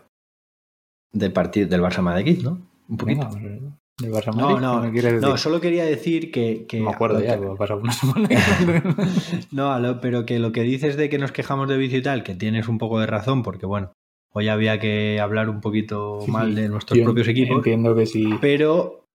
Del 1.11 1.31
partido 1.33 1.67
del 1.67 1.81
Barça 1.81 2.01
Madrid, 2.01 2.41
¿no? 2.43 2.61
Un 2.89 2.97
poquito. 2.97 3.27
Venga, 3.33 3.77
del 3.97 4.11
Barça 4.11 4.33
No, 4.35 4.49
Madrid. 4.49 4.61
no, 4.61 4.81
¿qué 4.81 4.87
me 4.87 4.93
quieres 4.93 5.13
decir? 5.13 5.27
no, 5.27 5.37
solo 5.37 5.59
quería 5.61 5.85
decir 5.85 6.31
que. 6.31 6.65
que 6.67 6.79
No 6.79 6.85
me 6.85 6.91
acuerdo 6.91 7.21
ya, 7.21 7.39
que- 7.39 7.45
ha 7.47 7.55
pasado 7.55 7.79
una 7.79 7.91
semana. 7.93 8.27
No, 9.51 9.79
lo- 9.79 9.99
pero 10.01 10.25
que 10.25 10.37
lo 10.39 10.51
que 10.51 10.61
dices 10.61 10.95
de 10.97 11.09
que 11.09 11.17
nos 11.17 11.31
quejamos 11.31 11.67
de 11.69 11.77
vicio 11.77 11.97
y 11.99 12.03
tal, 12.03 12.23
que 12.23 12.35
tienes 12.35 12.67
un 12.67 12.77
poco 12.77 12.99
de 12.99 13.07
razón, 13.07 13.41
porque 13.43 13.65
bueno, 13.65 13.93
hoy 14.33 14.47
había 14.49 14.79
que 14.79 15.19
hablar 15.19 15.49
un 15.49 15.61
poquito 15.61 16.19
mal 16.27 16.53
de 16.55 16.69
nuestros 16.69 16.97
Yo 16.99 17.05
propios 17.05 17.27
equipos, 17.27 17.57
Entiendo 17.57 17.95
que 17.95 18.05
sí. 18.05 18.29
pero 18.41 19.05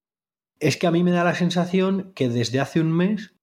es 0.61 0.77
que 0.77 0.87
a 0.87 0.91
mí 0.91 1.03
me 1.03 1.11
da 1.11 1.25
la 1.25 1.35
sensación 1.35 2.13
que 2.15 2.29
desde 2.29 2.61
hace 2.61 2.81
un 2.81 2.93
mes 2.93 3.35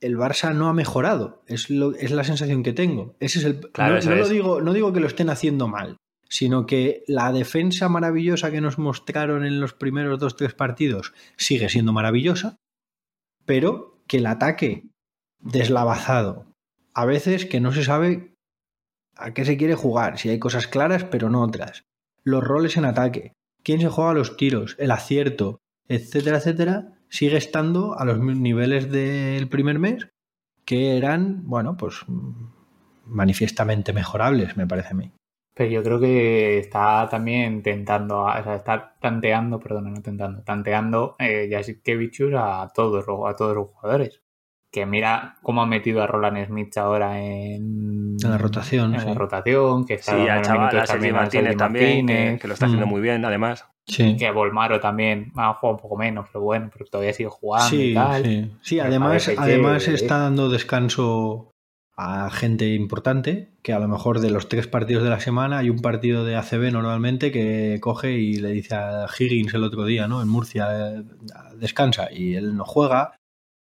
el 0.00 0.16
Barça 0.16 0.54
no 0.54 0.68
ha 0.68 0.72
mejorado. 0.72 1.42
Es, 1.46 1.70
lo, 1.70 1.94
es 1.94 2.10
la 2.10 2.24
sensación 2.24 2.62
que 2.62 2.72
tengo. 2.72 3.16
Ese 3.20 3.38
es 3.38 3.44
el, 3.44 3.60
Claro, 3.70 4.00
no, 4.00 4.10
no 4.10 4.16
lo 4.16 4.28
digo, 4.28 4.60
no 4.60 4.72
digo 4.72 4.92
que 4.92 5.00
lo 5.00 5.06
estén 5.06 5.30
haciendo 5.30 5.68
mal, 5.68 5.96
sino 6.28 6.66
que 6.66 7.04
la 7.06 7.30
defensa 7.30 7.88
maravillosa 7.88 8.50
que 8.50 8.60
nos 8.60 8.78
mostraron 8.78 9.44
en 9.44 9.60
los 9.60 9.74
primeros 9.74 10.18
dos 10.18 10.36
tres 10.36 10.54
partidos 10.54 11.14
sigue 11.36 11.68
siendo 11.68 11.92
maravillosa, 11.92 12.56
pero 13.44 14.02
que 14.06 14.18
el 14.18 14.26
ataque 14.26 14.88
deslavazado, 15.40 16.46
a 16.94 17.04
veces 17.04 17.46
que 17.46 17.60
no 17.60 17.72
se 17.72 17.84
sabe 17.84 18.34
a 19.14 19.34
qué 19.34 19.44
se 19.44 19.56
quiere 19.56 19.74
jugar, 19.74 20.18
si 20.18 20.30
hay 20.30 20.38
cosas 20.38 20.66
claras 20.66 21.04
pero 21.04 21.30
no 21.30 21.42
otras, 21.42 21.84
los 22.24 22.42
roles 22.42 22.76
en 22.76 22.86
ataque, 22.86 23.32
quién 23.62 23.80
se 23.80 23.88
juega 23.88 24.14
los 24.14 24.36
tiros, 24.36 24.76
el 24.78 24.90
acierto, 24.90 25.58
etcétera, 25.88 26.38
etcétera, 26.38 26.92
sigue 27.08 27.36
estando 27.36 27.98
a 27.98 28.04
los 28.04 28.18
niveles 28.18 28.90
del 28.90 29.48
primer 29.48 29.78
mes 29.78 30.08
que 30.64 30.96
eran, 30.96 31.42
bueno, 31.48 31.76
pues 31.76 31.96
mm, 32.06 32.30
manifiestamente 33.06 33.92
mejorables, 33.92 34.56
me 34.56 34.66
parece 34.66 34.90
a 34.90 34.94
mí. 34.94 35.12
Pero 35.54 35.70
yo 35.70 35.82
creo 35.82 36.00
que 36.00 36.58
está 36.58 37.06
también 37.10 37.62
tentando, 37.62 38.26
a- 38.26 38.40
o 38.40 38.44
sea, 38.44 38.54
está 38.56 38.94
tanteando, 39.00 39.60
perdona, 39.60 39.90
no 39.90 40.00
tentando, 40.00 40.42
tanteando 40.42 41.14
eh, 41.18 41.48
Jasikevichus 41.50 42.32
a 42.36 42.70
todos, 42.74 43.06
los- 43.06 43.28
a 43.28 43.36
todos 43.36 43.54
los 43.56 43.68
jugadores. 43.68 44.22
Que 44.70 44.86
mira 44.86 45.36
cómo 45.42 45.60
ha 45.62 45.66
metido 45.66 46.02
a 46.02 46.06
Roland 46.06 46.46
Smith 46.46 46.78
ahora 46.78 47.20
en, 47.20 48.16
En 48.22 48.30
la 48.30 48.38
rotación, 48.38 48.94
en 48.94 49.00
sí. 49.00 49.06
la 49.08 49.14
rotación, 49.14 49.84
que 49.84 49.94
está 49.94 50.12
Sí, 50.16 50.28
al 50.28 50.40
chaval, 50.42 50.78
a 50.78 50.82
a 50.84 51.12
Martínez 51.12 51.56
también, 51.58 52.06
que 52.38 52.48
lo 52.48 52.54
está 52.54 52.64
haciendo 52.66 52.86
Mm. 52.86 52.88
muy 52.88 53.00
bien, 53.02 53.22
además. 53.26 53.66
Sí, 53.86 54.16
que 54.16 54.30
Volmaro 54.30 54.78
también 54.80 55.32
ha 55.36 55.52
jugado 55.54 55.76
un 55.76 55.82
poco 55.82 55.96
menos, 55.96 56.26
pero 56.32 56.42
bueno, 56.44 56.70
pero 56.72 56.84
todavía 56.86 57.12
sigue 57.12 57.28
jugando 57.30 57.68
sí, 57.68 57.90
y 57.90 57.94
tal. 57.94 58.58
sí. 58.62 58.78
Además, 58.78 59.28
además 59.36 59.88
está 59.88 60.18
dando 60.18 60.48
descanso 60.48 61.50
a 61.96 62.30
gente 62.30 62.74
importante, 62.74 63.50
que 63.62 63.72
a 63.72 63.78
lo 63.78 63.86
mejor 63.88 64.20
de 64.20 64.30
los 64.30 64.48
tres 64.48 64.66
partidos 64.66 65.02
de 65.04 65.10
la 65.10 65.20
semana 65.20 65.58
hay 65.58 65.68
un 65.68 65.80
partido 65.80 66.24
de 66.24 66.36
ACB 66.36 66.72
normalmente 66.72 67.30
que 67.32 67.78
coge 67.80 68.12
y 68.12 68.36
le 68.36 68.48
dice 68.50 68.74
a 68.74 69.06
Higgins 69.18 69.52
el 69.54 69.64
otro 69.64 69.84
día, 69.84 70.08
¿no? 70.08 70.22
En 70.22 70.28
Murcia, 70.28 70.68
eh, 70.96 71.02
descansa 71.56 72.08
y 72.10 72.34
él 72.34 72.56
no 72.56 72.64
juega. 72.64 73.16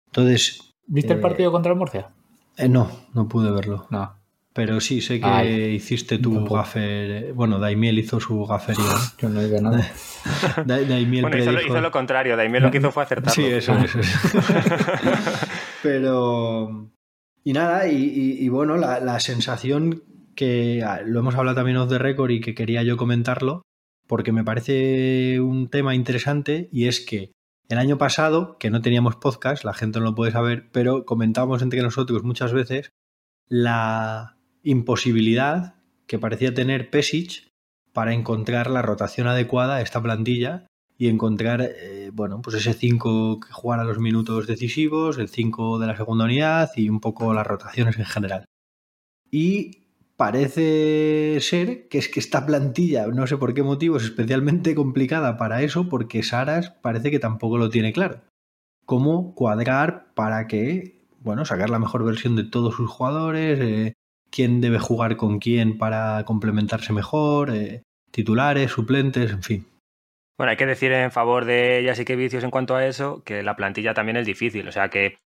Entonces, 0.06 0.72
¿Viste 0.86 1.12
el 1.12 1.20
Eh, 1.20 1.22
partido 1.22 1.52
contra 1.52 1.72
el 1.72 1.78
Murcia? 1.78 2.10
eh, 2.56 2.68
no, 2.68 2.90
no 3.14 3.28
pude 3.28 3.50
verlo. 3.52 3.86
No. 3.90 4.19
Pero 4.62 4.78
sí, 4.78 5.00
sé 5.00 5.18
que 5.20 5.26
Ay, 5.26 5.48
hiciste 5.76 6.18
tu 6.18 6.44
gaffer. 6.44 7.10
eh, 7.10 7.32
Bueno, 7.32 7.58
Daimiel 7.58 7.98
hizo 7.98 8.20
su 8.20 8.44
gafería. 8.44 8.84
Yo 9.18 9.30
no 9.30 9.40
digo 9.42 9.58
nada. 9.62 9.78
¿no? 9.78 10.64
Da- 10.66 10.82
Daimiel 10.82 11.22
Bueno, 11.22 11.38
hizo, 11.38 11.50
lo- 11.52 11.58
predijo- 11.60 11.72
hizo 11.72 11.80
lo 11.80 11.90
contrario, 11.90 12.36
Daimiel 12.36 12.64
lo 12.64 12.70
que 12.70 12.76
hizo 12.76 12.92
fue 12.92 13.02
acertarlo. 13.04 13.32
Sí, 13.32 13.44
eso, 13.46 13.72
eso. 13.78 14.00
es. 14.00 14.12
Pero, 15.82 16.90
Y 17.42 17.52
nada, 17.54 17.88
y, 17.88 18.46
bueno, 18.50 18.76
la, 18.76 19.18
sensación 19.20 20.02
que 20.36 20.82
ah, 20.84 21.00
lo 21.04 21.20
hemos 21.20 21.34
hablado 21.36 21.56
también 21.56 21.78
off 21.78 21.88
the 21.88 21.98
record 21.98 22.30
y 22.32 22.40
que 22.40 22.54
quería 22.54 22.82
yo 22.82 22.96
comentarlo, 22.98 23.62
porque 24.06 24.32
me 24.32 24.44
parece 24.44 25.40
un 25.40 25.68
tema 25.70 25.94
interesante 25.94 26.68
y 26.70 26.86
es 26.86 27.00
que 27.00 27.32
el 27.70 27.78
año 27.78 27.96
pasado, 27.96 28.58
que 28.58 28.68
no 28.70 28.82
teníamos 28.82 29.16
podcast, 29.16 29.64
la 29.64 29.72
gente 29.72 30.00
no 30.00 30.04
lo 30.06 30.14
puede 30.14 30.32
saber, 30.32 30.68
pero 30.70 31.04
comentábamos 31.06 31.62
entre 31.62 31.80
nosotros 31.82 32.22
muchas 32.24 32.52
veces 32.52 32.90
la 33.48 34.36
imposibilidad 34.62 35.74
que 36.06 36.18
parecía 36.18 36.54
tener 36.54 36.90
Pesic 36.90 37.48
para 37.92 38.12
encontrar 38.12 38.70
la 38.70 38.82
rotación 38.82 39.26
adecuada 39.26 39.76
a 39.76 39.80
esta 39.80 40.02
plantilla 40.02 40.66
y 40.98 41.08
encontrar, 41.08 41.62
eh, 41.62 42.10
bueno, 42.12 42.42
pues 42.42 42.56
ese 42.56 42.74
5 42.74 43.40
que 43.40 43.52
jugara 43.52 43.84
los 43.84 43.98
minutos 43.98 44.46
decisivos, 44.46 45.18
el 45.18 45.28
5 45.28 45.78
de 45.78 45.86
la 45.86 45.96
segunda 45.96 46.26
unidad 46.26 46.70
y 46.76 46.88
un 46.88 47.00
poco 47.00 47.32
las 47.32 47.46
rotaciones 47.46 47.98
en 47.98 48.04
general. 48.04 48.44
Y 49.30 49.80
parece 50.16 51.38
ser 51.40 51.88
que 51.88 51.96
es 51.96 52.10
que 52.10 52.20
esta 52.20 52.44
plantilla, 52.44 53.06
no 53.06 53.26
sé 53.26 53.38
por 53.38 53.54
qué 53.54 53.62
motivo, 53.62 53.96
es 53.96 54.04
especialmente 54.04 54.74
complicada 54.74 55.38
para 55.38 55.62
eso, 55.62 55.88
porque 55.88 56.22
Saras 56.22 56.70
parece 56.82 57.10
que 57.10 57.18
tampoco 57.18 57.56
lo 57.56 57.70
tiene 57.70 57.94
claro. 57.94 58.20
Cómo 58.84 59.34
cuadrar 59.34 60.12
para 60.14 60.46
que, 60.46 61.06
bueno, 61.20 61.46
sacar 61.46 61.70
la 61.70 61.78
mejor 61.78 62.04
versión 62.04 62.36
de 62.36 62.44
todos 62.44 62.74
sus 62.74 62.90
jugadores, 62.90 63.58
eh, 63.60 63.94
quién 64.30 64.60
debe 64.60 64.78
jugar 64.78 65.16
con 65.16 65.38
quién 65.38 65.78
para 65.78 66.24
complementarse 66.24 66.92
mejor, 66.92 67.54
eh, 67.54 67.82
titulares, 68.10 68.70
suplentes, 68.70 69.30
en 69.30 69.42
fin. 69.42 69.66
Bueno, 70.38 70.52
hay 70.52 70.56
que 70.56 70.66
decir 70.66 70.92
en 70.92 71.10
favor 71.10 71.44
de 71.44 71.78
ellas 71.78 71.98
y 72.00 72.04
que 72.04 72.16
vicios 72.16 72.44
en 72.44 72.50
cuanto 72.50 72.74
a 72.74 72.86
eso, 72.86 73.22
que 73.24 73.42
la 73.42 73.56
plantilla 73.56 73.92
también 73.92 74.16
es 74.16 74.26
difícil. 74.26 74.66
O 74.68 74.72
sea 74.72 74.88
que 74.88 75.18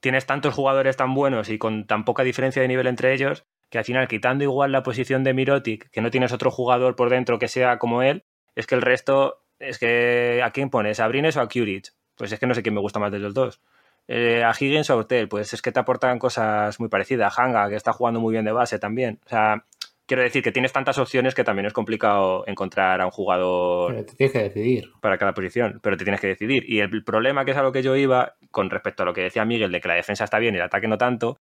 tienes 0.00 0.26
tantos 0.26 0.54
jugadores 0.54 0.96
tan 0.96 1.14
buenos 1.14 1.48
y 1.48 1.58
con 1.58 1.86
tan 1.86 2.04
poca 2.04 2.22
diferencia 2.22 2.62
de 2.62 2.68
nivel 2.68 2.86
entre 2.86 3.12
ellos, 3.12 3.44
que 3.70 3.78
al 3.78 3.84
final, 3.84 4.06
quitando 4.06 4.44
igual 4.44 4.72
la 4.72 4.82
posición 4.82 5.24
de 5.24 5.34
Mirotic, 5.34 5.90
que 5.90 6.00
no 6.00 6.10
tienes 6.10 6.32
otro 6.32 6.50
jugador 6.50 6.94
por 6.94 7.10
dentro 7.10 7.38
que 7.38 7.48
sea 7.48 7.78
como 7.78 8.02
él, 8.02 8.22
es 8.54 8.66
que 8.66 8.76
el 8.76 8.82
resto, 8.82 9.42
es 9.58 9.78
que 9.78 10.42
¿a 10.44 10.50
quién 10.52 10.70
pones? 10.70 11.00
¿A 11.00 11.08
Brines 11.08 11.36
o 11.36 11.40
a 11.40 11.48
Curich? 11.48 11.92
Pues 12.14 12.30
es 12.32 12.38
que 12.38 12.46
no 12.46 12.54
sé 12.54 12.62
quién 12.62 12.74
me 12.74 12.80
gusta 12.80 13.00
más 13.00 13.12
de 13.12 13.18
los 13.18 13.34
dos. 13.34 13.60
Eh, 14.08 14.44
a 14.44 14.52
Higgins 14.58 14.88
o 14.90 14.94
a 14.94 14.96
Hotel, 14.96 15.28
pues 15.28 15.52
es 15.52 15.62
que 15.62 15.72
te 15.72 15.80
aportan 15.80 16.18
cosas 16.18 16.78
muy 16.78 16.88
parecidas. 16.88 17.38
Hanga, 17.38 17.68
que 17.68 17.74
está 17.74 17.92
jugando 17.92 18.20
muy 18.20 18.32
bien 18.32 18.44
de 18.44 18.52
base 18.52 18.78
también. 18.78 19.20
O 19.26 19.28
sea, 19.28 19.64
quiero 20.06 20.22
decir 20.22 20.42
que 20.42 20.52
tienes 20.52 20.72
tantas 20.72 20.98
opciones 20.98 21.34
que 21.34 21.44
también 21.44 21.66
es 21.66 21.72
complicado 21.72 22.44
encontrar 22.46 23.00
a 23.00 23.06
un 23.06 23.10
jugador. 23.10 23.92
Pero 23.92 24.06
te 24.06 24.14
tienes 24.14 24.32
que 24.32 24.42
decidir. 24.42 24.92
Para 25.00 25.18
cada 25.18 25.34
posición, 25.34 25.80
pero 25.82 25.96
te 25.96 26.04
tienes 26.04 26.20
que 26.20 26.28
decidir. 26.28 26.64
Y 26.70 26.80
el 26.80 27.04
problema 27.04 27.44
que 27.44 27.50
es 27.50 27.56
a 27.56 27.62
lo 27.62 27.72
que 27.72 27.82
yo 27.82 27.96
iba, 27.96 28.36
con 28.50 28.70
respecto 28.70 29.02
a 29.02 29.06
lo 29.06 29.12
que 29.12 29.22
decía 29.22 29.44
Miguel, 29.44 29.72
de 29.72 29.80
que 29.80 29.88
la 29.88 29.94
defensa 29.94 30.24
está 30.24 30.38
bien 30.38 30.54
y 30.54 30.58
el 30.58 30.64
ataque 30.64 30.88
no 30.88 30.98
tanto, 30.98 31.38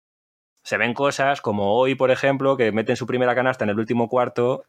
se 0.62 0.79
ven 0.79 0.95
cosas 0.95 1.43
como 1.43 1.75
hoy, 1.75 1.95
por 1.95 2.11
ejemplo, 2.11 2.57
que 2.57 2.73
meten 2.73 2.97
su 2.97 3.07
primera 3.07 3.35
canasta 3.35 3.65
en 3.65 3.71
el 3.71 3.79
último 3.79 4.09
cuarto 4.09 4.65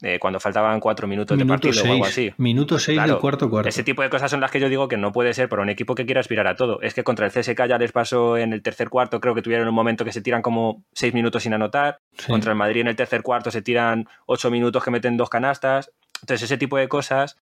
eh, 0.00 0.18
cuando 0.20 0.38
faltaban 0.38 0.78
cuatro 0.78 1.08
minutos 1.08 1.36
de 1.36 1.44
partido 1.44 1.82
o 1.82 1.92
algo 1.92 2.04
así. 2.04 2.32
Minuto 2.36 2.78
seis 2.78 3.02
del 3.02 3.18
cuarto 3.18 3.50
cuarto. 3.50 3.68
Ese 3.68 3.82
tipo 3.82 4.02
de 4.02 4.10
cosas 4.10 4.30
son 4.30 4.40
las 4.40 4.50
que 4.50 4.60
yo 4.60 4.68
digo 4.68 4.86
que 4.86 4.96
no 4.96 5.10
puede 5.10 5.34
ser 5.34 5.48
para 5.48 5.62
un 5.62 5.68
equipo 5.68 5.96
que 5.96 6.06
quiera 6.06 6.20
aspirar 6.20 6.46
a 6.46 6.54
todo. 6.54 6.80
Es 6.82 6.94
que 6.94 7.02
contra 7.02 7.26
el 7.26 7.32
CSK 7.32 7.66
ya 7.66 7.78
les 7.78 7.90
pasó 7.90 8.36
en 8.36 8.52
el 8.52 8.62
tercer 8.62 8.90
cuarto, 8.90 9.20
creo 9.20 9.34
que 9.34 9.42
tuvieron 9.42 9.66
un 9.66 9.74
momento 9.74 10.04
que 10.04 10.12
se 10.12 10.20
tiran 10.20 10.40
como 10.40 10.84
seis 10.92 11.14
minutos 11.14 11.42
sin 11.42 11.52
anotar. 11.54 11.98
Contra 12.26 12.52
el 12.52 12.58
Madrid 12.58 12.82
en 12.82 12.88
el 12.88 12.96
tercer 12.96 13.22
cuarto 13.22 13.50
se 13.50 13.60
tiran 13.60 14.08
ocho 14.26 14.50
minutos 14.50 14.84
que 14.84 14.90
meten 14.90 15.16
dos 15.16 15.30
canastas. 15.30 15.92
Entonces 16.22 16.44
ese 16.44 16.58
tipo 16.58 16.76
de 16.76 16.88
cosas, 16.88 17.36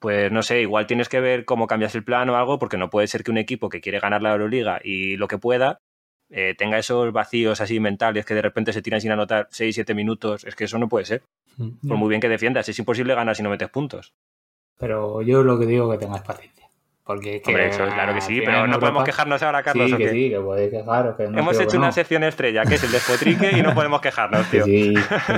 pues 0.00 0.32
no 0.32 0.42
sé, 0.42 0.60
igual 0.60 0.86
tienes 0.86 1.08
que 1.08 1.20
ver 1.20 1.44
cómo 1.44 1.68
cambias 1.68 1.94
el 1.94 2.02
plan 2.02 2.28
o 2.28 2.36
algo, 2.36 2.58
porque 2.58 2.76
no 2.76 2.90
puede 2.90 3.06
ser 3.06 3.22
que 3.22 3.30
un 3.30 3.38
equipo 3.38 3.68
que 3.68 3.80
quiere 3.80 4.00
ganar 4.00 4.22
la 4.22 4.32
Euroliga 4.32 4.80
y 4.82 5.16
lo 5.16 5.28
que 5.28 5.38
pueda, 5.38 5.80
eh, 6.30 6.54
tenga 6.56 6.78
esos 6.78 7.12
vacíos 7.12 7.60
así 7.60 7.80
mentales 7.80 8.26
que 8.26 8.34
de 8.34 8.42
repente 8.42 8.72
se 8.72 8.82
tiran 8.82 9.00
sin 9.00 9.12
anotar 9.12 9.48
6, 9.50 9.74
7 9.74 9.94
minutos, 9.94 10.44
es 10.44 10.54
que 10.54 10.64
eso 10.64 10.78
no 10.78 10.88
puede 10.88 11.04
ser. 11.04 11.22
Mm. 11.56 11.88
Por 11.88 11.96
muy 11.96 12.08
bien 12.08 12.20
que 12.20 12.28
defiendas, 12.28 12.68
es 12.68 12.78
imposible 12.78 13.14
ganar 13.14 13.34
si 13.34 13.42
no 13.42 13.50
metes 13.50 13.68
puntos. 13.70 14.12
Pero 14.78 15.22
yo 15.22 15.42
lo 15.42 15.58
que 15.58 15.66
digo 15.66 15.92
es 15.92 15.98
que 15.98 16.04
tengas 16.04 16.22
paciencia. 16.22 16.58
Porque 17.08 17.40
Hombre, 17.46 17.68
eso, 17.68 17.86
claro 17.86 18.12
que 18.12 18.20
sí, 18.20 18.42
pero 18.44 18.66
no 18.66 18.78
podemos 18.78 19.02
quejarnos 19.02 19.42
ahora, 19.42 19.62
Carlos. 19.62 19.90
Sí, 19.90 19.96
que 19.96 20.10
sí, 20.10 20.28
que 20.28 20.40
podéis 20.40 20.70
quejaros. 20.70 21.16
Que 21.16 21.26
no 21.26 21.38
Hemos 21.38 21.58
hecho 21.58 21.78
una 21.78 21.90
sección 21.90 22.22
estrella, 22.22 22.66
que 22.66 22.74
es 22.74 22.84
el 22.84 22.92
despotrique, 22.92 23.50
y 23.56 23.62
no 23.62 23.74
podemos 23.74 24.02
quejarnos, 24.02 24.46
tío. 24.50 24.66
Sí, 24.66 24.94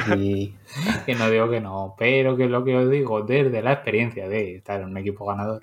sí. 0.08 0.56
que 1.06 1.14
no 1.14 1.30
digo 1.30 1.48
que 1.48 1.60
no, 1.60 1.94
pero 1.96 2.36
que 2.36 2.48
lo 2.48 2.64
que 2.64 2.76
os 2.76 2.90
digo 2.90 3.22
desde 3.22 3.62
la 3.62 3.74
experiencia 3.74 4.28
de 4.28 4.56
estar 4.56 4.80
en 4.80 4.88
un 4.88 4.96
equipo 4.96 5.24
ganador 5.26 5.62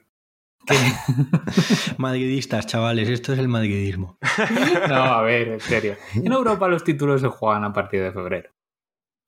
Madridistas, 1.98 2.68
chavales, 2.68 3.10
esto 3.10 3.34
es 3.34 3.40
el 3.40 3.48
madridismo. 3.48 4.18
No, 4.90 4.96
a 4.96 5.22
ver, 5.22 5.48
en 5.50 5.60
serio. 5.60 5.96
En 6.16 6.32
Europa 6.32 6.68
los 6.68 6.84
títulos 6.84 7.22
se 7.22 7.28
juegan 7.28 7.64
a 7.64 7.74
partir 7.74 8.02
de 8.02 8.12
febrero. 8.12 8.50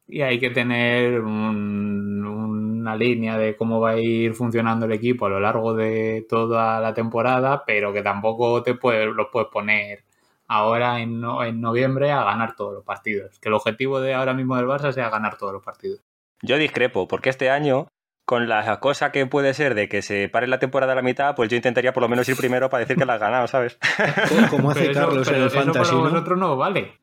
Y 0.08 0.22
hay 0.22 0.40
que 0.40 0.50
tener 0.50 1.22
una 1.22 2.96
línea 2.96 3.38
de 3.38 3.56
cómo 3.56 3.80
va 3.80 3.92
a 3.92 4.00
ir 4.00 4.34
funcionando 4.34 4.86
el 4.86 4.94
equipo 4.94 5.28
a 5.28 5.30
lo 5.30 5.40
largo 5.40 5.76
de 5.76 6.26
toda 6.28 6.80
la 6.80 6.94
temporada, 6.94 7.64
pero 7.66 7.94
que 7.94 8.02
tampoco 8.02 8.64
te 8.64 8.74
los 8.74 9.28
puedes 9.32 9.50
poner 9.50 10.04
ahora 10.48 11.00
en, 11.00 11.24
en 11.24 11.62
noviembre 11.62 12.12
a 12.12 12.24
ganar 12.24 12.56
todos 12.56 12.74
los 12.74 12.84
partidos. 12.84 13.38
Que 13.40 13.50
el 13.50 13.56
objetivo 13.56 14.02
de 14.02 14.16
ahora 14.16 14.34
mismo 14.34 14.56
del 14.56 14.66
Barça 14.66 14.92
sea 14.92 15.10
ganar 15.10 15.38
todos 15.38 15.54
los 15.54 15.64
partidos. 15.64 16.02
Yo 16.42 16.58
discrepo, 16.58 17.08
porque 17.08 17.30
este 17.30 17.50
año 17.50 17.88
con 18.30 18.47
la 18.47 18.80
cosa 18.80 19.11
que 19.11 19.25
puede 19.25 19.55
ser 19.55 19.73
de 19.73 19.89
que 19.89 20.03
se 20.03 20.30
pare 20.30 20.45
la 20.45 20.59
temporada 20.59 20.91
a 20.91 20.95
la 20.95 21.01
mitad, 21.01 21.34
pues 21.34 21.49
yo 21.49 21.55
intentaría 21.55 21.93
por 21.93 22.03
lo 22.03 22.09
menos 22.09 22.30
ir 22.30 22.38
primero 22.38 22.69
para 22.69 22.82
decir 22.82 22.95
que 22.95 23.03
la 23.03 23.15
has 23.15 23.19
ganado, 23.19 23.47
¿sabes? 23.47 23.80
Como 24.51 24.69
hace 24.69 24.91
Carlos 24.91 25.27
en 25.30 25.41
el 25.41 25.49
Fantasy. 25.49 25.95
¿no? 25.95 26.01
vosotros 26.03 26.38
no 26.38 26.55
vale. 26.55 26.99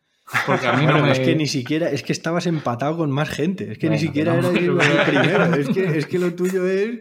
Porque 0.47 0.69
a 0.69 0.75
mí 0.75 0.87
no 0.87 1.03
me... 1.03 1.11
Es 1.11 1.19
que 1.19 1.35
ni 1.35 1.49
siquiera, 1.49 1.91
es 1.91 2.05
que 2.05 2.13
estabas 2.13 2.47
empatado 2.47 2.97
con 2.97 3.11
más 3.11 3.29
gente. 3.29 3.73
Es 3.73 3.79
que 3.79 3.91
ni 3.91 3.99
siquiera 3.99 4.37
era 4.37 4.49
el 4.51 5.05
primero. 5.05 5.45
Es 5.57 5.69
que, 5.69 5.99
es 5.99 6.07
que 6.07 6.21
lo 6.21 6.33
tuyo 6.33 6.65
es 6.65 7.01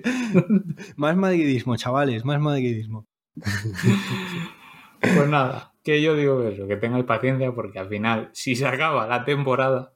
más 0.96 1.16
madridismo, 1.16 1.78
chavales, 1.78 2.26
más 2.26 2.40
madridismo. 2.40 3.06
Pues 5.02 5.30
nada, 5.30 5.72
que 5.84 6.02
yo 6.02 6.16
digo 6.16 6.42
eso, 6.48 6.66
que 6.66 6.78
tengáis 6.78 7.06
paciencia 7.06 7.52
porque 7.52 7.78
al 7.78 7.90
final, 7.90 8.32
si 8.34 8.56
se 8.56 8.66
acaba 8.66 9.06
la 9.06 9.24
temporada, 9.24 9.94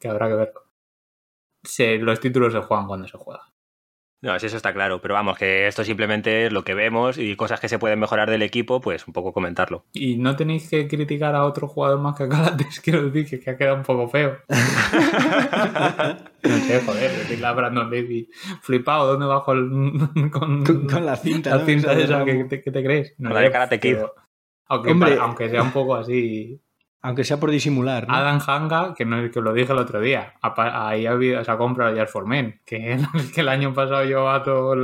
que 0.00 0.08
habrá 0.08 0.28
que 0.28 0.34
los 1.98 2.20
títulos 2.20 2.52
se 2.52 2.60
juegan 2.60 2.86
cuando 2.86 3.08
se 3.08 3.18
juega. 3.18 3.42
No, 4.20 4.34
eso 4.34 4.48
está 4.48 4.72
claro, 4.72 5.00
pero 5.00 5.14
vamos, 5.14 5.38
que 5.38 5.68
esto 5.68 5.84
simplemente 5.84 6.46
es 6.46 6.52
lo 6.52 6.64
que 6.64 6.74
vemos 6.74 7.18
y 7.18 7.36
cosas 7.36 7.60
que 7.60 7.68
se 7.68 7.78
pueden 7.78 8.00
mejorar 8.00 8.28
del 8.28 8.42
equipo, 8.42 8.80
pues 8.80 9.06
un 9.06 9.12
poco 9.12 9.32
comentarlo. 9.32 9.84
Y 9.92 10.16
no 10.16 10.34
tenéis 10.34 10.68
que 10.68 10.88
criticar 10.88 11.36
a 11.36 11.44
otro 11.44 11.68
jugador 11.68 12.00
más 12.00 12.16
que 12.16 12.24
a 12.24 12.28
Calates, 12.28 12.80
que 12.84 12.96
os 12.96 13.12
dije 13.12 13.38
que 13.38 13.50
ha 13.50 13.56
quedado 13.56 13.76
un 13.76 13.84
poco 13.84 14.08
feo. 14.08 14.38
no 14.48 14.56
sé, 16.58 16.80
joder, 16.84 17.12
decirle 17.12 17.46
a 17.46 17.52
Brandon 17.52 17.88
Levy, 17.88 18.28
flipado, 18.60 19.06
¿dónde 19.06 19.26
bajo 19.26 19.52
el, 19.52 19.70
con, 20.32 20.64
con, 20.64 21.06
la 21.06 21.14
cinta? 21.14 21.56
La 21.56 21.64
cinta 21.64 21.92
esa, 21.92 22.24
¿qué, 22.24 22.44
te, 22.44 22.60
crees? 22.60 23.14
No, 23.18 23.30
la 23.30 23.38
de 23.40 23.52
Karate 23.52 23.78
Kid. 23.78 23.98
Aunque, 24.66 25.16
aunque 25.20 25.48
sea 25.48 25.62
un 25.62 25.70
poco 25.70 25.94
así 25.94 26.60
aunque 27.00 27.24
sea 27.24 27.38
por 27.38 27.50
disimular. 27.50 28.06
Adam 28.08 28.40
Hanga, 28.44 28.94
que, 28.94 29.04
no, 29.04 29.30
que 29.30 29.40
lo 29.40 29.52
dije 29.52 29.72
el 29.72 29.78
otro 29.78 30.00
día, 30.00 30.34
ahí 30.42 31.06
ha 31.06 31.12
habido 31.12 31.40
esa 31.40 31.56
compra 31.56 31.92
de 31.92 32.06
for 32.06 32.26
Men, 32.26 32.60
que, 32.64 32.98
que 33.34 33.40
el 33.40 33.48
año 33.48 33.72
pasado 33.72 34.04
llevaba 34.04 34.42
todo, 34.42 34.74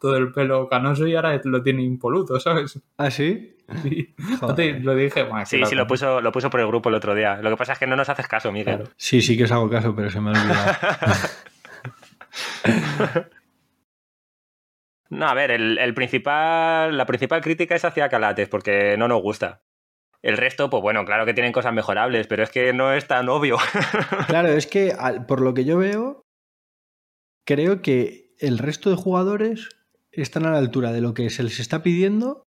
todo 0.00 0.16
el 0.16 0.32
pelo 0.32 0.68
canoso 0.68 1.06
y 1.06 1.14
ahora 1.14 1.40
lo 1.44 1.62
tiene 1.62 1.82
impoluto, 1.82 2.40
¿sabes? 2.40 2.80
¿Ah, 2.96 3.10
sí? 3.10 3.56
Sí, 3.82 4.14
lo 4.80 4.94
dije. 4.94 5.26
sí, 5.46 5.64
sí, 5.64 5.74
lo 5.74 5.86
puso, 5.86 6.20
lo 6.20 6.32
puso 6.32 6.50
por 6.50 6.60
el 6.60 6.66
grupo 6.66 6.88
el 6.88 6.94
otro 6.96 7.14
día. 7.14 7.36
Lo 7.40 7.50
que 7.50 7.56
pasa 7.56 7.72
es 7.74 7.78
que 7.78 7.86
no 7.86 7.96
nos 7.96 8.08
haces 8.08 8.26
caso, 8.26 8.52
Miguel. 8.52 8.88
Sí, 8.96 9.22
sí 9.22 9.36
que 9.36 9.44
os 9.44 9.52
hago 9.52 9.70
caso, 9.70 9.94
pero 9.94 10.10
se 10.10 10.20
me 10.20 10.30
ha 10.30 10.42
olvidado. 10.42 10.72
no, 15.10 15.26
a 15.26 15.34
ver, 15.34 15.52
el, 15.52 15.94
principal, 15.94 16.96
la 16.96 17.06
principal 17.06 17.40
crítica 17.40 17.74
es 17.74 17.84
hacia 17.84 18.08
Calates, 18.08 18.48
porque 18.48 18.96
no 18.98 19.08
nos 19.08 19.22
gusta. 19.22 19.62
El 20.22 20.36
resto, 20.36 20.70
pues 20.70 20.82
bueno, 20.82 21.04
claro 21.04 21.26
que 21.26 21.34
tienen 21.34 21.52
cosas 21.52 21.74
mejorables, 21.74 22.28
pero 22.28 22.44
es 22.44 22.50
que 22.50 22.72
no 22.72 22.92
es 22.92 23.08
tan 23.08 23.28
obvio. 23.28 23.58
claro, 24.28 24.48
es 24.48 24.68
que 24.68 24.94
por 25.26 25.40
lo 25.40 25.52
que 25.52 25.64
yo 25.64 25.78
veo, 25.78 26.22
creo 27.44 27.82
que 27.82 28.30
el 28.38 28.58
resto 28.58 28.88
de 28.88 28.96
jugadores 28.96 29.68
están 30.12 30.46
a 30.46 30.52
la 30.52 30.58
altura 30.58 30.92
de 30.92 31.00
lo 31.00 31.12
que 31.12 31.28
se 31.28 31.42
les 31.42 31.58
está 31.58 31.82
pidiendo 31.82 32.44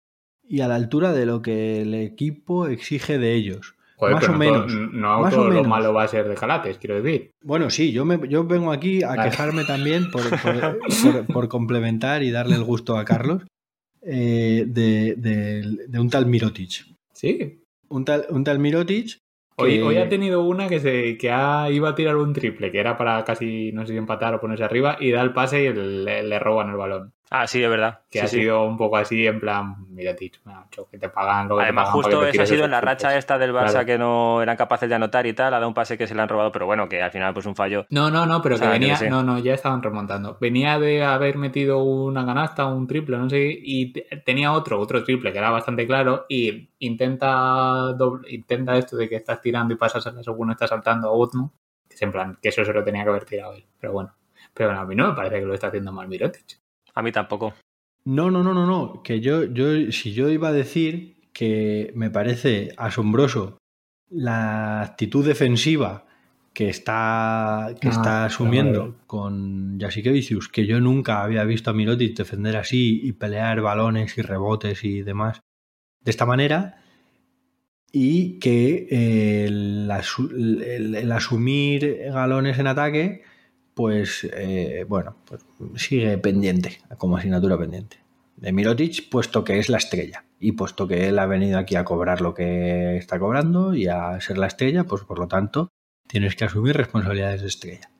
y 0.43 0.59
a 0.59 0.67
la 0.67 0.75
altura 0.75 1.13
de 1.13 1.25
lo 1.25 1.41
que 1.41 1.81
el 1.81 1.93
equipo 1.93 2.67
exige 2.67 3.17
de 3.17 3.35
ellos. 3.35 3.75
más 4.01 4.27
o 4.27 4.33
menos. 4.33 4.73
no 4.73 5.29
todo 5.29 5.49
lo 5.49 5.63
malo 5.63 5.93
va 5.93 6.03
a 6.03 6.07
ser 6.09 6.27
de 6.27 6.35
Jalates, 6.35 6.77
quiero 6.77 7.01
decir. 7.01 7.31
Bueno, 7.41 7.69
sí, 7.69 7.93
yo, 7.93 8.03
me, 8.03 8.27
yo 8.27 8.43
vengo 8.43 8.73
aquí 8.73 9.01
a 9.01 9.15
quejarme 9.23 9.63
también 9.63 10.11
por, 11.33 11.47
complementar 11.47 12.21
y 12.21 12.31
darle 12.31 12.55
el 12.55 12.65
gusto 12.65 12.97
a 12.97 13.05
Carlos 13.05 13.43
eh, 14.01 14.65
de, 14.67 15.15
de, 15.87 15.99
un 15.99 16.09
tal 16.09 16.25
Mirotic. 16.25 16.85
Sí 17.13 17.60
un 17.91 18.05
tal, 18.05 18.25
un 18.29 18.43
tal 18.43 18.59
Mirotic 18.59 19.19
Hoy, 19.57 19.79
hoy 19.87 19.97
ha 19.97 20.09
tenido 20.09 20.43
una 20.43 20.67
que 20.69 20.79
se 20.79 21.17
que 21.17 21.29
ha- 21.29 21.69
iba 21.69 21.89
a 21.89 21.95
tirar 21.95 22.15
un 22.15 22.33
triple, 22.33 22.71
que 22.71 22.79
era 22.79 22.97
para 22.97 23.23
casi, 23.25 23.71
no 23.73 23.85
sé 23.85 23.93
si 23.93 23.97
empatar 23.97 24.33
o 24.33 24.39
ponerse 24.39 24.63
arriba, 24.63 24.97
y 24.99 25.11
da 25.11 25.21
el 25.21 25.33
pase 25.33 25.63
y 25.65 25.73
le, 25.73 26.23
le 26.23 26.39
roban 26.39 26.69
el 26.69 26.77
balón. 26.77 27.13
Ah, 27.33 27.47
sí, 27.47 27.63
es 27.63 27.69
verdad. 27.69 28.01
Que 28.11 28.19
Sí, 28.19 28.25
ha 28.25 28.27
sí. 28.27 28.35
sido 28.41 28.65
un 28.65 28.75
poco 28.75 28.97
así, 28.97 29.25
en 29.25 29.39
plan, 29.39 29.85
mira, 29.87 30.13
tío, 30.17 30.29
que 30.91 30.97
te 30.97 31.07
pagan 31.07 31.47
lo 31.47 31.55
que 31.55 31.59
te 31.61 31.63
Además, 31.63 31.85
pagan 31.85 32.01
para 32.01 32.03
justo 32.03 32.19
te 32.25 32.29
eso 32.31 32.41
ha 32.41 32.45
sido 32.45 32.65
en 32.65 32.71
la 32.71 32.81
racha 32.81 33.17
esta 33.17 33.37
del 33.37 33.53
Barça 33.53 33.69
Claro. 33.71 33.85
que 33.85 33.97
no 33.97 34.41
eran 34.41 34.57
capaces 34.57 34.89
de 34.89 34.95
anotar 34.95 35.25
y 35.25 35.31
tal. 35.31 35.47
Ha 35.53 35.57
dado 35.57 35.69
un 35.69 35.73
pase 35.73 35.97
que 35.97 36.07
se 36.07 36.13
le 36.13 36.21
han 36.21 36.27
robado, 36.27 36.51
pero 36.51 36.65
bueno, 36.65 36.89
que 36.89 37.01
al 37.01 37.09
final 37.09 37.33
pues 37.33 37.45
un 37.45 37.55
fallo. 37.55 37.85
No, 37.89 38.11
no, 38.11 38.25
no, 38.25 38.41
pero 38.41 38.55
O 38.55 38.57
sea, 38.57 38.67
que 38.67 38.79
venía, 38.79 38.99
no, 39.09 39.23
no, 39.23 39.39
ya 39.39 39.53
estaban 39.53 39.81
remontando. 39.81 40.37
Venía 40.41 40.77
de 40.77 41.03
haber 41.05 41.37
metido 41.37 41.81
una 41.81 42.25
canasta, 42.25 42.65
un 42.65 42.85
triple, 42.85 43.17
no 43.17 43.29
sé, 43.29 43.47
y 43.63 43.93
te- 43.93 44.07
tenía 44.25 44.51
otro, 44.51 44.77
otro 44.77 45.01
triple 45.01 45.31
que 45.31 45.37
era 45.37 45.51
bastante 45.51 45.87
claro 45.87 46.25
y 46.27 46.69
intenta 46.79 47.93
doble- 47.97 48.27
intenta 48.29 48.77
esto 48.77 48.97
de 48.97 49.07
que 49.07 49.15
estás 49.15 49.39
tirando 49.41 49.73
y 49.73 49.77
pasas 49.77 50.05
a 50.05 50.11
la 50.11 50.21
segunda, 50.21 50.51
estás 50.51 50.69
saltando 50.71 51.07
a 51.07 51.15
Uzno, 51.15 51.53
que 51.87 51.95
es 51.95 52.01
en 52.01 52.11
plan, 52.11 52.37
que 52.41 52.49
eso 52.49 52.65
se 52.65 52.73
lo 52.73 52.83
tenía 52.83 53.03
que 53.03 53.09
haber 53.09 53.23
tirado 53.23 53.53
él, 53.53 53.65
pero 53.79 53.93
bueno. 53.93 54.13
Pero 54.53 54.67
bueno, 54.69 54.81
a 54.81 54.85
mí 54.85 54.95
no 54.95 55.07
me 55.07 55.13
parece 55.15 55.39
que 55.39 55.45
lo 55.45 55.53
está 55.53 55.67
haciendo 55.67 55.93
mal 55.93 56.09
Mirotic. 56.09 56.59
A 56.93 57.01
mí 57.01 57.11
tampoco. 57.11 57.53
No, 58.05 58.31
no, 58.31 58.43
no, 58.43 58.53
no, 58.53 58.65
no. 58.65 59.01
Que 59.03 59.19
yo, 59.21 59.43
yo, 59.45 59.91
si 59.91 60.13
yo 60.13 60.29
iba 60.29 60.49
a 60.49 60.53
decir 60.53 61.15
que 61.33 61.91
me 61.95 62.09
parece 62.09 62.73
asombroso 62.77 63.57
la 64.09 64.81
actitud 64.81 65.25
defensiva 65.25 66.05
que 66.53 66.67
está, 66.67 67.73
que 67.79 67.87
Ah, 67.87 67.91
está 67.91 68.01
claro. 68.03 68.25
asumiendo 68.25 68.95
con 69.07 69.79
Jasikevicius, 69.79 70.49
que 70.49 70.65
yo 70.65 70.81
nunca 70.81 71.23
había 71.23 71.45
visto 71.45 71.69
a 71.69 71.73
Mirotic 71.73 72.17
defender 72.17 72.57
así 72.57 72.99
y 73.03 73.13
pelear 73.13 73.61
balones 73.61 74.17
y 74.17 74.21
rebotes 74.21 74.83
y 74.83 75.01
demás 75.01 75.39
de 76.03 76.11
esta 76.11 76.25
manera, 76.25 76.83
y 77.93 78.39
que 78.39 78.87
eh, 78.89 79.45
el- 79.45 80.95
el 80.95 81.11
asumir 81.11 81.99
galones 82.11 82.57
en 82.59 82.67
ataque, 82.67 83.23
pues 83.73 84.27
eh, 84.33 84.85
bueno, 84.87 85.15
pues 85.25 85.41
sigue 85.75 86.17
pendiente, 86.17 86.79
como 86.97 87.17
asignatura 87.17 87.57
pendiente. 87.57 87.97
De 88.37 88.51
Mirotic, 88.51 89.09
puesto 89.09 89.43
que 89.43 89.59
es 89.59 89.69
la 89.69 89.77
estrella. 89.77 90.25
Y 90.39 90.53
puesto 90.53 90.87
que 90.87 91.07
él 91.07 91.19
ha 91.19 91.27
venido 91.27 91.59
aquí 91.59 91.75
a 91.75 91.83
cobrar 91.83 92.21
lo 92.21 92.33
que 92.33 92.97
está 92.97 93.19
cobrando 93.19 93.75
y 93.75 93.87
a 93.87 94.19
ser 94.19 94.37
la 94.37 94.47
estrella, 94.47 94.85
pues 94.85 95.03
por 95.03 95.19
lo 95.19 95.27
tanto 95.27 95.69
tienes 96.07 96.35
que 96.35 96.45
asumir 96.45 96.75
responsabilidades 96.75 97.41
de 97.41 97.47
estrella. 97.47 97.91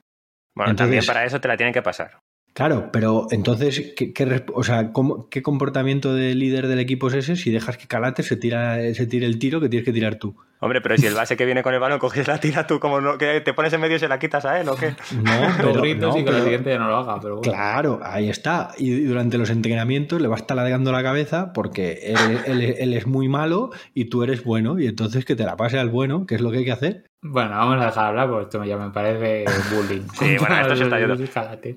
Bueno, 0.54 0.72
Entonces- 0.72 0.84
también 0.90 1.06
para 1.06 1.24
eso 1.24 1.40
te 1.40 1.48
la 1.48 1.56
tienen 1.56 1.72
que 1.72 1.82
pasar. 1.82 2.18
Claro, 2.54 2.90
pero 2.92 3.28
entonces, 3.30 3.94
¿qué, 3.96 4.44
o 4.52 4.62
sea, 4.62 4.92
¿cómo- 4.92 5.30
¿qué 5.30 5.42
comportamiento 5.42 6.12
de 6.14 6.34
líder 6.34 6.66
del 6.66 6.80
equipo 6.80 7.08
es 7.08 7.14
ese 7.14 7.36
si 7.36 7.50
dejas 7.50 7.78
que 7.78 7.86
Calate 7.86 8.22
se, 8.22 8.36
tira, 8.36 8.76
se 8.92 9.06
tire 9.06 9.24
el 9.24 9.38
tiro 9.38 9.60
que 9.60 9.68
tienes 9.70 9.86
que 9.86 9.92
tirar 9.92 10.16
tú? 10.16 10.36
Hombre, 10.64 10.80
pero 10.80 10.96
si 10.96 11.06
el 11.06 11.14
base 11.14 11.36
que 11.36 11.44
viene 11.44 11.60
con 11.64 11.74
el 11.74 11.80
balón 11.80 11.98
coges 11.98 12.28
la 12.28 12.38
tira 12.38 12.68
tú, 12.68 12.78
como 12.78 13.00
no, 13.00 13.18
que 13.18 13.40
te 13.40 13.52
pones 13.52 13.72
en 13.72 13.80
medio 13.80 13.96
y 13.96 13.98
se 13.98 14.06
la 14.06 14.20
quitas 14.20 14.44
a 14.44 14.60
él 14.60 14.68
o 14.68 14.76
qué? 14.76 14.94
No, 15.20 15.40
Dos 15.40 15.56
pero, 15.56 15.74
no, 15.80 15.86
y 16.16 16.24
que 16.24 16.30
el 16.30 16.42
siguiente 16.44 16.70
ya 16.70 16.78
no 16.78 16.86
lo 16.88 16.98
haga, 16.98 17.18
pero 17.20 17.38
bueno. 17.38 17.52
Claro, 17.52 17.98
ahí 18.04 18.30
está. 18.30 18.70
Y 18.78 19.00
durante 19.02 19.38
los 19.38 19.50
entrenamientos 19.50 20.22
le 20.22 20.28
vas 20.28 20.46
taladegando 20.46 20.92
la 20.92 21.02
cabeza 21.02 21.52
porque 21.52 22.14
él, 22.14 22.38
él- 22.46 22.76
él 22.78 22.94
es 22.94 23.08
muy 23.08 23.28
malo 23.28 23.70
y 23.92 24.04
tú 24.04 24.22
eres 24.22 24.44
bueno. 24.44 24.78
Y 24.78 24.86
entonces 24.86 25.24
que 25.24 25.34
te 25.34 25.42
la 25.42 25.56
pase 25.56 25.80
al 25.80 25.88
bueno, 25.90 26.26
que 26.26 26.36
es 26.36 26.40
lo 26.40 26.52
que 26.52 26.58
hay 26.58 26.64
que 26.64 26.70
hacer. 26.72 27.06
Bueno, 27.22 27.50
vamos 27.50 27.82
a 27.82 27.86
dejar 27.86 28.04
hablar 28.06 28.28
porque 28.28 28.44
esto 28.44 28.64
ya 28.64 28.76
me 28.76 28.90
parece 28.90 29.44
bullying. 29.74 30.02
Sí, 30.16 30.36
bueno, 30.38 30.60
esto 30.60 30.76
se 30.76 30.84
está 30.84 30.98
yendo. 31.00 31.16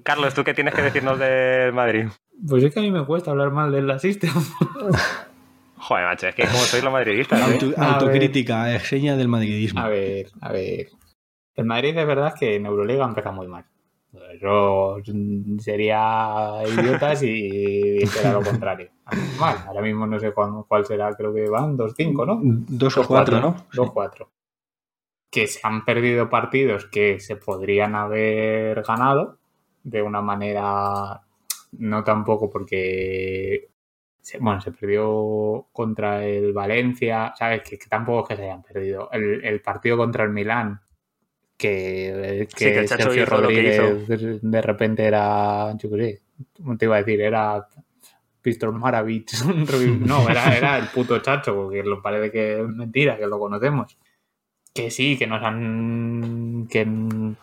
Carlos, 0.04 0.34
¿tú 0.36 0.44
qué 0.44 0.54
tienes 0.54 0.76
que 0.76 0.84
decirnos 0.84 1.18
del 1.18 1.74
Madrid? 1.74 2.06
Pues 2.48 2.64
es 2.64 2.72
que 2.74 2.80
a 2.82 2.84
mí 2.84 2.92
me 2.92 3.04
cuesta 3.06 3.32
hablar 3.32 3.50
mal 3.50 3.72
del 3.72 3.90
Assistant. 3.90 4.32
Joder, 5.88 6.06
macho, 6.06 6.28
es 6.28 6.36
que 6.36 6.48
como 6.48 6.58
sois 6.64 6.84
los 6.84 6.92
madridistas, 6.92 7.40
¿eh? 7.40 7.54
Auto- 7.54 7.70
ver. 7.70 7.80
autocrítica, 7.80 8.76
es 8.76 8.88
seña 8.88 9.16
del 9.16 9.28
madridismo. 9.28 9.80
A 9.80 9.88
ver, 9.88 10.32
a 10.42 10.52
ver. 10.52 10.88
El 11.54 11.66
Madrid 11.66 11.96
es 11.96 12.08
verdad 12.08 12.34
que 12.38 12.56
en 12.56 12.66
Euroliga 12.66 13.06
empieza 13.06 13.32
muy 13.32 13.48
mal. 13.48 13.66
Yo 14.42 14.98
sería 15.60 16.62
idiota 16.68 17.16
si 17.16 18.00
dijera 18.00 18.34
lo 18.34 18.42
contrario. 18.42 18.90
Mal, 19.40 19.58
ahora 19.68 19.82
mismo 19.82 20.08
no 20.08 20.20
sé 20.20 20.32
cuál, 20.32 20.64
cuál 20.68 20.86
será, 20.86 21.14
creo 21.14 21.34
que 21.34 21.48
van 21.50 21.78
2-5, 21.78 22.26
¿no? 22.26 22.40
Dos 22.42 22.98
o 22.98 23.08
cuatro, 23.08 23.40
¿no? 23.40 23.56
2-4. 23.72 24.28
Que 25.30 25.46
se 25.48 25.60
han 25.64 25.86
perdido 25.86 26.30
partidos 26.30 26.86
que 26.88 27.20
se 27.20 27.36
podrían 27.36 27.94
haber 27.96 28.82
ganado 28.82 29.38
de 29.84 30.02
una 30.02 30.22
manera 30.22 31.22
no 31.74 32.04
tampoco 32.04 32.50
porque 32.50 33.70
se- 34.26 34.40
bueno, 34.40 34.60
se 34.60 34.72
perdió 34.72 35.68
contra 35.72 36.26
el 36.26 36.52
Valencia, 36.52 37.32
¿sabes? 37.38 37.62
Que, 37.62 37.78
que 37.78 37.86
tampoco 37.88 38.24
es 38.24 38.30
que 38.30 38.36
se 38.38 38.44
hayan 38.50 38.64
perdido. 38.64 39.10
El, 39.12 39.46
el 39.46 39.62
partido 39.62 39.98
contra 39.98 40.24
el 40.24 40.32
Milán, 40.32 40.82
que, 41.58 42.48
Sí, 42.56 42.66
que 42.66 42.88
Sergio 42.88 43.24
hizo 43.24 43.42
lo 43.42 43.48
que 43.48 43.54
Rodríguez 43.62 44.08
de, 44.08 44.40
de 44.42 44.62
repente 44.62 45.06
era, 45.06 45.74
yo 45.78 45.90
qué 45.92 45.98
sé, 45.98 46.22
¿cómo 46.58 46.76
te 46.78 46.86
iba 46.86 46.96
a 46.96 47.00
decir? 47.04 47.22
Era 47.22 47.68
Pistol 48.42 48.74
Maravich. 48.74 49.32
no, 50.06 50.28
era, 50.30 50.58
era 50.58 50.78
el 50.80 50.88
puto 50.88 51.20
Chacho, 51.20 51.56
porque 51.56 51.84
lo 51.84 52.02
parece 52.02 52.32
que 52.32 52.62
es 52.62 52.68
mentira, 52.68 53.18
que 53.18 53.28
lo 53.28 53.40
conocemos. 53.40 53.98
Que 54.74 54.92
sí, 54.92 55.18
que 55.18 55.28
nos 55.28 55.42
han. 55.42 56.68
que 56.70 56.86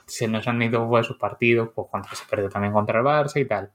se 0.06 0.28
nos 0.28 0.46
han 0.48 0.60
ido 0.60 0.98
esos 0.98 1.16
partidos, 1.16 1.70
pues 1.74 1.86
cuando 1.90 2.08
se 2.10 2.24
perdió 2.28 2.50
también 2.50 2.74
contra 2.74 2.98
el 2.98 3.04
Barça 3.06 3.40
y 3.40 3.46
tal. 3.46 3.70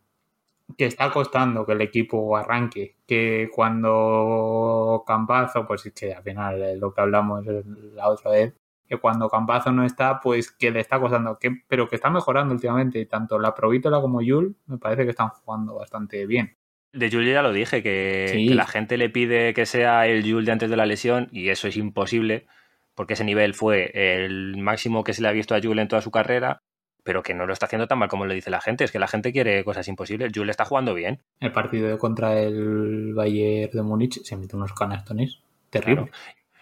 Que 0.76 0.86
está 0.86 1.12
costando 1.12 1.66
que 1.66 1.74
el 1.74 1.82
equipo 1.82 2.36
arranque. 2.36 2.96
Que 3.06 3.50
cuando 3.54 5.04
Campazo, 5.06 5.66
pues 5.66 5.86
es 5.86 5.94
que 5.94 6.14
al 6.14 6.24
final 6.24 6.62
es 6.64 6.80
lo 6.80 6.94
que 6.94 7.02
hablamos 7.02 7.46
la 7.46 8.10
otra 8.10 8.32
vez, 8.32 8.54
que 8.88 8.98
cuando 8.98 9.30
Campazo 9.30 9.72
no 9.72 9.84
está, 9.86 10.20
pues 10.20 10.52
que 10.52 10.72
le 10.72 10.80
está 10.80 11.00
costando, 11.00 11.38
que, 11.40 11.52
pero 11.68 11.88
que 11.88 11.96
está 11.96 12.10
mejorando 12.10 12.54
últimamente. 12.54 13.06
Tanto 13.06 13.40
la 13.40 13.54
Provítola 13.56 14.02
como 14.02 14.22
Yul 14.22 14.56
me 14.66 14.78
parece 14.78 15.04
que 15.06 15.12
están 15.12 15.30
jugando 15.30 15.76
bastante 15.76 16.26
bien. 16.26 16.56
De 16.94 17.12
Jules 17.12 17.34
ya 17.34 17.42
lo 17.42 17.52
dije, 17.52 17.84
que, 17.84 18.30
Sí. 18.32 18.48
que 18.48 18.56
la 18.56 18.66
gente 18.66 18.98
le 18.98 19.10
pide 19.10 19.54
que 19.54 19.66
sea 19.66 20.08
el 20.08 20.24
Jules 20.24 20.46
de 20.46 20.52
antes 20.54 20.70
de 20.70 20.78
la 20.78 20.86
lesión 20.86 21.28
y 21.32 21.50
eso 21.50 21.68
es 21.68 21.78
imposible 21.78 22.48
porque 22.96 23.14
ese 23.14 23.24
nivel 23.26 23.54
fue 23.54 23.92
el 23.94 24.58
máximo 24.58 25.04
que 25.04 25.14
se 25.14 25.22
le 25.22 25.28
ha 25.28 25.32
visto 25.32 25.54
a 25.54 25.62
Jules 25.62 25.84
en 25.84 25.88
toda 25.88 26.02
su 26.02 26.10
carrera, 26.10 26.64
pero 27.08 27.24
que 27.24 27.34
no 27.34 27.46
lo 27.46 27.54
está 27.54 27.68
haciendo 27.68 27.88
tan 27.88 28.00
mal 28.00 28.10
como 28.10 28.26
lo 28.26 28.34
dice 28.34 28.50
la 28.50 28.60
gente. 28.60 28.84
Es 28.84 28.92
que 28.92 29.00
la 29.00 29.08
gente 29.08 29.32
quiere 29.32 29.64
cosas 29.64 29.88
imposibles. 29.88 30.34
Jules 30.36 30.52
está 30.52 30.66
jugando 30.66 30.94
bien. 30.94 31.22
El 31.40 31.54
partido 31.54 31.98
contra 31.98 32.38
el 32.38 33.14
Bayern 33.14 33.72
de 33.72 33.82
Múnich 33.82 34.22
se 34.26 34.36
mete 34.36 34.58
unos 34.58 34.74
canastones 34.74 35.40
terribles. 35.70 36.12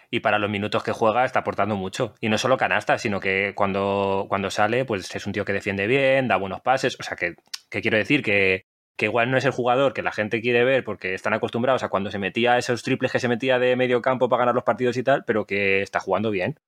Y 0.08 0.20
para 0.20 0.38
los 0.38 0.48
minutos 0.48 0.84
que 0.84 0.92
juega 0.92 1.24
está 1.24 1.40
aportando 1.40 1.74
mucho. 1.74 2.14
Y 2.20 2.28
no 2.28 2.38
solo 2.38 2.56
canasta, 2.56 2.96
sino 2.96 3.18
que 3.18 3.54
cuando, 3.56 4.26
cuando 4.28 4.48
sale, 4.50 4.84
pues 4.84 5.12
es 5.12 5.26
un 5.26 5.32
tío 5.32 5.44
que 5.44 5.52
defiende 5.52 5.88
bien, 5.88 6.28
da 6.28 6.36
buenos 6.36 6.60
pases. 6.60 6.96
O 7.00 7.02
sea, 7.02 7.16
que, 7.16 7.34
que 7.68 7.82
quiero 7.82 7.98
decir 7.98 8.22
que, 8.22 8.66
que 8.96 9.06
igual 9.06 9.32
no 9.32 9.38
es 9.38 9.44
el 9.44 9.50
jugador 9.50 9.94
que 9.94 10.02
la 10.02 10.12
gente 10.12 10.40
quiere 10.40 10.62
ver 10.62 10.84
porque 10.84 11.14
están 11.14 11.34
acostumbrados 11.34 11.82
a 11.82 11.88
cuando 11.88 12.12
se 12.12 12.20
metía 12.20 12.56
esos 12.56 12.84
triples 12.84 13.10
que 13.10 13.18
se 13.18 13.26
metía 13.26 13.58
de 13.58 13.74
medio 13.74 14.00
campo 14.00 14.28
para 14.28 14.42
ganar 14.42 14.54
los 14.54 14.62
partidos 14.62 14.96
y 14.96 15.02
tal, 15.02 15.24
pero 15.24 15.44
que 15.44 15.82
está 15.82 15.98
jugando 15.98 16.30
bien. 16.30 16.60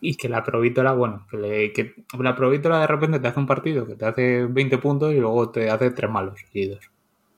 Y 0.00 0.14
que 0.16 0.28
la 0.28 0.42
Provítola, 0.42 0.92
bueno, 0.92 1.26
que, 1.30 1.36
le- 1.36 1.72
que 1.72 1.94
la 2.18 2.34
Provítola 2.34 2.80
de 2.80 2.86
repente 2.86 3.20
te 3.20 3.28
hace 3.28 3.38
un 3.40 3.46
partido 3.46 3.86
que 3.86 3.96
te 3.96 4.06
hace 4.06 4.46
20 4.46 4.78
puntos 4.78 5.12
y 5.12 5.18
luego 5.20 5.50
te 5.50 5.68
hace 5.70 5.90
tres 5.90 6.10
malos 6.10 6.40
seguidos. 6.40 6.90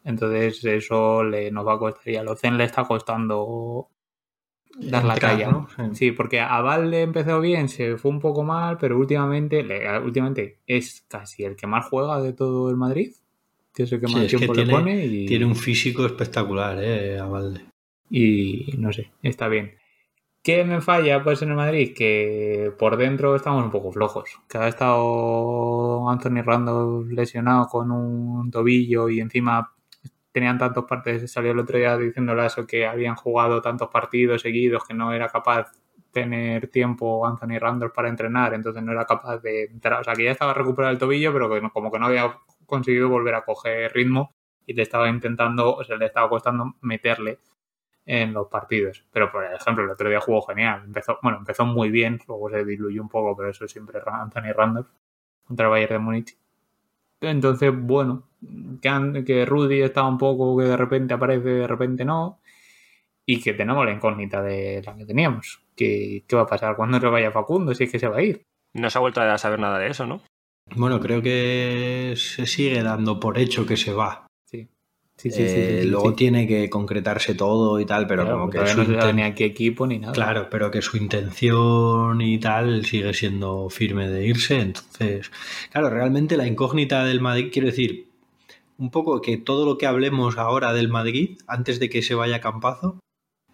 Entonces 0.05 0.65
eso 0.65 1.23
le 1.25 1.51
nos 1.51 1.67
va 1.67 1.75
a 1.75 1.79
costar. 1.79 2.09
Y 2.09 2.17
a 2.17 2.23
Locen 2.23 2.57
le 2.59 2.65
está 2.65 2.85
costando 2.85 3.89
dar 4.79 5.05
la 5.05 5.17
talla. 5.17 5.49
¿no? 5.51 5.69
Sí. 5.77 5.83
Sí, 5.95 6.13
porque 6.13 6.41
a 6.41 6.61
Valde 6.61 7.03
empezó 7.03 7.41
bien, 7.41 7.69
se 7.69 7.97
fue 7.97 8.11
un 8.11 8.21
poco 8.21 8.43
mal, 8.45 8.79
pero 8.79 8.99
últimamente, 8.99 9.63
le- 9.63 9.99
últimamente 10.01 10.59
es 10.67 11.05
casi 11.09 11.45
el 11.45 11.57
que 11.57 11.67
más 11.67 11.87
juega 11.89 12.21
de 12.21 12.33
todo 12.33 12.71
el 12.71 12.77
Madrid, 12.77 13.13
que 13.75 13.83
es 13.85 13.93
el 13.93 14.01
que 14.01 14.07
Sí, 14.09 14.15
más 14.15 14.25
es 14.25 14.31
que 14.31 14.37
tiempo 14.39 14.55
tiene- 14.55 14.73
le 14.73 14.79
pone 14.79 15.07
y, 15.07 15.27
Tiene 15.27 15.45
un 15.47 15.57
físico 15.57 16.07
espectacular, 16.07 16.79
eh, 16.81 17.19
a 17.19 17.27
Valde. 17.27 17.61
y 18.11 18.75
no 18.79 18.93
sé, 18.93 19.11
está 19.23 19.49
bien. 19.49 19.73
¿Qué 20.43 20.65
me 20.65 20.81
falla 20.81 21.23
pues 21.23 21.41
en 21.43 21.51
el 21.51 21.55
Madrid? 21.55 21.95
Que 21.97 22.73
por 22.77 22.97
dentro 22.97 23.37
estamos 23.37 23.65
un 23.65 23.71
poco 23.71 23.93
flojos. 23.93 24.41
Que 24.49 24.59
ha 24.59 24.67
estado 24.67 26.09
Anthony 26.11 26.43
Randall 26.43 27.15
lesionado 27.15 27.69
con 27.69 27.93
un 27.93 28.51
tobillo 28.51 29.09
y 29.09 29.21
encima 29.21 29.73
tenían 30.33 30.59
tantos 30.59 30.85
partidos. 30.85 31.31
Salió 31.31 31.53
el 31.53 31.61
otro 31.61 31.79
día 31.79 31.97
diciéndole 31.97 32.45
eso 32.47 32.67
que 32.67 32.87
habían 32.87 33.15
jugado 33.15 33.63
tantos 33.63 33.89
partidos 33.89 34.43
seguidos 34.43 34.85
que 34.85 34.95
no 34.95 35.13
era 35.13 35.29
capaz 35.29 35.71
tener 36.11 36.69
tiempo 36.69 37.27
Anthony 37.27 37.59
Randall 37.61 37.93
para 37.93 38.09
entrenar, 38.09 38.53
entonces 38.55 38.83
no 38.83 38.93
era 38.93 39.05
capaz 39.07 39.39
de 39.39 39.65
entrar. 39.65 40.01
O 40.01 40.05
sea, 40.05 40.15
que 40.15 40.25
ya 40.25 40.33
estaba 40.33 40.55
recuperado 40.55 40.93
el 40.93 40.99
tobillo, 40.99 41.33
pero 41.33 41.51
que 41.51 41.61
como 41.71 41.93
que 41.93 41.99
no 42.01 42.07
había 42.07 42.39
conseguido 42.67 43.09
volver 43.09 43.37
a 43.37 43.45
coger 43.45 43.93
ritmo 43.93 44.35
y 44.67 44.75
le 44.75 44.83
estaba 44.83 45.09
intentando, 45.09 45.75
o 45.77 45.85
sea, 45.85 45.97
le 45.97 46.07
estaba 46.07 46.29
costando 46.29 46.75
meterle 46.81 47.39
en 48.07 48.33
los 48.33 48.49
partidos. 48.49 49.05
Pero, 49.13 49.31
por 49.31 49.45
ejemplo, 49.45 49.85
el 49.85 49.91
otro 49.91 50.09
día 50.09 50.21
jugó 50.21 50.43
genial. 50.43 50.83
Empezó, 50.85 51.19
bueno, 51.23 51.39
empezó 51.39 51.65
muy 51.65 51.91
bien, 51.91 52.21
luego 52.27 52.51
se 52.51 52.65
diluyó 52.65 53.03
un 53.03 53.09
poco, 53.09 53.37
pero 53.37 53.51
eso 53.51 53.67
siempre 53.69 54.01
Anthony 54.05 54.53
Randolph 54.55 54.89
contra 55.45 55.67
el 55.67 55.71
Bayern 55.71 55.93
de 55.93 55.99
Múnich. 55.99 56.37
Entonces, 57.21 57.73
bueno, 57.75 58.25
que 58.81 59.45
Rudy 59.47 59.83
está 59.83 60.05
un 60.05 60.19
poco 60.19 60.57
que 60.59 60.65
de 60.65 60.77
repente 60.77 61.15
aparece, 61.15 61.49
de 61.49 61.67
repente 61.67 62.05
no. 62.05 62.41
y 63.25 63.41
que 63.41 63.55
tenemos 63.55 63.85
la 63.87 63.93
incógnita 63.93 64.43
de 64.43 64.83
la 64.85 64.97
que 64.97 65.07
teníamos. 65.07 65.63
¿Qué, 65.77 66.25
qué 66.27 66.37
va 66.37 66.43
a 66.43 66.47
pasar 66.47 66.77
cuando 66.77 67.01
se 67.01 67.07
vaya 67.07 67.31
Facundo 67.31 67.75
si 67.75 67.85
es 67.85 67.93
que 67.93 67.99
se 67.99 68.09
va 68.09 68.19
a 68.19 68.23
ir? 68.23 68.43
No 68.75 68.91
se 68.91 68.99
ha 68.99 69.01
vuelto 69.01 69.21
a 69.21 69.39
saber 69.39 69.61
nada 69.61 69.79
de 69.79 69.89
eso, 69.89 70.07
¿no? 70.07 70.23
Bueno, 70.75 71.01
creo 71.01 71.23
que 71.23 72.15
se 72.17 72.47
sigue 72.47 72.83
dando 72.83 73.21
por 73.21 73.39
hecho 73.39 73.67
que 73.67 73.77
se 73.77 73.93
va. 73.93 74.27
Sí. 75.23 75.31
Sí, 75.31 75.49
sí, 75.49 75.49
sí, 75.49 75.61
Eh, 75.61 75.81
sí, 75.83 75.89
luego 75.89 76.11
sí. 76.11 76.17
tiene 76.17 76.47
que 76.49 76.69
concretarse 76.69 77.35
todo 77.35 77.79
y 77.79 77.85
tal, 77.87 78.07
pero 78.09 78.25
Claro, 78.25 78.39
como 78.41 78.51
que 78.51 78.67
su 78.67 78.79
no 78.81 78.85
se 78.87 78.95
sabe 78.95 79.13
inten- 79.13 79.15
ni 79.15 79.23
a 79.23 79.35
qué 79.35 79.45
equipo 79.45 79.87
ni 79.87 79.99
nada. 79.99 80.13
Claro, 80.15 80.49
pero 80.51 80.71
que 80.71 80.83
su 80.83 80.97
intención 80.97 82.21
y 82.21 82.39
tal 82.39 82.85
sigue 82.85 83.15
siendo 83.15 83.69
firme 83.71 84.09
de 84.09 84.27
irse. 84.27 84.61
Entonces, 84.61 85.31
claro, 85.71 85.91
realmente 85.91 86.37
la 86.37 86.47
incógnita 86.47 87.05
del 87.05 87.21
Madrid, 87.21 87.51
quiero 87.53 87.67
decir, 87.69 88.09
un 88.79 88.91
poco 88.91 89.21
que 89.21 89.37
todo 89.37 89.65
lo 89.65 89.79
que 89.79 89.87
hablemos 89.87 90.39
ahora 90.39 90.73
del 90.73 90.89
Madrid, 90.89 91.39
antes 91.47 91.79
de 91.79 91.89
que 91.89 92.03
se 92.03 92.15
vaya 92.17 92.41
Campazo, 92.41 92.99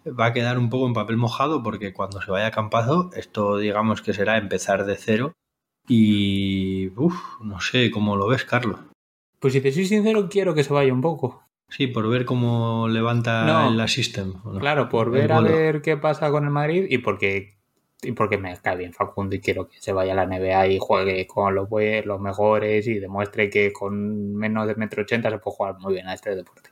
va 0.07 0.27
a 0.27 0.33
quedar 0.33 0.57
un 0.57 0.69
poco 0.71 0.87
en 0.87 0.93
papel 0.93 1.17
mojado, 1.17 1.61
porque 1.61 1.93
cuando 1.93 2.19
se 2.21 2.31
vaya 2.31 2.49
Campazo, 2.49 3.11
esto 3.15 3.57
digamos 3.57 4.01
que 4.01 4.13
será 4.13 4.37
empezar 4.39 4.85
de 4.85 4.95
cero. 4.95 5.33
Y, 5.87 6.87
uff, 6.95 7.15
no 7.41 7.59
sé 7.61 7.91
cómo 7.91 8.15
lo 8.15 8.27
ves, 8.27 8.43
Carlos. 8.45 8.79
Pues 9.39 9.53
si 9.53 9.61
te 9.61 9.71
soy 9.71 9.85
sincero, 9.85 10.29
quiero 10.29 10.53
que 10.53 10.63
se 10.63 10.73
vaya 10.73 10.93
un 10.93 11.01
poco. 11.01 11.43
Sí, 11.69 11.87
por 11.87 12.09
ver 12.09 12.25
cómo 12.25 12.87
levanta 12.89 13.45
No. 13.45 13.81
el 13.81 13.87
System. 13.89 14.33
Claro, 14.59 14.89
por 14.89 15.11
ver 15.11 15.31
a 15.31 15.39
ver 15.39 15.81
qué 15.81 15.97
pasa 15.97 16.29
con 16.31 16.43
el 16.45 16.49
Madrid 16.49 16.85
y 16.89 16.97
porque, 16.97 17.57
y 18.01 18.11
porque 18.13 18.37
me 18.37 18.57
cae 18.57 18.75
bien 18.77 18.91
Facundo 18.93 19.35
y 19.35 19.39
quiero 19.39 19.67
que 19.67 19.79
se 19.79 19.93
vaya 19.93 20.13
a 20.13 20.15
la 20.15 20.25
NBA 20.25 20.67
y 20.67 20.77
juegue 20.79 21.27
con 21.27 21.53
los, 21.55 21.67
los 22.05 22.19
mejores 22.19 22.87
y 22.87 22.95
demuestre 22.99 23.49
que 23.49 23.71
con 23.71 24.35
menos 24.35 24.67
de 24.67 24.75
metro 24.75 25.03
ochenta 25.03 25.29
se 25.29 25.37
puede 25.37 25.55
jugar 25.55 25.75
muy 25.79 25.93
bien 25.93 26.07
a 26.07 26.13
este 26.15 26.35
deporte. 26.35 26.71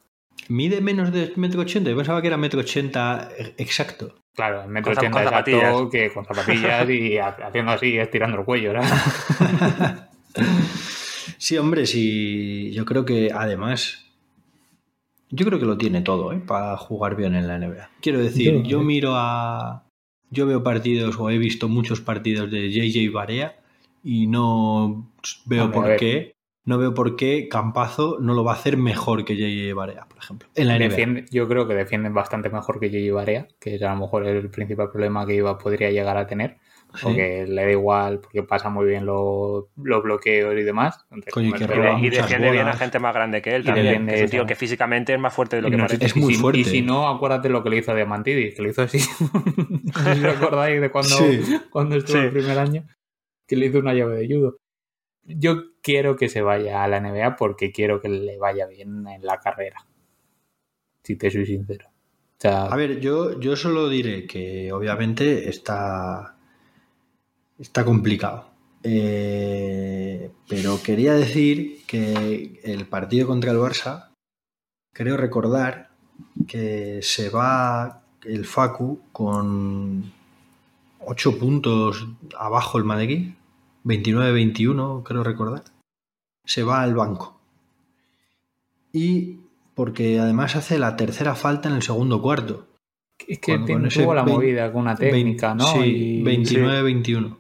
Mide 0.50 0.82
menos 0.82 1.12
de 1.12 1.32
metro 1.36 1.62
ochenta. 1.62 1.89
Yo 1.89 1.95
pensaba 1.98 2.22
que 2.22 2.28
era 2.28 2.38
metro 2.38 2.60
ochenta 2.62 3.30
exacto. 3.58 4.16
Claro, 4.34 4.64
el 4.64 4.70
metro 4.70 4.93
ochenta 4.93 5.24
exacto 5.24 5.89
que 5.89 6.12
con 6.14 6.26
zapatillas 6.26 6.89
y 6.89 7.18
ha- 7.18 7.30
haciendo 7.43 7.72
así, 7.72 7.98
estirando 7.98 8.39
el 8.39 8.45
cuello. 8.45 8.74
¿verdad? 8.74 10.10
Sí, 11.39 11.56
hombre, 11.58 11.86
sí. 11.86 12.72
Yo 12.74 12.84
creo 12.86 13.06
que 13.06 13.32
además. 13.34 14.04
Yo 15.30 15.45
creo 15.45 15.59
que 15.59 15.65
lo 15.65 15.78
tiene 15.78 16.01
todo, 16.01 16.32
¿eh? 16.32 16.41
Para 16.45 16.78
jugar 16.78 17.15
bien 17.15 17.36
en 17.36 17.47
la 17.47 17.57
NBA. 17.59 17.89
Quiero 18.01 18.19
decir, 18.19 18.63
Yo, 18.63 18.63
yo 18.63 18.82
eh. 18.82 18.86
miro 18.86 19.11
a. 19.15 19.84
Yo 20.30 20.45
veo 20.45 20.61
partidos 20.63 21.17
o 21.19 21.30
he 21.30 21.38
visto 21.38 21.69
muchos 21.69 22.01
partidos 22.01 22.51
de 22.51 22.69
JJ 22.71 23.11
Barea 23.13 23.55
y 24.03 24.28
no 24.28 25.09
veo 25.45 25.65
a 25.65 25.71
por 25.71 25.86
ver. 25.88 25.99
qué. 25.99 26.36
No 26.65 26.78
veo 26.78 26.93
por 26.93 27.15
qué 27.15 27.47
Campazo 27.49 28.17
no 28.19 28.34
lo 28.34 28.43
va 28.43 28.51
a 28.51 28.55
hacer 28.55 28.75
mejor 28.75 29.23
que 29.23 29.38
JJ 29.38 29.73
Barea, 29.73 30.05
por 30.09 30.17
ejemplo. 30.17 30.49
En 30.55 30.67
la 30.67 30.75
NBA. 30.78 30.89
Defiende- 30.89 31.25
yo 31.32 31.47
creo 31.47 31.65
que 31.65 31.73
defienden 31.75 32.13
bastante 32.13 32.49
mejor 32.49 32.80
que 32.80 32.89
Gigi 32.89 33.09
Barea, 33.09 33.47
que 33.59 33.75
es 33.75 33.82
a 33.84 33.93
lo 33.93 34.01
mejor 34.01 34.25
el 34.28 34.49
principal 34.49 34.89
problema 34.91 35.25
que 35.25 35.36
iba 35.36 35.57
podría 35.57 35.91
llegar 35.91 36.17
a 36.17 36.28
tener. 36.28 36.57
Sí. 36.95 37.01
Porque 37.03 37.45
le 37.47 37.63
da 37.65 37.71
igual, 37.71 38.19
porque 38.21 38.43
pasa 38.43 38.69
muy 38.69 38.85
bien 38.88 39.05
los, 39.05 39.65
bloqueos 39.75 40.55
y 40.57 40.63
demás. 40.63 41.05
Entonces, 41.11 41.33
Coño, 41.33 41.51
como 41.51 41.59
que 41.59 41.67
roba 41.75 41.95
de- 41.99 42.07
y 42.07 42.09
defiende 42.09 42.49
bien 42.51 42.67
a 42.67 42.73
gente 42.73 42.97
más 42.99 43.13
grande 43.13 43.41
que 43.41 43.55
él 43.55 43.61
Y 43.61 43.65
también. 43.65 43.85
defiende 43.85 44.15
Es 44.15 44.21
un 44.23 44.29
tío 44.29 44.45
que 44.45 44.55
físicamente 44.55 45.13
es 45.13 45.19
más 45.19 45.33
fuerte 45.33 45.57
de 45.57 45.61
lo 45.63 45.67
Y 45.67 45.71
que 45.71 45.77
no- 45.77 45.85
parece. 45.85 46.05
Es 46.05 46.15
muy 46.15 46.33
y 46.33 46.35
si, 46.35 46.41
fuerte. 46.41 46.59
Y 46.61 46.63
si 46.65 46.81
no, 46.81 47.07
acuérdate 47.07 47.49
lo 47.49 47.61
que 47.63 47.69
le 47.69 47.77
hizo 47.77 47.91
a 47.91 47.95
Diamantidis, 47.95 48.55
que 48.55 48.61
lo 48.63 48.69
hizo 48.69 48.81
así. 48.83 48.99
no 48.99 49.91
si 50.15 50.25
os 50.25 50.35
acordáis 50.38 50.81
de 50.81 50.89
cuando, 50.89 51.09
Sí. 51.17 51.59
cuando 51.69 51.95
estuvo 51.97 52.17
Sí. 52.19 52.23
el 52.25 52.31
primer 52.31 52.57
año, 52.57 52.88
que 53.45 53.55
le 53.57 53.65
hizo 53.67 53.79
una 53.79 53.93
llave 53.93 54.17
de 54.17 54.27
judo. 54.35 54.57
Yo 55.23 55.63
quiero 55.83 56.15
que 56.15 56.29
se 56.29 56.41
vaya 56.41 56.83
a 56.83 56.88
la 56.88 56.99
NBA 57.01 57.35
porque 57.35 57.71
quiero 57.73 57.99
que 58.01 58.07
le 58.09 58.38
vaya 58.38 58.65
bien 58.65 59.05
en 59.07 59.23
la 59.25 59.39
carrera. 59.39 59.85
Si 61.03 61.15
te 61.17 61.29
soy 61.29 61.45
sincero. 61.45 61.88
O 61.89 62.39
sea, 62.39 62.65
A 62.67 62.75
ver, 62.75 62.99
yo, 63.01 63.39
yo 63.39 63.55
solo 63.55 63.89
diré 63.89 64.25
que 64.25 64.71
obviamente 64.71 65.49
está, 65.49 66.36
está 67.60 67.86
complicado. 67.86 68.49
Eh, 68.84 70.32
pero 70.47 70.80
quería 70.82 71.14
decir 71.14 71.82
que 71.86 72.62
el 72.64 72.86
partido 72.86 73.28
contra 73.28 73.51
el 73.51 73.58
Barça, 73.58 74.10
creo 74.93 75.18
recordar 75.18 75.89
que 76.47 76.99
se 77.01 77.30
va 77.30 78.03
el 78.24 78.45
Facu 78.45 79.01
con 79.12 80.12
8 81.05 81.39
puntos 81.39 82.08
abajo 82.38 82.78
el 82.78 82.84
Madrid, 82.84 83.32
29-21, 83.84 85.03
creo 85.03 85.24
recordar. 85.24 85.64
Se 86.45 86.64
va 86.64 86.82
al 86.82 86.95
banco. 86.95 87.39
Y 88.93 89.38
porque 89.76 90.20
además 90.20 90.55
hace 90.55 90.80
la 90.80 90.95
tercera 90.95 91.36
falta 91.36 91.70
en 91.70 91.76
el 91.76 91.82
segundo 91.82 92.22
cuarto. 92.22 92.68
es 93.28 93.39
que 93.39 93.58
tuvo 93.58 94.14
la 94.14 94.24
movida 94.24 94.72
con 94.72 94.82
una 94.84 94.95
técnica, 94.95 95.53
¿no? 95.53 95.66
Sí, 95.74 95.80
Y- 95.80 96.24
29-21. 96.24 97.38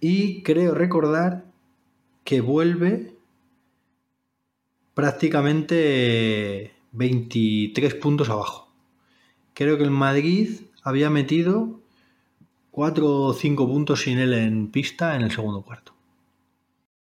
Y 0.00 0.42
creo 0.42 0.74
recordar 0.74 1.44
que 2.24 2.40
vuelve 2.40 3.14
prácticamente 4.94 6.72
23 6.92 7.94
puntos 7.94 8.30
abajo. 8.30 8.72
Creo 9.54 9.78
que 9.78 9.84
el 9.84 9.90
Madrid 9.90 10.60
había 10.82 11.10
metido 11.10 11.80
4 12.70 13.06
o 13.06 13.32
5 13.32 13.66
puntos 13.66 14.02
sin 14.02 14.18
él 14.18 14.34
en 14.34 14.70
pista 14.70 15.16
en 15.16 15.22
el 15.22 15.30
segundo 15.30 15.62
cuarto. 15.62 15.94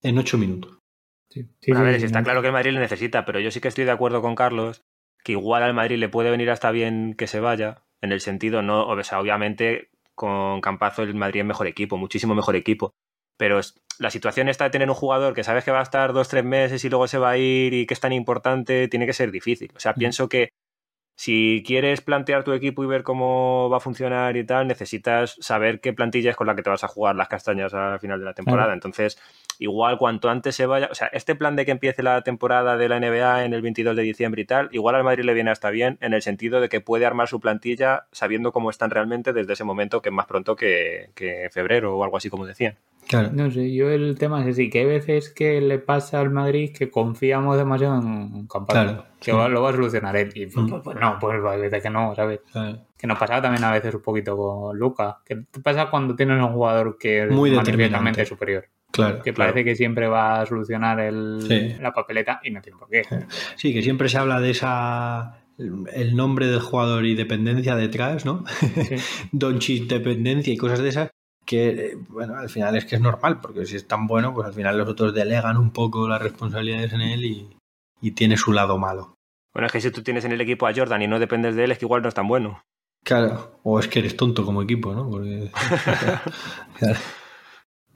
En 0.02 0.18
8 0.18 0.38
minutos. 0.38 0.78
Sí, 1.30 1.46
sí, 1.60 1.72
a 1.72 1.82
ver, 1.82 1.94
sí, 1.94 2.00
si 2.00 2.06
está 2.06 2.22
claro 2.22 2.40
que 2.40 2.46
el 2.46 2.54
Madrid 2.54 2.72
le 2.72 2.80
necesita, 2.80 3.24
pero 3.24 3.38
yo 3.38 3.50
sí 3.50 3.60
que 3.60 3.68
estoy 3.68 3.84
de 3.84 3.90
acuerdo 3.90 4.22
con 4.22 4.34
Carlos 4.34 4.82
que 5.22 5.32
igual 5.32 5.62
al 5.62 5.74
Madrid 5.74 5.98
le 5.98 6.08
puede 6.08 6.30
venir 6.30 6.50
hasta 6.50 6.70
bien 6.70 7.14
que 7.14 7.26
se 7.26 7.40
vaya, 7.40 7.82
en 8.00 8.12
el 8.12 8.20
sentido, 8.20 8.62
no, 8.62 8.86
o 8.86 9.02
sea, 9.02 9.20
obviamente 9.20 9.90
con 10.18 10.60
Campazo 10.60 11.04
el 11.04 11.14
Madrid 11.14 11.40
es 11.40 11.46
mejor 11.46 11.68
equipo, 11.68 11.96
muchísimo 11.96 12.34
mejor 12.34 12.56
equipo, 12.56 12.92
pero 13.38 13.60
la 13.98 14.10
situación 14.10 14.48
está 14.48 14.64
de 14.64 14.70
tener 14.70 14.90
un 14.90 14.96
jugador 14.96 15.32
que 15.32 15.44
sabes 15.44 15.64
que 15.64 15.70
va 15.70 15.78
a 15.78 15.84
estar 15.84 16.12
dos, 16.12 16.28
tres 16.28 16.44
meses 16.44 16.84
y 16.84 16.90
luego 16.90 17.06
se 17.06 17.18
va 17.18 17.30
a 17.30 17.38
ir 17.38 17.72
y 17.72 17.86
que 17.86 17.94
es 17.94 18.00
tan 18.00 18.12
importante, 18.12 18.88
tiene 18.88 19.06
que 19.06 19.12
ser 19.12 19.30
difícil. 19.30 19.70
O 19.76 19.80
sea, 19.80 19.94
pienso 19.94 20.28
que 20.28 20.50
si 21.16 21.62
quieres 21.64 22.00
plantear 22.00 22.44
tu 22.44 22.52
equipo 22.52 22.82
y 22.82 22.88
ver 22.88 23.04
cómo 23.04 23.70
va 23.70 23.76
a 23.78 23.80
funcionar 23.80 24.36
y 24.36 24.44
tal, 24.44 24.66
necesitas 24.66 25.36
saber 25.40 25.80
qué 25.80 25.92
plantilla 25.92 26.30
es 26.30 26.36
con 26.36 26.48
la 26.48 26.56
que 26.56 26.62
te 26.62 26.70
vas 26.70 26.84
a 26.84 26.88
jugar 26.88 27.14
las 27.14 27.28
castañas 27.28 27.72
al 27.72 28.00
final 28.00 28.18
de 28.18 28.26
la 28.26 28.34
temporada. 28.34 28.72
Entonces, 28.72 29.18
igual 29.58 29.98
cuanto 29.98 30.28
antes 30.30 30.54
se 30.54 30.66
vaya, 30.66 30.88
o 30.90 30.94
sea, 30.94 31.08
este 31.08 31.34
plan 31.34 31.56
de 31.56 31.64
que 31.64 31.70
empiece 31.72 32.02
la 32.02 32.22
temporada 32.22 32.76
de 32.76 32.88
la 32.88 32.98
NBA 33.00 33.44
en 33.44 33.54
el 33.54 33.62
22 33.62 33.96
de 33.96 34.02
diciembre 34.02 34.42
y 34.42 34.44
tal, 34.44 34.68
igual 34.72 34.94
al 34.94 35.04
Madrid 35.04 35.24
le 35.24 35.34
viene 35.34 35.50
hasta 35.50 35.70
bien 35.70 35.98
en 36.00 36.14
el 36.14 36.22
sentido 36.22 36.60
de 36.60 36.68
que 36.68 36.80
puede 36.80 37.06
armar 37.06 37.28
su 37.28 37.40
plantilla 37.40 38.04
sabiendo 38.12 38.52
cómo 38.52 38.70
están 38.70 38.90
realmente 38.90 39.32
desde 39.32 39.52
ese 39.54 39.64
momento, 39.64 40.00
que 40.02 40.08
es 40.10 40.14
más 40.14 40.26
pronto 40.26 40.56
que, 40.56 41.10
que 41.14 41.48
febrero 41.50 41.96
o 41.96 42.04
algo 42.04 42.16
así 42.16 42.30
como 42.30 42.46
decían. 42.46 42.76
Claro. 43.08 43.30
No 43.32 43.50
sé, 43.50 43.72
yo 43.72 43.88
el 43.90 44.18
tema 44.18 44.42
es 44.42 44.48
así, 44.48 44.68
que 44.68 44.80
hay 44.80 44.84
veces 44.86 45.30
que 45.30 45.62
le 45.62 45.78
pasa 45.78 46.20
al 46.20 46.28
Madrid 46.28 46.72
que 46.76 46.90
confiamos 46.90 47.56
demasiado 47.56 47.96
en 48.02 48.46
Campazo, 48.46 48.82
Claro, 48.84 49.04
que 49.18 49.30
sí. 49.30 49.36
va- 49.36 49.48
lo 49.48 49.62
va 49.62 49.70
a 49.70 49.72
solucionar 49.72 50.14
él. 50.14 50.30
Y 50.34 50.44
pues, 50.46 50.56
Mm. 50.66 50.68
pues, 50.68 50.82
pues 50.84 50.96
no, 51.00 51.16
pues 51.18 51.42
hay 51.42 51.58
veces 51.60 51.82
que 51.82 51.88
no, 51.88 52.14
¿sabes? 52.14 52.40
claro. 52.52 52.78
Que 52.98 53.06
nos 53.06 53.18
pasaba 53.18 53.40
también 53.40 53.64
a 53.64 53.72
veces 53.72 53.94
un 53.94 54.02
poquito 54.02 54.36
con 54.36 54.76
Luca. 54.78 55.20
Que 55.24 55.36
te 55.36 55.60
pasa 55.60 55.88
cuando 55.88 56.16
tienes 56.16 56.38
un 56.42 56.52
jugador 56.52 56.98
que 56.98 57.22
es 57.24 57.30
Muy 57.30 57.48
determinante. 57.48 58.26
superior. 58.26 58.66
Claro. 58.92 59.22
Que 59.22 59.32
Claro. 59.34 59.52
parece 59.52 59.64
que 59.68 59.76
siempre 59.76 60.08
va 60.08 60.40
a 60.40 60.46
solucionar 60.46 60.98
el- 61.00 61.42
Sí. 61.46 61.76
la 61.80 61.92
papeleta 61.92 62.40
y 62.42 62.50
no 62.50 62.60
tiene 62.62 62.78
por 62.78 62.88
qué. 62.88 63.02
Sí, 63.56 63.72
que 63.72 63.82
siempre 63.82 64.08
se 64.08 64.18
habla 64.18 64.40
de 64.40 64.50
esa 64.50 65.40
el 65.58 66.14
nombre 66.14 66.46
del 66.46 66.60
jugador 66.60 67.04
y 67.04 67.16
dependencia 67.16 67.74
detrás, 67.74 68.24
¿no? 68.24 68.44
Sí. 68.46 68.96
Doncic 69.32 69.88
dependencia 69.88 70.52
y 70.52 70.56
cosas 70.56 70.78
de 70.80 70.88
esas 70.90 71.10
que 71.44 71.96
bueno, 72.10 72.36
al 72.36 72.48
final 72.50 72.76
es 72.76 72.84
que 72.84 72.96
es 72.96 73.00
normal, 73.00 73.40
porque 73.40 73.64
si 73.66 73.76
es 73.76 73.88
tan 73.88 74.06
bueno, 74.06 74.34
pues 74.34 74.46
al 74.46 74.54
final 74.54 74.76
los 74.78 74.88
otros 74.88 75.14
delegan 75.14 75.56
un 75.56 75.70
poco 75.72 76.06
las 76.06 76.20
responsabilidades 76.22 76.92
en 76.92 77.00
él 77.00 77.24
y, 77.24 77.56
y 78.02 78.10
tiene 78.12 78.36
su 78.36 78.52
lado 78.52 78.78
malo. 78.78 79.14
Bueno, 79.54 79.66
es 79.66 79.72
que 79.72 79.80
si 79.80 79.90
tú 79.90 80.02
tienes 80.02 80.24
en 80.26 80.32
el 80.32 80.40
equipo 80.42 80.66
a 80.66 80.74
Jordan 80.74 81.02
y 81.02 81.06
no 81.08 81.18
dependes 81.18 81.56
de 81.56 81.64
él, 81.64 81.72
es 81.72 81.78
que 81.78 81.86
igual 81.86 82.02
no 82.02 82.08
es 82.08 82.14
tan 82.14 82.28
bueno. 82.28 82.60
Claro, 83.04 83.58
o 83.62 83.80
es 83.80 83.88
que 83.88 84.00
eres 84.00 84.16
tonto 84.16 84.44
como 84.44 84.62
equipo, 84.62 84.92
¿no? 84.94 85.08
Porque, 85.10 85.50
claro. 86.78 86.98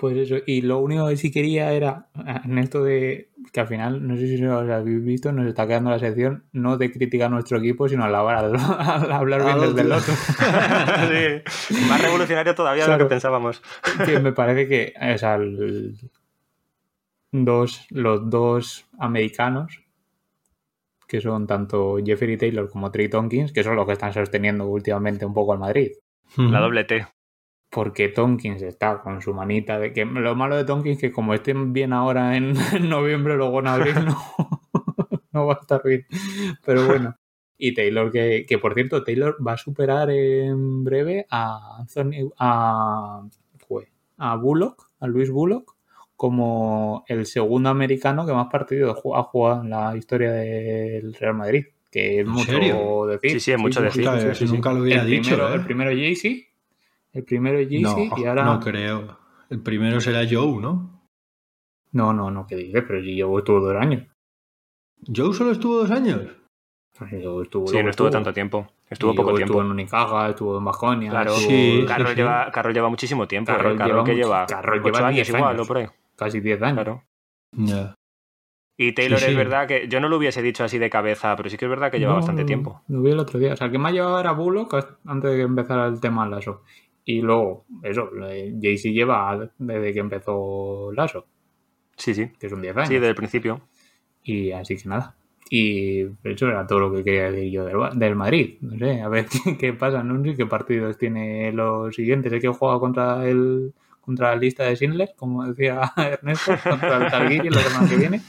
Pues 0.03 0.17
eso, 0.17 0.35
y 0.45 0.63
lo 0.63 0.81
único 0.81 1.07
que 1.07 1.17
sí 1.17 1.31
quería 1.31 1.73
era, 1.73 2.09
en 2.45 2.59
esto 2.59 2.83
de 2.83 3.31
que 3.53 3.61
al 3.61 3.69
final, 3.69 4.05
no 4.05 4.17
sé 4.17 4.27
si 4.27 4.37
lo 4.37 4.59
habéis 4.59 5.05
visto, 5.05 5.31
nos 5.31 5.47
está 5.47 5.65
quedando 5.69 5.91
la 5.91 6.01
sección 6.01 6.43
no 6.51 6.77
de 6.77 6.91
criticar 6.91 7.27
a 7.27 7.29
nuestro 7.29 7.59
equipo, 7.59 7.89
sino 7.89 8.03
alabar 8.03 8.35
al, 8.45 8.57
al 8.79 9.13
hablar 9.13 9.45
bien 9.45 9.61
del 9.61 9.77
del 9.77 9.93
otro. 9.93 10.13
sí. 11.69 11.75
Más 11.89 12.03
revolucionario 12.03 12.53
todavía 12.57 12.85
de 12.85 12.91
lo 12.91 12.99
que 12.99 13.05
pensábamos. 13.11 13.63
que 14.05 14.19
me 14.19 14.33
parece 14.33 14.67
que 14.67 14.93
o 15.15 15.19
sea, 15.19 15.37
el- 15.37 15.95
dos, 17.31 17.87
los 17.91 18.29
dos 18.29 18.85
americanos, 18.99 19.79
que 21.07 21.21
son 21.21 21.47
tanto 21.47 21.99
Jeffrey 22.05 22.37
Taylor 22.37 22.69
como 22.69 22.91
Trey 22.91 23.09
Tompkins, 23.09 23.53
que 23.53 23.63
son 23.63 23.77
los 23.77 23.87
que 23.87 23.93
están 23.93 24.13
sosteniendo 24.13 24.67
últimamente 24.67 25.25
un 25.25 25.33
poco 25.35 25.53
al 25.53 25.61
Madrid. 25.61 25.93
La 26.37 26.59
doble 26.59 26.83
T. 26.85 27.07
Porque 27.73 28.09
Tompkins 28.11 28.61
está 28.61 29.01
con 29.01 29.23
su 29.23 29.33
manita 29.33 29.79
de 29.79 29.95
que 29.95 30.05
lo 30.05 30.37
malo 30.37 30.57
de 30.57 30.65
Tompkins 30.65 30.97
es 30.97 31.01
que 31.01 31.13
como 31.13 31.33
estén 31.33 31.73
bien 31.73 31.95
ahora 31.95 32.37
en, 32.37 32.55
en 32.75 32.89
noviembre, 32.91 33.35
luego 33.37 33.61
en 33.61 33.67
abril 33.67 33.95
no, 34.05 34.17
no 35.33 35.47
va 35.47 35.55
a 35.55 35.59
estar 35.61 35.83
bien. 35.83 36.07
Pero 36.65 36.87
bueno. 36.87 37.17
Y 37.57 37.75
Taylor, 37.75 38.11
que, 38.11 38.45
que 38.47 38.59
por 38.59 38.75
cierto, 38.75 39.05
Taylor 39.05 39.37
va 39.47 39.53
a 39.53 39.57
superar 39.57 40.11
en 40.11 40.83
breve 40.83 41.27
a 41.31 41.79
Anthony, 41.79 42.31
a, 42.37 43.23
fue, 43.69 43.89
a 44.19 44.35
Bullock, 44.37 44.91
a 44.99 45.07
Luis 45.07 45.31
Bullock, 45.31 45.77
como 46.17 47.05
el 47.07 47.25
segundo 47.25 47.71
americano 47.71 48.27
que 48.27 48.33
más 48.33 48.49
partidos 48.51 48.99
ha 49.15 49.23
jugado 49.23 49.63
en 49.63 49.71
la 49.71 49.97
historia 49.97 50.33
del 50.33 51.15
Real 51.15 51.35
Madrid. 51.35 51.67
Que 51.91 52.21
es 52.21 52.27
¿En 52.27 52.33
mucho 52.33 52.51
serio? 52.51 53.07
decir. 53.07 53.31
Sí, 53.33 53.41
sí, 53.41 53.53
es 53.53 53.59
mucho 53.59 53.81
decir. 53.81 54.05
Nunca, 54.05 54.21
sí, 54.21 54.29
sí, 54.35 54.47
sí. 54.47 54.53
nunca 54.53 54.73
lo 54.73 54.83
hubiera 54.83 55.03
el, 55.03 55.09
dicho. 55.09 55.31
primero, 55.31 55.53
¿eh? 55.53 55.55
el 55.55 55.65
primero 55.65 55.91
Jay-Z, 55.91 56.52
el 57.13 57.25
primero 57.25 57.59
no, 57.59 57.95
Jay-Z 57.95 58.21
y 58.21 58.25
ahora... 58.27 58.45
no 58.45 58.61
creo. 58.61 59.19
El 59.51 59.61
primero 59.61 60.01
será 60.01 60.21
Joe, 60.29 60.61
¿no? 60.61 61.03
No, 61.93 62.13
no, 62.13 62.31
no, 62.31 62.47
que 62.47 62.57
dices, 62.57 62.83
pero 62.87 63.03
si 63.03 63.17
yo 63.17 63.39
estuvo 63.39 63.61
dos 63.61 63.77
años. 63.77 64.05
¿Joe 65.15 65.35
solo 65.35 65.51
estuvo 65.53 65.79
dos 65.79 65.91
años? 65.91 66.21
Yo 67.11 67.43
estuvo, 67.43 67.67
Sí, 67.67 67.83
no 67.83 67.91
estuvo 67.91 68.11
tanto 68.11 68.33
tiempo. 68.33 68.69
Estuvo 68.89 69.13
Y 69.13 69.17
poco 69.17 69.31
tiempo. 69.35 69.45
Estuvo 69.55 69.63
en 69.63 69.71
Unicaja, 69.71 70.29
estuvo 70.31 70.59
en 70.59 70.65
Bajonia. 70.65 71.11
Claro, 71.11 71.33
Sí, 71.33 71.85
Carroll, 71.89 72.09
sí. 72.09 72.15
lleva, 72.17 72.51
Carroll 72.51 72.75
lleva 72.75 72.89
muchísimo 72.91 73.27
tiempo. 73.27 73.51
Carroll 73.53 73.75
¿eh? 73.75 73.79
Carroll, 73.79 73.93
lleva 73.95 74.05
que 74.05 74.15
lleva 74.15 74.47
Carroll 74.47 74.83
lleva 74.83 74.99
años 75.09 75.15
10 75.15 75.29
igual, 75.31 75.45
años. 75.55 75.61
o 75.65 75.67
por 75.69 75.79
ahí. 75.79 75.87
Casi 76.17 76.41
10 76.41 76.63
años. 76.63 76.75
Claro. 76.85 77.03
Ya. 77.53 77.95
Y 78.79 78.93
Taylor 78.93 79.19
Sí, 79.19 79.25
sí. 79.27 79.31
es 79.33 79.37
verdad 79.37 79.67
que 79.67 79.89
yo 79.89 80.01
no 80.01 80.09
lo 80.09 80.17
hubiese 80.17 80.43
dicho 80.43 80.65
así 80.65 80.79
de 80.79 80.91
cabeza, 80.91 81.35
pero 81.37 81.49
sí 81.51 81.57
que 81.57 81.65
es 81.67 81.71
verdad 81.71 81.91
que 81.91 81.99
lleva 81.99 82.13
No, 82.13 82.19
bastante 82.19 82.45
tiempo. 82.45 82.83
Lo 82.89 83.01
vi 83.03 83.11
el 83.11 83.19
otro 83.19 83.39
día. 83.39 83.53
O 83.55 83.57
sea, 83.57 83.67
el 83.67 83.73
que 83.73 83.79
me 83.79 83.89
ha 83.89 83.93
llevado 83.93 84.19
era 84.21 84.33
Bullock 84.33 84.75
antes 85.07 85.31
de 85.31 85.37
que 85.37 85.43
empezara 85.43 85.87
el 85.87 86.01
tema 86.01 86.27
Lasso. 86.29 86.63
Y 87.05 87.21
luego, 87.21 87.67
eso, 87.83 88.11
Jay-Z 88.21 88.91
lleva 88.91 89.51
desde 89.59 89.93
que 89.93 89.99
empezó 89.99 90.93
Lasso, 90.93 91.27
Sí, 91.97 92.15
sí. 92.15 92.31
que 92.39 92.49
son 92.49 92.63
10 92.63 92.77
años. 92.77 92.89
Sí, 92.89 92.95
desde 92.95 93.09
el 93.09 93.15
principio. 93.15 93.69
Y 94.23 94.53
así 94.53 94.77
que 94.77 94.89
nada. 94.89 95.17
Y 95.51 96.03
eso 96.25 96.49
era 96.49 96.67
todo 96.67 96.79
lo 96.79 96.95
que 96.95 97.05
quería 97.05 97.31
decir 97.31 97.51
yo 97.53 97.65
del, 97.65 97.99
del 97.99 98.17
Madrid. 98.17 98.57
No 98.63 98.79
sé, 98.79 99.03
a 99.03 99.09
ver 99.09 99.27
qué, 99.45 99.59
qué 99.59 99.73
pasa. 99.75 100.03
No 100.03 100.23
sé 100.25 100.35
qué 100.37 100.47
partidos 100.47 100.97
tiene 100.97 101.53
los 101.53 101.95
siguientes. 101.95 102.33
Sé 102.33 102.41
que 102.41 102.49
juega 102.49 102.79
contra 102.79 103.29
el 103.29 103.75
contra 104.01 104.31
la 104.31 104.37
lista 104.37 104.65
de 104.65 104.75
Schindler, 104.75 105.11
como 105.17 105.45
decía 105.47 105.93
Ernesto, 105.97 106.55
contra 106.69 107.05
el 107.05 107.11
Talguiri 107.11 107.51
la 107.51 107.61
semana 107.61 107.89
que 107.89 107.97
viene. 107.97 108.21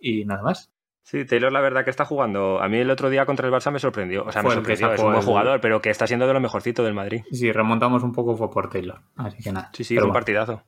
Y 0.00 0.24
nada 0.24 0.42
más. 0.42 0.73
Sí, 1.06 1.24
Taylor 1.26 1.52
la 1.52 1.60
verdad 1.60 1.84
que 1.84 1.90
está 1.90 2.06
jugando. 2.06 2.60
A 2.62 2.68
mí 2.68 2.78
el 2.78 2.90
otro 2.90 3.10
día 3.10 3.26
contra 3.26 3.46
el 3.46 3.52
Barça 3.52 3.70
me 3.70 3.78
sorprendió. 3.78 4.24
O 4.24 4.32
sea, 4.32 4.42
me 4.42 4.46
Fue 4.48 4.54
sorprendió. 4.56 4.92
Es 4.94 5.00
un 5.00 5.06
buen 5.06 5.18
el- 5.18 5.24
jugador, 5.24 5.60
pero 5.60 5.80
que 5.82 5.90
está 5.90 6.06
siendo 6.06 6.26
de 6.26 6.32
lo 6.32 6.40
mejorcito 6.40 6.82
del 6.82 6.94
Madrid. 6.94 7.22
Si 7.30 7.52
remontamos 7.52 8.02
un 8.02 8.12
poco 8.12 8.34
fue 8.36 8.50
por 8.50 8.70
Taylor. 8.70 9.00
Así 9.16 9.42
que 9.42 9.52
nada. 9.52 9.70
Sí, 9.74 9.84
sí, 9.84 9.94
Pero 9.94 10.06
fue 10.06 10.08
un 10.08 10.12
bueno. 10.12 10.20
partidazo. 10.20 10.62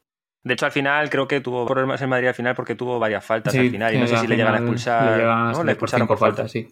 De 0.44 0.52
hecho, 0.52 0.66
al 0.66 0.72
final 0.72 1.08
creo 1.10 1.26
que 1.26 1.40
tuvo 1.40 1.66
problemas 1.66 2.00
el 2.02 2.08
Madrid 2.08 2.28
al 2.28 2.34
final 2.34 2.54
porque 2.54 2.74
tuvo 2.74 2.98
varias 2.98 3.24
faltas 3.24 3.52
Sí, 3.52 3.58
al 3.60 3.70
final 3.70 3.94
y 3.94 3.98
no 3.98 4.06
sí, 4.06 4.14
sé 4.14 4.20
si 4.20 4.26
le 4.28 4.36
llegan 4.36 4.54
a 4.54 4.58
expulsar. 4.58 5.10
Le 5.12 5.16
llegan 5.16 5.38
a 5.38 5.44
¿no? 5.44 5.48
Le 5.50 5.54
por 5.56 5.70
expulsaron 5.70 6.04
cinco 6.06 6.12
por 6.12 6.18
falta. 6.18 6.36
faltas, 6.42 6.52
sí. 6.52 6.68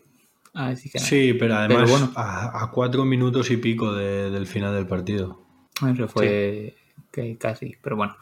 Así 0.52 0.90
que 0.90 0.98
nada. 0.98 1.08
Sí, 1.08 1.32
pero 1.34 1.54
además 1.56 1.76
Pero 1.78 1.88
bueno. 1.98 2.12
a, 2.16 2.62
a 2.64 2.70
cuatro 2.70 3.04
minutos 3.04 3.50
y 3.50 3.56
pico 3.56 3.92
de- 3.94 4.30
del 4.30 4.46
final 4.46 4.74
del 4.74 4.86
partido. 4.86 5.40
Eso 5.90 6.06
fue 6.06 6.74
que 7.10 7.36
casi, 7.38 7.76
pero 7.82 7.96
bueno. 7.96 8.14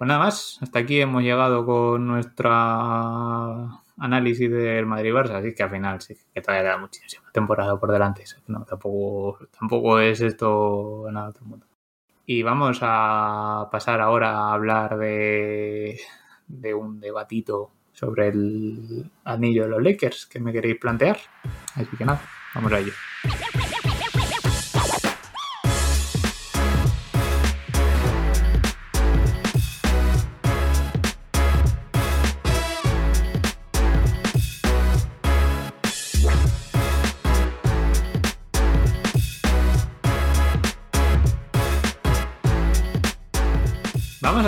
Pues 0.00 0.08
nada 0.08 0.20
más, 0.24 0.58
hasta 0.62 0.78
aquí 0.78 0.98
hemos 0.98 1.22
llegado 1.22 1.66
con 1.66 2.06
nuestra 2.06 3.82
análisis 3.98 4.50
del 4.50 4.86
Madrid-Barça, 4.86 5.32
así 5.32 5.54
que 5.54 5.62
al 5.62 5.68
final 5.68 6.00
sí 6.00 6.16
que 6.32 6.40
todavía 6.40 6.70
queda 6.70 6.78
muchísima 6.78 7.30
temporada 7.34 7.78
por 7.78 7.92
delante. 7.92 8.24
No, 8.46 8.64
tampoco, 8.64 9.46
tampoco 9.58 10.00
es 10.00 10.22
esto 10.22 11.06
nada 11.12 11.28
otro 11.28 11.44
mundo. 11.44 11.66
Y 12.24 12.42
vamos 12.42 12.78
a 12.80 13.68
pasar 13.70 14.00
ahora 14.00 14.30
a 14.38 14.54
hablar 14.54 14.96
de, 14.96 16.00
de 16.46 16.72
un 16.72 16.98
debatito 16.98 17.70
sobre 17.92 18.28
el 18.28 19.10
anillo 19.24 19.64
de 19.64 19.68
los 19.68 19.82
Lakers 19.82 20.24
que 20.24 20.40
me 20.40 20.50
queréis 20.50 20.78
plantear. 20.78 21.18
Así 21.74 21.94
que 21.98 22.06
nada, 22.06 22.22
vamos 22.54 22.72
a 22.72 22.78
ello. 22.78 22.92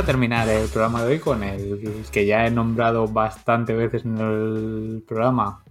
A 0.02 0.04
terminar 0.04 0.48
el 0.48 0.68
programa 0.68 1.04
de 1.04 1.12
hoy 1.12 1.18
con 1.20 1.44
el 1.44 2.04
que 2.10 2.26
ya 2.26 2.44
he 2.44 2.50
nombrado 2.50 3.06
bastante 3.06 3.72
veces 3.72 4.04
en 4.04 4.18
el 4.18 5.04
programa 5.06 5.62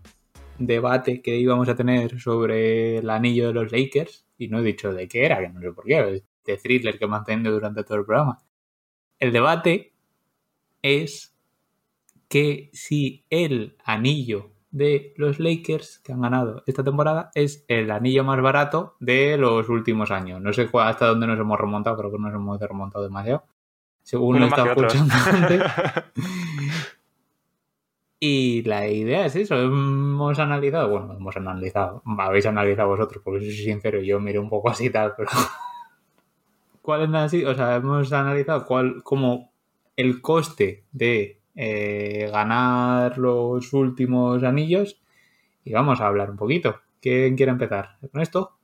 debate 0.58 1.22
que 1.22 1.36
íbamos 1.36 1.68
a 1.68 1.76
tener 1.76 2.18
sobre 2.18 3.00
el 3.00 3.10
anillo 3.10 3.48
de 3.48 3.54
los 3.54 3.72
Lakers 3.74 4.26
y 4.38 4.48
no 4.48 4.60
he 4.60 4.64
dicho 4.64 4.94
de 4.94 5.10
qué 5.10 5.26
era, 5.26 5.40
que 5.40 5.50
no 5.50 5.60
sé 5.60 5.74
por 5.74 5.84
qué, 5.84 6.24
de 6.46 6.58
thriller 6.58 6.98
que 6.98 7.06
he 7.06 7.08
mantenido 7.10 7.52
durante 7.52 7.84
todo 7.84 7.98
el 7.98 8.06
programa. 8.06 8.42
El 9.20 9.34
debate 9.34 9.92
es 10.82 11.36
que 12.30 12.70
si 12.72 13.26
el 13.30 13.76
anillo 13.84 14.52
de 14.72 15.14
los 15.18 15.40
Lakers 15.40 16.00
que 16.00 16.14
han 16.14 16.22
ganado 16.22 16.64
esta 16.68 16.86
temporada 16.86 17.32
es 17.36 17.66
el 17.68 17.92
anillo 17.92 18.24
más 18.24 18.42
barato 18.42 18.96
de 19.02 19.36
los 19.36 19.68
últimos 19.68 20.10
años. 20.10 20.42
No 20.42 20.54
sé 20.54 20.70
hasta 20.72 21.08
dónde 21.08 21.28
nos 21.28 21.38
hemos 21.38 21.60
remontado, 21.60 21.98
creo 21.98 22.12
que 22.12 22.18
nos 22.18 22.34
hemos 22.34 22.62
remontado 22.62 23.04
demasiado. 23.04 23.44
Según 24.04 24.38
Uno 24.38 24.50
que 24.50 24.62
otros. 24.62 24.94
escuchando 24.94 25.14
antes. 25.32 25.62
Y 28.24 28.62
la 28.64 28.88
idea 28.88 29.26
es 29.26 29.36
eso, 29.36 29.56
hemos 29.60 30.38
analizado, 30.38 30.90
bueno, 30.90 31.14
hemos 31.14 31.36
analizado, 31.36 32.04
habéis 32.20 32.46
analizado 32.46 32.90
vosotros, 32.90 33.24
porque 33.24 33.40
soy 33.40 33.52
sincero, 33.52 34.00
yo 34.00 34.20
miré 34.20 34.38
un 34.38 34.48
poco 34.48 34.70
así 34.70 34.92
tal, 34.92 35.14
pero 35.18 35.30
¿cuál 36.84 37.02
es 37.04 37.14
así? 37.16 37.44
O 37.44 37.56
sea, 37.56 37.78
hemos 37.78 38.14
analizado 38.14 38.66
cuál, 38.68 39.02
como 39.02 39.52
el 39.96 40.22
coste 40.22 40.84
de 40.92 41.40
eh, 41.56 42.30
ganar 42.32 43.18
los 43.18 43.74
últimos 43.74 44.44
anillos 44.44 45.02
y 45.64 45.74
vamos 45.74 46.00
a 46.00 46.06
hablar 46.06 46.30
un 46.30 46.38
poquito. 46.38 46.80
¿Quién 47.02 47.36
quiere 47.36 47.52
empezar? 47.52 47.98
¿Con 48.12 48.22
esto? 48.22 48.56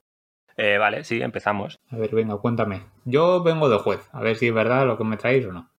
Eh, 0.58 0.78
vale, 0.78 1.04
sí, 1.04 1.22
empezamos. 1.22 1.80
A 1.92 1.98
ver, 1.98 2.14
venga, 2.14 2.36
cuéntame. 2.38 2.82
Yo 3.06 3.44
vengo 3.44 3.70
de 3.70 3.78
juez, 3.78 4.10
a 4.12 4.22
ver 4.22 4.36
si 4.36 4.48
es 4.48 4.54
verdad 4.54 4.88
lo 4.88 4.98
que 4.98 5.04
me 5.04 5.18
traéis 5.18 5.46
o 5.46 5.52
no. 5.52 5.70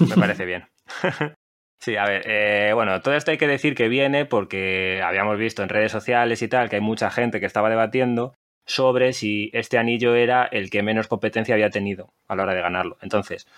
Me 0.00 0.16
parece 0.16 0.44
bien. 0.44 0.68
Sí, 1.84 1.96
a 1.96 2.04
ver, 2.04 2.22
eh, 2.26 2.70
bueno, 2.74 3.00
todo 3.00 3.14
esto 3.14 3.32
hay 3.32 3.38
que 3.38 3.48
decir 3.48 3.74
que 3.74 3.88
viene 3.88 4.24
porque 4.24 5.02
habíamos 5.04 5.36
visto 5.36 5.64
en 5.64 5.68
redes 5.68 5.90
sociales 5.90 6.40
y 6.40 6.46
tal 6.46 6.70
que 6.70 6.76
hay 6.76 6.80
mucha 6.80 7.10
gente 7.10 7.40
que 7.40 7.46
estaba 7.46 7.70
debatiendo 7.70 8.36
sobre 8.64 9.12
si 9.12 9.50
este 9.52 9.78
anillo 9.78 10.14
era 10.14 10.44
el 10.44 10.70
que 10.70 10.84
menos 10.84 11.08
competencia 11.08 11.56
había 11.56 11.70
tenido 11.70 12.12
a 12.28 12.36
la 12.36 12.44
hora 12.44 12.54
de 12.54 12.60
ganarlo. 12.60 12.98
Entonces, 13.02 13.48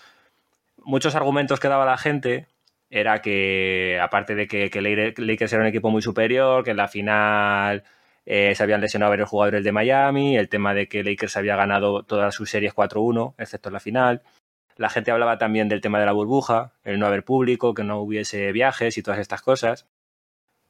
muchos 0.83 1.13
argumentos 1.13 1.59
que 1.59 1.67
daba 1.67 1.85
la 1.85 1.99
gente 1.99 2.47
era 2.89 3.21
que, 3.21 3.99
aparte 4.01 4.33
de 4.33 4.47
que, 4.47 4.71
que 4.71 4.81
Lakers 4.81 5.53
era 5.53 5.61
un 5.61 5.67
equipo 5.67 5.91
muy 5.91 6.01
superior, 6.01 6.63
que 6.63 6.71
en 6.71 6.77
la 6.77 6.87
final 6.87 7.83
eh, 8.25 8.53
se 8.55 8.63
habían 8.63 8.81
lesionado 8.81 9.11
varios 9.11 9.29
jugadores 9.29 9.63
de 9.63 9.71
Miami, 9.71 10.37
el 10.37 10.49
tema 10.49 10.73
de 10.73 10.87
que 10.87 11.03
Lakers 11.03 11.37
había 11.37 11.55
ganado 11.55 12.03
todas 12.03 12.33
sus 12.33 12.49
series 12.49 12.73
4-1, 12.73 13.35
excepto 13.37 13.69
la 13.69 13.79
final. 13.79 14.23
La 14.77 14.89
gente 14.89 15.11
hablaba 15.11 15.37
también 15.37 15.69
del 15.69 15.81
tema 15.81 15.99
de 15.99 16.05
la 16.05 16.11
burbuja, 16.11 16.73
el 16.83 16.99
no 16.99 17.07
haber 17.07 17.23
público, 17.23 17.73
que 17.73 17.83
no 17.83 17.99
hubiese 17.99 18.51
viajes 18.51 18.97
y 18.97 19.03
todas 19.03 19.19
estas 19.19 19.41
cosas. 19.41 19.87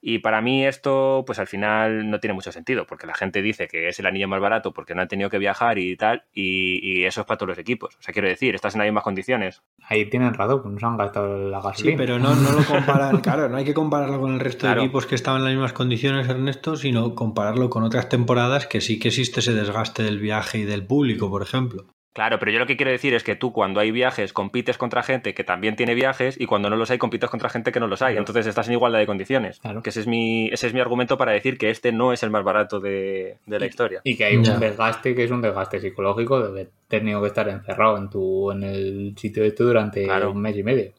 Y 0.07 0.19
para 0.19 0.39
mí 0.39 0.63
esto, 0.63 1.23
pues 1.25 1.39
al 1.39 1.47
final 1.47 2.11
no 2.11 2.19
tiene 2.19 2.35
mucho 2.35 2.51
sentido, 2.51 2.85
porque 2.85 3.07
la 3.07 3.15
gente 3.15 3.41
dice 3.41 3.67
que 3.67 3.87
es 3.87 3.99
el 3.99 4.05
anillo 4.05 4.27
más 4.27 4.39
barato 4.39 4.71
porque 4.71 4.93
no 4.93 5.01
han 5.01 5.07
tenido 5.07 5.31
que 5.31 5.39
viajar 5.39 5.79
y 5.79 5.97
tal, 5.97 6.25
y, 6.31 6.79
y 6.83 7.05
eso 7.05 7.21
es 7.21 7.25
para 7.27 7.39
todos 7.39 7.49
los 7.49 7.57
equipos. 7.57 7.95
O 7.95 8.01
sea, 8.03 8.13
quiero 8.13 8.27
decir, 8.27 8.53
estás 8.53 8.75
en 8.75 8.79
las 8.81 8.85
mismas 8.87 9.03
condiciones. 9.03 9.63
Ahí 9.89 10.05
tienen 10.07 10.35
razón, 10.35 10.61
pues 10.61 10.73
nos 10.75 10.83
han 10.83 10.97
gastado 10.97 11.49
la 11.49 11.59
gasolina. 11.59 11.93
Sí, 11.93 11.97
pero 11.97 12.19
no, 12.19 12.35
no 12.35 12.51
lo 12.51 12.63
comparan, 12.63 13.17
claro, 13.21 13.49
no 13.49 13.57
hay 13.57 13.65
que 13.65 13.73
compararlo 13.73 14.21
con 14.21 14.33
el 14.35 14.39
resto 14.39 14.59
Claro. 14.67 14.81
de 14.81 14.85
equipos 14.85 15.07
que 15.07 15.15
estaban 15.15 15.39
en 15.39 15.45
las 15.45 15.53
mismas 15.55 15.73
condiciones, 15.73 16.29
Ernesto, 16.29 16.75
sino 16.75 17.15
compararlo 17.15 17.71
con 17.71 17.81
otras 17.81 18.07
temporadas 18.07 18.67
que 18.67 18.81
sí 18.81 18.99
que 18.99 19.07
existe 19.07 19.39
ese 19.39 19.55
desgaste 19.55 20.03
del 20.03 20.19
viaje 20.19 20.59
y 20.59 20.63
del 20.65 20.85
público, 20.85 21.31
por 21.31 21.41
ejemplo. 21.41 21.87
Claro, 22.15 22.39
pero 22.39 22.49
yo 22.49 22.59
lo 22.59 22.65
que 22.65 22.77
quiero 22.77 22.91
decir 22.93 23.13
es 23.13 23.25
que 23.25 23.35
tú 23.35 23.51
cuando 23.51 23.81
hay 23.81 23.91
viajes 23.91 24.31
compites 24.31 24.77
contra 24.77 25.03
gente 25.03 25.33
que 25.33 25.43
también 25.43 25.75
tiene 25.75 25.93
viajes 25.95 26.39
y 26.39 26.45
cuando 26.45 26.69
no 26.69 26.77
los 26.77 26.89
hay 26.89 26.97
compites 26.97 27.29
contra 27.29 27.49
gente 27.49 27.73
que 27.73 27.81
no 27.81 27.87
los 27.87 28.01
hay. 28.01 28.13
Claro. 28.13 28.21
Entonces 28.21 28.47
estás 28.47 28.67
en 28.67 28.73
igualdad 28.75 28.99
de 28.99 29.05
condiciones. 29.05 29.59
Claro. 29.59 29.83
Que 29.83 29.89
ese 29.89 29.99
es, 29.99 30.07
mi, 30.07 30.47
ese 30.47 30.67
es 30.67 30.73
mi 30.73 30.79
argumento 30.79 31.17
para 31.17 31.33
decir 31.33 31.57
que 31.57 31.69
este 31.69 31.91
no 31.91 32.13
es 32.13 32.23
el 32.23 32.29
más 32.29 32.45
barato 32.45 32.79
de, 32.79 33.39
de 33.45 33.59
la 33.59 33.65
historia. 33.65 33.99
Y 34.05 34.15
que 34.15 34.23
hay 34.23 34.41
Ya. 34.41 34.53
un 34.53 34.59
desgaste 34.61 35.13
que 35.13 35.25
es 35.25 35.31
un 35.31 35.41
desgaste 35.41 35.81
psicológico 35.81 36.39
de 36.39 36.47
haber 36.47 36.71
tenido 36.87 37.21
que 37.21 37.27
estar 37.27 37.49
encerrado 37.49 37.97
en 37.97 38.09
tu 38.09 38.49
en 38.49 38.63
el 38.63 39.13
sitio 39.17 39.43
este 39.43 39.65
durante 39.65 40.05
Claro. 40.05 40.31
un 40.31 40.39
mes 40.41 40.55
y 40.55 40.63
medio. 40.63 40.93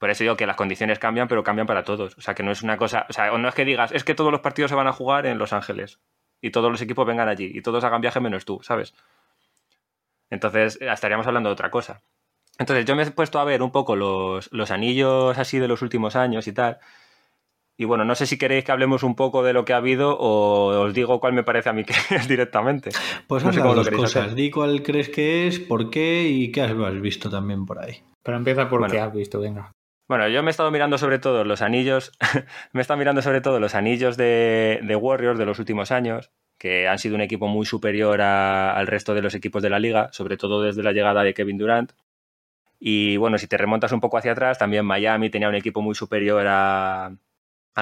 Por 0.00 0.10
eso 0.10 0.24
digo 0.24 0.36
que 0.36 0.46
las 0.46 0.56
condiciones 0.56 0.98
cambian, 0.98 1.28
pero 1.28 1.44
cambian 1.44 1.68
para 1.68 1.84
todos. 1.84 2.18
O 2.18 2.20
sea, 2.20 2.34
que 2.34 2.42
no 2.42 2.50
es 2.50 2.64
una 2.64 2.76
cosa. 2.76 3.06
O 3.08 3.12
sea, 3.12 3.30
no 3.38 3.48
es 3.48 3.54
que 3.54 3.64
digas, 3.64 3.92
es 3.92 4.02
que 4.02 4.16
todos 4.16 4.32
los 4.32 4.40
partidos 4.40 4.70
se 4.70 4.74
van 4.76 4.88
a 4.88 4.92
jugar 4.92 5.24
en 5.26 5.38
Los 5.38 5.52
Ángeles 5.52 6.00
y 6.40 6.50
todos 6.50 6.68
los 6.70 6.82
equipos 6.82 7.06
vengan 7.06 7.28
allí 7.28 7.48
y 7.54 7.62
todos 7.62 7.84
hagan 7.84 8.00
viaje 8.00 8.18
menos 8.18 8.44
tú, 8.44 8.58
¿sabes? 8.62 8.92
Entonces 10.30 10.78
eh, 10.80 10.90
estaríamos 10.92 11.26
hablando 11.26 11.48
de 11.48 11.54
otra 11.54 11.70
cosa. 11.70 12.02
Entonces 12.58 12.84
yo 12.84 12.96
me 12.96 13.04
he 13.04 13.10
puesto 13.10 13.38
a 13.38 13.44
ver 13.44 13.62
un 13.62 13.70
poco 13.70 13.96
los, 13.96 14.52
los 14.52 14.70
anillos 14.70 15.38
así 15.38 15.58
de 15.58 15.68
los 15.68 15.82
últimos 15.82 16.16
años 16.16 16.48
y 16.48 16.52
tal. 16.52 16.78
Y 17.80 17.84
bueno, 17.84 18.04
no 18.04 18.16
sé 18.16 18.26
si 18.26 18.38
queréis 18.38 18.64
que 18.64 18.72
hablemos 18.72 19.04
un 19.04 19.14
poco 19.14 19.44
de 19.44 19.52
lo 19.52 19.64
que 19.64 19.72
ha 19.72 19.76
habido 19.76 20.18
o 20.18 20.80
os 20.80 20.92
digo 20.94 21.20
cuál 21.20 21.32
me 21.32 21.44
parece 21.44 21.68
a 21.68 21.72
mí 21.72 21.84
que 21.84 21.94
es 22.14 22.26
directamente. 22.26 22.90
Pues 23.28 23.44
no 23.44 23.52
sé 23.52 23.60
cómo 23.60 23.76
dos 23.76 23.88
cosas. 23.90 24.34
Di 24.34 24.50
cuál 24.50 24.82
crees 24.82 25.08
que 25.08 25.46
es, 25.46 25.60
por 25.60 25.88
qué 25.88 26.24
y 26.28 26.50
qué 26.50 26.62
has 26.62 27.00
visto 27.00 27.30
también 27.30 27.64
por 27.64 27.78
ahí. 27.78 28.02
Pero 28.24 28.36
empieza 28.36 28.68
por 28.68 28.90
qué 28.90 28.98
has 28.98 29.12
visto, 29.12 29.38
venga. 29.38 29.72
Bueno, 30.08 30.26
yo 30.28 30.42
me 30.42 30.48
he 30.48 30.50
estado 30.50 30.70
mirando 30.70 30.96
sobre 30.96 31.18
todo 31.18 31.44
los 31.44 31.60
anillos, 31.60 32.12
me 32.72 32.80
he 32.80 32.82
estado 32.82 32.98
mirando 32.98 33.20
sobre 33.20 33.42
todo 33.42 33.60
los 33.60 33.74
anillos 33.74 34.16
de, 34.16 34.98
Warriors 35.00 35.38
de 35.38 35.44
los 35.44 35.58
últimos 35.58 35.92
años, 35.92 36.32
que 36.58 36.88
han 36.88 36.98
sido 36.98 37.14
un 37.14 37.20
equipo 37.20 37.46
muy 37.46 37.64
superior 37.64 38.20
al 38.20 38.86
resto 38.86 39.14
de 39.14 39.22
los 39.22 39.34
equipos 39.34 39.62
de 39.62 39.70
la 39.70 39.78
liga, 39.78 40.08
sobre 40.12 40.36
todo 40.36 40.62
desde 40.62 40.82
la 40.82 40.92
llegada 40.92 41.22
de 41.22 41.34
Kevin 41.34 41.58
Durant. 41.58 41.92
Y 42.80 43.16
bueno, 43.16 43.38
si 43.38 43.46
te 43.46 43.56
remontas 43.56 43.92
un 43.92 44.00
poco 44.00 44.18
hacia 44.18 44.32
atrás, 44.32 44.58
también 44.58 44.84
Miami 44.84 45.30
tenía 45.30 45.48
un 45.48 45.54
equipo 45.54 45.82
muy 45.82 45.94
superior 45.94 46.46
al 46.46 47.16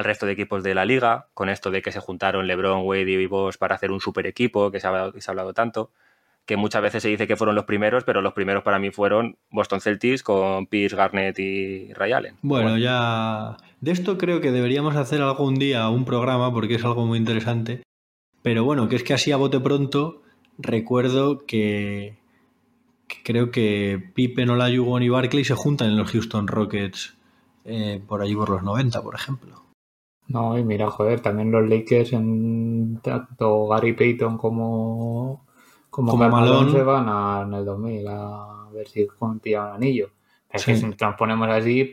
resto 0.05 0.27
de 0.27 0.33
equipos 0.33 0.63
de 0.63 0.75
la 0.75 0.85
liga, 0.85 1.29
con 1.35 1.49
esto 1.49 1.71
de 1.71 1.83
que 1.83 1.93
se 1.93 2.01
juntaron 2.01 2.47
LeBron, 2.47 2.83
Wade 2.85 3.11
y 3.11 3.27
Boss 3.27 3.59
para 3.59 3.75
hacer 3.75 3.91
un 3.91 4.01
super 4.01 4.27
equipo, 4.27 4.71
que 4.71 4.81
se 4.81 4.87
ha 4.87 5.11
que 5.13 5.21
se 5.21 5.31
ha 5.31 5.33
hablado 5.33 5.55
tanto 5.55 5.91
que 6.47 6.57
muchas 6.57 6.81
veces 6.81 7.03
se 7.03 7.09
dice 7.09 7.27
que 7.27 7.37
fueron 7.37 7.57
los 7.57 7.65
primeros, 7.65 8.05
pero 8.05 8.23
los 8.23 8.33
primeros 8.33 8.63
para 8.63 8.79
mí 8.79 8.91
fueron 8.91 9.37
Boston 9.51 9.81
Celtics 9.81 10.23
con 10.23 10.67
Pierce, 10.69 10.97
Garnett 10.97 11.39
y 11.41 11.93
Ray 11.93 12.13
Allen. 12.13 12.37
Bueno, 12.41 12.79
ya 12.79 13.57
de 13.81 13.91
esto 13.91 14.17
creo 14.17 14.41
que 14.41 14.53
deberíamos 14.53 14.95
hacer 14.97 15.21
algún 15.21 15.57
día 15.57 15.89
un 15.89 16.05
programa 16.05 16.53
porque 16.53 16.77
es 16.77 16.85
algo 16.85 17.05
muy 17.05 17.19
interesante. 17.19 17.83
Pero 18.47 18.63
bueno, 18.63 18.89
que 18.89 18.95
es 18.95 19.03
que 19.03 19.13
así 19.13 19.33
a 19.33 19.37
bote 19.37 19.59
pronto 19.59 20.23
recuerdo 20.57 21.47
que, 21.47 22.17
creo 23.25 23.51
que 23.51 24.01
Pippen, 24.15 24.51
Olajuwon 24.51 25.03
y 25.03 25.09
Barkley 25.09 25.45
se 25.45 25.57
juntan 25.57 25.89
en 25.89 25.97
los 25.97 26.13
Houston 26.13 26.47
Rockets 26.47 27.17
eh, 27.65 28.01
por 28.07 28.23
allí 28.23 28.37
por 28.37 28.49
los 28.49 28.63
90, 28.63 29.03
por 29.03 29.17
ejemplo. 29.17 29.65
No, 30.29 30.57
y 30.57 30.63
mira, 30.63 30.89
joder, 30.93 31.19
también 31.19 31.51
los 31.51 31.69
Lakers 31.69 32.13
en 32.13 33.01
tanto 33.03 33.67
Gary 33.67 33.95
Payton 33.95 34.39
como 34.39 35.45
como, 35.91 36.13
como 36.13 36.29
Malón 36.29 36.71
se 36.71 36.85
van 36.85 37.09
a, 37.09 37.43
en 37.45 37.53
el 37.53 37.65
2000 37.65 38.07
a 38.07 38.69
ver 38.73 38.87
si 38.87 39.09
contigo 39.09 39.61
un 39.61 39.75
anillo. 39.75 40.11
Es 40.49 40.65
que 40.65 40.77
si 40.77 40.87
nos 40.87 41.17
ponemos 41.17 41.49
así, 41.49 41.93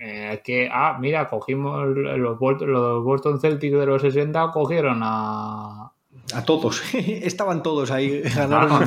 eh, 0.00 0.40
que, 0.42 0.70
ah, 0.72 0.96
mira, 0.98 1.28
cogimos 1.28 1.86
los, 1.88 2.40
los 2.40 3.04
Boston 3.04 3.38
Celtics 3.38 3.78
de 3.78 3.84
los 3.84 4.00
60, 4.00 4.50
cogieron 4.50 5.00
a, 5.02 5.92
a 6.34 6.44
todos, 6.44 6.82
estaban 6.94 7.62
todos 7.62 7.90
ahí, 7.90 8.22
ganaron. 8.34 8.84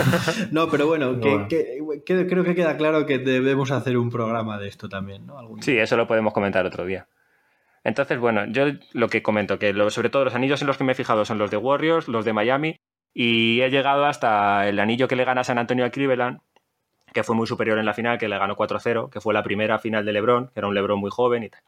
no, 0.52 0.68
pero 0.68 0.86
bueno, 0.86 1.18
creo 1.20 2.44
que 2.44 2.54
queda 2.54 2.76
claro 2.76 3.06
que 3.06 3.18
debemos 3.18 3.72
hacer 3.72 3.98
un 3.98 4.08
programa 4.08 4.58
de 4.58 4.68
esto 4.68 4.88
también, 4.88 5.26
¿no? 5.26 5.36
sí, 5.60 5.76
eso 5.76 5.96
lo 5.96 6.06
podemos 6.06 6.32
comentar 6.32 6.64
otro 6.64 6.84
día. 6.86 7.08
Entonces, 7.84 8.20
bueno, 8.20 8.46
yo 8.46 8.66
lo 8.92 9.08
que 9.08 9.22
comento, 9.22 9.58
que 9.58 9.74
sobre 9.90 10.10
todo 10.10 10.24
los 10.24 10.36
anillos 10.36 10.60
en 10.60 10.68
los 10.68 10.78
que 10.78 10.84
me 10.84 10.92
he 10.92 10.94
fijado 10.94 11.24
son 11.24 11.38
los 11.38 11.50
de 11.50 11.56
Warriors, 11.56 12.06
los 12.06 12.24
de 12.24 12.32
Miami 12.32 12.76
y 13.12 13.60
he 13.60 13.70
llegado 13.70 14.06
hasta 14.06 14.68
el 14.68 14.78
anillo 14.78 15.08
que 15.08 15.16
le 15.16 15.24
gana 15.24 15.44
San 15.44 15.58
Antonio 15.58 15.84
a 15.84 15.90
Cleveland, 15.90 16.38
que 17.12 17.22
fue 17.22 17.36
muy 17.36 17.46
superior 17.46 17.78
en 17.78 17.86
la 17.86 17.94
final, 17.94 18.18
que 18.18 18.28
le 18.28 18.38
ganó 18.38 18.56
4-0, 18.56 19.10
que 19.10 19.20
fue 19.20 19.34
la 19.34 19.42
primera 19.42 19.78
final 19.78 20.04
de 20.04 20.12
LeBron, 20.12 20.48
que 20.48 20.60
era 20.60 20.68
un 20.68 20.74
LeBron 20.74 20.98
muy 20.98 21.10
joven 21.10 21.42
y 21.42 21.48
tal. 21.48 21.60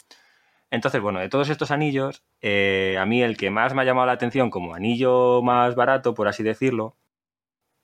Entonces, 0.70 1.00
bueno, 1.00 1.20
de 1.20 1.28
todos 1.28 1.50
estos 1.50 1.70
anillos, 1.70 2.24
eh, 2.40 2.96
a 2.98 3.06
mí 3.06 3.22
el 3.22 3.36
que 3.36 3.50
más 3.50 3.74
me 3.74 3.82
ha 3.82 3.84
llamado 3.84 4.06
la 4.06 4.12
atención 4.12 4.50
como 4.50 4.74
anillo 4.74 5.40
más 5.42 5.74
barato, 5.76 6.14
por 6.14 6.26
así 6.26 6.42
decirlo, 6.42 6.96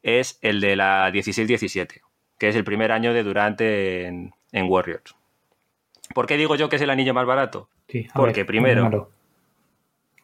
es 0.03 0.39
el 0.43 0.61
de 0.61 0.77
la 0.77 1.11
16-17, 1.11 2.01
que 2.39 2.49
es 2.49 2.57
el 2.57 2.65
primer 2.65 2.91
año 2.91 3.13
de 3.13 3.23
Durante 3.23 4.07
en, 4.07 4.33
Warriors. 4.53 5.15
¿Por 6.15 6.27
qué 6.27 6.37
digo 6.37 6.57
yo 6.57 6.69
que 6.69 6.77
es 6.77 6.83
el 6.83 6.91
anillo 6.91 7.15
más 7.15 7.27
barato? 7.27 7.69
Porque 8.15 8.45
primero, 8.45 9.11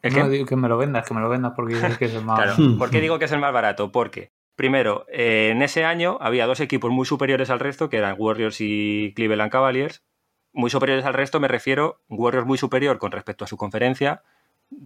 no 0.03 0.29
digo 0.29 0.45
que 0.45 0.55
me 0.55 0.67
lo 0.67 0.77
vendas, 0.77 1.05
que 1.07 1.13
me 1.13 1.21
lo 1.21 1.29
vendas 1.29 1.53
porque 1.55 1.75
es 1.75 2.13
el 2.13 2.23
más 2.23 2.39
claro. 2.41 2.77
¿Por 2.77 2.89
qué 2.89 3.01
digo 3.01 3.19
que 3.19 3.25
es 3.25 3.31
el 3.31 3.39
más 3.39 3.53
barato? 3.53 3.91
Porque, 3.91 4.31
primero, 4.57 5.05
eh, 5.07 5.51
en 5.51 5.61
ese 5.61 5.85
año 5.85 6.17
había 6.19 6.47
dos 6.47 6.59
equipos 6.59 6.91
muy 6.91 7.05
superiores 7.05 7.49
al 7.49 7.59
resto, 7.59 7.87
que 7.87 7.97
eran 7.97 8.15
Warriors 8.17 8.59
y 8.59 9.13
Cleveland 9.15 9.51
Cavaliers. 9.51 10.03
Muy 10.51 10.69
superiores 10.69 11.05
al 11.05 11.13
resto 11.13 11.39
me 11.39 11.47
refiero, 11.47 12.01
Warriors 12.09 12.47
muy 12.47 12.57
superior 12.57 12.97
con 12.97 13.11
respecto 13.11 13.45
a 13.45 13.47
su 13.47 13.55
conferencia, 13.55 14.23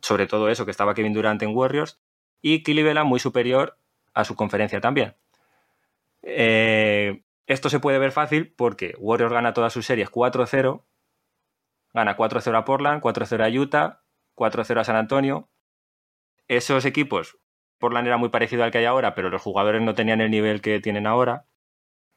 sobre 0.02 0.28
todo 0.28 0.50
eso, 0.50 0.66
que 0.66 0.72
estaba 0.72 0.94
Kevin 0.94 1.14
Durant 1.14 1.42
en 1.42 1.56
Warriors, 1.56 2.00
y 2.42 2.64
Cleveland 2.64 3.08
muy 3.08 3.20
superior 3.20 3.78
a 4.14 4.26
su 4.26 4.36
conferencia 4.36 4.82
también. 4.82 5.16
Eh, 6.22 7.24
esto 7.48 7.70
se 7.70 7.80
puede 7.80 7.98
ver 7.98 8.12
fácil 8.12 8.54
porque 8.54 8.94
Warriors 9.00 9.34
gana 9.34 9.54
todas 9.54 9.72
sus 9.72 9.86
series 9.86 10.12
4-0, 10.12 10.84
gana 11.94 12.18
4-0 12.18 12.58
a 12.58 12.66
Portland, 12.66 13.02
4-0 13.02 13.46
a 13.46 13.62
Utah, 13.62 14.02
4-0 14.36 14.82
a 14.82 14.84
San 14.84 14.98
Antonio. 14.98 15.48
Esos 16.50 16.84
equipos, 16.84 17.38
Portland 17.82 18.08
era 18.08 18.16
muy 18.16 18.30
parecido 18.30 18.64
al 18.64 18.72
que 18.72 18.78
hay 18.78 18.86
ahora, 18.86 19.14
pero 19.14 19.30
los 19.30 19.42
jugadores 19.42 19.82
no 19.82 19.94
tenían 19.94 20.22
el 20.22 20.32
nivel 20.32 20.62
que 20.62 20.80
tienen 20.80 21.06
ahora. 21.06 21.48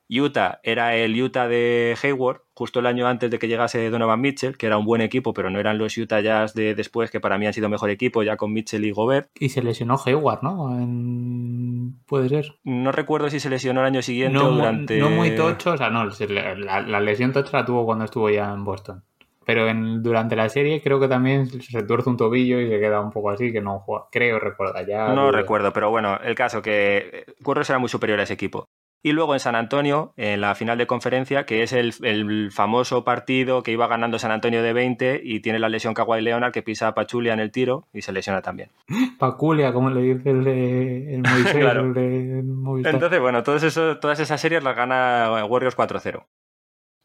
Utah 0.09 0.61
era 0.63 0.95
el 0.95 1.21
Utah 1.21 1.49
de 1.49 1.97
Hayward, 2.03 2.43
justo 2.53 2.81
el 2.81 2.87
año 2.87 3.07
antes 3.07 3.31
de 3.31 3.39
que 3.39 3.49
llegase 3.49 3.89
Donovan 3.89 4.21
Mitchell, 4.21 4.57
que 4.57 4.67
era 4.67 4.77
un 4.77 4.85
buen 4.85 5.01
equipo, 5.01 5.33
pero 5.33 5.51
no 5.51 5.59
eran 5.59 5.79
los 5.79 5.97
Utah 5.97 6.21
Jazz 6.21 6.55
de 6.55 6.75
después, 6.75 7.11
que 7.11 7.21
para 7.21 7.39
mí 7.39 7.47
han 7.47 7.55
sido 7.55 7.69
mejor 7.69 7.91
equipo, 7.91 8.23
ya 8.23 8.37
con 8.37 8.53
Mitchell 8.53 8.85
y 8.85 8.91
Gobert. 8.91 9.31
Y 9.41 9.49
se 9.49 9.63
lesionó 9.63 9.97
Hayward, 10.05 10.43
¿no? 10.43 11.97
Puede 12.07 12.29
ser. 12.29 12.55
No 12.65 12.93
recuerdo 12.93 13.31
si 13.31 13.41
se 13.41 13.51
lesionó 13.51 13.81
el 13.81 13.87
año 13.87 14.03
siguiente 14.03 14.39
o 14.39 14.51
durante. 14.51 14.99
No 14.99 15.11
muy 15.11 15.35
tocho, 15.35 15.73
o 15.73 15.77
sea, 15.77 15.89
no, 15.89 16.05
la, 16.05 16.83
la 16.83 17.01
lesión 17.01 17.33
tocha 17.33 17.59
la 17.59 17.65
tuvo 17.65 17.87
cuando 17.87 18.05
estuvo 18.05 18.29
ya 18.29 18.53
en 18.53 18.65
Boston. 18.65 19.03
Pero 19.45 19.69
en, 19.69 20.03
durante 20.03 20.37
la 20.37 20.49
serie 20.49 20.81
creo 20.83 21.01
que 21.01 21.09
también 21.09 21.47
se 21.47 21.83
tuerce 21.83 22.11
un 22.11 22.17
tobillo 22.17 22.61
y 22.61 22.69
se 22.69 22.81
queda 22.81 23.01
un 23.01 23.11
poco 23.11 23.31
así, 23.31 23.53
que 23.53 23.61
no 23.61 23.81
juega. 23.81 24.07
Creo, 24.11 24.39
recuerda 24.39 24.87
ya. 24.87 25.09
No 25.09 25.31
recuerdo, 25.31 25.73
pero 25.73 25.91
bueno, 25.91 26.19
el 26.23 26.35
caso 26.35 26.63
que 26.63 27.25
Curros 27.43 27.69
era 27.71 27.79
muy 27.79 27.89
superior 27.89 28.21
a 28.21 28.25
ese 28.25 28.35
equipo. 28.35 28.67
Y 29.07 29.13
luego 29.13 29.35
en 29.35 29.41
San 29.41 29.55
Antonio, 29.55 30.15
en 30.17 30.41
la 30.41 30.55
final 30.55 30.79
de 30.79 30.87
conferencia, 30.87 31.45
que 31.45 31.63
es 31.63 31.75
el, 31.75 32.51
famoso 32.51 33.05
partido 33.05 33.63
que 33.63 33.71
iba 33.71 33.87
ganando 33.87 34.19
San 34.19 34.31
Antonio 34.31 34.63
de 34.63 34.73
20 34.73 35.21
y 35.23 35.41
tiene 35.41 35.59
la 35.59 35.69
lesión 35.69 35.93
Kawhi 35.93 36.23
Leonard 36.23 36.53
que 36.53 36.63
pisa 36.63 36.89
a 36.89 36.95
Pachulia 36.95 37.35
en 37.35 37.41
el 37.41 37.51
tiro 37.51 37.85
y 37.93 38.01
se 38.01 38.13
lesiona 38.13 38.41
también. 38.41 38.71
Paculia, 39.19 39.75
como 39.75 39.91
le 39.91 40.01
dice 40.01 40.31
el, 40.31 40.43
de, 40.43 41.17
el 41.17 41.21
Moisés, 41.21 41.55
el 41.55 41.93
de 41.93 42.89
Entonces, 42.89 43.21
bueno, 43.21 43.43
todas 43.43 44.21
esas 44.21 44.41
series 44.41 44.65
las 44.65 44.75
gana 44.75 45.45
Warriors 45.45 45.77
4-0. 45.77 46.25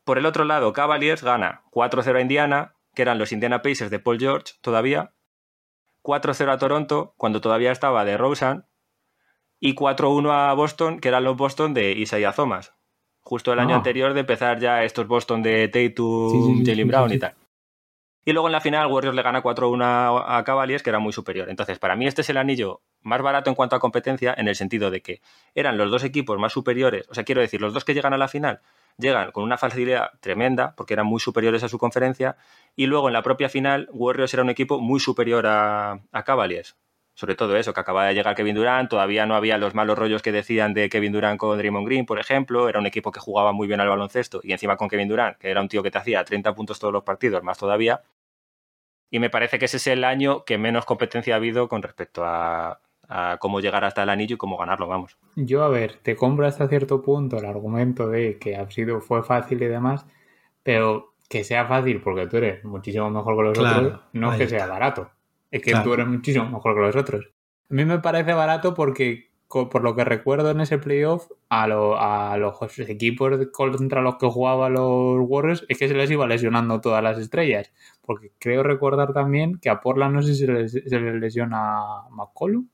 Por 0.10 0.18
el 0.18 0.26
otro 0.26 0.44
lado, 0.44 0.74
Cavaliers 0.74 1.22
gana 1.22 1.62
4-0 1.70 2.16
a 2.16 2.22
Indiana, 2.22 2.74
que 2.96 3.04
eran 3.04 3.20
los 3.20 3.32
Indiana 3.32 3.62
Pacers 3.62 3.92
de 3.92 4.00
Paul 4.00 4.18
George 4.18 4.56
todavía, 4.62 5.14
4-0 6.02 6.52
a 6.52 6.58
Toronto, 6.58 7.14
cuando 7.16 7.42
todavía 7.42 7.72
estaba 7.72 8.04
de 8.06 8.18
Rosen, 8.18 8.66
y 9.60 9.76
4-1 9.76 10.32
a 10.32 10.52
Boston, 10.56 11.00
que 11.00 11.10
eran 11.10 11.26
los 11.26 11.38
Boston 11.38 11.76
de 11.76 11.92
Isaiah 11.92 12.32
Thomas. 12.32 12.74
Justo 13.20 13.54
el 13.54 13.60
año 13.60 13.76
ah. 13.76 13.78
anterior 13.78 14.16
de 14.16 14.22
empezar 14.22 14.60
ya 14.60 14.84
estos 14.84 15.06
Boston 15.06 15.44
de 15.44 15.68
Tatum, 15.68 16.66
Jalen 16.66 16.88
Brown 16.88 17.14
y 17.14 17.20
tal. 17.20 17.36
Y 18.26 18.34
luego 18.34 18.48
en 18.48 18.54
la 18.54 18.62
final 18.62 18.92
Warriors 18.92 19.16
le 19.16 19.22
gana 19.22 19.44
4-1 19.44 20.24
a 20.26 20.44
Cavaliers, 20.44 20.82
que 20.82 20.90
era 20.90 20.98
muy 20.98 21.14
superior. 21.14 21.52
Entonces, 21.52 21.78
para 21.78 21.96
mí 21.96 22.08
este 22.08 22.22
es 22.22 22.30
el 22.32 22.38
anillo 22.38 22.82
más 23.02 23.22
barato 23.22 23.52
en 23.52 23.56
cuanto 23.56 23.76
a 23.76 23.80
competencia, 23.80 24.34
en 24.36 24.48
el 24.48 24.56
sentido 24.56 24.90
de 24.90 25.04
que 25.04 25.22
eran 25.54 25.78
los 25.78 25.92
dos 25.92 26.04
equipos 26.04 26.40
más 26.40 26.52
superiores, 26.52 27.08
o 27.10 27.14
sea, 27.14 27.24
quiero 27.24 27.42
decir, 27.42 27.62
los 27.62 27.76
dos 27.76 27.86
que 27.86 27.94
llegan 27.94 28.14
a 28.14 28.18
la 28.18 28.28
final 28.28 28.62
llegan 29.00 29.32
con 29.32 29.44
una 29.44 29.58
facilidad 29.58 30.12
tremenda, 30.20 30.76
porque 30.76 30.94
eran 30.94 31.08
muy 31.08 31.20
superiores 31.20 31.64
a 31.64 31.70
su 31.70 31.80
conferencia, 31.80 32.38
y 32.76 32.86
luego 32.86 33.08
en 33.08 33.14
la 33.14 33.24
propia 33.24 33.50
final, 33.50 33.90
Warriors 33.92 34.34
era 34.34 34.44
un 34.44 34.50
equipo 34.50 34.80
muy 34.80 35.00
superior 35.00 35.46
a, 35.48 36.02
Cavaliers. 36.26 36.78
Sobre 37.16 37.36
todo 37.36 37.58
eso, 37.58 37.74
que 37.74 37.80
acababa 37.80 38.08
de 38.08 38.14
llegar 38.14 38.36
Kevin 38.36 38.56
Durant, 38.56 38.90
todavía 38.90 39.26
no 39.26 39.36
había 39.36 39.58
los 39.58 39.76
malos 39.76 39.98
rollos 39.98 40.22
que 40.22 40.32
decían 40.32 40.74
de 40.74 40.90
Kevin 40.90 41.12
Durant 41.12 41.40
con 41.40 41.58
Draymond 41.58 41.88
Green, 41.88 42.06
por 42.06 42.20
ejemplo, 42.20 42.70
era 42.70 42.80
un 42.80 42.86
equipo 42.86 43.12
que 43.12 43.20
jugaba 43.20 43.52
muy 43.52 43.68
bien 43.68 43.82
al 43.82 43.90
baloncesto, 43.90 44.42
y 44.44 44.52
encima 44.54 44.78
con 44.78 44.90
Kevin 44.90 45.08
Durant, 45.08 45.38
que 45.38 45.50
era 45.50 45.62
un 45.62 45.68
tío 45.68 45.84
que 45.84 45.92
te 45.92 45.98
hacía 45.98 46.24
30 46.24 46.54
puntos 46.56 46.80
todos 46.80 46.94
los 46.94 47.04
partidos, 47.04 47.44
más 47.44 47.58
todavía, 47.58 48.04
y 49.12 49.20
me 49.20 49.30
parece 49.30 49.60
que 49.60 49.66
ese 49.66 49.78
es 49.78 49.88
el 49.88 50.04
año 50.04 50.46
que 50.46 50.58
menos 50.58 50.86
competencia 50.86 51.34
ha 51.34 51.38
habido 51.38 51.68
con 51.68 51.82
respecto 51.82 52.24
a, 52.26 52.82
a 53.10 53.38
cómo 53.40 53.60
llegar 53.60 53.84
hasta 53.84 54.04
el 54.04 54.10
anillo 54.10 54.36
y 54.36 54.38
cómo 54.38 54.56
ganarlo, 54.56 54.88
vamos. 54.88 55.18
Yo, 55.36 55.64
a 55.64 55.68
ver, 55.68 55.96
te 56.04 56.16
compro 56.16 56.46
hasta 56.46 56.68
cierto 56.68 57.02
punto 57.02 57.38
el 57.38 57.46
argumento 57.46 58.08
de 58.08 58.38
que 58.38 58.56
ha 58.56 58.70
sido, 58.70 59.02
fue 59.02 59.24
fácil 59.24 59.62
y 59.64 59.66
demás, 59.66 60.06
pero 60.62 61.16
que 61.28 61.44
sea 61.44 61.66
fácil 61.66 62.02
porque 62.02 62.28
tú 62.28 62.38
eres 62.38 62.64
muchísimo 62.64 63.10
mejor 63.10 63.36
que 63.36 63.44
los 63.44 63.58
otros, 63.58 64.00
no 64.14 64.32
es 64.32 64.38
que 64.38 64.48
sea 64.48 64.68
barato, 64.68 65.10
es 65.50 65.64
que 65.64 65.74
tú 65.84 65.94
eres 65.94 66.08
muchísimo 66.08 66.48
mejor 66.50 66.76
que 66.76 66.82
los 66.82 66.96
otros. 66.96 67.26
A 67.72 67.74
mí 67.74 67.84
me 67.84 67.98
parece 67.98 68.34
barato 68.34 68.76
porque, 68.76 69.32
por 69.48 69.84
lo 69.84 69.96
que 69.96 70.04
recuerdo 70.04 70.52
en 70.52 70.62
ese 70.62 70.78
playoff, 70.78 71.32
a, 71.50 71.64
a 71.64 72.38
los 72.38 72.80
equipos 72.80 73.48
contra 73.52 74.02
los 74.04 74.18
que 74.18 74.28
jugaban 74.28 74.74
los 74.74 75.18
Warriors 75.22 75.66
es 75.68 75.80
que 75.80 75.88
se 75.88 75.96
les 75.96 76.12
iba 76.12 76.28
lesionando 76.28 76.80
todas 76.80 77.02
las 77.02 77.18
estrellas. 77.18 77.72
Porque 78.04 78.32
creo 78.40 78.62
recordar 78.62 79.14
también 79.14 79.60
que 79.60 79.70
a 79.70 79.82
Portland 79.82 80.14
no 80.16 80.22
sé 80.22 80.34
si 80.34 80.46
se 80.46 80.52
les, 80.52 80.72
se 80.72 81.00
les 81.00 81.16
lesiona 81.16 82.08
McCollum 82.12 82.68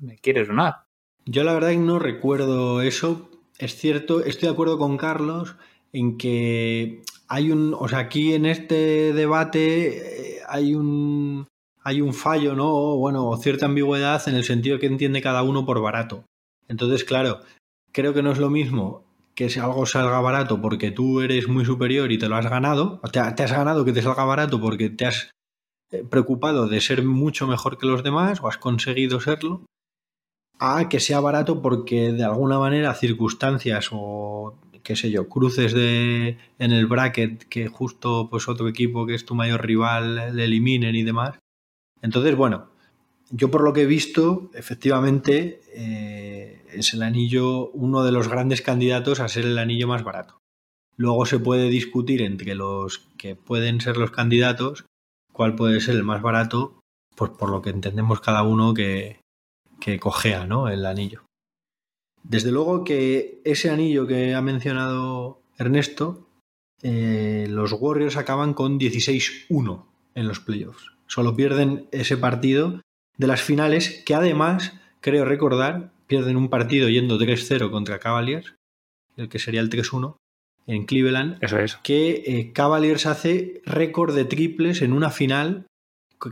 me 0.00 0.16
quiere 0.18 0.44
sonar. 0.46 0.84
Yo 1.24 1.44
la 1.44 1.54
verdad 1.54 1.72
no 1.74 1.98
recuerdo 1.98 2.82
eso. 2.82 3.30
Es 3.58 3.74
cierto, 3.76 4.24
estoy 4.24 4.48
de 4.48 4.52
acuerdo 4.52 4.78
con 4.78 4.96
Carlos 4.96 5.56
en 5.92 6.18
que 6.18 7.02
hay 7.28 7.50
un, 7.50 7.74
o 7.74 7.88
sea, 7.88 8.00
aquí 8.00 8.34
en 8.34 8.46
este 8.46 9.12
debate 9.12 10.36
eh, 10.36 10.40
hay 10.48 10.74
un 10.74 11.46
hay 11.82 12.00
un 12.00 12.14
fallo, 12.14 12.56
¿no? 12.56 12.68
O, 12.68 12.98
bueno, 12.98 13.28
o 13.28 13.36
cierta 13.36 13.66
ambigüedad 13.66 14.20
en 14.28 14.34
el 14.34 14.42
sentido 14.42 14.80
que 14.80 14.86
entiende 14.86 15.22
cada 15.22 15.44
uno 15.44 15.64
por 15.64 15.80
barato. 15.80 16.24
Entonces, 16.66 17.04
claro, 17.04 17.42
creo 17.92 18.12
que 18.12 18.24
no 18.24 18.32
es 18.32 18.38
lo 18.38 18.50
mismo 18.50 19.06
que 19.36 19.50
si 19.50 19.60
algo 19.60 19.86
salga 19.86 20.20
barato 20.20 20.60
porque 20.60 20.90
tú 20.90 21.20
eres 21.20 21.46
muy 21.46 21.64
superior 21.64 22.10
y 22.10 22.18
te 22.18 22.28
lo 22.28 22.34
has 22.34 22.50
ganado, 22.50 23.00
o 23.04 23.08
te, 23.08 23.20
has 23.20 23.52
ganado 23.52 23.84
que 23.84 23.92
te 23.92 24.02
salga 24.02 24.24
barato 24.24 24.60
porque 24.60 24.90
te 24.90 25.06
has 25.06 25.30
eh, 25.92 26.02
preocupado 26.02 26.66
de 26.66 26.80
ser 26.80 27.04
mucho 27.04 27.46
mejor 27.46 27.78
que 27.78 27.86
los 27.86 28.02
demás 28.02 28.40
o 28.42 28.48
has 28.48 28.58
conseguido 28.58 29.20
serlo, 29.20 29.64
a 30.58 30.88
que 30.88 31.00
sea 31.00 31.20
barato 31.20 31.62
porque 31.62 32.12
de 32.12 32.24
alguna 32.24 32.58
manera 32.58 32.94
circunstancias 32.94 33.88
o 33.92 34.58
qué 34.82 34.94
sé 34.94 35.10
yo, 35.10 35.28
cruces 35.28 35.72
de 35.72 36.38
en 36.58 36.72
el 36.72 36.86
bracket 36.86 37.42
que 37.48 37.66
justo 37.66 38.28
pues 38.30 38.48
otro 38.48 38.68
equipo 38.68 39.04
que 39.04 39.14
es 39.14 39.24
tu 39.24 39.34
mayor 39.34 39.66
rival 39.66 40.36
le 40.36 40.44
eliminen 40.44 40.94
y 40.94 41.02
demás. 41.02 41.38
Entonces, 42.02 42.36
bueno, 42.36 42.68
yo 43.30 43.50
por 43.50 43.64
lo 43.64 43.72
que 43.72 43.82
he 43.82 43.86
visto, 43.86 44.50
efectivamente 44.54 45.60
eh, 45.74 46.62
es 46.72 46.94
el 46.94 47.02
anillo 47.02 47.70
uno 47.70 48.04
de 48.04 48.12
los 48.12 48.28
grandes 48.28 48.62
candidatos 48.62 49.18
a 49.18 49.28
ser 49.28 49.44
el 49.44 49.58
anillo 49.58 49.88
más 49.88 50.04
barato. 50.04 50.38
Luego 50.96 51.26
se 51.26 51.40
puede 51.40 51.68
discutir 51.68 52.22
entre 52.22 52.54
los 52.54 53.08
que 53.18 53.34
pueden 53.34 53.80
ser 53.80 53.96
los 53.96 54.12
candidatos 54.12 54.84
cuál 55.32 55.56
puede 55.56 55.80
ser 55.80 55.96
el 55.96 56.04
más 56.04 56.22
barato, 56.22 56.80
pues 57.16 57.32
por 57.32 57.50
lo 57.50 57.60
que 57.60 57.70
entendemos 57.70 58.20
cada 58.20 58.44
uno 58.44 58.72
que, 58.72 59.18
que 59.80 59.98
cojea 59.98 60.46
¿no? 60.46 60.68
el 60.68 60.86
anillo. 60.86 61.24
Desde 62.22 62.50
luego 62.50 62.84
que 62.84 63.40
ese 63.44 63.70
anillo 63.70 64.06
que 64.06 64.34
ha 64.34 64.42
mencionado 64.42 65.42
Ernesto, 65.58 66.28
eh, 66.82 67.46
los 67.48 67.72
Warriors 67.72 68.16
acaban 68.16 68.52
con 68.52 68.78
16-1 68.78 69.84
en 70.14 70.28
los 70.28 70.40
playoffs. 70.40 70.92
Solo 71.06 71.36
pierden 71.36 71.88
ese 71.92 72.16
partido 72.16 72.80
de 73.16 73.26
las 73.26 73.42
finales 73.42 74.02
que 74.04 74.14
además, 74.14 74.74
creo 75.00 75.24
recordar, 75.24 75.92
pierden 76.06 76.36
un 76.36 76.50
partido 76.50 76.88
yendo 76.88 77.18
3-0 77.18 77.70
contra 77.70 77.98
Cavaliers, 77.98 78.54
el 79.16 79.28
que 79.28 79.38
sería 79.38 79.60
el 79.60 79.70
3-1, 79.70 80.16
en 80.66 80.84
Cleveland. 80.84 81.38
Eso 81.42 81.58
es. 81.58 81.76
Que 81.76 82.22
eh, 82.26 82.52
Cavaliers 82.52 83.06
hace 83.06 83.62
récord 83.64 84.14
de 84.14 84.24
triples 84.24 84.82
en 84.82 84.92
una 84.92 85.10
final 85.10 85.66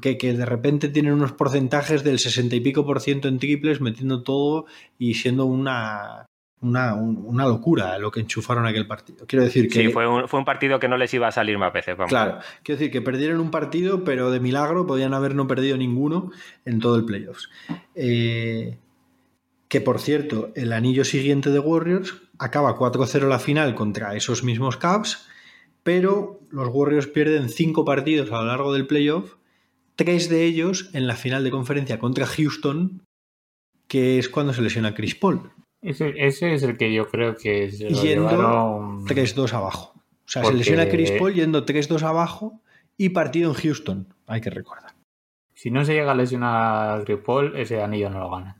que, 0.00 0.18
que, 0.18 0.32
de 0.32 0.46
repente 0.46 0.88
tienen 0.88 1.12
unos 1.12 1.32
porcentajes 1.32 2.04
del 2.04 2.18
60 2.18 2.56
y 2.56 2.60
pico 2.60 2.86
por 2.86 3.00
ciento 3.00 3.28
en 3.28 3.38
triples, 3.38 3.80
metiendo 3.80 4.22
todo 4.22 4.66
y 4.98 5.14
siendo 5.14 5.44
una, 5.44 6.26
una, 6.60 6.94
una, 6.94 7.46
locura 7.46 7.98
lo 7.98 8.10
que 8.10 8.20
enchufaron 8.20 8.66
aquel 8.66 8.86
partido. 8.86 9.26
Quiero 9.26 9.44
decir 9.44 9.68
que. 9.68 9.84
Sí, 9.86 9.88
fue 9.92 10.06
un, 10.06 10.28
fue 10.28 10.38
un, 10.40 10.46
partido 10.46 10.78
que 10.80 10.88
no 10.88 10.96
les 10.96 11.12
iba 11.12 11.28
a 11.28 11.32
salir 11.32 11.58
más 11.58 11.72
veces. 11.72 11.96
Vamos. 11.96 12.08
Claro, 12.08 12.38
quiero 12.62 12.78
decir 12.78 12.92
que 12.92 13.02
perdieron 13.02 13.40
un 13.40 13.50
partido, 13.50 14.04
pero 14.04 14.30
de 14.30 14.40
milagro 14.40 14.86
podían 14.86 15.14
haber 15.14 15.34
no 15.34 15.46
perdido 15.46 15.76
ninguno 15.76 16.30
en 16.64 16.80
todo 16.80 16.96
el 16.96 17.04
playoffs. 17.04 17.50
Eh, 17.94 18.78
que 19.68 19.80
por 19.80 20.00
cierto, 20.00 20.50
el 20.54 20.72
anillo 20.72 21.04
siguiente 21.04 21.50
de 21.50 21.58
Warriors 21.58 22.14
acaba 22.38 22.76
4-0 22.76 23.28
la 23.28 23.38
final 23.38 23.74
contra 23.74 24.14
esos 24.14 24.44
mismos 24.44 24.76
Cavs, 24.76 25.26
pero 25.82 26.40
los 26.50 26.68
Warriors 26.68 27.06
pierden 27.06 27.48
cinco 27.48 27.84
partidos 27.84 28.30
a 28.32 28.36
lo 28.36 28.46
largo 28.46 28.72
del 28.72 28.86
playoff 28.86 29.34
tres 29.96 30.28
de 30.28 30.44
ellos 30.44 30.90
en 30.92 31.06
la 31.06 31.16
final 31.16 31.44
de 31.44 31.50
conferencia 31.50 31.98
contra 31.98 32.26
Houston, 32.26 33.02
que 33.88 34.18
es 34.18 34.28
cuando 34.28 34.52
se 34.52 34.62
lesiona 34.62 34.94
Chris 34.94 35.14
Paul. 35.14 35.50
Ese, 35.82 36.14
ese 36.16 36.54
es 36.54 36.62
el 36.62 36.78
que 36.78 36.92
yo 36.94 37.08
creo 37.08 37.36
que 37.36 37.70
se 37.70 37.90
lo 37.90 38.02
yendo 38.02 38.30
llevaron... 38.30 39.04
3-2 39.04 39.52
abajo. 39.52 39.92
O 40.24 40.28
sea, 40.28 40.42
Porque- 40.42 40.64
se 40.64 40.70
lesiona 40.70 40.88
Chris 40.88 41.10
Paul 41.12 41.34
yendo 41.34 41.66
3-2 41.66 42.02
abajo 42.02 42.60
y 42.96 43.10
partido 43.10 43.50
en 43.50 43.56
Houston, 43.56 44.14
hay 44.26 44.40
que 44.40 44.50
recordar. 44.50 44.94
Si 45.54 45.70
no 45.70 45.84
se 45.84 45.92
llega 45.94 46.12
a 46.12 46.14
lesionar 46.14 47.00
a 47.00 47.04
Chris 47.04 47.18
Paul, 47.24 47.56
ese 47.56 47.82
anillo 47.82 48.10
no 48.10 48.20
lo 48.20 48.30
gana. 48.30 48.56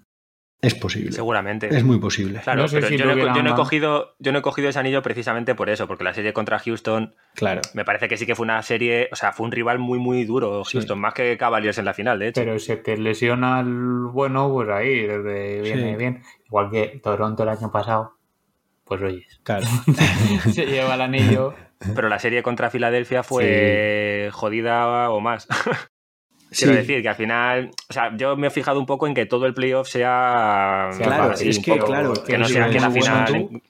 Es 0.67 0.75
posible. 0.75 1.13
Seguramente. 1.13 1.69
Es 1.69 1.85
muy 1.85 1.99
posible. 1.99 2.41
Claro, 2.41 2.63
No 2.63 2.69
sé 2.69 2.77
pero 2.77 2.89
si 2.89 2.97
yo, 2.97 3.05
no, 3.05 3.11
he- 3.11 3.15
hubieran 3.15 3.35
yo 3.37 3.43
no 3.43 3.49
he 3.49 3.53
dado. 3.53 3.63
cogido, 3.63 4.15
yo 4.19 4.33
no 4.33 4.39
he 4.39 4.43
cogido 4.43 4.69
ese 4.69 4.79
anillo 4.79 5.03
precisamente 5.03 5.55
por 5.55 5.69
eso, 5.71 5.87
porque 5.87 6.05
la 6.05 6.15
serie 6.15 6.33
contra 6.33 6.59
Houston 6.59 7.15
Claro. 7.35 7.61
me 7.75 7.85
parece 7.85 8.09
que 8.09 8.17
sí 8.17 8.27
que 8.27 8.35
fue 8.35 8.45
una 8.45 8.63
serie, 8.63 9.09
o 9.13 9.17
sea, 9.17 9.33
fue 9.33 9.47
un 9.47 9.53
rival 9.53 9.79
muy, 9.79 9.99
muy 9.99 10.25
duro, 10.25 10.65
Sí. 10.65 10.73
Houston, 10.79 10.99
más 10.99 11.15
que 11.15 11.37
Cavaliers 11.37 11.79
en 11.79 11.85
la 11.85 11.95
final, 11.95 12.19
de 12.19 12.29
hecho. 12.29 12.41
Pero 12.41 12.59
si 12.59 12.77
te 12.77 12.97
lesiona 12.97 13.61
el 13.61 14.07
bueno, 14.13 14.51
pues 14.53 14.69
ahí 14.71 15.07
desde 15.07 15.61
viene 15.63 15.91
Sí. 15.93 15.97
bien. 15.97 16.23
Igual 16.47 16.71
que 16.71 17.01
Toronto 17.03 17.43
el 17.43 17.49
año 17.51 17.71
pasado, 17.71 18.13
pues 18.85 19.01
oyes, 19.03 19.41
Claro. 19.43 19.67
se 20.53 20.67
lleva 20.67 20.95
el 20.95 21.01
anillo. 21.01 21.55
Pero 21.95 22.09
la 22.09 22.19
serie 22.19 22.43
contra 22.43 22.71
Filadelfia 22.71 23.23
fue 23.23 24.31
jodida 24.33 25.11
o 25.11 25.21
más. 25.21 25.47
Sí, 26.55 26.67
Quiero 26.67 26.79
decir 26.79 27.03
que 27.03 27.09
al 27.09 27.17
final, 27.17 27.71
o 27.91 27.93
sea, 27.93 28.17
yo 28.17 28.37
me 28.37 28.47
he 28.47 28.51
fijado 28.51 28.79
un 28.79 28.87
poco 28.87 29.09
en 29.09 29.15
que 29.15 29.27
todo 29.27 29.47
el 29.47 29.55
playoff 29.55 29.89
sea. 29.89 30.91
Sí, 30.93 31.03
claro, 31.03 31.33
así, 31.33 31.49
es 31.49 31.59
que, 31.59 31.73
poco, 31.73 31.87
claro, 31.87 32.15
que 32.15 32.39
no 32.39 32.45
sea 32.45 32.71
que 32.71 32.79
la 32.79 32.91
final. 32.93 33.27
tú. 33.27 33.61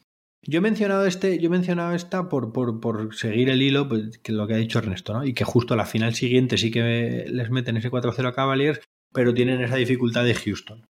Yo 0.43 0.59
he 0.59 0.61
mencionado 0.61 1.07
este, 1.07 1.39
yo 1.39 1.47
he 1.47 1.51
mencionado 1.51 1.95
esta 1.95 2.29
por, 2.29 2.53
por, 2.53 2.79
por 2.81 3.15
seguir 3.15 3.49
el 3.49 3.63
hilo, 3.63 3.89
pues, 3.89 4.19
que 4.19 4.33
lo 4.33 4.47
que 4.47 4.53
ha 4.53 4.59
dicho 4.59 4.79
Ernesto, 4.79 5.15
¿no? 5.15 5.25
Y 5.25 5.33
que 5.33 5.45
justo 5.45 5.73
a 5.73 5.79
la 5.79 5.87
final 5.87 6.15
siguiente 6.15 6.59
sí 6.59 6.71
que 6.71 7.25
les 7.27 7.49
meten 7.49 7.79
ese 7.79 7.91
4-0 7.91 8.29
a 8.29 8.35
Cavaliers, 8.35 8.81
pero 9.15 9.33
tienen 9.33 9.63
esa 9.63 9.77
dificultad 9.77 10.25
de 10.25 10.35
Houston. 10.35 10.85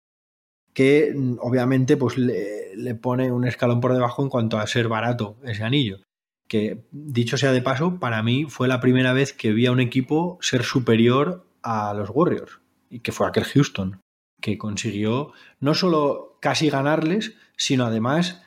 Que 0.73 1.13
mm, 1.15 1.37
obviamente 1.41 1.97
pues 1.97 2.19
le, 2.19 2.75
le 2.75 2.97
pone 2.97 3.31
un 3.31 3.47
escalón 3.47 3.81
por 3.81 3.93
debajo 3.93 4.25
en 4.25 4.31
cuanto 4.31 4.59
a 4.59 4.67
ser 4.67 4.89
barato 4.89 5.37
ese 5.45 5.63
anillo. 5.63 6.01
Que 6.49 6.83
dicho 6.91 7.37
sea 7.37 7.53
de 7.53 7.63
paso, 7.63 8.01
para 8.01 8.21
mí 8.25 8.47
fue 8.49 8.67
la 8.67 8.81
primera 8.81 9.13
vez 9.13 9.33
que 9.33 9.53
vi 9.53 9.67
a 9.67 9.73
un 9.73 9.81
equipo 9.81 10.39
ser 10.41 10.65
superior 10.65 11.47
a 11.65 11.95
los 11.95 12.11
Warriors. 12.11 12.61
Y 12.91 13.01
que 13.01 13.11
fue 13.11 13.27
aquel 13.27 13.45
Houston, 13.45 14.01
que 14.41 14.57
consiguió 14.59 15.33
no 15.59 15.75
solo 15.75 16.39
casi 16.41 16.71
ganarles, 16.71 17.35
sino 17.57 17.87
además 17.87 18.43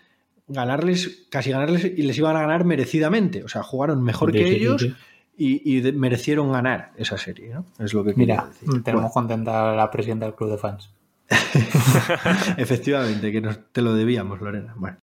ganarles, 0.47 1.27
casi 1.29 1.51
ganarles 1.51 1.83
y 1.83 2.03
les 2.03 2.17
iban 2.17 2.37
a 2.37 2.41
ganar 2.41 2.63
merecidamente. 2.63 3.43
O 3.43 3.49
sea, 3.49 3.63
jugaron 3.63 4.03
mejor 4.03 4.31
que 4.31 4.47
ellos 4.47 4.87
y, 5.35 5.77
y 5.77 5.91
merecieron 5.91 6.51
ganar 6.51 6.93
esa 6.97 7.17
serie, 7.17 7.53
¿no? 7.53 7.65
Es 7.79 7.93
lo 7.93 8.03
que 8.03 8.13
Mira, 8.15 8.47
decir. 8.47 8.83
tenemos 8.83 9.11
Bueno, 9.11 9.13
contenta 9.13 9.73
a 9.73 9.75
la 9.75 9.91
presidenta 9.91 10.25
del 10.25 10.35
club 10.35 10.51
de 10.51 10.57
fans. 10.57 10.91
efectivamente, 12.57 13.31
que 13.31 13.41
nos, 13.41 13.59
te 13.71 13.81
lo 13.81 13.93
debíamos, 13.93 14.39
Lorena. 14.39 14.73
Bueno. 14.77 14.97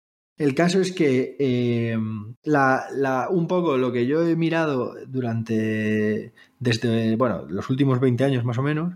El 0.40 0.54
caso 0.54 0.80
es 0.80 0.90
que 0.92 1.36
eh, 1.38 1.94
un 1.98 3.46
poco 3.46 3.76
lo 3.76 3.92
que 3.92 4.06
yo 4.06 4.26
he 4.26 4.36
mirado 4.36 4.94
durante, 5.06 6.32
desde, 6.58 7.14
bueno, 7.16 7.44
los 7.46 7.68
últimos 7.68 8.00
20 8.00 8.24
años 8.24 8.44
más 8.46 8.56
o 8.56 8.62
menos, 8.62 8.94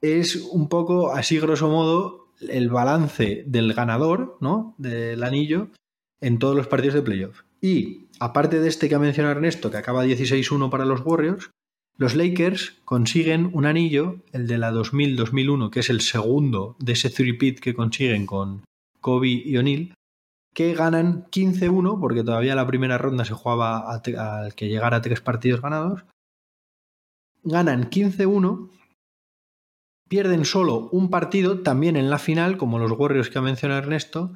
es 0.00 0.36
un 0.36 0.70
poco, 0.70 1.12
así 1.12 1.38
grosso 1.38 1.68
modo, 1.68 2.28
el 2.48 2.70
balance 2.70 3.44
del 3.46 3.74
ganador, 3.74 4.38
¿no? 4.40 4.74
Del 4.78 5.22
anillo 5.24 5.68
en 6.22 6.38
todos 6.38 6.56
los 6.56 6.68
partidos 6.68 6.94
de 6.94 7.02
playoff. 7.02 7.42
Y 7.60 8.06
aparte 8.18 8.58
de 8.58 8.70
este 8.70 8.88
que 8.88 8.94
ha 8.94 8.98
mencionado 8.98 9.34
Ernesto, 9.34 9.70
que 9.70 9.76
acaba 9.76 10.06
16-1 10.06 10.70
para 10.70 10.86
los 10.86 11.02
Warriors, 11.04 11.50
los 11.98 12.14
Lakers 12.14 12.80
consiguen 12.86 13.50
un 13.52 13.66
anillo, 13.66 14.22
el 14.32 14.46
de 14.46 14.56
la 14.56 14.72
2000-2001, 14.72 15.68
que 15.68 15.80
es 15.80 15.90
el 15.90 16.00
segundo 16.00 16.76
de 16.78 16.94
ese 16.94 17.10
three-peat 17.10 17.58
que 17.58 17.74
consiguen 17.74 18.24
con 18.24 18.64
Kobe 19.02 19.28
y 19.28 19.54
O'Neal, 19.58 19.92
que 20.54 20.74
ganan 20.74 21.24
15-1, 21.30 21.98
porque 22.00 22.22
todavía 22.24 22.54
la 22.54 22.66
primera 22.66 22.98
ronda 22.98 23.24
se 23.24 23.32
jugaba 23.34 23.90
al 23.90 24.54
que 24.54 24.68
llegara 24.68 24.98
a 24.98 25.02
tres 25.02 25.20
partidos 25.20 25.62
ganados. 25.62 26.04
Ganan 27.44 27.88
15-1, 27.90 28.68
pierden 30.08 30.44
solo 30.44 30.88
un 30.92 31.10
partido, 31.10 31.60
también 31.62 31.96
en 31.96 32.10
la 32.10 32.18
final, 32.18 32.56
como 32.58 32.78
los 32.78 32.92
Warriors 32.92 33.30
que 33.30 33.38
ha 33.38 33.42
mencionado 33.42 33.80
Ernesto, 33.80 34.32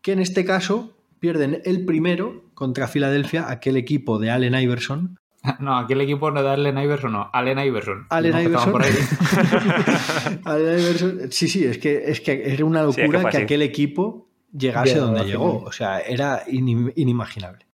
que 0.00 0.12
en 0.12 0.20
este 0.20 0.44
caso 0.44 0.96
pierden 1.20 1.60
el 1.64 1.84
primero 1.84 2.44
contra 2.54 2.88
Filadelfia, 2.88 3.48
aquel 3.50 3.76
equipo 3.76 4.18
de 4.18 4.30
Allen 4.30 4.54
Iverson, 4.54 5.18
No, 5.60 5.76
aquí 5.76 5.92
el 5.94 6.00
equipo 6.00 6.30
no 6.30 6.40
da 6.42 6.52
Allen 6.54 6.78
Iverson, 6.78 7.12
no, 7.12 7.28
Allen 7.32 7.58
Iverson. 7.58 8.06
Allen 8.10 8.32
No, 8.32 8.40
Iverson. 8.42 8.72
por 8.72 8.82
ahí. 8.84 8.92
Allen 10.44 10.78
Iverson- 10.80 11.30
Sí, 11.30 11.48
sí, 11.48 11.64
es 11.64 11.78
que, 11.78 12.04
es 12.10 12.20
que 12.20 12.52
era 12.52 12.64
una 12.64 12.84
Sí, 12.84 12.90
es 12.90 12.96
que 12.96 13.02
locura 13.02 13.30
que 13.30 13.36
aquel 13.38 13.62
equipo 13.62 14.28
llegase 14.52 14.98
donde 14.98 15.24
llegó. 15.24 15.62
O 15.64 15.72
sea, 15.72 16.00
era 16.00 16.44
inim- 16.46 16.92
inimaginable. 16.96 17.66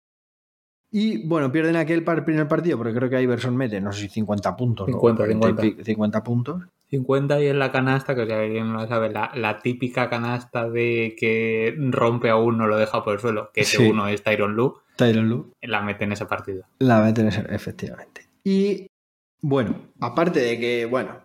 Y 0.89 1.27
bueno, 1.27 1.51
pierden 1.51 1.75
aquel 1.75 2.03
par- 2.03 2.23
primer 2.23 2.47
partido, 2.47 2.77
porque 2.77 2.93
creo 2.93 3.09
que 3.09 3.21
Iverson 3.21 3.55
mete, 3.57 3.81
no 3.81 3.91
sé 3.91 4.01
si 4.03 4.09
50 4.09 4.55
puntos. 4.55 4.87
¿no? 4.87 4.93
50, 4.93 5.17
40 5.17 5.47
y 5.47 5.49
50. 5.51 5.61
pico- 5.61 5.83
50 5.83 6.23
puntos. 6.23 6.63
50 6.89 7.41
y 7.41 7.47
en 7.47 7.59
la 7.59 7.71
canasta, 7.73 8.15
que 8.15 8.21
o 8.21 8.25
sea, 8.25 8.39
alguien 8.39 8.71
no 8.71 8.79
lo 8.81 8.87
sabe, 8.87 9.11
la, 9.11 9.29
la 9.35 9.59
típica 9.59 10.09
canasta 10.09 10.69
de 10.69 11.15
que 11.19 11.75
rompe 11.89 12.29
a 12.29 12.37
uno, 12.37 12.65
lo 12.67 12.77
deja 12.77 13.03
por 13.03 13.15
el 13.15 13.19
suelo, 13.19 13.51
que 13.53 13.61
ese 13.61 13.77
Sí. 13.77 13.89
uno 13.89 14.07
es 14.07 14.23
Tyron 14.23 14.55
Lu, 14.55 14.77
Tyron 14.95 15.27
Lue. 15.27 15.45
la 15.61 15.81
mete 15.81 16.05
en 16.05 16.13
ese 16.13 16.25
partido. 16.25 16.63
La 16.79 17.01
meten 17.01 17.27
ese- 17.27 17.45
efectivamente. 17.49 18.29
Y 18.45 18.87
bueno, 19.41 19.89
aparte 19.99 20.39
de 20.39 20.57
que, 20.57 20.85
bueno, 20.85 21.19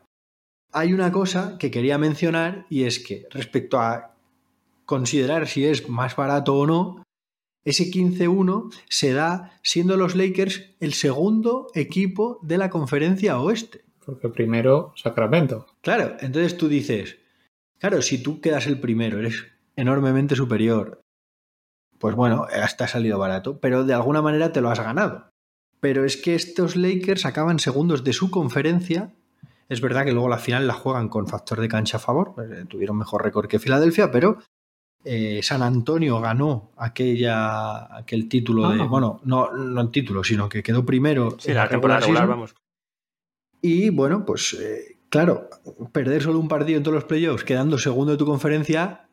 hay 0.72 0.92
una 0.92 1.12
cosa 1.12 1.56
que 1.58 1.70
quería 1.70 1.96
mencionar 1.96 2.66
y 2.68 2.82
es 2.82 2.98
que 2.98 3.26
respecto 3.30 3.78
a 3.80 4.11
considerar 4.92 5.48
si 5.48 5.64
es 5.64 5.88
más 5.88 6.16
barato 6.16 6.54
o 6.54 6.66
no, 6.66 7.02
ese 7.64 7.90
15-1 7.90 8.70
se 8.90 9.14
da 9.14 9.58
siendo 9.62 9.96
los 9.96 10.14
Lakers 10.14 10.74
el 10.80 10.92
segundo 10.92 11.68
equipo 11.74 12.38
de 12.42 12.58
la 12.58 12.68
conferencia 12.68 13.40
oeste. 13.40 13.86
Porque 14.04 14.28
primero 14.28 14.92
Sacramento. 14.94 15.64
Claro, 15.80 16.18
entonces 16.20 16.58
tú 16.58 16.68
dices, 16.68 17.16
claro, 17.78 18.02
si 18.02 18.22
tú 18.22 18.42
quedas 18.42 18.66
el 18.66 18.80
primero, 18.80 19.18
eres 19.18 19.46
enormemente 19.76 20.36
superior, 20.36 21.00
pues 21.98 22.14
bueno, 22.14 22.46
hasta 22.52 22.84
ha 22.84 22.88
salido 22.88 23.18
barato, 23.18 23.60
pero 23.60 23.84
de 23.84 23.94
alguna 23.94 24.20
manera 24.20 24.52
te 24.52 24.60
lo 24.60 24.68
has 24.68 24.80
ganado. 24.80 25.30
Pero 25.80 26.04
es 26.04 26.18
que 26.18 26.34
estos 26.34 26.76
Lakers 26.76 27.24
acaban 27.24 27.60
segundos 27.60 28.04
de 28.04 28.12
su 28.12 28.30
conferencia. 28.30 29.14
Es 29.70 29.80
verdad 29.80 30.04
que 30.04 30.12
luego 30.12 30.28
la 30.28 30.36
final 30.36 30.66
la 30.66 30.74
juegan 30.74 31.08
con 31.08 31.28
factor 31.28 31.62
de 31.62 31.68
cancha 31.68 31.96
a 31.96 32.00
favor, 32.00 32.34
pues, 32.34 32.68
tuvieron 32.68 32.98
mejor 32.98 33.22
récord 33.22 33.48
que 33.48 33.58
Filadelfia, 33.58 34.10
pero 34.10 34.36
eh, 35.04 35.40
San 35.42 35.62
Antonio 35.62 36.20
ganó 36.20 36.70
aquella, 36.76 37.96
aquel 37.96 38.28
título 38.28 38.70
de. 38.70 38.82
Ah. 38.82 38.86
Bueno, 38.86 39.20
no, 39.24 39.52
no 39.52 39.80
el 39.80 39.90
título, 39.90 40.22
sino 40.22 40.48
que 40.48 40.62
quedó 40.62 40.84
primero. 40.84 41.36
Sí, 41.38 41.50
en 41.50 41.56
la 41.56 41.68
temporada 41.68 42.00
regular 42.00 42.28
vamos. 42.28 42.54
Y 43.60 43.90
bueno, 43.90 44.24
pues 44.24 44.54
eh, 44.54 44.98
claro, 45.08 45.48
perder 45.92 46.22
solo 46.22 46.38
un 46.38 46.48
partido 46.48 46.78
en 46.78 46.84
todos 46.84 46.94
los 46.94 47.04
playoffs, 47.04 47.44
quedando 47.44 47.78
segundo 47.78 48.12
de 48.12 48.18
tu 48.18 48.26
conferencia, 48.26 49.08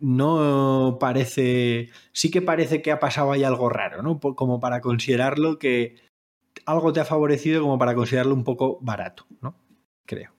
no 0.00 0.98
parece. 1.00 1.90
Sí 2.12 2.30
que 2.30 2.42
parece 2.42 2.82
que 2.82 2.92
ha 2.92 3.00
pasado 3.00 3.32
ahí 3.32 3.44
algo 3.44 3.68
raro, 3.68 4.02
¿no? 4.02 4.18
Como 4.20 4.60
para 4.60 4.80
considerarlo 4.80 5.58
que 5.58 5.96
algo 6.66 6.92
te 6.92 7.00
ha 7.00 7.04
favorecido, 7.04 7.62
como 7.62 7.78
para 7.78 7.94
considerarlo 7.94 8.34
un 8.34 8.44
poco 8.44 8.78
barato, 8.80 9.26
¿no? 9.40 9.54
Creo. 10.04 10.37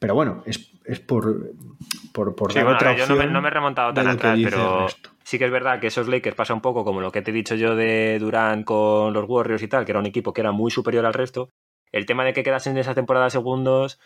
Pero 0.00 0.14
bueno, 0.16 0.42
es, 0.46 0.72
es 0.86 0.98
por, 0.98 1.50
por, 2.12 2.34
por 2.34 2.50
Sí, 2.52 2.56
dar 2.58 2.64
bueno, 2.64 2.78
otra 2.78 2.96
yo 2.96 3.06
no 3.06 3.14
me, 3.14 3.26
no 3.26 3.40
me 3.40 3.48
he 3.48 3.50
remontado 3.52 3.92
tan 3.94 4.08
atrás, 4.08 4.38
pero 4.42 4.86
sí 5.22 5.38
que 5.38 5.44
es 5.44 5.50
verdad 5.52 5.78
que 5.78 5.86
esos 5.88 6.08
Lakers 6.08 6.34
pasa 6.34 6.54
un 6.54 6.62
poco 6.62 6.84
como 6.84 7.00
lo 7.00 7.12
que 7.12 7.22
te 7.22 7.30
he 7.30 7.34
dicho 7.34 7.54
yo 7.54 7.76
de 7.76 8.18
Durant 8.18 8.64
con 8.64 9.12
los 9.12 9.28
Warriors 9.28 9.62
y 9.62 9.68
tal, 9.68 9.84
que 9.84 9.92
era 9.92 9.98
un 10.00 10.06
equipo 10.06 10.32
que 10.32 10.40
era 10.40 10.50
muy 10.52 10.70
superior 10.70 11.04
al 11.06 11.14
resto. 11.14 11.50
El 11.92 12.06
tema 12.06 12.24
de 12.24 12.32
que 12.32 12.42
quedasen 12.42 12.72
en 12.72 12.78
esa 12.78 12.94
temporada 12.94 13.28
segundos 13.30 14.00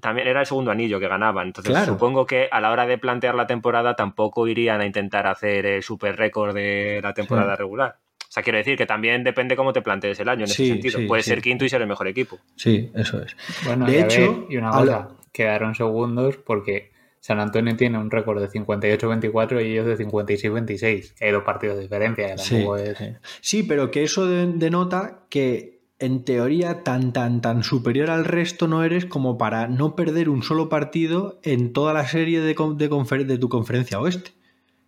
también 0.00 0.26
era 0.28 0.40
el 0.40 0.46
segundo 0.46 0.70
anillo 0.70 1.00
que 1.00 1.08
ganaban. 1.08 1.48
Entonces 1.48 1.72
Claro. 1.72 1.92
supongo 1.92 2.24
que 2.24 2.48
a 2.50 2.60
la 2.60 2.70
hora 2.70 2.86
de 2.86 2.96
plantear 2.96 3.34
la 3.34 3.46
temporada 3.46 3.96
tampoco 3.96 4.48
irían 4.48 4.80
a 4.80 4.86
intentar 4.86 5.26
hacer 5.26 5.66
el 5.66 5.82
super 5.82 6.16
récord 6.16 6.54
de 6.54 7.00
la 7.02 7.12
temporada 7.12 7.54
Sí. 7.56 7.58
regular. 7.58 7.96
O 8.30 8.32
sea, 8.32 8.44
quiero 8.44 8.58
decir 8.58 8.76
que 8.78 8.86
también 8.86 9.24
depende 9.24 9.56
cómo 9.56 9.72
te 9.72 9.82
plantees 9.82 10.20
el 10.20 10.28
año 10.28 10.42
en 10.42 10.46
Sí, 10.48 10.62
ese 10.62 10.72
sentido. 10.74 10.98
sí, 11.00 11.06
Puedes 11.06 11.24
sí. 11.24 11.30
ser 11.32 11.42
quinto 11.42 11.64
y 11.64 11.68
ser 11.68 11.82
el 11.82 11.88
mejor 11.88 12.06
equipo. 12.06 12.38
Sí, 12.54 12.88
eso 12.94 13.20
es. 13.20 13.34
Bueno, 13.64 13.86
De 13.86 13.92
y 13.94 13.96
hecho, 13.96 14.20
ver, 14.20 14.52
y 14.52 14.56
una 14.56 14.70
cosa, 14.70 14.84
la- 14.84 15.08
quedaron 15.32 15.74
segundos 15.74 16.36
porque 16.36 16.92
San 17.18 17.40
Antonio 17.40 17.76
tiene 17.76 17.98
un 17.98 18.08
récord 18.08 18.40
de 18.40 18.48
58-24 18.48 19.60
y 19.60 19.72
ellos 19.72 19.84
de 19.86 19.96
56-26. 19.96 21.14
Hay 21.20 21.32
dos 21.32 21.42
partidos 21.42 21.76
de 21.76 21.82
diferencia. 21.82 22.38
Sí, 22.38 22.64
es- 22.78 22.98
sí. 22.98 23.04
Sí, 23.40 23.62
pero 23.64 23.90
que 23.90 24.04
eso 24.04 24.26
de- 24.26 24.46
denota 24.46 25.24
que 25.28 25.80
en 25.98 26.24
teoría 26.24 26.82
tan 26.82 27.12
tan 27.12 27.42
tan 27.42 27.62
superior 27.64 28.10
al 28.10 28.24
resto 28.24 28.68
no 28.68 28.84
eres 28.84 29.04
como 29.06 29.36
para 29.38 29.66
no 29.66 29.96
perder 29.96 30.28
un 30.30 30.42
solo 30.42 30.68
partido 30.68 31.40
en 31.42 31.72
toda 31.72 31.92
la 31.92 32.06
serie 32.06 32.40
de, 32.40 32.46
de, 32.54 32.56
confer- 32.56 33.26
de 33.26 33.38
tu 33.38 33.48
conferencia 33.48 34.00
oeste, 34.00 34.30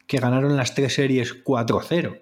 que 0.06 0.18
ganaron 0.18 0.56
las 0.56 0.74
tres 0.74 0.94
series 0.94 1.34
4-0, 1.44 2.18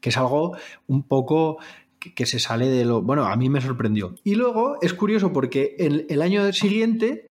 que 0.00 0.10
es 0.10 0.16
algo 0.16 0.56
un 0.86 1.02
poco 1.02 1.58
que, 1.98 2.14
que 2.14 2.26
se 2.26 2.38
sale 2.38 2.68
de 2.68 2.84
lo... 2.84 3.02
Bueno, 3.02 3.24
a 3.26 3.36
mí 3.36 3.48
me 3.48 3.60
sorprendió. 3.60 4.14
Y 4.24 4.34
luego 4.34 4.78
es 4.82 4.94
curioso 4.94 5.32
porque 5.32 5.76
el, 5.78 6.06
el 6.10 6.22
año 6.22 6.52
siguiente 6.52 7.26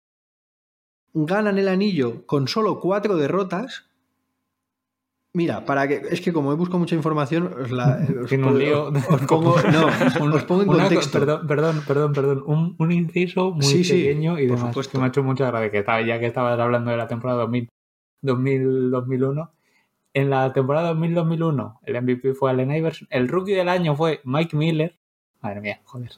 ganan 1.13 1.57
el 1.57 1.67
anillo 1.67 2.25
con 2.25 2.47
solo 2.47 2.79
cuatro 2.79 3.17
derrotas. 3.17 3.87
Mira, 5.33 5.63
para 5.65 5.87
que 5.87 6.01
es 6.11 6.19
que 6.19 6.33
como 6.33 6.51
he 6.51 6.55
buscado 6.55 6.79
mucha 6.79 6.95
información, 6.95 7.53
os 7.61 7.71
la 7.71 8.05
os 8.23 8.29
pongo- 8.31 8.51
lío. 8.57 8.87
os 8.87 9.21
pongo, 9.27 9.55
no, 9.71 10.35
os 10.35 10.43
pongo 10.43 10.63
en 10.63 10.69
Una 10.69 10.83
contexto. 10.83 11.19
perdón, 11.19 11.47
perdón, 11.47 11.83
perdón, 11.87 12.13
perdón. 12.13 12.43
Un, 12.45 12.75
un 12.77 12.91
inciso 12.91 13.51
muy 13.51 13.63
Sí, 13.63 13.83
sí, 13.85 13.93
pequeño 13.93 14.37
y 14.39 14.47
demás. 14.47 14.61
supuesto. 14.67 14.91
Que 14.91 14.97
me 14.99 15.05
ha 15.05 15.07
hecho 15.07 15.23
mucha 15.23 15.47
gracia. 15.47 15.71
Que 15.71 15.79
estaba, 15.79 16.01
ya 16.05 16.19
que 16.19 16.25
estabas 16.27 16.59
hablando 16.59 16.91
de 16.91 16.97
la 16.97 17.07
temporada 17.07 17.41
2000, 17.43 17.69
2000 18.21 18.91
2001. 18.91 19.51
En 20.13 20.29
la 20.29 20.51
temporada 20.51 20.93
2000-2001, 20.93 21.79
el 21.83 22.01
MVP 22.01 22.33
fue 22.33 22.49
Allen 22.51 22.71
Iverson. 22.75 23.07
El 23.11 23.27
rookie 23.29 23.53
del 23.53 23.69
año 23.69 23.95
fue 23.95 24.19
Mike 24.25 24.55
Miller. 24.57 24.97
Madre 25.41 25.61
mía, 25.61 25.79
joder. 25.85 26.11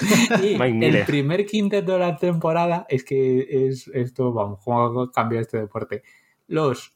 y 0.42 0.56
Mike 0.58 0.64
el 0.66 0.74
Miller. 0.74 1.06
primer 1.06 1.46
quinteto 1.46 1.92
de 1.92 1.98
la 1.98 2.16
temporada 2.16 2.86
es 2.88 3.04
que 3.04 3.46
es 3.68 3.88
esto, 3.94 4.32
vamos, 4.32 4.60
cómo 4.62 5.10
cambia 5.10 5.40
este 5.40 5.58
deporte. 5.58 6.02
Los, 6.46 6.94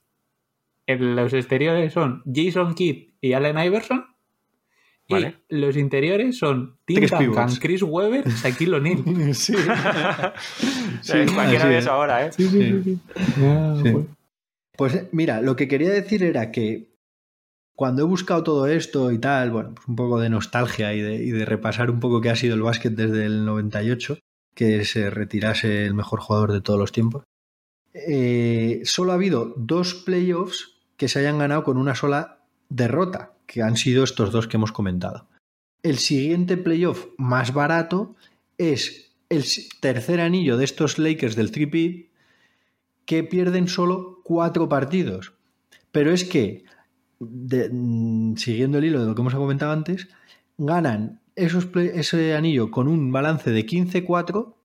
en 0.86 1.16
los 1.16 1.32
exteriores 1.32 1.92
son 1.92 2.22
Jason 2.32 2.74
Kidd 2.74 3.08
y 3.20 3.32
Allen 3.32 3.58
Iverson. 3.58 4.04
Vale. 5.08 5.36
Y 5.48 5.56
los 5.58 5.76
interiores 5.76 6.36
son 6.36 6.78
Tim 6.84 7.06
Duncan. 7.06 7.48
Chris 7.60 7.80
Webber, 7.82 8.28
Shaquille 8.28 8.74
O'Neal. 8.74 9.02
Sí. 9.34 9.54
Sí, 11.00 11.18
cualquiera 11.32 11.66
de 11.66 11.78
eso 11.78 11.92
ahora, 11.92 12.26
¿eh? 12.26 12.32
Sí, 12.32 12.48
sí, 12.48 12.82
sí. 12.82 12.82
sí. 12.82 13.00
Ah, 13.42 13.78
Sí. 13.82 13.90
pues, 13.92 14.06
Pues 14.76 14.94
eh, 14.94 15.08
mira, 15.12 15.40
lo 15.40 15.56
que 15.56 15.68
quería 15.68 15.90
decir 15.90 16.22
era 16.22 16.50
que 16.50 16.94
cuando 17.74 18.02
he 18.02 18.06
buscado 18.06 18.42
todo 18.42 18.66
esto 18.66 19.12
y 19.12 19.18
tal, 19.18 19.50
bueno, 19.50 19.74
pues 19.74 19.86
un 19.86 19.96
poco 19.96 20.18
de 20.18 20.30
nostalgia 20.30 20.94
y 20.94 21.00
de, 21.00 21.44
repasar 21.44 21.90
un 21.90 22.00
poco 22.00 22.20
qué 22.20 22.30
ha 22.30 22.36
sido 22.36 22.54
el 22.54 22.62
básquet 22.62 22.94
desde 22.94 23.26
el 23.26 23.44
98, 23.44 24.18
que 24.54 24.84
se 24.84 25.10
retirase 25.10 25.84
el 25.84 25.94
mejor 25.94 26.20
jugador 26.20 26.52
de 26.52 26.62
todos 26.62 26.78
los 26.78 26.92
tiempos, 26.92 27.24
eh, 27.92 28.80
solo 28.84 29.12
ha 29.12 29.16
habido 29.16 29.54
dos 29.56 29.94
playoffs 29.94 30.76
que 30.96 31.08
se 31.08 31.18
hayan 31.18 31.38
ganado 31.38 31.64
con 31.64 31.76
una 31.76 31.94
sola 31.94 32.38
derrota, 32.70 33.34
que 33.46 33.62
han 33.62 33.76
sido 33.76 34.04
estos 34.04 34.32
dos 34.32 34.48
que 34.48 34.56
hemos 34.56 34.72
comentado. 34.72 35.28
El 35.82 35.98
siguiente 35.98 36.56
playoff 36.56 37.06
más 37.18 37.52
barato 37.52 38.16
es 38.58 39.12
el 39.28 39.44
tercer 39.80 40.20
anillo 40.20 40.56
de 40.56 40.64
estos 40.64 40.98
Lakers 40.98 41.36
del 41.36 41.52
Triple 41.52 42.05
que 43.06 43.24
pierden 43.24 43.68
solo 43.68 44.20
cuatro 44.24 44.68
partidos. 44.68 45.32
Pero 45.92 46.12
es 46.12 46.24
que, 46.24 46.64
mm, 47.20 48.34
siguiendo 48.36 48.78
el 48.78 48.84
hilo 48.84 49.00
de 49.00 49.06
lo 49.06 49.14
que 49.14 49.22
hemos 49.22 49.34
comentado 49.34 49.72
antes, 49.72 50.08
ganan 50.58 51.20
esos 51.36 51.68
ese 51.76 52.34
anillo 52.34 52.70
con 52.70 52.88
un 52.88 53.12
balance 53.12 53.50
de 53.50 53.64
15-4, 53.64 54.56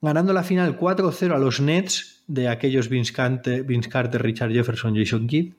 ganando 0.00 0.32
la 0.32 0.42
final 0.42 0.78
4-0 0.78 1.34
a 1.34 1.38
los 1.38 1.60
Nets 1.60 2.24
de 2.26 2.48
aquellos 2.48 2.88
Vince 2.88 3.12
Carter, 3.12 3.64
Vince 3.64 3.90
Carter, 3.90 4.22
Richard 4.22 4.52
Jefferson, 4.52 4.96
Jason 4.96 5.26
Kidd. 5.26 5.54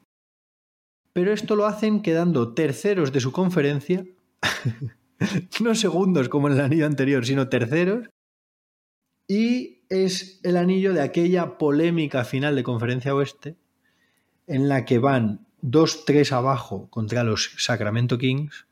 Pero 1.14 1.34
esto 1.34 1.56
lo 1.56 1.66
hacen 1.66 2.02
quedando 2.02 2.54
terceros 2.54 3.12
de 3.12 3.20
su 3.20 3.34
conferencia, 3.34 4.06
no 5.62 5.76
segundos 5.76 6.30
como 6.30 6.48
en 6.48 6.54
el 6.54 6.62
anillo 6.62 6.86
anterior, 6.86 7.26
sino 7.26 7.50
terceros, 7.50 8.08
y 9.28 9.81
es 9.92 10.40
el 10.44 10.58
anillo 10.58 10.94
de 10.94 11.02
aquella 11.02 11.58
polémica 11.58 12.24
final 12.24 12.56
de 12.56 12.64
Conferencia 12.64 13.14
Oeste 13.14 13.56
en 14.48 14.70
la 14.70 14.86
que 14.86 15.00
van 15.00 15.46
2-3 15.62 16.32
abajo 16.32 16.88
contra 16.90 17.24
los 17.24 17.54
Sacramento 17.58 18.18
Kings 18.18 18.66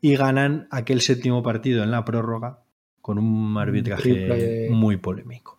y 0.00 0.14
ganan 0.16 0.68
aquel 0.70 1.00
séptimo 1.00 1.42
partido 1.42 1.82
en 1.82 1.90
la 1.90 2.04
prórroga 2.04 2.60
con 3.00 3.18
un 3.18 3.56
arbitraje 3.58 4.68
muy 4.70 4.96
polémico. 4.98 5.58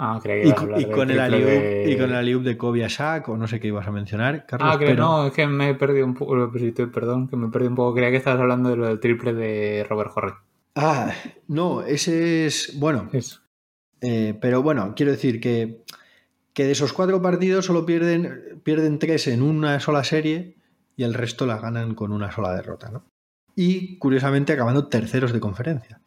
Ah, 0.00 0.20
creía 0.22 0.42
que 0.42 0.48
Y, 0.48 0.52
hablar 0.52 0.80
y 0.80 0.84
con 0.90 1.10
el 1.10 1.18
alley-oop 1.18 1.48
de- 1.50 1.90
y 1.90 1.96
con 1.98 2.10
el 2.10 2.14
alley-oop 2.16 2.44
de 2.44 2.56
Kobe 2.56 2.84
a 2.84 2.88
Shaq 2.88 3.28
o 3.30 3.36
no 3.36 3.48
sé 3.48 3.58
qué 3.58 3.66
ibas 3.66 3.86
a 3.88 3.90
mencionar, 3.90 4.46
Carlos. 4.46 4.70
Ah, 4.72 4.78
que 4.78 4.86
pero- 4.86 5.02
no, 5.02 5.26
es 5.26 5.32
que 5.32 5.46
me 5.48 5.70
he 5.70 5.74
perdido 5.74 6.06
un 6.06 6.14
poco, 6.14 6.34
perdón, 6.92 7.26
que 7.28 7.36
me 7.36 7.48
he 7.48 7.50
perdido 7.50 7.70
un 7.70 7.76
poco. 7.76 7.94
Creía 7.94 8.10
que 8.12 8.18
estabas 8.18 8.40
hablando 8.40 8.70
de 8.70 8.76
lo 8.76 8.86
del 8.86 9.00
triple 9.00 9.34
de 9.34 9.84
Robert 9.90 10.12
Horry. 10.14 10.32
Ah, 10.76 11.12
no, 11.48 11.82
ese 11.82 12.46
es. 12.46 12.78
Bueno, 12.78 13.10
Es. 13.12 13.40
Eh, 14.00 14.36
pero 14.40 14.62
bueno, 14.62 14.94
quiero 14.96 15.12
decir 15.12 15.40
que, 15.40 15.82
que 16.52 16.64
de 16.64 16.72
esos 16.72 16.92
cuatro 16.92 17.20
partidos 17.20 17.66
solo 17.66 17.86
pierden, 17.86 18.60
pierden 18.62 18.98
tres 18.98 19.26
en 19.26 19.42
una 19.42 19.80
sola 19.80 20.04
serie 20.04 20.56
y 20.96 21.04
el 21.04 21.14
resto 21.14 21.46
la 21.46 21.58
ganan 21.58 21.94
con 21.94 22.12
una 22.12 22.30
sola 22.32 22.54
derrota, 22.54 22.90
¿no? 22.90 23.04
Y 23.54 23.98
curiosamente 23.98 24.52
acabando 24.52 24.88
terceros 24.88 25.32
de 25.32 25.40
conferencia. 25.40 26.00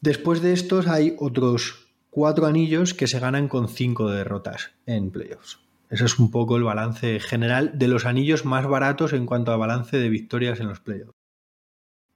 Después 0.00 0.42
de 0.42 0.52
estos 0.52 0.88
hay 0.88 1.14
otros 1.18 1.94
cuatro 2.10 2.46
anillos 2.46 2.92
que 2.92 3.06
se 3.06 3.20
ganan 3.20 3.48
con 3.48 3.68
cinco 3.68 4.10
derrotas 4.10 4.72
en 4.86 5.10
playoffs. 5.12 5.60
Ese 5.88 6.06
es 6.06 6.18
un 6.18 6.30
poco 6.30 6.56
el 6.56 6.64
balance 6.64 7.20
general 7.20 7.78
de 7.78 7.86
los 7.86 8.06
anillos 8.06 8.44
más 8.44 8.66
baratos 8.66 9.12
en 9.12 9.26
cuanto 9.26 9.52
a 9.52 9.56
balance 9.56 9.96
de 9.98 10.08
victorias 10.08 10.58
en 10.58 10.68
los 10.68 10.80
playoffs. 10.80 11.12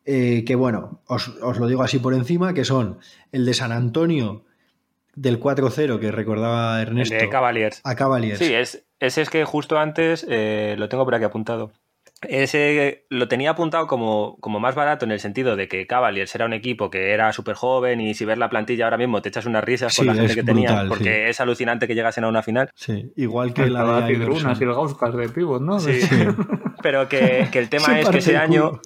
Eh, 0.07 0.45
que 0.47 0.55
bueno, 0.55 1.03
os, 1.07 1.29
os 1.43 1.59
lo 1.59 1.67
digo 1.67 1.83
así 1.83 1.99
por 1.99 2.15
encima, 2.15 2.55
que 2.55 2.65
son 2.65 2.99
el 3.33 3.45
de 3.45 3.55
San 3.55 3.73
Antonio 3.73 4.45
del 5.17 5.41
4-0 5.41 5.99
que 5.99 6.13
recordaba 6.13 6.81
Ernesto 6.81 7.15
De 7.17 7.29
Cavaliers. 7.29 7.81
a 7.85 7.95
Cavaliers. 7.97 8.39
Sí, 8.39 8.55
es, 8.55 8.85
ese 9.01 9.23
es 9.23 9.31
que 9.31 9.45
justo 9.45 9.79
antes, 9.79 10.25
eh, 10.29 10.77
lo 10.79 10.89
tengo 10.89 11.05
por 11.05 11.15
aquí 11.15 11.25
apuntado. 11.25 11.73
ese 12.23 13.07
lo 13.11 13.29
tenía 13.29 13.51
apuntado 13.51 13.87
como, 13.87 14.37
como 14.41 14.61
más 14.61 14.75
barato 14.75 15.05
en 15.05 15.11
el 15.13 15.21
sentido 15.21 15.57
de 15.57 15.69
que 15.69 15.87
Cavaliers 15.87 16.35
era 16.35 16.47
un 16.47 16.53
equipo 16.53 16.91
que 16.91 17.13
era 17.13 17.33
súper 17.33 17.55
joven 17.57 18.01
y 18.01 18.15
si 18.15 18.25
ves 18.25 18.39
la 18.39 18.49
plantilla 18.49 18.85
ahora 18.85 18.97
mismo 18.99 19.21
te 19.23 19.29
echas 19.29 19.47
unas 19.47 19.65
risas 19.65 19.93
Sí, 19.93 19.99
con 19.99 20.07
la 20.09 20.13
gente 20.15 20.33
es 20.33 20.37
que 20.37 20.43
tenía, 20.45 20.85
porque 20.89 21.05
sí. 21.05 21.31
es 21.31 21.41
alucinante 21.41 21.87
que 21.87 21.95
llegasen 21.95 22.25
a 22.25 22.29
una 22.29 22.43
final. 22.43 22.71
Sí, 22.75 23.13
igual 23.17 23.53
que 23.53 23.67
la 23.69 23.83
la 23.85 24.01
de 24.07 24.13
y 24.13 24.17
el 24.17 24.73
Gauskas 24.73 25.15
de 25.17 25.29
pivot, 25.29 25.63
¿no? 25.63 25.81
Sí. 25.81 26.01
Sí. 26.01 26.17
Pero 26.83 27.09
que, 27.09 27.49
que 27.51 27.59
el 27.59 27.69
tema 27.69 27.99
es 27.99 28.09
que 28.09 28.19
ese 28.19 28.37
año, 28.37 28.71
culo. 28.71 28.83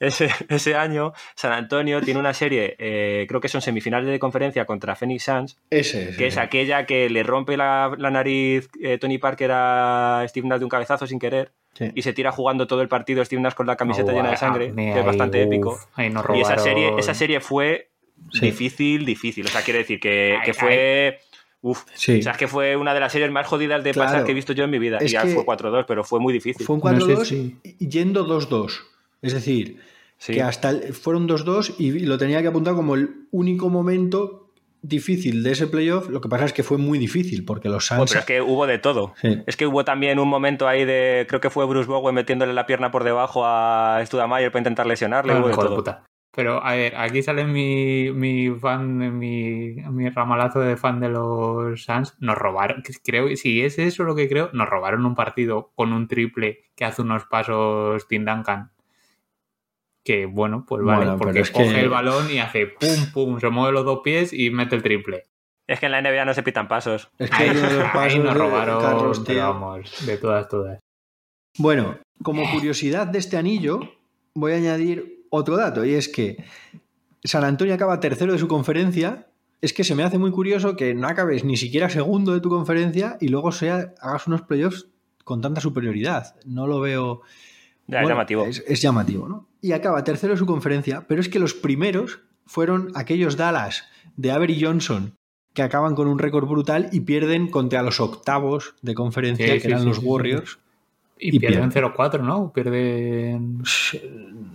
Ese, 0.00 0.28
ese 0.48 0.74
año, 0.74 1.12
San 1.36 1.52
Antonio 1.52 2.00
tiene 2.00 2.18
una 2.18 2.34
serie, 2.34 2.74
eh, 2.78 3.26
creo 3.28 3.40
que 3.40 3.48
son 3.48 3.60
semifinales 3.62 4.08
de 4.10 4.18
conferencia 4.18 4.64
contra 4.64 4.96
Phoenix 4.96 5.24
Suns, 5.24 5.56
Ese, 5.70 6.08
ese. 6.08 6.16
que 6.16 6.26
es 6.26 6.36
aquella 6.38 6.86
que 6.86 7.08
le 7.10 7.22
rompe 7.22 7.56
la, 7.56 7.94
la 7.98 8.10
nariz 8.10 8.68
eh, 8.82 8.98
Tony 8.98 9.18
Parker 9.18 9.50
a 9.52 10.24
Steve 10.28 10.48
Nash 10.48 10.58
de 10.58 10.64
un 10.64 10.70
cabezazo 10.70 11.06
sin 11.06 11.18
querer 11.20 11.52
Sí. 11.72 11.84
y 11.94 12.02
se 12.02 12.12
tira 12.12 12.32
jugando 12.32 12.66
todo 12.66 12.82
el 12.82 12.88
partido 12.88 13.24
Steve 13.24 13.40
Nash 13.40 13.54
con 13.54 13.64
la 13.68 13.76
camiseta 13.76 14.10
Oh, 14.10 14.14
llena 14.16 14.28
de 14.30 14.34
ah, 14.34 14.38
sangre, 14.38 14.74
que 14.74 14.98
es 14.98 15.04
bastante 15.06 15.40
épico. 15.42 15.70
uf, 15.74 15.84
ahí 15.94 16.10
nos 16.10 16.24
Y 16.34 16.40
esa 16.40 16.58
serie, 16.58 16.92
esa 16.98 17.14
serie 17.14 17.38
fue 17.40 17.90
Sí. 18.32 18.46
difícil, 18.46 19.04
difícil. 19.06 19.46
O 19.46 19.48
sea, 19.48 19.62
quiere 19.62 19.78
decir 19.78 19.98
que, 20.00 20.36
Ay, 20.38 20.44
que 20.44 20.52
fue. 20.52 21.20
Uf, 21.62 21.84
Sí. 21.94 22.18
o 22.18 22.22
sea, 22.22 22.32
es 22.32 22.38
que 22.38 22.48
fue 22.48 22.74
una 22.76 22.92
de 22.92 23.00
las 23.00 23.12
series 23.12 23.30
más 23.30 23.46
jodidas 23.46 23.84
de 23.84 23.92
Claro. 23.92 24.10
pasar 24.10 24.24
que 24.24 24.32
he 24.32 24.34
visto 24.34 24.52
yo 24.52 24.64
en 24.64 24.70
mi 24.70 24.78
vida. 24.78 24.98
Es 24.98 25.04
y 25.10 25.14
ya 25.14 25.24
fue 25.26 25.44
4-2, 25.44 25.84
pero 25.86 26.02
fue 26.04 26.18
muy 26.20 26.32
difícil. 26.32 26.66
Fue 26.66 26.74
un 26.76 26.82
No 26.82 26.88
sé 27.00 27.14
4-2 27.14 27.28
si- 27.28 27.56
y 27.62 27.88
yendo 27.88 28.24
2-2. 28.24 28.82
Es 29.22 29.32
decir, 29.32 29.80
Sí. 30.20 30.34
que 30.34 30.42
hasta 30.42 30.70
el- 30.70 30.92
fueron 30.92 31.26
2-2 31.26 31.74
y 31.78 32.00
lo 32.00 32.18
tenía 32.18 32.42
que 32.42 32.48
apuntar 32.48 32.74
como 32.74 32.94
el 32.94 33.26
único 33.32 33.68
momento 33.70 34.52
difícil 34.82 35.42
de 35.42 35.52
ese 35.52 35.66
playoff. 35.66 36.08
Lo 36.08 36.20
que 36.20 36.28
pasa 36.28 36.44
es 36.44 36.52
que 36.52 36.62
fue 36.62 36.78
muy 36.78 36.98
difícil 36.98 37.44
porque 37.44 37.68
los 37.68 37.88
Bueno, 37.88 38.02
Suns. 38.06 38.10
pero 38.10 38.20
es 38.20 38.26
que 38.26 38.40
hubo 38.42 38.66
de 38.66 38.78
todo. 38.78 39.14
Sí. 39.20 39.42
Es 39.46 39.56
que 39.56 39.66
hubo 39.66 39.84
también 39.84 40.18
un 40.18 40.28
momento 40.28 40.68
ahí 40.68 40.84
de. 40.84 41.26
Creo 41.28 41.40
que 41.40 41.50
fue 41.50 41.66
Bruce 41.66 41.88
Bowen 41.88 42.14
metiéndole 42.14 42.52
la 42.52 42.66
pierna 42.66 42.90
por 42.90 43.02
debajo 43.04 43.44
a 43.46 44.00
Studamayer 44.04 44.50
para 44.52 44.60
intentar 44.60 44.86
lesionarle. 44.86 45.32
Ah, 45.32 45.38
hubo 45.40 45.46
de 45.48 45.52
hijo 45.52 45.62
de 45.62 45.68
todo. 45.68 45.76
puta. 45.78 46.04
Pero, 46.32 46.64
a 46.64 46.74
ver, 46.76 46.94
aquí 46.96 47.22
sale 47.22 47.44
mi, 47.44 48.12
mi 48.12 48.50
fan, 48.50 49.18
mi, 49.18 49.72
mi 49.90 50.08
ramalazo 50.10 50.60
de 50.60 50.76
fan 50.76 51.00
de 51.00 51.08
los 51.08 51.82
Suns. 51.82 52.14
Nos 52.20 52.38
robaron, 52.38 52.82
creo, 53.04 53.34
si 53.36 53.62
es 53.62 53.78
eso 53.80 54.04
lo 54.04 54.14
que 54.14 54.28
creo, 54.28 54.48
nos 54.52 54.68
robaron 54.68 55.04
un 55.06 55.16
partido 55.16 55.72
con 55.74 55.92
un 55.92 56.06
triple 56.06 56.60
que 56.76 56.84
hace 56.84 57.02
unos 57.02 57.24
pasos 57.24 58.06
Tim 58.06 58.24
Duncan. 58.24 58.70
Que 60.10 60.26
bueno, 60.26 60.64
pues 60.66 60.82
vale, 60.82 61.04
Bueno, 61.04 61.18
porque 61.18 61.38
es 61.40 61.52
coge 61.52 61.72
que- 61.72 61.80
el 61.82 61.88
balón 61.88 62.28
y 62.32 62.38
hace 62.40 62.66
pum, 62.66 63.12
pum, 63.12 63.38
se 63.38 63.48
mueve 63.48 63.72
los 63.72 63.84
dos 63.84 64.00
pies 64.02 64.32
y 64.32 64.50
mete 64.50 64.74
el 64.74 64.82
triple. 64.82 65.22
Es 65.68 65.78
que 65.78 65.86
en 65.86 65.92
la 65.92 65.98
NBA 66.02 66.24
no 66.24 66.34
se 66.34 66.42
pitan 66.42 66.66
pasos. 66.66 67.10
Es 67.16 67.30
que 67.30 67.50
uno 67.50 67.60
de 67.60 67.74
los 67.74 67.84
Ahí 67.84 67.90
pasos 67.92 68.24
nos 68.24 68.34
de 68.34 68.40
robaron, 68.40 68.80
Carlos, 68.82 69.20
pero 69.24 69.38
tío. 69.38 69.48
vamos, 69.48 70.06
de 70.06 70.16
todas, 70.16 70.48
todas. 70.48 70.80
Bueno, 71.58 71.98
como 72.24 72.42
curiosidad 72.50 73.06
de 73.06 73.20
este 73.20 73.36
anillo, 73.36 73.78
voy 74.34 74.50
a 74.52 74.56
añadir 74.56 75.24
otro 75.30 75.56
dato, 75.56 75.84
y 75.84 75.94
es 75.94 76.08
que 76.08 76.42
San 77.22 77.44
Antonio 77.44 77.72
acaba 77.74 78.00
tercero 78.00 78.32
de 78.32 78.38
su 78.40 78.48
conferencia. 78.48 79.28
Es 79.60 79.72
que 79.72 79.84
se 79.84 79.94
me 79.94 80.02
hace 80.02 80.18
muy 80.18 80.32
curioso 80.32 80.74
que 80.74 80.92
no 80.94 81.06
acabes 81.06 81.44
ni 81.44 81.56
siquiera 81.56 81.88
segundo 81.88 82.32
de 82.32 82.40
tu 82.40 82.48
conferencia 82.48 83.16
y 83.20 83.28
luego 83.28 83.52
sea, 83.52 83.94
hagas 84.00 84.26
unos 84.26 84.42
playoffs 84.42 84.88
con 85.22 85.40
tanta 85.40 85.60
superioridad. 85.60 86.34
No 86.46 86.66
lo 86.66 86.80
veo. 86.80 87.20
Ya, 87.86 88.02
es 88.02 88.08
llamativo. 88.08 88.44
Es, 88.46 88.64
es 88.66 88.80
llamativo, 88.82 89.28
¿no? 89.28 89.46
Y 89.62 89.72
acaba 89.72 90.04
tercero 90.04 90.36
su 90.36 90.46
conferencia, 90.46 91.06
pero 91.06 91.20
es 91.20 91.28
que 91.28 91.38
los 91.38 91.54
primeros 91.54 92.20
fueron 92.46 92.90
aquellos 92.94 93.36
Dallas 93.36 93.84
de 94.16 94.30
Avery 94.32 94.60
Johnson 94.60 95.14
que 95.54 95.62
acaban 95.62 95.94
con 95.94 96.06
un 96.08 96.18
récord 96.18 96.46
brutal 96.48 96.88
y 96.92 97.00
pierden 97.00 97.48
contra 97.50 97.82
los 97.82 98.00
octavos 98.00 98.74
de 98.82 98.94
conferencia, 98.94 99.46
Sí, 99.46 99.52
que 99.54 99.60
sí, 99.60 99.66
eran 99.68 99.80
sí, 99.82 99.86
los. 99.88 99.98
Warriors. 99.98 100.58
Y, 101.18 101.36
Y 101.36 101.38
pierden 101.40 101.70
pierden. 101.70 101.92
0-4, 101.94 102.22
¿no? 102.22 102.52
Pierden. 102.52 103.62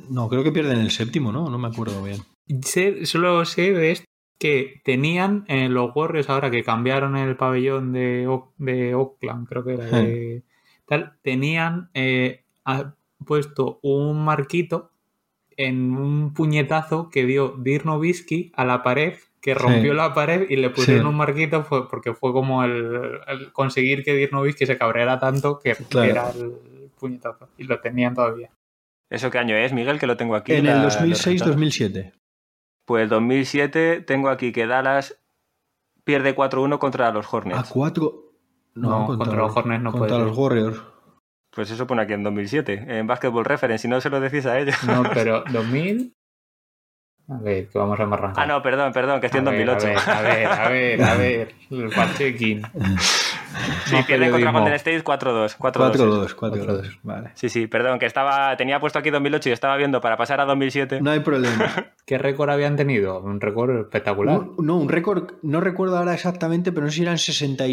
No, 0.10 0.30
creo 0.30 0.44
que 0.44 0.52
pierden 0.52 0.80
el 0.80 0.92
séptimo, 0.92 1.32
¿no? 1.32 1.50
No 1.50 1.58
me 1.60 1.68
acuerdo 1.68 2.02
bien. 2.04 2.22
Sé- 2.64 3.06
solo 3.06 3.46
sé 3.46 3.72
de 3.74 3.92
esto 3.92 4.06
que 4.40 4.82
tenían 4.84 5.46
en 5.48 5.74
los 5.74 5.92
Warriors 5.96 6.30
ahora 6.30 6.50
que 6.52 6.64
cambiaron 6.64 7.16
el 7.18 7.36
pabellón 7.38 7.94
de, 7.94 8.28
de 8.58 8.96
Oakland, 8.96 9.48
creo 9.48 9.64
que 9.64 9.74
era 9.76 9.86
de 9.86 10.44
tal, 10.88 11.14
tenían 11.22 11.90
eh, 11.94 12.44
ha- 12.66 12.94
puesto 13.26 13.80
un 13.82 14.24
marquito 14.26 14.92
en 15.58 15.96
un 15.96 16.34
puñetazo 16.34 17.10
que 17.10 17.26
dio 17.26 17.56
Dirk 17.58 17.86
Nowitzki 17.86 18.52
a 18.56 18.66
la 18.66 18.84
pared, 18.84 19.14
que 19.42 19.54
rompió 19.54 19.94
la 19.94 20.14
pared 20.14 20.50
y 20.50 20.56
le 20.56 20.70
pusieron 20.72 21.04
Sí. 21.04 21.10
un 21.10 21.16
marquito 21.16 21.64
fue 21.64 21.88
porque 21.88 22.14
fue 22.14 22.34
como 22.34 22.64
el, 22.64 23.20
el 23.28 23.54
conseguir 23.54 24.04
que 24.04 24.14
Dirk 24.14 24.32
Nowitzki 24.34 24.66
se 24.66 24.78
cabreara 24.78 25.20
tanto 25.20 25.60
que 25.60 25.76
Claro. 25.76 26.10
era 26.10 26.30
el 26.32 26.54
puñetazo 27.00 27.50
y 27.58 27.64
lo 27.66 27.80
tenían 27.80 28.16
todavía. 28.16 28.50
¿Eso 29.10 29.30
qué 29.30 29.38
año 29.38 29.56
es, 29.56 29.72
Miguel? 29.72 30.00
Que 30.00 30.08
lo 30.08 30.18
tengo 30.18 30.36
aquí. 30.36 30.54
En 30.54 30.66
la- 30.66 30.78
el 30.78 30.82
los 30.84 31.00
resultados. 31.00 31.56
2006-2007. 31.56 32.14
Pues 32.86 33.08
2007 33.10 34.02
tengo 34.02 34.30
aquí 34.30 34.52
que 34.52 34.66
Dallas 34.68 35.20
pierde 36.04 36.36
4-1 36.36 36.80
contra 36.80 37.12
los 37.12 37.26
A 37.26 37.30
Hornets. 37.38 37.70
cuatro. 37.70 38.32
No, 38.74 39.06
contra 39.06 39.36
los 39.36 39.56
Hornets 39.56 39.82
no 39.84 39.92
Contra 39.92 40.10
puede 40.18 40.28
los. 40.28 40.38
Warriors. 40.38 40.82
Pues 41.56 41.72
eso 41.72 41.88
pone 41.88 42.02
aquí 42.02 42.12
en 42.12 42.24
2007, 42.24 42.86
en 42.86 43.08
Basketball 43.08 43.46
Reference, 43.46 43.84
si 43.84 43.88
no 43.88 44.02
se 44.02 44.10
lo 44.10 44.20
decís 44.20 44.46
a 44.46 44.60
ellos. 44.60 44.76
No, 44.84 45.04
pero 45.14 45.44
2000. 45.50 46.14
A 47.30 47.38
ver, 47.40 47.68
que 47.70 47.80
vamos 47.80 47.98
a 48.00 48.04
arrancar. 48.04 48.34
Ah, 48.36 48.46
no, 48.46 48.62
perdón, 48.62 48.92
perdón, 48.92 49.20
que 49.20 49.28
estoy 49.28 49.40
en 49.40 49.48
A 49.48 49.52
ver, 49.52 49.66
2008. 49.66 50.12
A 50.12 50.22
ver, 50.22 50.48
a 50.48 50.70
ver, 50.70 51.04
a 51.04 51.16
ver. 51.16 51.56
El 51.72 51.92
fact-checking. 51.92 52.62
Sí, 53.86 53.96
pierde 54.08 54.32
contra. 54.32 54.52
Golden 54.52 54.74
State 54.74 55.04
4-2. 55.04 55.58
4-2. 55.58 55.58
4-2, 55.58 56.36
4-2. 56.36 56.36
4-2. 56.36 57.00
Vale. 57.04 57.30
Sí, 57.36 57.50
sí, 57.50 57.68
perdón, 57.68 58.00
que 58.00 58.06
estaba 58.06 58.56
tenía 58.58 58.80
puesto 58.80 59.00
aquí 59.00 59.10
2008 59.12 59.50
y 59.50 59.52
estaba 59.52 59.78
viendo 59.78 60.02
para 60.02 60.18
pasar 60.18 60.40
a 60.42 60.46
2007. 60.46 61.02
No 61.02 61.12
hay 61.12 61.20
problema. 61.20 61.72
¿Qué 62.06 62.18
récord 62.18 62.50
habían 62.50 62.76
tenido? 62.76 63.20
Un 63.22 63.40
récord 63.40 63.80
espectacular. 63.80 64.40
Un- 64.40 64.66
no, 64.66 64.78
un 64.78 64.90
récord, 64.90 65.34
no 65.44 65.62
recuerdo 65.62 65.98
ahora 65.98 66.14
exactamente, 66.14 66.72
pero 66.72 66.86
no 66.86 66.92
sé 66.92 66.98
si 66.98 67.02
eran 67.04 67.18
65 67.18 67.72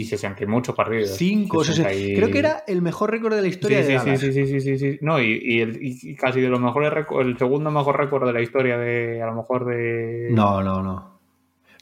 Y 0.00 0.04
60 0.04 0.42
y 0.44 0.46
muchos 0.46 0.74
partidos. 0.74 1.10
o 1.10 1.14
60. 1.14 1.64
60 1.64 1.94
y- 1.94 2.14
Creo 2.14 2.30
que 2.30 2.38
era 2.38 2.64
el 2.66 2.82
mejor 2.82 3.10
récord 3.10 3.34
de 3.34 3.40
la 3.42 3.48
Sí, 3.48 3.50
historia 3.50 3.78
de 3.78 3.84
sí, 3.84 3.90
sí, 3.90 3.96
Dallas. 3.98 4.20
sí, 4.20 4.32
sí, 4.32 4.46
sí, 4.46 4.60
sí, 4.60 4.78
sí. 4.78 4.98
No, 5.02 5.20
y, 5.20 5.38
y 5.42 5.60
el- 5.60 5.78
y 5.80 6.14
casi 6.16 6.40
de 6.40 6.48
los 6.48 6.60
mejores 6.60 6.92
récords, 6.92 7.26
el 7.26 7.38
segundo 7.38 7.70
mejor 7.70 7.96
récord 7.98 8.26
de 8.26 8.32
la 8.32 8.40
historia 8.40 8.78
de, 8.78 9.22
a 9.22 9.26
lo 9.26 9.34
mejor 9.34 9.64
de... 9.66 10.28
No, 10.30 10.62
no, 10.62 10.82
no. 10.82 11.07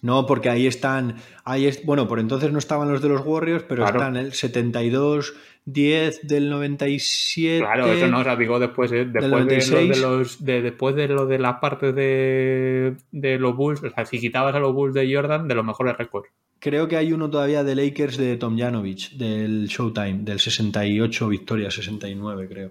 No, 0.07 0.25
porque 0.25 0.49
ahí 0.49 0.69
están. 0.69 1.17
Ahí 1.45 1.67
es, 1.67 1.85
bueno, 1.85 2.07
por 2.07 2.21
entonces 2.21 2.53
no 2.53 2.59
estaban 2.59 2.91
los 2.93 3.03
de 3.03 3.09
los 3.09 3.23
Warriors, 3.27 3.65
pero 3.69 3.83
Claro. 3.83 3.99
están 3.99 4.17
el 4.17 4.31
72-10 4.31 6.21
del 6.23 6.49
97. 6.49 7.59
Claro, 7.59 7.93
eso 7.93 8.07
no, 8.07 8.21
o 8.21 8.25
sea, 8.25 8.37
digo 8.37 8.61
después, 8.61 8.93
¿eh? 8.93 9.05
después 9.05 9.23
de, 9.25 9.29
lo 9.29 9.39
96. 9.39 9.89
de 9.89 10.01
los, 10.01 10.45
de, 10.45 10.63
después 10.63 10.95
de 10.95 11.09
lo 11.09 11.27
de 11.27 11.39
las 11.41 11.59
partes 11.59 11.93
de, 11.93 12.95
de 13.11 13.39
los 13.41 13.57
Bulls, 13.57 13.83
o 13.83 13.91
sea, 13.91 14.07
si 14.07 14.21
quitabas 14.21 14.55
a 14.55 14.61
los 14.61 14.73
Bulls 14.73 14.95
de 14.95 15.13
Jordan, 15.13 15.49
de 15.49 15.55
los 15.57 15.65
mejores 15.65 15.97
récords. 15.97 16.29
Creo 16.61 16.87
que 16.87 16.97
hay 16.97 17.13
uno 17.13 17.29
todavía 17.29 17.65
de 17.65 17.75
Lakers 17.75 18.17
de 18.17 18.37
Tom 18.37 18.57
Janovich, 18.57 19.17
del 19.17 19.67
Showtime, 19.67 20.21
del 20.23 20.39
68 20.39 21.29
victorias, 21.29 21.75
69 21.75 22.49
creo, 22.49 22.71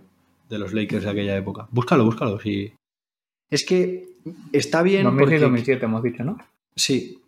de 0.50 0.58
los 0.58 0.74
Lakers 0.74 1.04
de 1.04 1.10
aquella 1.10 1.36
época. 1.36 1.68
Búscalo, 1.70 2.06
búscalo. 2.06 2.40
Sí. 2.40 2.72
Es 3.50 3.64
que 3.66 4.06
está 4.54 4.82
bien 4.82 5.04
2006 5.04 5.20
porque... 5.20 5.40
2007 5.40 5.86
hemos 5.86 6.02
dicho, 6.04 6.24
¿no? 6.24 6.38
Sí, 6.76 7.20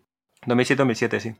2007-2007, 0.48 1.20
sí. 1.20 1.36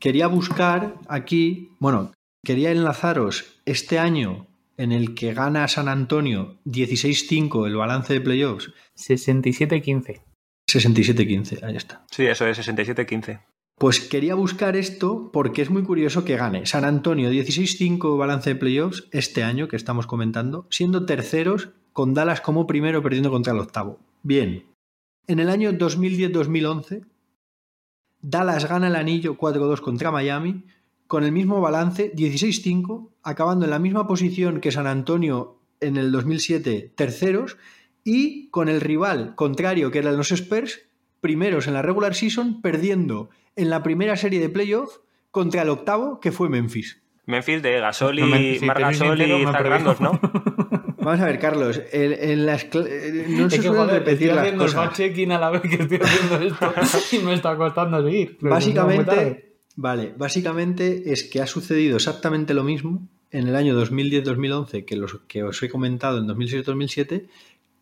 quería 0.00 0.26
buscar 0.26 0.94
aquí, 1.08 1.70
bueno, 1.78 2.12
quería 2.44 2.72
enlazaros 2.72 3.60
este 3.64 3.98
año 3.98 4.46
en 4.76 4.92
el 4.92 5.14
que 5.14 5.34
gana 5.34 5.68
San 5.68 5.88
Antonio 5.88 6.58
16-5 6.66 7.66
el 7.66 7.76
balance 7.76 8.12
de 8.12 8.20
playoffs, 8.20 8.72
67-15. 8.96 10.22
67-15, 10.70 11.62
ahí 11.62 11.76
está. 11.76 12.04
Sí, 12.10 12.26
eso 12.26 12.46
es 12.46 12.58
67-15. 12.58 13.40
Pues 13.78 14.00
quería 14.00 14.34
buscar 14.34 14.74
esto 14.74 15.30
porque 15.32 15.60
es 15.60 15.68
muy 15.68 15.82
curioso 15.82 16.24
que 16.24 16.36
gane 16.36 16.64
San 16.64 16.84
Antonio 16.84 17.30
16-5 17.30 18.18
balance 18.18 18.50
de 18.50 18.56
playoffs 18.56 19.06
este 19.12 19.42
año 19.42 19.68
que 19.68 19.76
estamos 19.76 20.06
comentando, 20.06 20.66
siendo 20.70 21.04
terceros 21.04 21.70
con 21.92 22.14
Dallas 22.14 22.40
como 22.40 22.66
primero 22.66 23.02
perdiendo 23.02 23.30
contra 23.30 23.52
el 23.52 23.58
octavo. 23.58 24.00
Bien, 24.22 24.64
en 25.26 25.40
el 25.40 25.50
año 25.50 25.72
2010-2011, 25.72 27.04
Dallas 28.28 28.68
gana 28.68 28.88
el 28.88 28.96
anillo 28.96 29.38
4-2 29.38 29.80
contra 29.80 30.10
Miami 30.10 30.64
con 31.06 31.22
el 31.22 31.30
mismo 31.30 31.60
balance 31.60 32.12
16-5, 32.12 33.10
acabando 33.22 33.66
en 33.66 33.70
la 33.70 33.78
misma 33.78 34.08
posición 34.08 34.60
que 34.60 34.72
San 34.72 34.88
Antonio 34.88 35.60
en 35.78 35.96
el 35.96 36.10
2007 36.10 36.92
terceros 36.96 37.56
y 38.02 38.48
con 38.50 38.68
el 38.68 38.80
rival 38.80 39.36
contrario 39.36 39.92
que 39.92 40.00
eran 40.00 40.16
los 40.16 40.32
Spurs 40.32 40.88
primeros 41.20 41.68
en 41.68 41.74
la 41.74 41.82
regular 41.82 42.16
season 42.16 42.62
perdiendo 42.62 43.30
en 43.54 43.70
la 43.70 43.84
primera 43.84 44.16
serie 44.16 44.40
de 44.40 44.48
playoff 44.48 44.96
contra 45.30 45.62
el 45.62 45.68
octavo 45.68 46.18
que 46.18 46.32
fue 46.32 46.48
Memphis. 46.48 47.00
Memphis 47.26 47.62
de 47.62 47.78
Gasol 47.78 48.18
y 48.18 48.22
No 48.22 48.40
y 48.40 48.58
Zach. 48.58 49.60
Randolph, 49.60 50.00
¿no? 50.00 50.18
Vamos 51.06 51.20
a 51.20 51.26
ver, 51.26 51.38
Carlos, 51.38 51.80
en 51.92 52.46
las 52.46 52.66
no 52.74 52.82
se 52.82 52.88
Es 52.88 53.62
que, 53.62 53.68
suelen 53.68 53.74
joder, 53.76 53.98
repetir 54.00 54.12
estoy 54.12 54.26
las 54.26 54.38
haciendo 54.38 54.64
cosas. 54.64 54.90
fact-checking 54.90 55.30
a 55.30 55.38
la 55.38 55.50
vez 55.50 55.62
que 55.62 55.76
estoy 55.76 56.00
haciendo 56.02 56.44
esto 56.44 56.74
y 57.12 57.18
me 57.20 57.34
está 57.34 57.56
costando 57.56 58.02
seguir. 58.02 58.36
Básicamente, 58.40 59.54
vale, 59.76 60.14
básicamente 60.18 61.12
es 61.12 61.22
que 61.22 61.40
ha 61.40 61.46
sucedido 61.46 61.94
exactamente 61.94 62.54
lo 62.54 62.64
mismo 62.64 63.06
en 63.30 63.46
el 63.46 63.54
año 63.54 63.80
2010-2011, 63.80 64.84
que 64.84 64.96
los 64.96 65.20
que 65.28 65.44
os 65.44 65.62
he 65.62 65.68
comentado 65.68 66.18
en 66.18 66.26
2006-2007, 66.26 67.28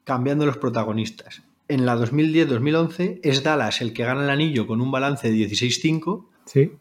cambiando 0.04 0.44
los 0.44 0.58
protagonistas. 0.58 1.44
En 1.68 1.86
la 1.86 1.96
2010-2011 1.96 3.20
es 3.22 3.42
Dallas 3.42 3.80
el 3.80 3.94
que 3.94 4.04
gana 4.04 4.22
el 4.22 4.28
anillo 4.28 4.66
con 4.66 4.82
un 4.82 4.90
balance 4.90 5.32
de 5.32 5.48
16-5. 5.48 6.26
Sí. 6.44 6.72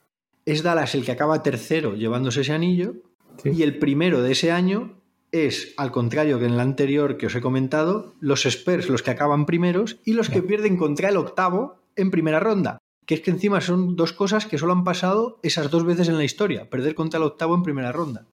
Es 0.45 0.61
Dallas 0.61 0.93
el 0.93 1.05
que 1.05 1.13
acaba 1.13 1.41
tercero 1.41 1.95
llevándose 1.95 2.41
ese 2.41 2.51
anillo. 2.51 2.95
Sí. 3.41 3.51
Y 3.51 3.63
el 3.63 3.79
primero 3.79 4.21
de 4.21 4.33
ese 4.33 4.51
año 4.51 5.01
es, 5.33 5.73
al 5.77 5.91
contrario 5.91 6.39
que 6.39 6.45
en 6.45 6.53
el 6.53 6.59
anterior 6.59 7.17
que 7.17 7.25
os 7.25 7.35
he 7.35 7.41
comentado, 7.41 8.13
los 8.21 8.45
Spurs 8.45 8.87
los 8.87 9.01
que 9.01 9.11
acaban 9.11 9.45
primeros 9.45 9.97
y 10.05 10.13
los 10.13 10.29
que 10.29 10.43
pierden 10.43 10.77
contra 10.77 11.09
el 11.09 11.17
octavo 11.17 11.81
en 11.95 12.11
primera 12.11 12.39
ronda. 12.39 12.77
Que 13.05 13.15
es 13.15 13.21
que 13.21 13.31
encima 13.31 13.59
son 13.59 13.97
dos 13.97 14.13
cosas 14.13 14.45
que 14.45 14.57
solo 14.57 14.71
han 14.71 14.83
pasado 14.85 15.39
esas 15.43 15.69
dos 15.69 15.83
veces 15.85 16.07
en 16.07 16.17
la 16.17 16.23
historia, 16.23 16.69
perder 16.69 16.95
contra 16.95 17.17
el 17.17 17.23
octavo 17.23 17.55
en 17.55 17.63
primera 17.63 17.91
ronda. 17.91 18.27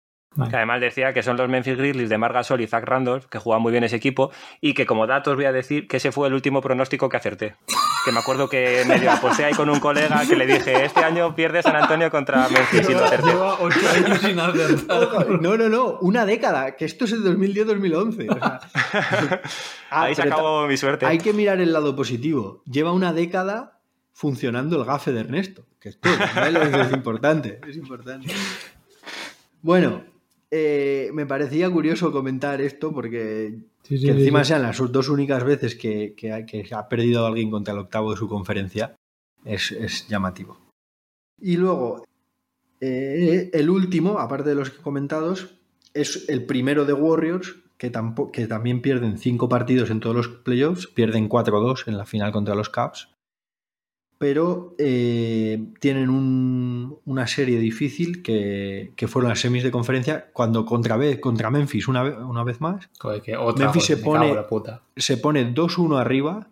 Que 0.49 0.57
además 0.57 0.81
decía 0.81 1.13
que 1.13 1.25
son 1.25 1.37
los 1.37 1.49
Memphis 1.49 1.77
Grizzlies 1.77 2.09
de 2.09 2.19
Marc 2.19 2.35
Gasol 2.35 2.61
y 2.61 2.69
Zach 2.69 2.85
Randolph, 2.85 3.25
que 3.25 3.39
juegan 3.39 3.63
muy 3.63 3.73
bien 3.73 3.83
ese 3.83 3.97
equipo, 3.97 4.31
y 4.61 4.75
que 4.75 4.87
como 4.87 5.09
datos 5.09 5.35
voy 5.35 5.47
a 5.47 5.53
decir 5.53 5.89
que 5.89 5.97
ese 5.97 6.13
fue 6.13 6.29
el 6.29 6.35
último 6.35 6.61
pronóstico 6.61 7.09
que 7.09 7.17
acerté. 7.17 7.57
Que 8.05 8.13
me 8.13 8.21
acuerdo 8.21 8.49
que 8.49 8.83
medio 8.87 9.11
aposté 9.13 9.45
ahí 9.45 9.53
con 9.55 9.69
un 9.69 9.79
colega 9.79 10.23
que 10.27 10.35
le 10.37 10.47
dije, 10.47 10.85
este 10.87 11.01
año 11.01 11.35
pierde 11.35 11.63
San 11.63 11.77
Antonio 11.77 12.11
contra 12.11 12.49
Memphis 12.49 12.89
y 12.89 12.93
lo 12.93 13.05
acerté. 13.05 13.31
Ocho 13.35 13.79
años 13.95 14.19
sin 14.21 14.39
acertar. 14.41 15.27
No, 15.41 15.57
no, 15.57 15.69
no, 15.69 15.99
una 16.01 16.25
década, 16.25 16.77
que 16.77 16.85
esto 16.87 17.05
es 17.05 17.13
el 17.13 17.23
2010-2011. 17.25 18.31
o 18.31 18.35
sea. 18.35 18.61
Ah, 19.91 20.05
ahí 20.05 20.15
se 20.15 20.23
acabó 20.23 20.67
mi 20.67 20.77
suerte. 20.77 21.05
Hay 21.05 21.19
que 21.19 21.33
mirar 21.33 21.61
el 21.61 21.73
lado 21.73 21.95
positivo. 21.97 22.63
Lleva 22.65 22.93
una 22.93 23.13
década 23.13 23.81
funcionando 24.13 24.79
el 24.79 24.85
gafe 24.87 25.13
de 25.13 25.21
Ernesto, 25.21 25.67
que 25.81 25.89
esto 25.91 26.09
lo- 26.53 26.63
es 26.63 26.93
importante, 26.93 27.61
es 27.69 27.77
importante. 27.77 28.33
Bueno, 29.63 30.05
eh, 30.51 31.11
me 31.13 31.27
parecía 31.27 31.69
curioso 31.71 32.13
comentar 32.13 32.61
esto 32.61 32.93
porque 32.93 33.55
Sí, 33.91 33.99
sí, 33.99 34.07
que 34.07 34.13
encima 34.13 34.45
sean 34.45 34.63
las 34.63 34.79
dos 34.93 35.09
únicas 35.09 35.43
veces 35.43 35.75
que, 35.75 36.15
que 36.17 36.33
ha- 36.33 36.47
que 36.47 36.67
ha 36.73 36.89
perdido 36.89 37.27
alguien 37.27 37.51
contra 37.51 37.75
el 37.75 37.81
octavo 37.81 38.13
de 38.13 38.17
su 38.17 38.29
conferencia 38.29 38.95
es, 39.45 39.73
es 39.73 40.07
llamativo. 40.07 40.57
Y 41.41 41.57
luego, 41.57 42.05
eh, 42.81 43.51
el 43.53 43.69
último, 43.69 44.19
aparte 44.21 44.51
de 44.51 44.55
los 44.55 44.71
comentados, 44.71 45.57
es 45.93 46.29
el 46.29 46.47
primero 46.47 46.85
de 46.85 46.93
Warriors, 46.93 47.57
que, 47.79 47.91
que 48.33 48.47
también 48.47 48.81
pierden 48.81 49.19
cinco 49.19 49.49
partidos 49.49 49.91
en 49.91 49.99
todos 49.99 50.15
los 50.15 50.29
playoffs, 50.29 50.87
pierden 50.87 51.29
4-2 51.29 51.89
en 51.89 51.97
la 51.97 52.07
final 52.07 52.31
contra 52.31 52.55
los 52.55 52.71
Cavs, 52.71 53.09
pero 54.21 54.75
eh, 54.79 55.65
tienen 55.81 56.11
un- 56.11 56.99
una 57.07 57.27
serie 57.27 57.59
difícil 57.59 58.23
que, 58.23 58.93
que 58.95 59.09
fueron 59.09 59.31
las 59.31 59.41
semis 59.41 59.63
de 59.63 59.71
conferencia 59.71 60.27
cuando 60.35 60.67
contra, 60.67 60.99
contra 61.21 61.51
Memphis 61.51 61.89
una, 61.89 62.03
ve- 62.03 62.23
una 62.23 62.45
vez 62.45 62.61
más 62.61 62.91
Joder, 62.99 63.23
que 63.23 63.35
otra, 63.39 63.65
Memphis 63.65 63.85
se 63.87 63.97
pone- 63.97 64.37
se 64.97 65.17
pone 65.17 65.55
2-1 65.55 65.99
arriba 65.99 66.49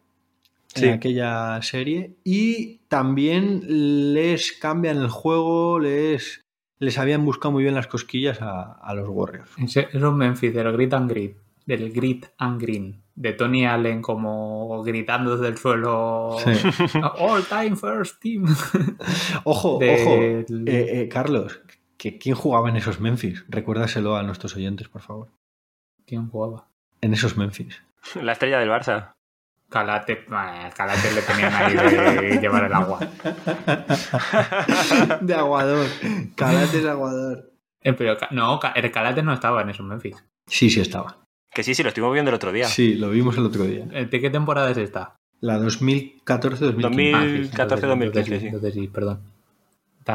Sí. 0.75 0.87
en 0.87 0.95
aquella 0.95 1.61
serie 1.63 2.15
y 2.25 2.79
también 2.89 4.15
les 4.15 4.53
cambian 4.53 4.97
el 4.99 5.09
juego, 5.09 5.79
les, 5.79 6.45
les 6.79 6.97
habían 6.99 7.23
buscado 7.25 7.53
muy 7.53 7.63
bien 7.65 7.75
las 7.75 7.87
cosquillas 7.87 8.41
a, 8.41 8.73
a 8.73 8.95
los 8.95 9.09
Warriors. 9.11 9.51
Es 9.59 9.95
un 10.03 10.17
Memphis 10.17 10.55
del 10.55 10.73
Grit 10.73 10.95
and 10.95 11.11
Grit, 11.11 11.37
del 11.67 11.93
Grit 11.93 12.27
and 12.39 12.61
Green, 12.63 13.03
de 13.19 13.33
Tony 13.33 13.67
Allen 13.67 14.01
como 14.01 14.83
gritando 14.85 15.37
desde 15.37 15.49
el 15.49 15.59
suelo. 15.59 16.37
All 17.19 17.45
time 17.45 17.75
first 17.75 18.21
team. 18.21 18.45
Ojo, 19.45 19.77
ojo, 19.77 19.83
eh, 19.83 20.47
eh, 20.67 21.09
Carlos, 21.11 21.61
que, 21.97 22.17
¿quién 22.17 22.37
jugaba 22.37 22.69
en 22.69 22.77
esos 22.77 23.01
Memphis? 23.01 23.45
Recuérdaselo 23.49 24.17
a 24.17 24.23
nuestros 24.23 24.55
oyentes, 24.55 24.89
por 24.89 25.03
favor. 25.03 25.29
¿Quién 26.07 26.29
jugaba? 26.29 26.69
En 27.01 27.13
esos 27.13 27.37
Memphis. 27.37 27.83
La 28.23 28.33
estrella 28.33 28.61
del 28.61 28.71
Barça. 28.71 29.15
Calate, 29.69 30.25
bueno, 30.29 30.71
Calate 30.75 31.13
le 31.13 31.21
tenían 31.21 31.53
ahí 31.53 31.75
de 31.75 32.41
llevar 32.41 32.65
el 32.65 32.73
agua. 32.73 33.01
De 35.21 35.35
aguador. 35.35 35.87
Calates 36.37 36.87
aguador. 36.87 37.53
Eh, 37.83 37.93
pero 37.93 38.17
no, 38.31 38.59
el 38.75 38.91
Calate 38.91 39.23
no 39.23 39.35
estaba 39.35 39.61
en 39.61 39.69
esos 39.69 39.85
Memphis. 39.85 40.25
Sí, 40.47 40.71
sí 40.71 40.81
estaba. 40.81 41.28
Que 41.59 41.65
sí, 41.65 41.75
sí, 41.75 41.83
lo 41.83 41.89
estuvimos 41.89 42.13
viendo 42.13 42.29
el 42.29 42.37
otro 42.37 42.53
día. 42.53 42.67
Sí, 42.67 42.95
lo 42.95 43.11
vimos 43.11 43.37
el 43.37 43.45
otro 43.45 43.65
día. 43.65 43.85
Eh, 43.91 44.05
¿De 44.07 44.21
qué 44.21 44.31
temporada 44.31 44.71
es 44.71 44.77
esta? 44.79 45.17
La 45.41 45.59
2014-2015. 45.59 47.15
Ah, 47.17 47.21
sí, 47.25 47.39
2014, 47.41 47.43
entonces- 47.51 47.89
2015, 47.89 48.39
sí. 48.39 48.47
Entonces 48.47 48.75
sí, 48.75 48.87
perdón. 48.87 49.23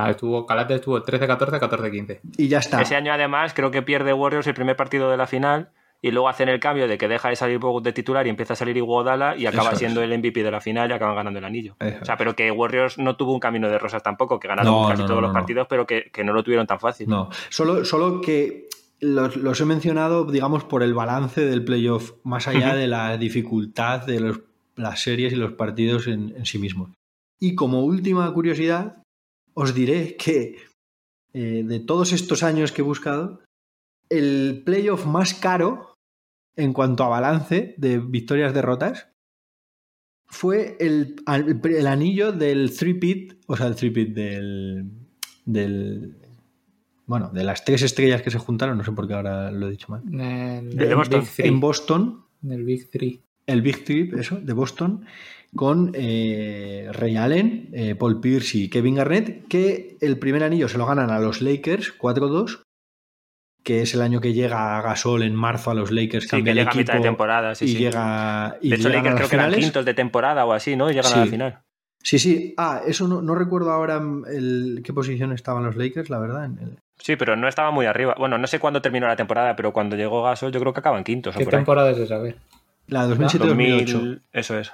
Estuvo, 0.07 0.45
Calate 0.45 0.75
estuvo 0.75 1.03
13-14, 1.03 1.59
14-15. 1.59 2.19
Y 2.37 2.47
ya 2.47 2.59
está. 2.59 2.81
Ese 2.81 2.95
año 2.95 3.11
además 3.11 3.53
creo 3.53 3.71
que 3.71 3.81
pierde 3.81 4.13
Warriors 4.13 4.47
el 4.47 4.53
primer 4.53 4.77
partido 4.77 5.11
de 5.11 5.17
la 5.17 5.27
final 5.27 5.71
y 6.01 6.11
luego 6.11 6.29
hacen 6.29 6.47
el 6.47 6.61
cambio 6.61 6.87
de 6.87 6.97
que 6.97 7.09
deja 7.09 7.27
de 7.27 7.35
salir 7.35 7.57
Bogut 7.59 7.83
de 7.83 7.91
titular 7.91 8.25
y 8.25 8.29
empieza 8.29 8.53
a 8.53 8.55
salir 8.55 8.77
Iguodala 8.77 9.35
y 9.35 9.45
acaba 9.45 9.63
Eso 9.63 9.71
es. 9.73 9.79
siendo 9.79 10.01
el 10.01 10.17
MVP 10.17 10.43
de 10.43 10.49
la 10.51 10.61
final 10.61 10.89
y 10.91 10.93
acaban 10.93 11.17
ganando 11.17 11.39
el 11.39 11.45
anillo. 11.45 11.75
Eso 11.81 11.97
O 12.03 12.05
sea, 12.05 12.15
pero 12.15 12.37
que 12.37 12.49
Warriors 12.51 12.97
no 12.99 13.17
tuvo 13.17 13.33
un 13.33 13.41
camino 13.41 13.67
de 13.67 13.77
rosas 13.79 14.01
tampoco, 14.01 14.39
que 14.39 14.47
ganaron 14.47 14.71
No, 14.71 14.87
casi 14.87 15.01
no, 15.01 15.07
todos 15.07 15.17
no, 15.17 15.21
los 15.23 15.29
no. 15.31 15.33
partidos, 15.33 15.67
pero 15.69 15.85
que, 15.85 16.09
que 16.09 16.23
no 16.23 16.31
lo 16.31 16.41
tuvieron 16.41 16.65
tan 16.65 16.79
fácil. 16.79 17.09
No, 17.09 17.29
solo, 17.49 17.83
solo 17.83 18.21
que 18.21 18.69
los, 19.03 19.35
los 19.37 19.59
he 19.61 19.65
mencionado, 19.65 20.25
digamos, 20.25 20.63
por 20.63 20.81
el 20.83 20.93
balance 20.93 21.45
del 21.45 21.63
playoff, 21.63 22.13
más 22.23 22.47
allá 22.47 22.73
de 22.75 22.87
la 22.87 23.17
dificultad 23.17 24.05
de 24.05 24.19
los- 24.19 24.39
las 24.75 25.01
series 25.03 25.33
y 25.33 25.35
los 25.35 25.53
partidos 25.53 26.07
en, 26.07 26.33
en 26.35 26.45
sí 26.45 26.57
mismos. 26.57 26.89
Y 27.39 27.53
como 27.55 27.83
última 27.83 28.33
curiosidad, 28.33 29.03
os 29.53 29.75
diré 29.75 30.15
que 30.17 30.55
eh, 31.33 31.63
de 31.63 31.79
todos 31.79 32.11
estos 32.13 32.41
años 32.41 32.71
que 32.71 32.81
he 32.81 32.85
buscado, 32.85 33.41
el 34.09 34.63
playoff 34.65 35.05
más 35.05 35.33
caro 35.33 35.93
en 36.55 36.73
cuanto 36.73 37.03
a 37.03 37.09
balance 37.09 37.75
de 37.77 37.99
victorias-derrotas 37.99 39.09
fue 40.27 40.77
el, 40.79 41.15
el 41.27 41.87
anillo 41.87 42.31
del 42.31 42.75
three-pit, 42.75 43.33
o 43.47 43.55
sea, 43.57 43.67
el 43.67 43.75
three-pit 43.75 44.13
del, 44.15 44.89
del... 45.45 46.17
Bueno, 47.05 47.29
de 47.33 47.43
las 47.43 47.65
tres 47.65 47.81
estrellas 47.81 48.21
que 48.21 48.31
se 48.31 48.37
juntaron, 48.39 48.77
no 48.77 48.83
sé 48.83 48.91
por 48.93 49.07
qué 49.07 49.13
ahora 49.13 49.51
lo 49.51 49.67
he 49.67 49.71
dicho 49.71 49.87
mal. 49.89 50.01
El, 50.11 50.69
De 50.75 50.95
Boston. 50.95 51.23
Three. 51.35 51.47
En 51.47 51.59
Boston, 51.59 52.25
El 52.49 52.63
Big 52.63 52.89
Three. 52.89 53.21
el 53.45 53.61
Big 53.61 53.83
Trip, 53.83 54.13
eso, 54.15 54.37
de 54.37 54.53
Boston, 54.53 55.05
con 55.55 55.91
eh, 55.93 56.87
Ray 56.93 57.17
Allen, 57.17 57.69
eh, 57.73 57.95
Paul 57.95 58.19
Pierce 58.21 58.57
y 58.57 58.69
Kevin 58.69 58.95
Garnett, 58.95 59.47
que 59.47 59.97
el 60.01 60.17
primer 60.17 60.43
anillo 60.43 60.67
se 60.69 60.77
lo 60.77 60.85
ganan 60.85 61.11
a 61.11 61.19
los 61.19 61.41
Lakers 61.41 61.93
4-2, 61.99 62.61
que 63.63 63.81
es 63.81 63.93
el 63.93 64.01
año 64.01 64.19
que 64.19 64.33
llega 64.33 64.81
Gasol 64.81 65.23
en 65.23 65.35
marzo 65.35 65.71
a 65.71 65.73
los 65.73 65.91
Lakers, 65.91 66.23
Sí, 66.25 66.29
cambia 66.31 66.45
que 66.53 66.59
el 66.59 66.65
llega 66.65 66.71
a 66.71 66.75
mitad 66.75 66.93
de 66.95 66.99
temporada, 67.01 67.55
sí, 67.55 67.65
y 67.65 67.67
sí. 67.69 67.77
llega 67.77 68.57
y 68.61 68.69
de 68.69 68.75
hecho, 68.77 68.89
Lakers 68.89 69.15
creo 69.15 69.29
que 69.29 69.35
eran 69.35 69.53
quintos 69.53 69.85
de 69.85 69.93
temporada 69.93 70.45
o 70.45 70.53
así, 70.53 70.75
¿no? 70.75 70.89
Y 70.89 70.93
llegan 70.93 71.13
a 71.13 71.17
la 71.17 71.23
Sí. 71.25 71.29
final. 71.31 71.59
Sí, 72.05 72.19
sí. 72.19 72.53
Ah, 72.57 72.81
eso 72.85 73.07
no, 73.07 73.21
no 73.21 73.33
recuerdo 73.35 73.71
ahora 73.71 74.01
el, 74.29 74.81
qué 74.83 74.91
posición 74.91 75.31
estaban 75.31 75.63
los 75.63 75.77
Lakers, 75.77 76.09
la 76.09 76.19
verdad. 76.19 76.45
en 76.45 76.57
el- 76.59 76.77
Sí, 77.03 77.17
pero 77.17 77.35
no 77.35 77.49
estaba 77.49 77.69
muy 77.69 77.85
arriba. 77.85 78.15
Bueno, 78.17 78.37
no 78.37 78.47
sé 78.47 78.59
cuándo 78.59 78.81
terminó 78.81 79.07
la 79.07 79.17
temporada, 79.17 79.57
pero 79.57 79.73
cuando 79.73 79.97
llegó 79.97 80.23
Gasol 80.23 80.53
yo 80.53 80.59
creo 80.61 80.71
que 80.73 80.79
acaban 80.79 81.03
quintos 81.03 81.35
¿Qué 81.35 81.43
ahí. 81.43 81.49
temporada 81.49 81.91
es 81.91 81.97
esa? 81.97 82.15
A 82.15 82.19
ver. 82.19 82.37
La 82.87 83.05
2007-2008. 83.07 83.37
2000, 83.91 84.21
Eso 84.31 84.57
es. 84.57 84.71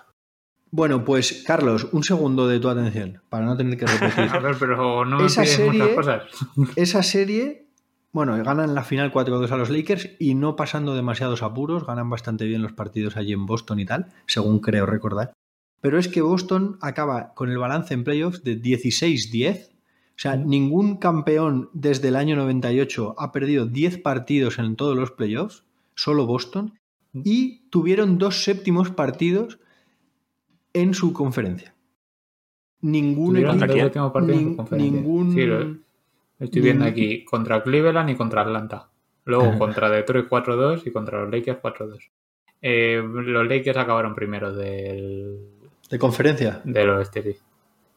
Bueno, 0.69 1.03
pues 1.03 1.43
Carlos, 1.47 1.88
un 1.91 2.03
segundo 2.03 2.47
de 2.47 2.60
tu 2.60 2.69
atención, 2.69 3.19
para 3.30 3.45
no 3.47 3.57
tener 3.57 3.76
que 3.80 3.88
repetir. 3.88 4.30
A 4.31 4.38
ver, 4.38 4.56
pero 4.60 5.06
no 5.06 5.18
me 5.18 5.26
Esa 5.26 5.41
muchas 5.41 5.56
serie- 5.56 5.95
cosas. 5.95 6.23
Esa 6.76 7.01
serie, 7.01 7.65
bueno, 8.11 8.38
ganan 8.43 8.76
la 8.76 8.84
final 8.84 9.11
4-2 9.11 9.49
a 9.49 9.57
los 9.57 9.72
Lakers 9.72 10.10
y 10.19 10.35
no 10.35 10.56
pasando 10.56 10.93
demasiados 10.93 11.41
apuros, 11.41 11.88
ganan 11.88 12.11
bastante 12.11 12.45
bien 12.45 12.61
los 12.61 12.73
partidos 12.73 13.18
allí 13.18 13.34
en 13.34 13.47
Boston 13.47 13.80
y 13.80 13.85
tal, 13.85 14.06
según 14.27 14.60
creo 14.60 14.85
recordar. 14.85 15.34
Pero 15.81 15.97
es 15.97 16.07
que 16.07 16.22
Boston 16.22 16.77
acaba 16.81 17.34
con 17.34 17.49
el 17.49 17.57
balance 17.57 17.95
en 17.95 18.03
playoffs 18.03 18.43
de 18.43 18.61
16-10. 18.61 19.69
O 20.20 20.22
sea, 20.22 20.36
ningún 20.36 20.98
campeón 20.98 21.70
desde 21.72 22.10
el 22.10 22.18
año 22.18 22.36
98 22.36 23.16
ha 23.18 23.32
perdido 23.32 23.66
10 23.68 24.00
partidos 24.00 24.60
en 24.60 24.76
todos 24.76 24.98
los 24.98 25.12
playoffs, 25.12 25.64
solo 25.96 26.26
Boston. 26.26 26.78
Y 27.14 27.62
tuvieron 27.70 28.18
dos 28.18 28.44
séptimos 28.44 28.91
partidos 28.91 29.60
en 30.74 30.94
su 30.94 31.14
conferencia. 31.14 31.74
Ningún 32.82 33.38
equipo. 33.38 33.64
nin- 34.20 34.56
conferencia. 34.58 34.91
ningún. 34.91 35.34
Sí, 35.34 35.46
lo- 35.46 35.78
Estoy 36.40 36.62
viendo 36.62 36.84
aquí 36.86 37.24
contra 37.24 37.64
Cleveland 37.64 38.10
y 38.10 38.16
contra 38.16 38.41
Atlanta. 38.41 38.90
Luego 39.26 39.58
contra 39.58 39.90
Detroit 39.90 40.28
4-2 40.28 40.86
y 40.86 40.91
contra 40.91 41.22
los 41.22 41.32
Lakers 41.32 41.60
4-2. 41.62 42.10
Eh, 42.62 43.02
los 43.02 43.48
Lakers 43.48 43.78
acabaron 43.78 44.14
primero 44.16 44.54
del, 44.54 45.38
De 45.90 45.98
conferencia. 45.98 46.62
del 46.66 46.90
oeste, 46.90 47.24
sí. 47.24 47.36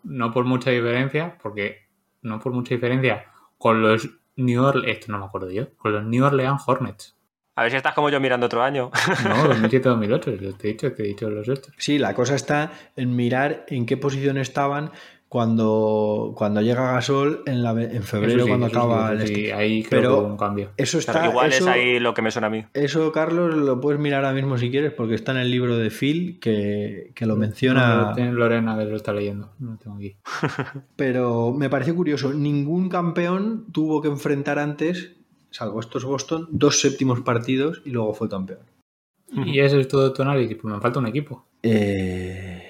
No 0.04 0.32
por 0.32 0.44
mucha 0.44 0.70
diferencia, 0.70 1.36
porque 1.42 1.78
no 2.22 2.40
por 2.40 2.52
mucha 2.52 2.74
diferencia 2.74 3.26
con 3.58 3.82
los 3.82 4.08
New 4.36 4.62
Orleans, 4.62 4.98
esto 4.98 5.12
no 5.12 5.18
me 5.18 5.26
acuerdo 5.26 5.50
yo, 5.50 5.74
con 5.76 5.92
los 5.92 6.04
New 6.04 6.24
Orleans 6.24 6.62
Hornets. 6.66 7.16
A 7.54 7.62
ver 7.62 7.70
si 7.70 7.76
estás 7.76 7.94
como 7.94 8.08
yo 8.08 8.18
mirando 8.18 8.46
otro 8.46 8.62
año. 8.62 8.90
No, 9.28 9.54
2007-2008, 9.54 10.56
te 10.56 10.68
he 10.68 10.72
dicho, 10.72 10.92
te 10.92 11.02
he 11.02 11.06
dicho 11.06 11.28
los 11.28 11.48
estos. 11.48 11.74
Sí, 11.76 11.98
la 11.98 12.14
cosa 12.14 12.34
está 12.34 12.72
en 12.96 13.14
mirar 13.14 13.66
en 13.68 13.84
qué 13.84 13.96
posición 13.96 14.38
estaban 14.38 14.90
cuando, 15.32 16.34
cuando 16.36 16.60
llega 16.60 16.92
Gasol 16.92 17.42
en, 17.46 17.62
la, 17.62 17.70
en 17.70 18.02
febrero, 18.02 18.42
sí, 18.42 18.48
cuando 18.50 18.68
sí, 18.68 18.76
acaba 18.76 19.12
el 19.12 19.26
sí, 19.26 19.32
este. 19.32 19.54
ahí 19.54 19.82
creo 19.82 20.00
Pero 20.02 20.10
que 20.10 20.20
hubo 20.20 20.26
un 20.26 20.36
cambio. 20.36 20.72
Eso 20.76 20.98
está. 20.98 21.26
igual 21.26 21.48
eso, 21.48 21.64
es 21.64 21.68
ahí 21.68 21.98
lo 22.00 22.12
que 22.12 22.20
me 22.20 22.30
suena 22.30 22.48
a 22.48 22.50
mí. 22.50 22.66
eso, 22.74 23.10
Carlos, 23.12 23.54
lo 23.54 23.80
puedes 23.80 23.98
mirar 23.98 24.26
ahora 24.26 24.34
mismo 24.34 24.58
si 24.58 24.70
quieres, 24.70 24.92
porque 24.92 25.14
está 25.14 25.32
en 25.32 25.38
el 25.38 25.50
libro 25.50 25.78
de 25.78 25.88
Phil 25.88 26.38
que, 26.38 27.12
que 27.14 27.24
lo 27.24 27.32
No, 27.32 27.40
menciona. 27.40 28.12
tiene 28.14 28.32
Lorena 28.32 28.76
que 28.76 28.84
lo 28.84 28.94
está 28.94 29.14
leyendo. 29.14 29.54
No 29.58 29.70
lo 29.70 29.78
tengo 29.78 29.96
aquí. 29.96 30.16
Pero 30.96 31.54
me 31.54 31.70
parece 31.70 31.94
curioso, 31.94 32.34
ningún 32.34 32.90
campeón 32.90 33.64
tuvo 33.72 34.02
que 34.02 34.08
enfrentar 34.08 34.58
antes, 34.58 35.14
salvo 35.48 35.80
estos 35.80 36.04
Boston, 36.04 36.46
dos 36.50 36.78
séptimos 36.78 37.22
partidos 37.22 37.80
y 37.86 37.90
luego 37.90 38.12
fue 38.12 38.28
campeón. 38.28 38.66
Y 39.46 39.60
ese 39.60 39.80
es 39.80 39.88
todo 39.88 40.12
tu 40.12 40.20
análisis. 40.20 40.58
Pues 40.60 40.74
me 40.74 40.78
falta 40.78 40.98
un 40.98 41.06
equipo. 41.06 41.46
Eh, 41.62 42.61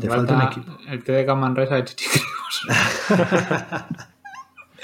te 0.00 0.08
falta 0.08 0.36
un 0.36 0.42
equipo. 0.42 0.78
El 0.88 1.02
TDK 1.04 1.34
Manresa 1.36 1.76
de 1.76 1.84
Chichicrios. 1.84 2.34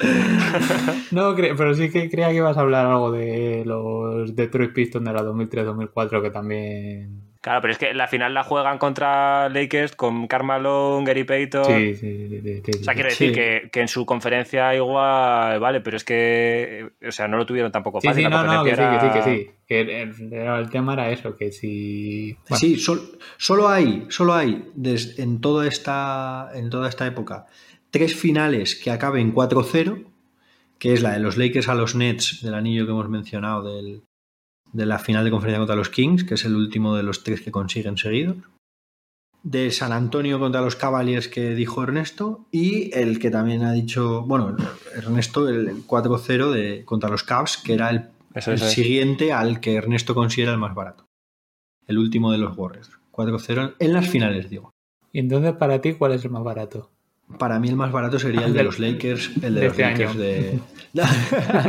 no, 1.12 1.34
pero 1.36 1.74
sí 1.74 1.90
que 1.90 2.08
creía 2.10 2.28
que 2.28 2.36
ibas 2.36 2.56
a 2.56 2.60
hablar 2.60 2.86
algo 2.86 3.10
de 3.12 3.64
los 3.64 4.34
Detroit 4.34 4.72
Pistons 4.72 5.04
de 5.04 5.12
la 5.12 5.22
2003-2004 5.22 6.22
que 6.22 6.30
también... 6.30 7.31
Claro, 7.42 7.60
pero 7.60 7.72
es 7.72 7.78
que 7.78 7.92
la 7.92 8.06
final 8.06 8.32
la 8.34 8.44
juegan 8.44 8.78
contra 8.78 9.48
Lakers 9.48 9.96
con 9.96 10.28
Carmelo, 10.28 11.02
Gary 11.04 11.24
Payton. 11.24 11.64
Sí, 11.64 11.94
sí, 11.96 12.28
sí, 12.28 12.40
sí, 12.40 12.62
sí, 12.64 12.78
O 12.80 12.84
sea, 12.84 12.94
quiero 12.94 13.08
decir 13.10 13.30
Sí. 13.30 13.34
que, 13.34 13.68
que 13.72 13.80
en 13.80 13.88
su 13.88 14.06
conferencia 14.06 14.72
igual, 14.76 15.58
vale, 15.58 15.80
pero 15.80 15.96
es 15.96 16.04
que, 16.04 16.90
o 17.06 17.10
sea, 17.10 17.26
no 17.26 17.36
lo 17.36 17.44
tuvieron 17.44 17.72
tampoco 17.72 18.00
fácil. 18.00 18.24
sí, 18.24 18.30
no, 18.30 18.44
no, 18.44 18.62
que 18.62 18.70
sí, 18.70 18.76
que 18.76 19.00
sí, 19.00 19.08
que 19.10 19.18
era- 19.18 19.24
sí. 19.24 19.50
Que 19.66 20.60
el, 20.60 20.70
tema 20.70 20.92
era 20.92 21.10
eso, 21.10 21.36
que 21.36 21.50
si... 21.50 22.34
bueno, 22.48 22.56
Sí, 22.58 22.76
sol- 22.76 23.18
solo 23.38 23.68
hay, 23.68 24.06
solo 24.08 24.34
hay 24.34 24.64
des- 24.74 25.18
en, 25.18 25.40
toda 25.40 25.66
esta, 25.66 26.50
en 26.54 26.70
toda 26.70 26.88
esta 26.88 27.06
época 27.06 27.46
tres 27.90 28.14
finales 28.14 28.76
que 28.76 28.90
acaben 28.92 29.34
4-0, 29.34 30.04
que 30.78 30.92
es 30.92 31.02
la 31.02 31.12
de 31.12 31.18
los 31.20 31.36
Lakers 31.36 31.68
a 31.68 31.74
los 31.74 31.94
Nets 31.96 32.40
del 32.42 32.54
anillo 32.54 32.84
que 32.86 32.92
hemos 32.92 33.08
mencionado 33.08 33.62
del- 33.74 34.02
de 34.72 34.86
la 34.86 34.98
final 34.98 35.24
de 35.24 35.30
conferencia 35.30 35.58
contra 35.58 35.76
los 35.76 35.88
Kings, 35.90 36.24
que 36.24 36.34
es 36.34 36.44
el 36.44 36.54
último 36.56 36.96
de 36.96 37.02
los 37.02 37.22
tres 37.24 37.40
que 37.42 37.50
consiguen 37.50 37.96
seguidos. 37.98 38.36
De 39.42 39.70
San 39.72 39.92
Antonio 39.92 40.38
contra 40.38 40.60
los 40.60 40.76
Cavaliers 40.76 41.26
que 41.28 41.54
dijo 41.54 41.82
Ernesto 41.82 42.46
y 42.52 42.96
el 42.96 43.18
que 43.18 43.30
también 43.30 43.64
ha 43.64 43.72
dicho, 43.72 44.22
bueno, 44.22 44.56
Ernesto, 44.94 45.48
el, 45.48 45.68
el 45.68 45.86
4-0 45.86 46.50
de- 46.52 46.84
contra 46.84 47.10
los 47.10 47.24
Cavs, 47.24 47.56
que 47.56 47.74
era 47.74 47.90
el 47.90 48.08
Eso 48.34 48.52
el 48.52 48.62
es. 48.62 48.70
siguiente 48.70 49.32
al 49.32 49.58
que 49.60 49.74
Ernesto 49.74 50.14
considera 50.14 50.52
el 50.52 50.58
más 50.58 50.74
barato. 50.74 51.06
El 51.88 51.98
último 51.98 52.30
de 52.30 52.38
los 52.38 52.56
Warriors. 52.56 52.90
4-0 53.10 53.74
en 53.80 53.92
las 53.92 54.08
finales, 54.08 54.48
digo. 54.48 54.70
Y 55.12 55.18
entonces, 55.18 55.52
para 55.54 55.80
ti, 55.80 55.94
¿cuál 55.94 56.12
es 56.12 56.24
el 56.24 56.30
más 56.30 56.44
barato? 56.44 56.90
Para 57.38 57.58
mí 57.58 57.68
el 57.68 57.76
más 57.76 57.90
barato 57.92 58.18
sería 58.18 58.44
el 58.46 58.52
de 58.52 58.62
los 58.62 58.78
Lakers, 58.78 59.30
el 59.42 59.54
de, 59.54 59.60
de 59.60 59.66
los 59.68 59.72
este 59.72 59.82
Lakers 59.82 60.10
año. 60.10 60.20
de... 60.20 60.60
No, 60.94 61.04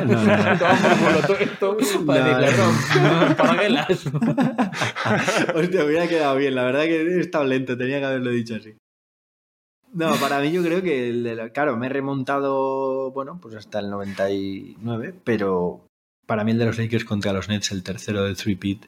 no, 0.06 0.24
no. 0.24 0.60
para. 2.06 3.88
Hostia, 5.56 5.86
hubiera 5.86 6.08
quedado 6.08 6.36
bien. 6.36 6.56
La 6.56 6.64
verdad 6.64 6.84
que 6.84 7.02
he 7.02 7.20
estado 7.20 7.46
lento, 7.46 7.78
tenía 7.78 8.00
que 8.00 8.06
haberlo 8.06 8.32
dicho 8.32 8.56
así. 8.56 8.74
No, 9.94 10.16
para 10.16 10.40
mí 10.42 10.52
yo 10.52 10.64
creo 10.64 10.82
que, 10.82 11.10
el 11.10 11.24
de 11.24 11.36
la- 11.36 11.50
claro, 11.52 11.78
me 11.78 11.86
he 11.86 11.90
remontado, 11.90 13.12
bueno, 13.12 13.40
pues 13.42 13.56
hasta 13.56 13.80
el 13.80 13.90
99, 13.92 15.14
pero 15.24 15.86
para 16.26 16.44
mí 16.44 16.52
el 16.52 16.58
de 16.58 16.66
los 16.66 16.78
Lakers 16.80 17.06
contra 17.06 17.32
los 17.32 17.48
Nets, 17.48 17.72
el 17.72 17.84
tercero 17.84 18.24
del 18.24 18.36
three-peat 18.36 18.86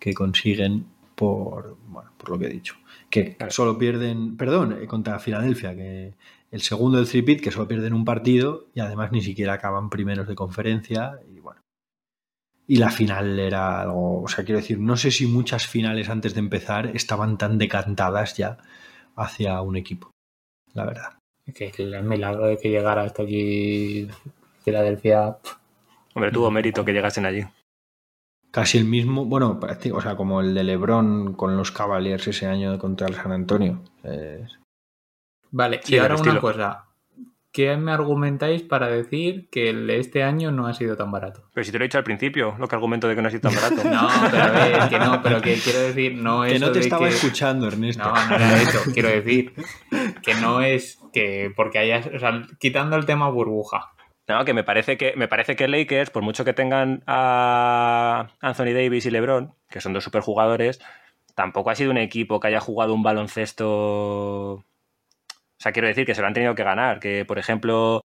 que 0.00 0.14
consiguen 0.14 0.84
por, 1.14 1.76
bueno, 1.86 2.10
por 2.18 2.30
lo 2.30 2.38
que 2.38 2.46
he 2.46 2.50
dicho. 2.50 2.74
Que 3.10 3.36
Claro. 3.36 3.52
solo 3.52 3.78
pierden, 3.78 4.36
perdón, 4.36 4.78
eh, 4.82 4.86
contra 4.86 5.18
Filadelfia, 5.18 5.74
que 5.74 6.14
el 6.50 6.60
segundo 6.60 6.98
del 6.98 7.06
three-peat, 7.06 7.40
que 7.40 7.50
solo 7.50 7.68
pierden 7.68 7.94
un 7.94 8.04
partido 8.04 8.66
y 8.74 8.80
además 8.80 9.12
ni 9.12 9.22
siquiera 9.22 9.54
acaban 9.54 9.90
primeros 9.90 10.26
de 10.28 10.34
conferencia 10.34 11.18
y 11.30 11.40
bueno. 11.40 11.60
Y 12.66 12.76
la 12.76 12.90
final 12.90 13.38
era 13.38 13.80
algo, 13.80 14.22
o 14.22 14.28
sea, 14.28 14.44
quiero 14.44 14.60
decir, 14.60 14.78
no 14.78 14.96
sé 14.96 15.10
si 15.10 15.26
muchas 15.26 15.66
finales 15.66 16.10
antes 16.10 16.34
de 16.34 16.40
empezar 16.40 16.94
estaban 16.94 17.38
tan 17.38 17.56
decantadas 17.56 18.36
ya 18.36 18.58
hacia 19.16 19.60
un 19.62 19.76
equipo, 19.76 20.10
la 20.74 20.84
verdad. 20.84 21.18
que 21.54 21.72
el 21.78 22.02
milagro 22.04 22.46
de 22.46 22.58
que 22.58 22.68
llegara 22.68 23.04
hasta 23.04 23.22
aquí 23.22 24.06
Filadelfia. 24.64 25.38
Hombre, 26.14 26.30
tuvo 26.30 26.50
mérito 26.50 26.84
que 26.84 26.92
llegasen 26.92 27.24
allí. 27.24 27.42
Casi 28.50 28.78
el 28.78 28.84
mismo, 28.86 29.26
bueno, 29.26 29.60
o 29.92 30.00
sea, 30.00 30.16
como 30.16 30.40
el 30.40 30.54
de 30.54 30.64
LeBron 30.64 31.34
con 31.34 31.56
los 31.56 31.70
Cavaliers 31.70 32.26
ese 32.28 32.46
año 32.46 32.78
contra 32.78 33.06
el 33.06 33.14
San 33.14 33.32
Antonio. 33.32 33.82
Es- 34.02 34.58
Vale, 35.50 35.80
Sí, 35.82 35.94
y 35.94 35.98
ahora 35.98 36.16
una 36.16 36.40
cosa. 36.40 36.84
¿Qué 37.50 37.76
me 37.78 37.92
argumentáis 37.92 38.62
para 38.62 38.88
decir 38.88 39.48
que 39.50 39.70
el 39.70 39.86
de 39.86 39.98
este 39.98 40.22
año 40.22 40.52
no 40.52 40.66
ha 40.66 40.74
sido 40.74 40.96
tan 40.96 41.10
barato? 41.10 41.48
Pero 41.54 41.64
si 41.64 41.72
te 41.72 41.78
lo 41.78 41.84
he 41.84 41.88
dicho 41.88 41.96
al 41.98 42.04
principio, 42.04 42.54
lo 42.58 42.68
que 42.68 42.74
argumento 42.76 43.08
de 43.08 43.16
que 43.16 43.22
no 43.22 43.28
ha 43.28 43.30
sido 43.30 43.48
tan 43.50 43.54
barato. 43.54 43.76
No, 43.88 44.08
pero 44.30 44.42
a 44.44 44.50
ver, 44.50 44.88
que 44.90 44.98
no, 44.98 45.22
pero 45.22 45.40
que 45.40 45.54
quiero 45.54 45.80
decir, 45.80 46.14
no 46.14 46.44
es. 46.44 46.52
que 46.52 46.58
no 46.58 46.70
te 46.72 46.80
estaba 46.80 47.08
escuchando, 47.08 47.66
Ernesto. 47.66 48.04
No, 48.04 48.14
no 48.28 48.34
era 48.36 48.62
eso, 48.62 48.80
quiero 48.92 49.08
decir. 49.08 49.54
Que 50.22 50.34
no 50.34 50.60
es 50.60 51.00
que 51.12 51.50
porque 51.56 51.78
hayas. 51.78 52.06
O 52.14 52.18
sea, 52.18 52.42
quitando 52.58 52.96
el 52.96 53.06
tema 53.06 53.28
burbuja. 53.30 53.92
No, 54.28 54.44
que 54.44 54.52
me 54.52 54.62
parece 54.62 54.98
que 54.98 55.14
me 55.16 55.26
parece 55.26 55.56
que 55.56 55.68
Lakers, 55.68 56.10
por 56.10 56.22
mucho 56.22 56.44
que 56.44 56.52
tengan 56.52 57.02
a 57.06 58.28
Anthony 58.40 58.74
Davis 58.74 59.06
y 59.06 59.10
LeBron, 59.10 59.54
que 59.70 59.80
son 59.80 59.94
dos 59.94 60.04
superjugadores, 60.04 60.80
tampoco 61.34 61.70
ha 61.70 61.74
sido 61.74 61.90
un 61.90 61.98
equipo 61.98 62.38
que 62.40 62.48
haya 62.48 62.60
jugado 62.60 62.94
un 62.94 63.02
baloncesto. 63.02 64.52
O 64.52 64.64
sea, 65.58 65.72
quiero 65.72 65.88
decir 65.88 66.04
que 66.06 66.14
se 66.14 66.20
lo 66.20 66.26
han 66.26 66.34
tenido 66.34 66.54
que 66.54 66.62
ganar. 66.62 67.00
Que, 67.00 67.24
por 67.24 67.38
ejemplo, 67.38 68.02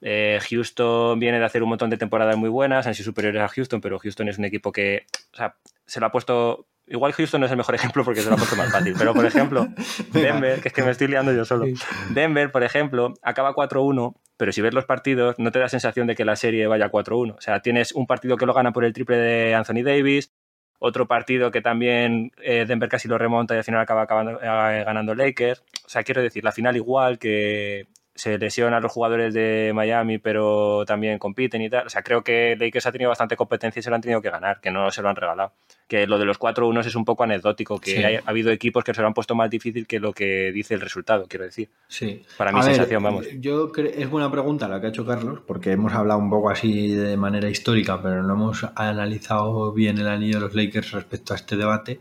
eh, 0.00 0.38
Houston 0.48 1.18
viene 1.18 1.38
de 1.38 1.44
hacer 1.46 1.62
un 1.62 1.70
montón 1.70 1.90
de 1.90 1.96
temporadas 1.98 2.36
muy 2.36 2.50
buenas, 2.50 2.86
han 2.86 2.94
sido 2.94 3.06
superiores 3.06 3.42
a 3.42 3.48
Houston, 3.48 3.80
pero 3.80 3.98
Houston 3.98 4.28
es 4.28 4.38
un 4.38 4.44
equipo 4.44 4.72
que, 4.72 5.06
o 5.32 5.36
sea, 5.36 5.56
se 5.86 6.00
lo 6.00 6.06
ha 6.06 6.12
puesto. 6.12 6.66
Igual 6.86 7.12
Houston 7.12 7.40
no 7.40 7.46
es 7.46 7.52
el 7.52 7.58
mejor 7.58 7.74
ejemplo 7.76 8.04
porque 8.04 8.20
se 8.20 8.28
lo 8.28 8.34
ha 8.34 8.38
puesto 8.38 8.56
más 8.56 8.70
fácil, 8.70 8.94
pero 8.98 9.14
por 9.14 9.24
ejemplo, 9.24 9.66
Denver, 10.12 10.60
que 10.60 10.68
es 10.68 10.74
que 10.74 10.82
me 10.82 10.90
estoy 10.90 11.08
liando 11.08 11.32
yo 11.32 11.44
solo. 11.44 11.66
Denver, 12.10 12.50
por 12.50 12.62
ejemplo, 12.62 13.14
acaba 13.22 13.54
4-1, 13.54 14.14
pero 14.36 14.52
si 14.52 14.60
ves 14.60 14.74
los 14.74 14.84
partidos, 14.84 15.38
no 15.38 15.50
te 15.52 15.58
da 15.58 15.68
sensación 15.68 16.06
de 16.06 16.14
que 16.14 16.24
la 16.24 16.36
serie 16.36 16.66
vaya 16.66 16.90
4-1. 16.90 17.36
O 17.36 17.40
sea, 17.40 17.60
tienes 17.60 17.92
un 17.92 18.06
partido 18.06 18.36
que 18.36 18.46
lo 18.46 18.54
gana 18.54 18.72
por 18.72 18.84
el 18.84 18.92
triple 18.92 19.16
de 19.16 19.54
Anthony 19.54 19.82
Davis, 19.84 20.32
otro 20.78 21.06
partido 21.06 21.50
que 21.50 21.62
también 21.62 22.32
eh, 22.42 22.66
Denver 22.66 22.88
casi 22.88 23.08
lo 23.08 23.16
remonta 23.16 23.54
y 23.54 23.58
al 23.58 23.64
final 23.64 23.80
acaba 23.80 24.02
acabando, 24.02 24.40
eh, 24.42 24.84
ganando 24.84 25.14
Lakers. 25.14 25.64
O 25.86 25.88
sea, 25.88 26.02
quiero 26.02 26.20
decir, 26.20 26.44
la 26.44 26.52
final 26.52 26.76
igual 26.76 27.18
que 27.18 27.86
se 28.14 28.38
lesionan 28.38 28.82
los 28.82 28.92
jugadores 28.92 29.34
de 29.34 29.72
Miami, 29.74 30.18
pero 30.18 30.84
también 30.86 31.18
compiten 31.18 31.62
y 31.62 31.70
tal. 31.70 31.86
O 31.86 31.90
sea, 31.90 32.02
creo 32.02 32.22
que 32.22 32.56
Lakers 32.58 32.86
ha 32.86 32.92
tenido 32.92 33.08
bastante 33.08 33.36
competencia 33.36 33.80
y 33.80 33.82
se 33.82 33.90
lo 33.90 33.96
han 33.96 34.02
tenido 34.02 34.20
que 34.20 34.30
ganar, 34.30 34.60
que 34.60 34.70
no 34.70 34.90
se 34.90 35.02
lo 35.02 35.08
han 35.08 35.16
regalado. 35.16 35.52
Que 35.86 36.06
lo 36.06 36.18
de 36.18 36.24
los 36.24 36.38
4-1 36.38 36.80
es 36.80 36.94
un 36.94 37.04
poco 37.04 37.24
anecdótico, 37.24 37.78
que 37.78 37.96
Sí. 37.96 38.02
hay- 38.04 38.16
ha 38.16 38.22
habido 38.24 38.50
equipos 38.50 38.82
que 38.84 38.94
se 38.94 39.02
lo 39.02 39.06
han 39.06 39.12
puesto 39.14 39.34
más 39.34 39.50
difícil 39.50 39.86
que 39.86 40.00
lo 40.00 40.12
que 40.14 40.50
dice 40.50 40.72
el 40.74 40.80
resultado, 40.80 41.26
quiero 41.28 41.44
decir. 41.44 41.68
Sí. 41.88 42.22
Para 42.38 42.52
mi 42.52 42.60
A 42.60 42.62
ver, 42.64 42.72
sensación, 42.74 43.02
vamos. 43.02 43.26
Yo 43.38 43.70
es 43.76 44.08
buena 44.10 44.30
pregunta 44.30 44.66
la 44.66 44.80
que 44.80 44.86
ha 44.86 44.88
hecho 44.90 45.04
Carlos, 45.04 45.40
porque 45.46 45.72
hemos 45.72 45.92
hablado 45.92 46.20
un 46.20 46.30
poco 46.30 46.48
así 46.48 46.88
de 46.94 47.16
manera 47.18 47.50
histórica, 47.50 48.02
pero 48.02 48.22
no 48.22 48.32
hemos 48.32 48.64
analizado 48.74 49.72
bien 49.72 49.98
el 49.98 50.08
anillo 50.08 50.36
de 50.38 50.46
los 50.46 50.54
Lakers 50.54 50.92
respecto 50.92 51.34
a 51.34 51.36
este 51.36 51.56
debate. 51.56 52.00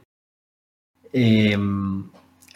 Eh, 1.11 1.57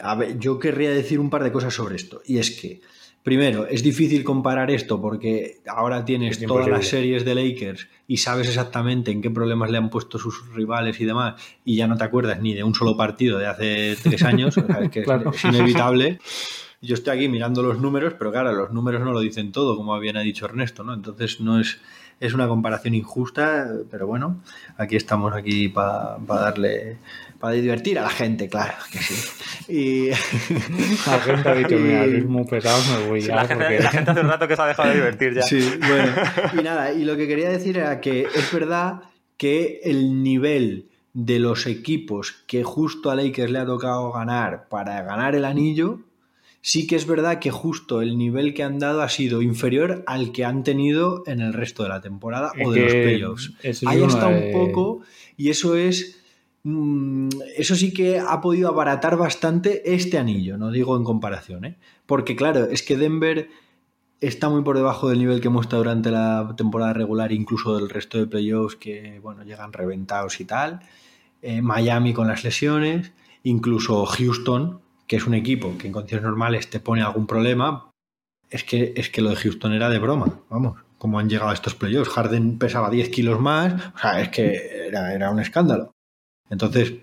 a 0.00 0.14
ver, 0.14 0.38
yo 0.38 0.58
querría 0.58 0.90
decir 0.90 1.20
un 1.20 1.30
par 1.30 1.44
de 1.44 1.52
cosas 1.52 1.74
sobre 1.74 1.96
esto. 1.96 2.22
Y 2.24 2.38
es 2.38 2.58
que, 2.58 2.80
primero, 3.28 3.66
es 3.66 3.82
difícil 3.82 4.24
comparar 4.24 4.70
esto 4.70 5.00
porque 5.00 5.58
ahora 5.66 6.04
tienes 6.04 6.40
Es 6.40 6.46
todas 6.46 6.66
las 6.68 6.86
series 6.88 7.24
de 7.26 7.34
Lakers 7.34 7.86
y 8.06 8.16
sabes 8.16 8.48
exactamente 8.48 9.10
en 9.10 9.20
qué 9.20 9.30
problemas 9.30 9.70
le 9.70 9.76
han 9.76 9.90
puesto 9.90 10.18
sus 10.18 10.50
rivales 10.54 10.98
y 11.00 11.04
demás, 11.04 11.34
y 11.64 11.76
ya 11.76 11.86
no 11.86 11.96
te 11.98 12.04
acuerdas 12.04 12.40
ni 12.40 12.54
de 12.54 12.64
un 12.64 12.74
solo 12.74 12.96
partido 12.96 13.38
de 13.38 13.46
hace 13.46 13.96
tres 14.02 14.22
años, 14.22 14.56
o 14.56 14.66
sea, 14.66 14.80
es 14.80 14.90
que 14.90 15.00
es- 15.00 15.04
Claro. 15.04 15.30
es 15.30 15.44
inevitable. 15.44 16.18
Yo 16.80 16.94
estoy 16.94 17.16
aquí 17.16 17.28
mirando 17.28 17.62
los 17.62 17.78
números, 17.80 18.14
pero 18.18 18.30
claro, 18.32 18.52
los 18.52 18.72
números 18.72 19.02
no 19.02 19.12
lo 19.12 19.20
dicen 19.20 19.52
todo, 19.52 19.76
como 19.76 19.98
bien 20.00 20.16
ha 20.16 20.20
dicho 20.20 20.46
Ernesto, 20.46 20.84
¿no? 20.84 20.94
Entonces 20.94 21.40
no 21.40 21.60
es, 21.60 21.80
es 22.20 22.32
una 22.34 22.48
comparación 22.48 22.94
injusta, 22.94 23.68
pero 23.90 24.06
bueno, 24.06 24.40
aquí 24.76 24.96
estamos 24.96 25.34
aquí 25.34 25.68
para 25.68 26.16
darle, 26.26 26.96
para 27.38 27.54
divertir 27.54 27.98
a 27.98 28.02
la 28.02 28.10
gente, 28.10 28.48
claro 28.48 28.74
que 28.90 28.98
sí. 28.98 29.14
Y 29.72 30.08
La 30.08 31.18
gente 31.20 31.48
ha 31.48 31.54
dicho, 31.54 31.76
mira, 31.76 32.04
muy 32.26 32.44
pesados, 32.44 32.86
me 32.88 33.08
voy 33.08 33.20
ya. 33.20 33.36
la, 33.36 33.46
gente, 33.46 33.64
porque- 33.64 33.82
la 33.82 33.90
gente 33.90 34.10
hace 34.10 34.20
un 34.20 34.28
rato 34.28 34.48
que 34.48 34.56
se 34.56 34.62
ha 34.62 34.66
dejado 34.66 34.88
de 34.88 34.94
divertir 34.96 35.34
ya. 35.34 35.42
Sí, 35.42 35.70
bueno. 35.86 36.12
Y 36.58 36.62
nada, 36.62 36.92
y 36.92 37.04
lo 37.04 37.16
que 37.16 37.28
quería 37.28 37.48
decir 37.50 37.76
era 37.78 38.00
que 38.00 38.22
es 38.34 38.52
verdad 38.52 39.02
que 39.36 39.80
el 39.84 40.22
nivel 40.22 40.88
de 41.14 41.38
los 41.38 41.66
equipos 41.66 42.32
que 42.46 42.64
justo 42.64 43.10
a 43.10 43.14
Lakers 43.14 43.50
le 43.50 43.58
ha 43.58 43.66
tocado 43.66 44.10
ganar 44.12 44.68
para 44.68 45.02
ganar 45.02 45.34
el 45.34 45.44
anillo, 45.44 46.00
sí 46.60 46.86
que 46.86 46.96
es 46.96 47.06
verdad 47.06 47.38
que 47.38 47.50
justo 47.50 48.02
el 48.02 48.18
nivel 48.18 48.52
que 48.54 48.62
han 48.62 48.78
dado 48.78 49.00
ha 49.02 49.08
sido 49.08 49.42
inferior 49.42 50.02
al 50.06 50.32
que 50.32 50.44
han 50.44 50.64
tenido 50.64 51.22
en 51.26 51.40
el 51.40 51.52
resto 51.52 51.82
de 51.84 51.88
la 51.88 52.00
temporada 52.00 52.52
o 52.64 52.72
de 52.72 52.80
los 52.80 52.92
playoffs. 52.94 53.52
es 53.62 53.84
Ahí 53.86 54.02
está 54.02 54.28
de- 54.28 54.46
un 54.46 54.52
poco, 54.52 55.02
y 55.36 55.50
eso 55.50 55.76
es 55.76 56.17
eso 57.56 57.74
sí 57.74 57.92
que 57.92 58.18
ha 58.18 58.40
podido 58.40 58.68
abaratar 58.68 59.16
bastante 59.16 59.94
este 59.94 60.18
anillo, 60.18 60.56
no 60.58 60.70
digo 60.70 60.96
en 60.96 61.04
comparación, 61.04 61.64
¿eh? 61.64 61.78
Porque 62.06 62.36
claro, 62.36 62.64
es 62.64 62.82
que 62.82 62.96
Denver 62.96 63.48
está 64.20 64.48
muy 64.48 64.62
por 64.62 64.76
debajo 64.76 65.08
del 65.08 65.18
nivel 65.18 65.40
que 65.40 65.48
muestra 65.48 65.78
durante 65.78 66.10
la 66.10 66.54
temporada 66.56 66.92
regular, 66.92 67.32
incluso 67.32 67.76
del 67.76 67.88
resto 67.88 68.18
de 68.18 68.26
playoffs 68.26 68.76
que, 68.76 69.20
bueno, 69.22 69.44
llegan 69.44 69.72
reventados 69.72 70.40
y 70.40 70.44
tal. 70.44 70.80
Eh, 71.42 71.62
Miami 71.62 72.12
con 72.12 72.26
las 72.26 72.44
lesiones, 72.44 73.12
incluso 73.44 74.04
Houston, 74.06 74.80
que 75.06 75.16
es 75.16 75.26
un 75.26 75.34
equipo 75.34 75.76
que 75.78 75.86
en 75.86 75.92
condiciones 75.92 76.24
normales 76.24 76.68
te 76.68 76.80
pone 76.80 77.02
algún 77.02 77.26
problema. 77.26 77.90
Es 78.50 78.64
que, 78.64 78.94
es 78.96 79.10
que 79.10 79.22
lo 79.22 79.30
de 79.30 79.36
Houston 79.36 79.72
era 79.72 79.90
de 79.90 79.98
broma, 79.98 80.40
vamos, 80.48 80.80
como 80.96 81.18
han 81.18 81.28
llegado 81.28 81.50
a 81.50 81.54
estos 81.54 81.74
playoffs. 81.74 82.10
Harden 82.10 82.58
pesaba 82.58 82.90
10 82.90 83.10
kilos 83.10 83.40
más, 83.40 83.74
o 83.94 83.98
sea, 83.98 84.20
es 84.20 84.30
que 84.30 84.88
era 84.88 85.30
un 85.30 85.40
escándalo. 85.40 85.92
Entonces, 86.50 86.94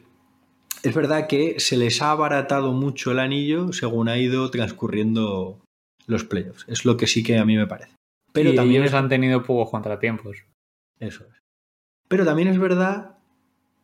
es 0.83 0.93
verdad 0.93 1.27
que 1.27 1.59
se 1.59 1.77
les 1.77 2.01
ha 2.01 2.11
abaratado 2.11 2.73
mucho 2.73 3.11
el 3.11 3.19
anillo 3.19 3.73
según 3.73 4.09
ha 4.09 4.17
ido 4.17 4.49
transcurriendo 4.51 5.59
los 6.07 6.23
playoffs. 6.23 6.65
Es 6.67 6.85
lo 6.85 6.97
que 6.97 7.07
sí 7.07 7.23
que 7.23 7.37
a 7.37 7.45
mí 7.45 7.55
me 7.57 7.67
parece. 7.67 7.95
Pero 8.31 8.53
también 8.53 8.81
ellos 8.81 8.93
han 8.93 9.09
tenido 9.09 9.43
pocos 9.43 9.69
contratiempos. 9.69 10.37
Eso 10.99 11.23
es. 11.23 11.41
Pero 12.07 12.25
también 12.25 12.49
es 12.49 12.59
verdad 12.59 13.17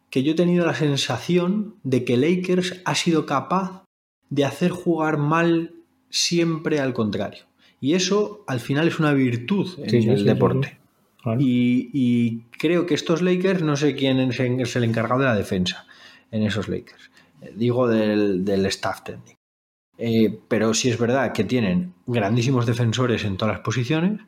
que 0.10 0.24
yo 0.24 0.34
he 0.34 0.36
tenido 0.36 0.66
la 0.66 0.76
sensación 0.76 1.76
de 1.84 2.04
que 2.04 2.18
Lakers 2.18 2.82
ha 2.86 2.96
sido 2.96 3.26
capaz 3.26 3.86
de 4.30 4.46
hacer 4.46 4.72
jugar 4.72 5.18
mal 5.18 5.74
siempre 6.10 6.80
al 6.80 6.94
contrario. 6.94 7.46
Y 7.80 7.94
eso 7.94 8.44
al 8.48 8.60
final 8.60 8.88
es 8.88 9.00
una 9.00 9.14
virtud 9.14 9.80
en 9.80 10.10
el 10.10 10.26
deporte. 10.26 10.81
Y, 11.40 12.42
creo 12.58 12.86
que 12.86 12.96
estos 12.96 13.22
Lakers, 13.22 13.62
no 13.62 13.76
sé 13.76 13.96
quién 13.96 14.20
es 14.20 14.76
el 14.76 14.84
encargado 14.84 15.22
de 15.22 15.28
la 15.28 15.36
defensa 15.36 15.86
en 16.32 16.44
esos 16.44 16.68
Lakers. 16.68 17.12
Digo 17.56 17.88
del, 17.88 18.44
del 18.46 18.66
staff 18.68 19.04
técnico. 19.04 19.40
Eh, 19.98 20.40
pero 20.48 20.74
sí 20.74 20.90
es 20.90 20.98
verdad 20.98 21.32
que 21.32 21.44
tienen 21.44 21.94
grandísimos 22.08 22.66
defensores 22.66 23.24
en 23.24 23.38
todas 23.38 23.56
las 23.56 23.64
posiciones 23.64 24.22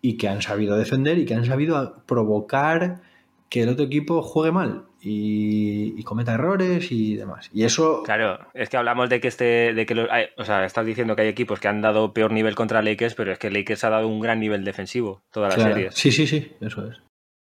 y 0.00 0.16
que 0.16 0.28
han 0.28 0.42
sabido 0.42 0.76
defender 0.76 1.18
y 1.18 1.24
que 1.24 1.34
han 1.34 1.44
sabido 1.44 2.04
provocar 2.06 3.02
que 3.48 3.62
el 3.62 3.70
otro 3.70 3.86
equipo 3.86 4.22
juegue 4.22 4.52
mal 4.52 4.87
y, 5.00 6.02
cometa 6.02 6.34
errores 6.34 6.90
y 6.90 7.16
demás. 7.16 7.50
Y 7.52 7.64
eso. 7.64 8.02
Claro, 8.04 8.38
es 8.54 8.68
que 8.68 8.76
hablamos 8.76 9.08
de 9.08 9.20
que 9.20 9.28
este. 9.28 9.74
De 9.74 9.86
que 9.86 10.08
o 10.36 10.44
sea, 10.44 10.64
estás 10.64 10.86
diciendo 10.86 11.14
que 11.14 11.22
hay 11.22 11.28
equipos 11.28 11.60
que 11.60 11.68
han 11.68 11.80
dado 11.80 12.12
peor 12.12 12.32
nivel 12.32 12.54
contra 12.54 12.82
Lakers, 12.82 13.14
pero 13.14 13.32
es 13.32 13.38
que 13.38 13.50
Lakers 13.50 13.84
ha 13.84 13.90
dado 13.90 14.08
un 14.08 14.20
gran 14.20 14.40
nivel 14.40 14.64
defensivo 14.64 15.22
toda 15.30 15.48
la 15.48 15.54
serie. 15.54 15.90
Sí, 15.92 16.10
sí, 16.10 16.26
sí, 16.26 16.52
eso 16.60 16.86
es. 16.88 17.00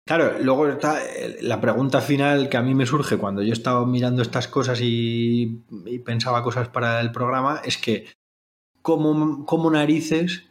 Claro, 0.06 0.40
luego 0.42 0.68
está 0.68 1.00
la 1.42 1.62
pregunta 1.62 2.02
final 2.02 2.50
que 2.50 2.58
a 2.58 2.62
mí 2.62 2.74
me 2.74 2.86
surge 2.86 3.18
cuando 3.18 3.44
yo 3.44 3.54
estaba 3.54 3.86
mirando 3.86 4.22
estas 4.22 4.48
cosas 4.48 4.80
y, 4.82 5.62
pensaba 6.04 6.44
cosas 6.44 6.70
para 6.70 7.00
el 7.02 7.12
programa, 7.12 7.62
es 7.64 7.78
que 7.78 8.08
cómo, 8.82 9.72
narices 9.72 10.46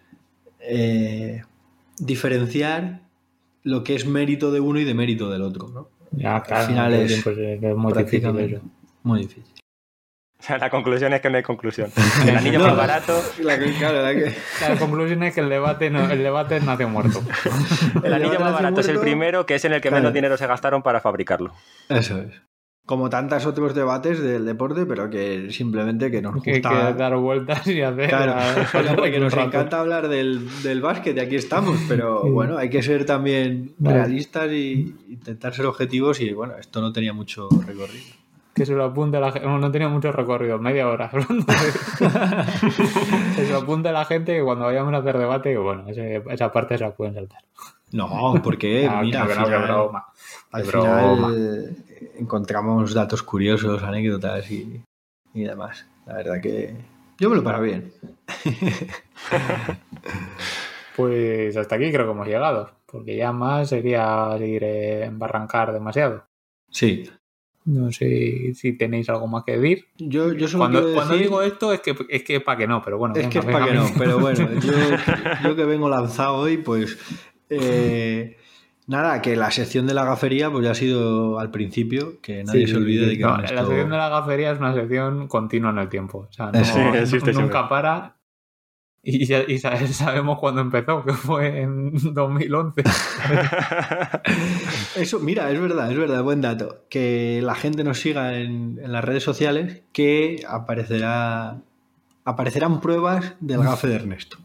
eh, 0.60 1.42
diferenciar 1.98 3.02
lo 3.62 3.82
que 3.82 3.96
es 3.96 4.06
mérito 4.06 4.52
de 4.52 4.60
uno 4.60 4.78
y 4.78 4.84
de 4.84 4.94
mérito 4.94 5.28
del 5.30 5.42
otro, 5.42 5.68
¿no? 5.68 5.88
Ya, 6.12 6.40
claro, 6.42 6.62
Al 6.62 6.68
final 6.68 6.94
es, 6.94 7.26
muy 7.76 7.92
difícil. 7.92 8.60
Muy 9.02 9.20
difícil. 9.20 9.44
La 10.48 10.70
conclusión 10.70 11.12
es 11.12 11.20
que 11.20 11.28
no 11.28 11.36
hay 11.36 11.42
conclusión. 11.42 11.90
El 12.26 12.36
anillo 12.36 12.60
más 12.60 12.76
barato. 12.76 13.22
La, 13.40 13.58
conclusión 14.78 15.22
es 15.22 15.34
que 15.34 15.40
el 15.40 15.48
debate 15.50 15.90
no, 15.90 16.10
el 16.10 16.22
debate 16.22 16.60
nace 16.60 16.86
muerto. 16.86 17.22
El, 18.04 18.14
anillo 18.14 18.40
más 18.40 18.52
barato 18.52 18.80
es 18.80 18.88
el 18.88 18.98
primero, 18.98 19.44
que 19.44 19.56
es 19.56 19.64
en 19.64 19.74
el 19.74 19.80
que 19.80 19.90
menos 19.90 20.12
dinero 20.12 20.36
se 20.36 20.46
gastaron 20.46 20.82
para 20.82 21.00
fabricarlo. 21.00 21.52
Eso 21.88 22.18
es. 22.22 22.49
Como 22.90 23.08
tantos 23.08 23.46
otros 23.46 23.72
debates 23.72 24.20
del 24.20 24.44
deporte, 24.44 24.84
pero 24.84 25.08
que 25.08 25.52
simplemente 25.52 26.10
que 26.10 26.20
nos 26.20 26.34
gusta. 26.34 26.50
Que, 26.50 26.94
dar 26.98 27.14
vueltas 27.14 27.64
y 27.68 27.82
hacer. 27.82 28.08
Claro, 28.08 29.02
que 29.04 29.20
nos 29.20 29.32
encanta 29.32 29.78
hablar 29.78 30.08
del, 30.08 30.48
del 30.64 30.80
básquet 30.80 31.16
y 31.16 31.20
aquí 31.20 31.36
estamos, 31.36 31.78
pero 31.88 32.28
bueno, 32.28 32.58
hay 32.58 32.68
que 32.68 32.82
ser 32.82 33.06
también 33.06 33.74
realistas 33.78 34.50
y 34.50 34.92
intentar 35.08 35.54
ser 35.54 35.66
objetivos 35.66 36.20
y 36.20 36.32
bueno, 36.32 36.54
esto 36.58 36.80
no 36.80 36.92
tenía 36.92 37.12
mucho 37.12 37.48
recorrido 37.64 38.18
que 38.52 38.66
se 38.66 38.74
lo 38.74 38.84
apunte 38.84 39.20
la 39.20 39.30
gente. 39.30 39.46
No, 39.46 39.70
tenía 39.70 39.88
mucho 39.88 40.10
recorrido, 40.10 40.58
media 40.58 40.88
hora. 40.88 41.08
que 43.38 43.46
se 43.46 43.52
lo 43.52 43.58
apunte 43.58 43.92
la 43.92 44.04
gente 44.04 44.36
que 44.36 44.42
cuando 44.42 44.64
vayamos 44.64 44.92
a 44.92 44.96
hacer 44.96 45.16
debate, 45.16 45.56
bueno, 45.56 45.86
esa 45.88 46.50
parte 46.50 46.76
se 46.76 46.84
la 46.84 46.90
pueden 46.90 47.14
saltar. 47.14 47.42
No, 47.92 48.40
porque 48.44 48.86
ah, 48.88 49.00
mira, 49.02 49.22
al 49.22 49.30
final, 49.30 49.62
broma. 49.62 50.06
Al 50.52 50.64
final 50.64 51.76
encontramos 52.18 52.94
datos 52.94 53.22
curiosos, 53.22 53.82
anécdotas 53.82 54.50
y, 54.50 54.82
y 55.34 55.42
demás. 55.42 55.86
La 56.06 56.14
verdad 56.14 56.40
que 56.40 56.74
yo 57.18 57.28
me 57.28 57.36
lo 57.36 57.44
paro 57.44 57.62
bien. 57.62 57.92
pues 60.96 61.56
hasta 61.56 61.76
aquí 61.76 61.92
creo 61.92 62.06
que 62.06 62.12
hemos 62.12 62.26
llegado, 62.26 62.70
porque 62.86 63.16
ya 63.16 63.32
más 63.32 63.68
sería 63.68 64.34
seguir 64.38 64.64
en 64.64 65.18
barrancar 65.18 65.72
demasiado. 65.72 66.24
Sí, 66.70 67.10
no 67.66 67.92
sé 67.92 68.52
si 68.54 68.72
tenéis 68.72 69.08
algo 69.10 69.26
más 69.26 69.44
que 69.44 69.58
decir. 69.58 69.84
Yo, 69.98 70.32
yo 70.32 70.48
solo 70.48 70.64
cuando, 70.64 70.94
cuando 70.94 71.14
digo 71.14 71.42
esto 71.42 71.74
es 71.74 71.80
que 71.80 71.94
es 72.08 72.22
que 72.22 72.40
para 72.40 72.56
que 72.56 72.66
no, 72.66 72.82
pero 72.82 72.96
bueno. 72.96 73.14
Es 73.14 73.28
que 73.28 73.40
es 73.40 73.44
para 73.44 73.66
que 73.66 73.74
no, 73.74 73.86
pero 73.98 74.18
bueno, 74.18 74.48
yo, 75.44 75.54
que 75.54 75.64
vengo 75.64 75.88
lanzado 75.88 76.36
hoy, 76.36 76.56
pues 76.56 76.98
eh, 77.50 78.36
nada, 78.86 79.20
que 79.20 79.36
la 79.36 79.50
sección 79.50 79.86
de 79.86 79.94
la 79.94 80.04
gafería 80.04 80.50
pues 80.50 80.64
ya 80.64 80.70
ha 80.70 80.74
sido 80.74 81.38
al 81.38 81.50
principio, 81.50 82.20
que 82.20 82.44
nadie 82.44 82.66
se 82.66 82.76
olvide 82.76 83.06
de 83.06 83.18
que 83.18 83.24
La 83.24 83.46
sección 83.46 83.90
de 83.90 83.96
la 83.96 84.08
gafería 84.08 84.52
es 84.52 84.58
una 84.58 84.74
sección 84.74 85.28
continua 85.28 85.70
en 85.70 85.78
el 85.78 85.88
tiempo. 85.88 86.28
O 86.30 86.32
sea, 86.32 86.50
no, 86.52 87.32
nunca 87.32 87.68
para 87.68 88.20
y, 89.02 89.26
sabemos 89.58 90.38
cuándo 90.38 90.60
empezó, 90.60 91.04
que 91.04 91.12
fue 91.12 91.62
en 91.62 91.92
2011. 92.14 92.82
Eso, 94.96 95.20
mira, 95.20 95.50
es 95.50 95.60
verdad, 95.60 95.90
es 95.90 95.98
verdad, 95.98 96.22
buen 96.22 96.40
dato. 96.40 96.84
Que 96.88 97.40
la 97.42 97.54
gente 97.54 97.84
nos 97.84 98.00
siga 98.00 98.38
en, 98.38 98.78
las 98.82 99.04
redes 99.04 99.22
sociales, 99.22 99.82
que 99.92 100.44
aparecerá 100.48 101.58
aparecerán 102.24 102.80
pruebas 102.80 103.34
del 103.40 103.62
gafe 103.62 103.88
de 103.88 103.94
Ernesto. 103.96 104.36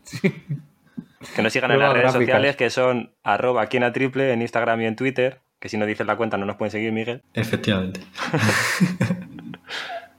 Que 1.35 1.41
nos 1.41 1.53
sigan 1.53 1.72
en 1.72 1.80
las 1.80 1.93
redes 1.93 2.11
sociales, 2.11 2.56
que 2.56 2.69
son 2.69 3.14
arroba 3.23 3.64
aquí 3.64 3.77
en 3.77 3.93
triple 3.93 4.34
en 4.34 4.41
Instagram 4.41 4.81
y 4.81 4.85
en 4.85 4.95
Twitter, 4.95 5.41
que 5.60 5.69
si 5.69 5.77
no 5.77 5.85
dices 5.85 6.06
la 6.06 6.18
cuenta 6.18 6.38
no 6.38 6.45
nos 6.45 6.57
pueden 6.57 6.72
seguir, 6.72 6.91
Miguel. 6.91 7.22
Efectivamente. 7.34 8.02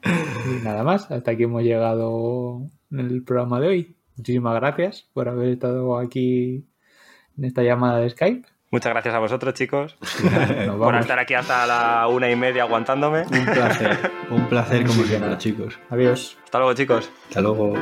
y 0.04 0.62
nada 0.64 0.82
más, 0.82 1.10
hasta 1.10 1.30
aquí 1.30 1.44
hemos 1.44 1.62
llegado 1.62 2.62
en 2.90 3.00
el 3.00 3.22
programa 3.22 3.60
de 3.60 3.68
hoy. 3.68 3.96
Muchísimas 4.16 4.54
gracias 4.54 5.08
por 5.12 5.28
haber 5.28 5.48
estado 5.48 5.98
aquí 5.98 6.64
en 7.36 7.44
esta 7.44 7.62
llamada 7.62 7.98
de 7.98 8.10
Skype. 8.10 8.48
Muchas 8.70 8.92
gracias 8.92 9.14
a 9.14 9.18
vosotros, 9.20 9.54
chicos, 9.54 9.96
por 10.78 10.96
estar 10.96 11.18
aquí 11.18 11.34
hasta 11.34 11.66
la 11.66 12.08
una 12.08 12.30
y 12.30 12.36
media 12.36 12.64
aguantándome. 12.64 13.22
Un 13.22 13.46
placer, 13.46 14.10
un 14.30 14.48
placer 14.48 14.84
como 14.84 15.02
siempre, 15.04 15.38
chicos. 15.38 15.78
Adiós. 15.88 16.36
Hasta 16.44 16.58
luego, 16.58 16.74
chicos. 16.74 17.10
Hasta 17.28 17.40
luego. 17.40 17.74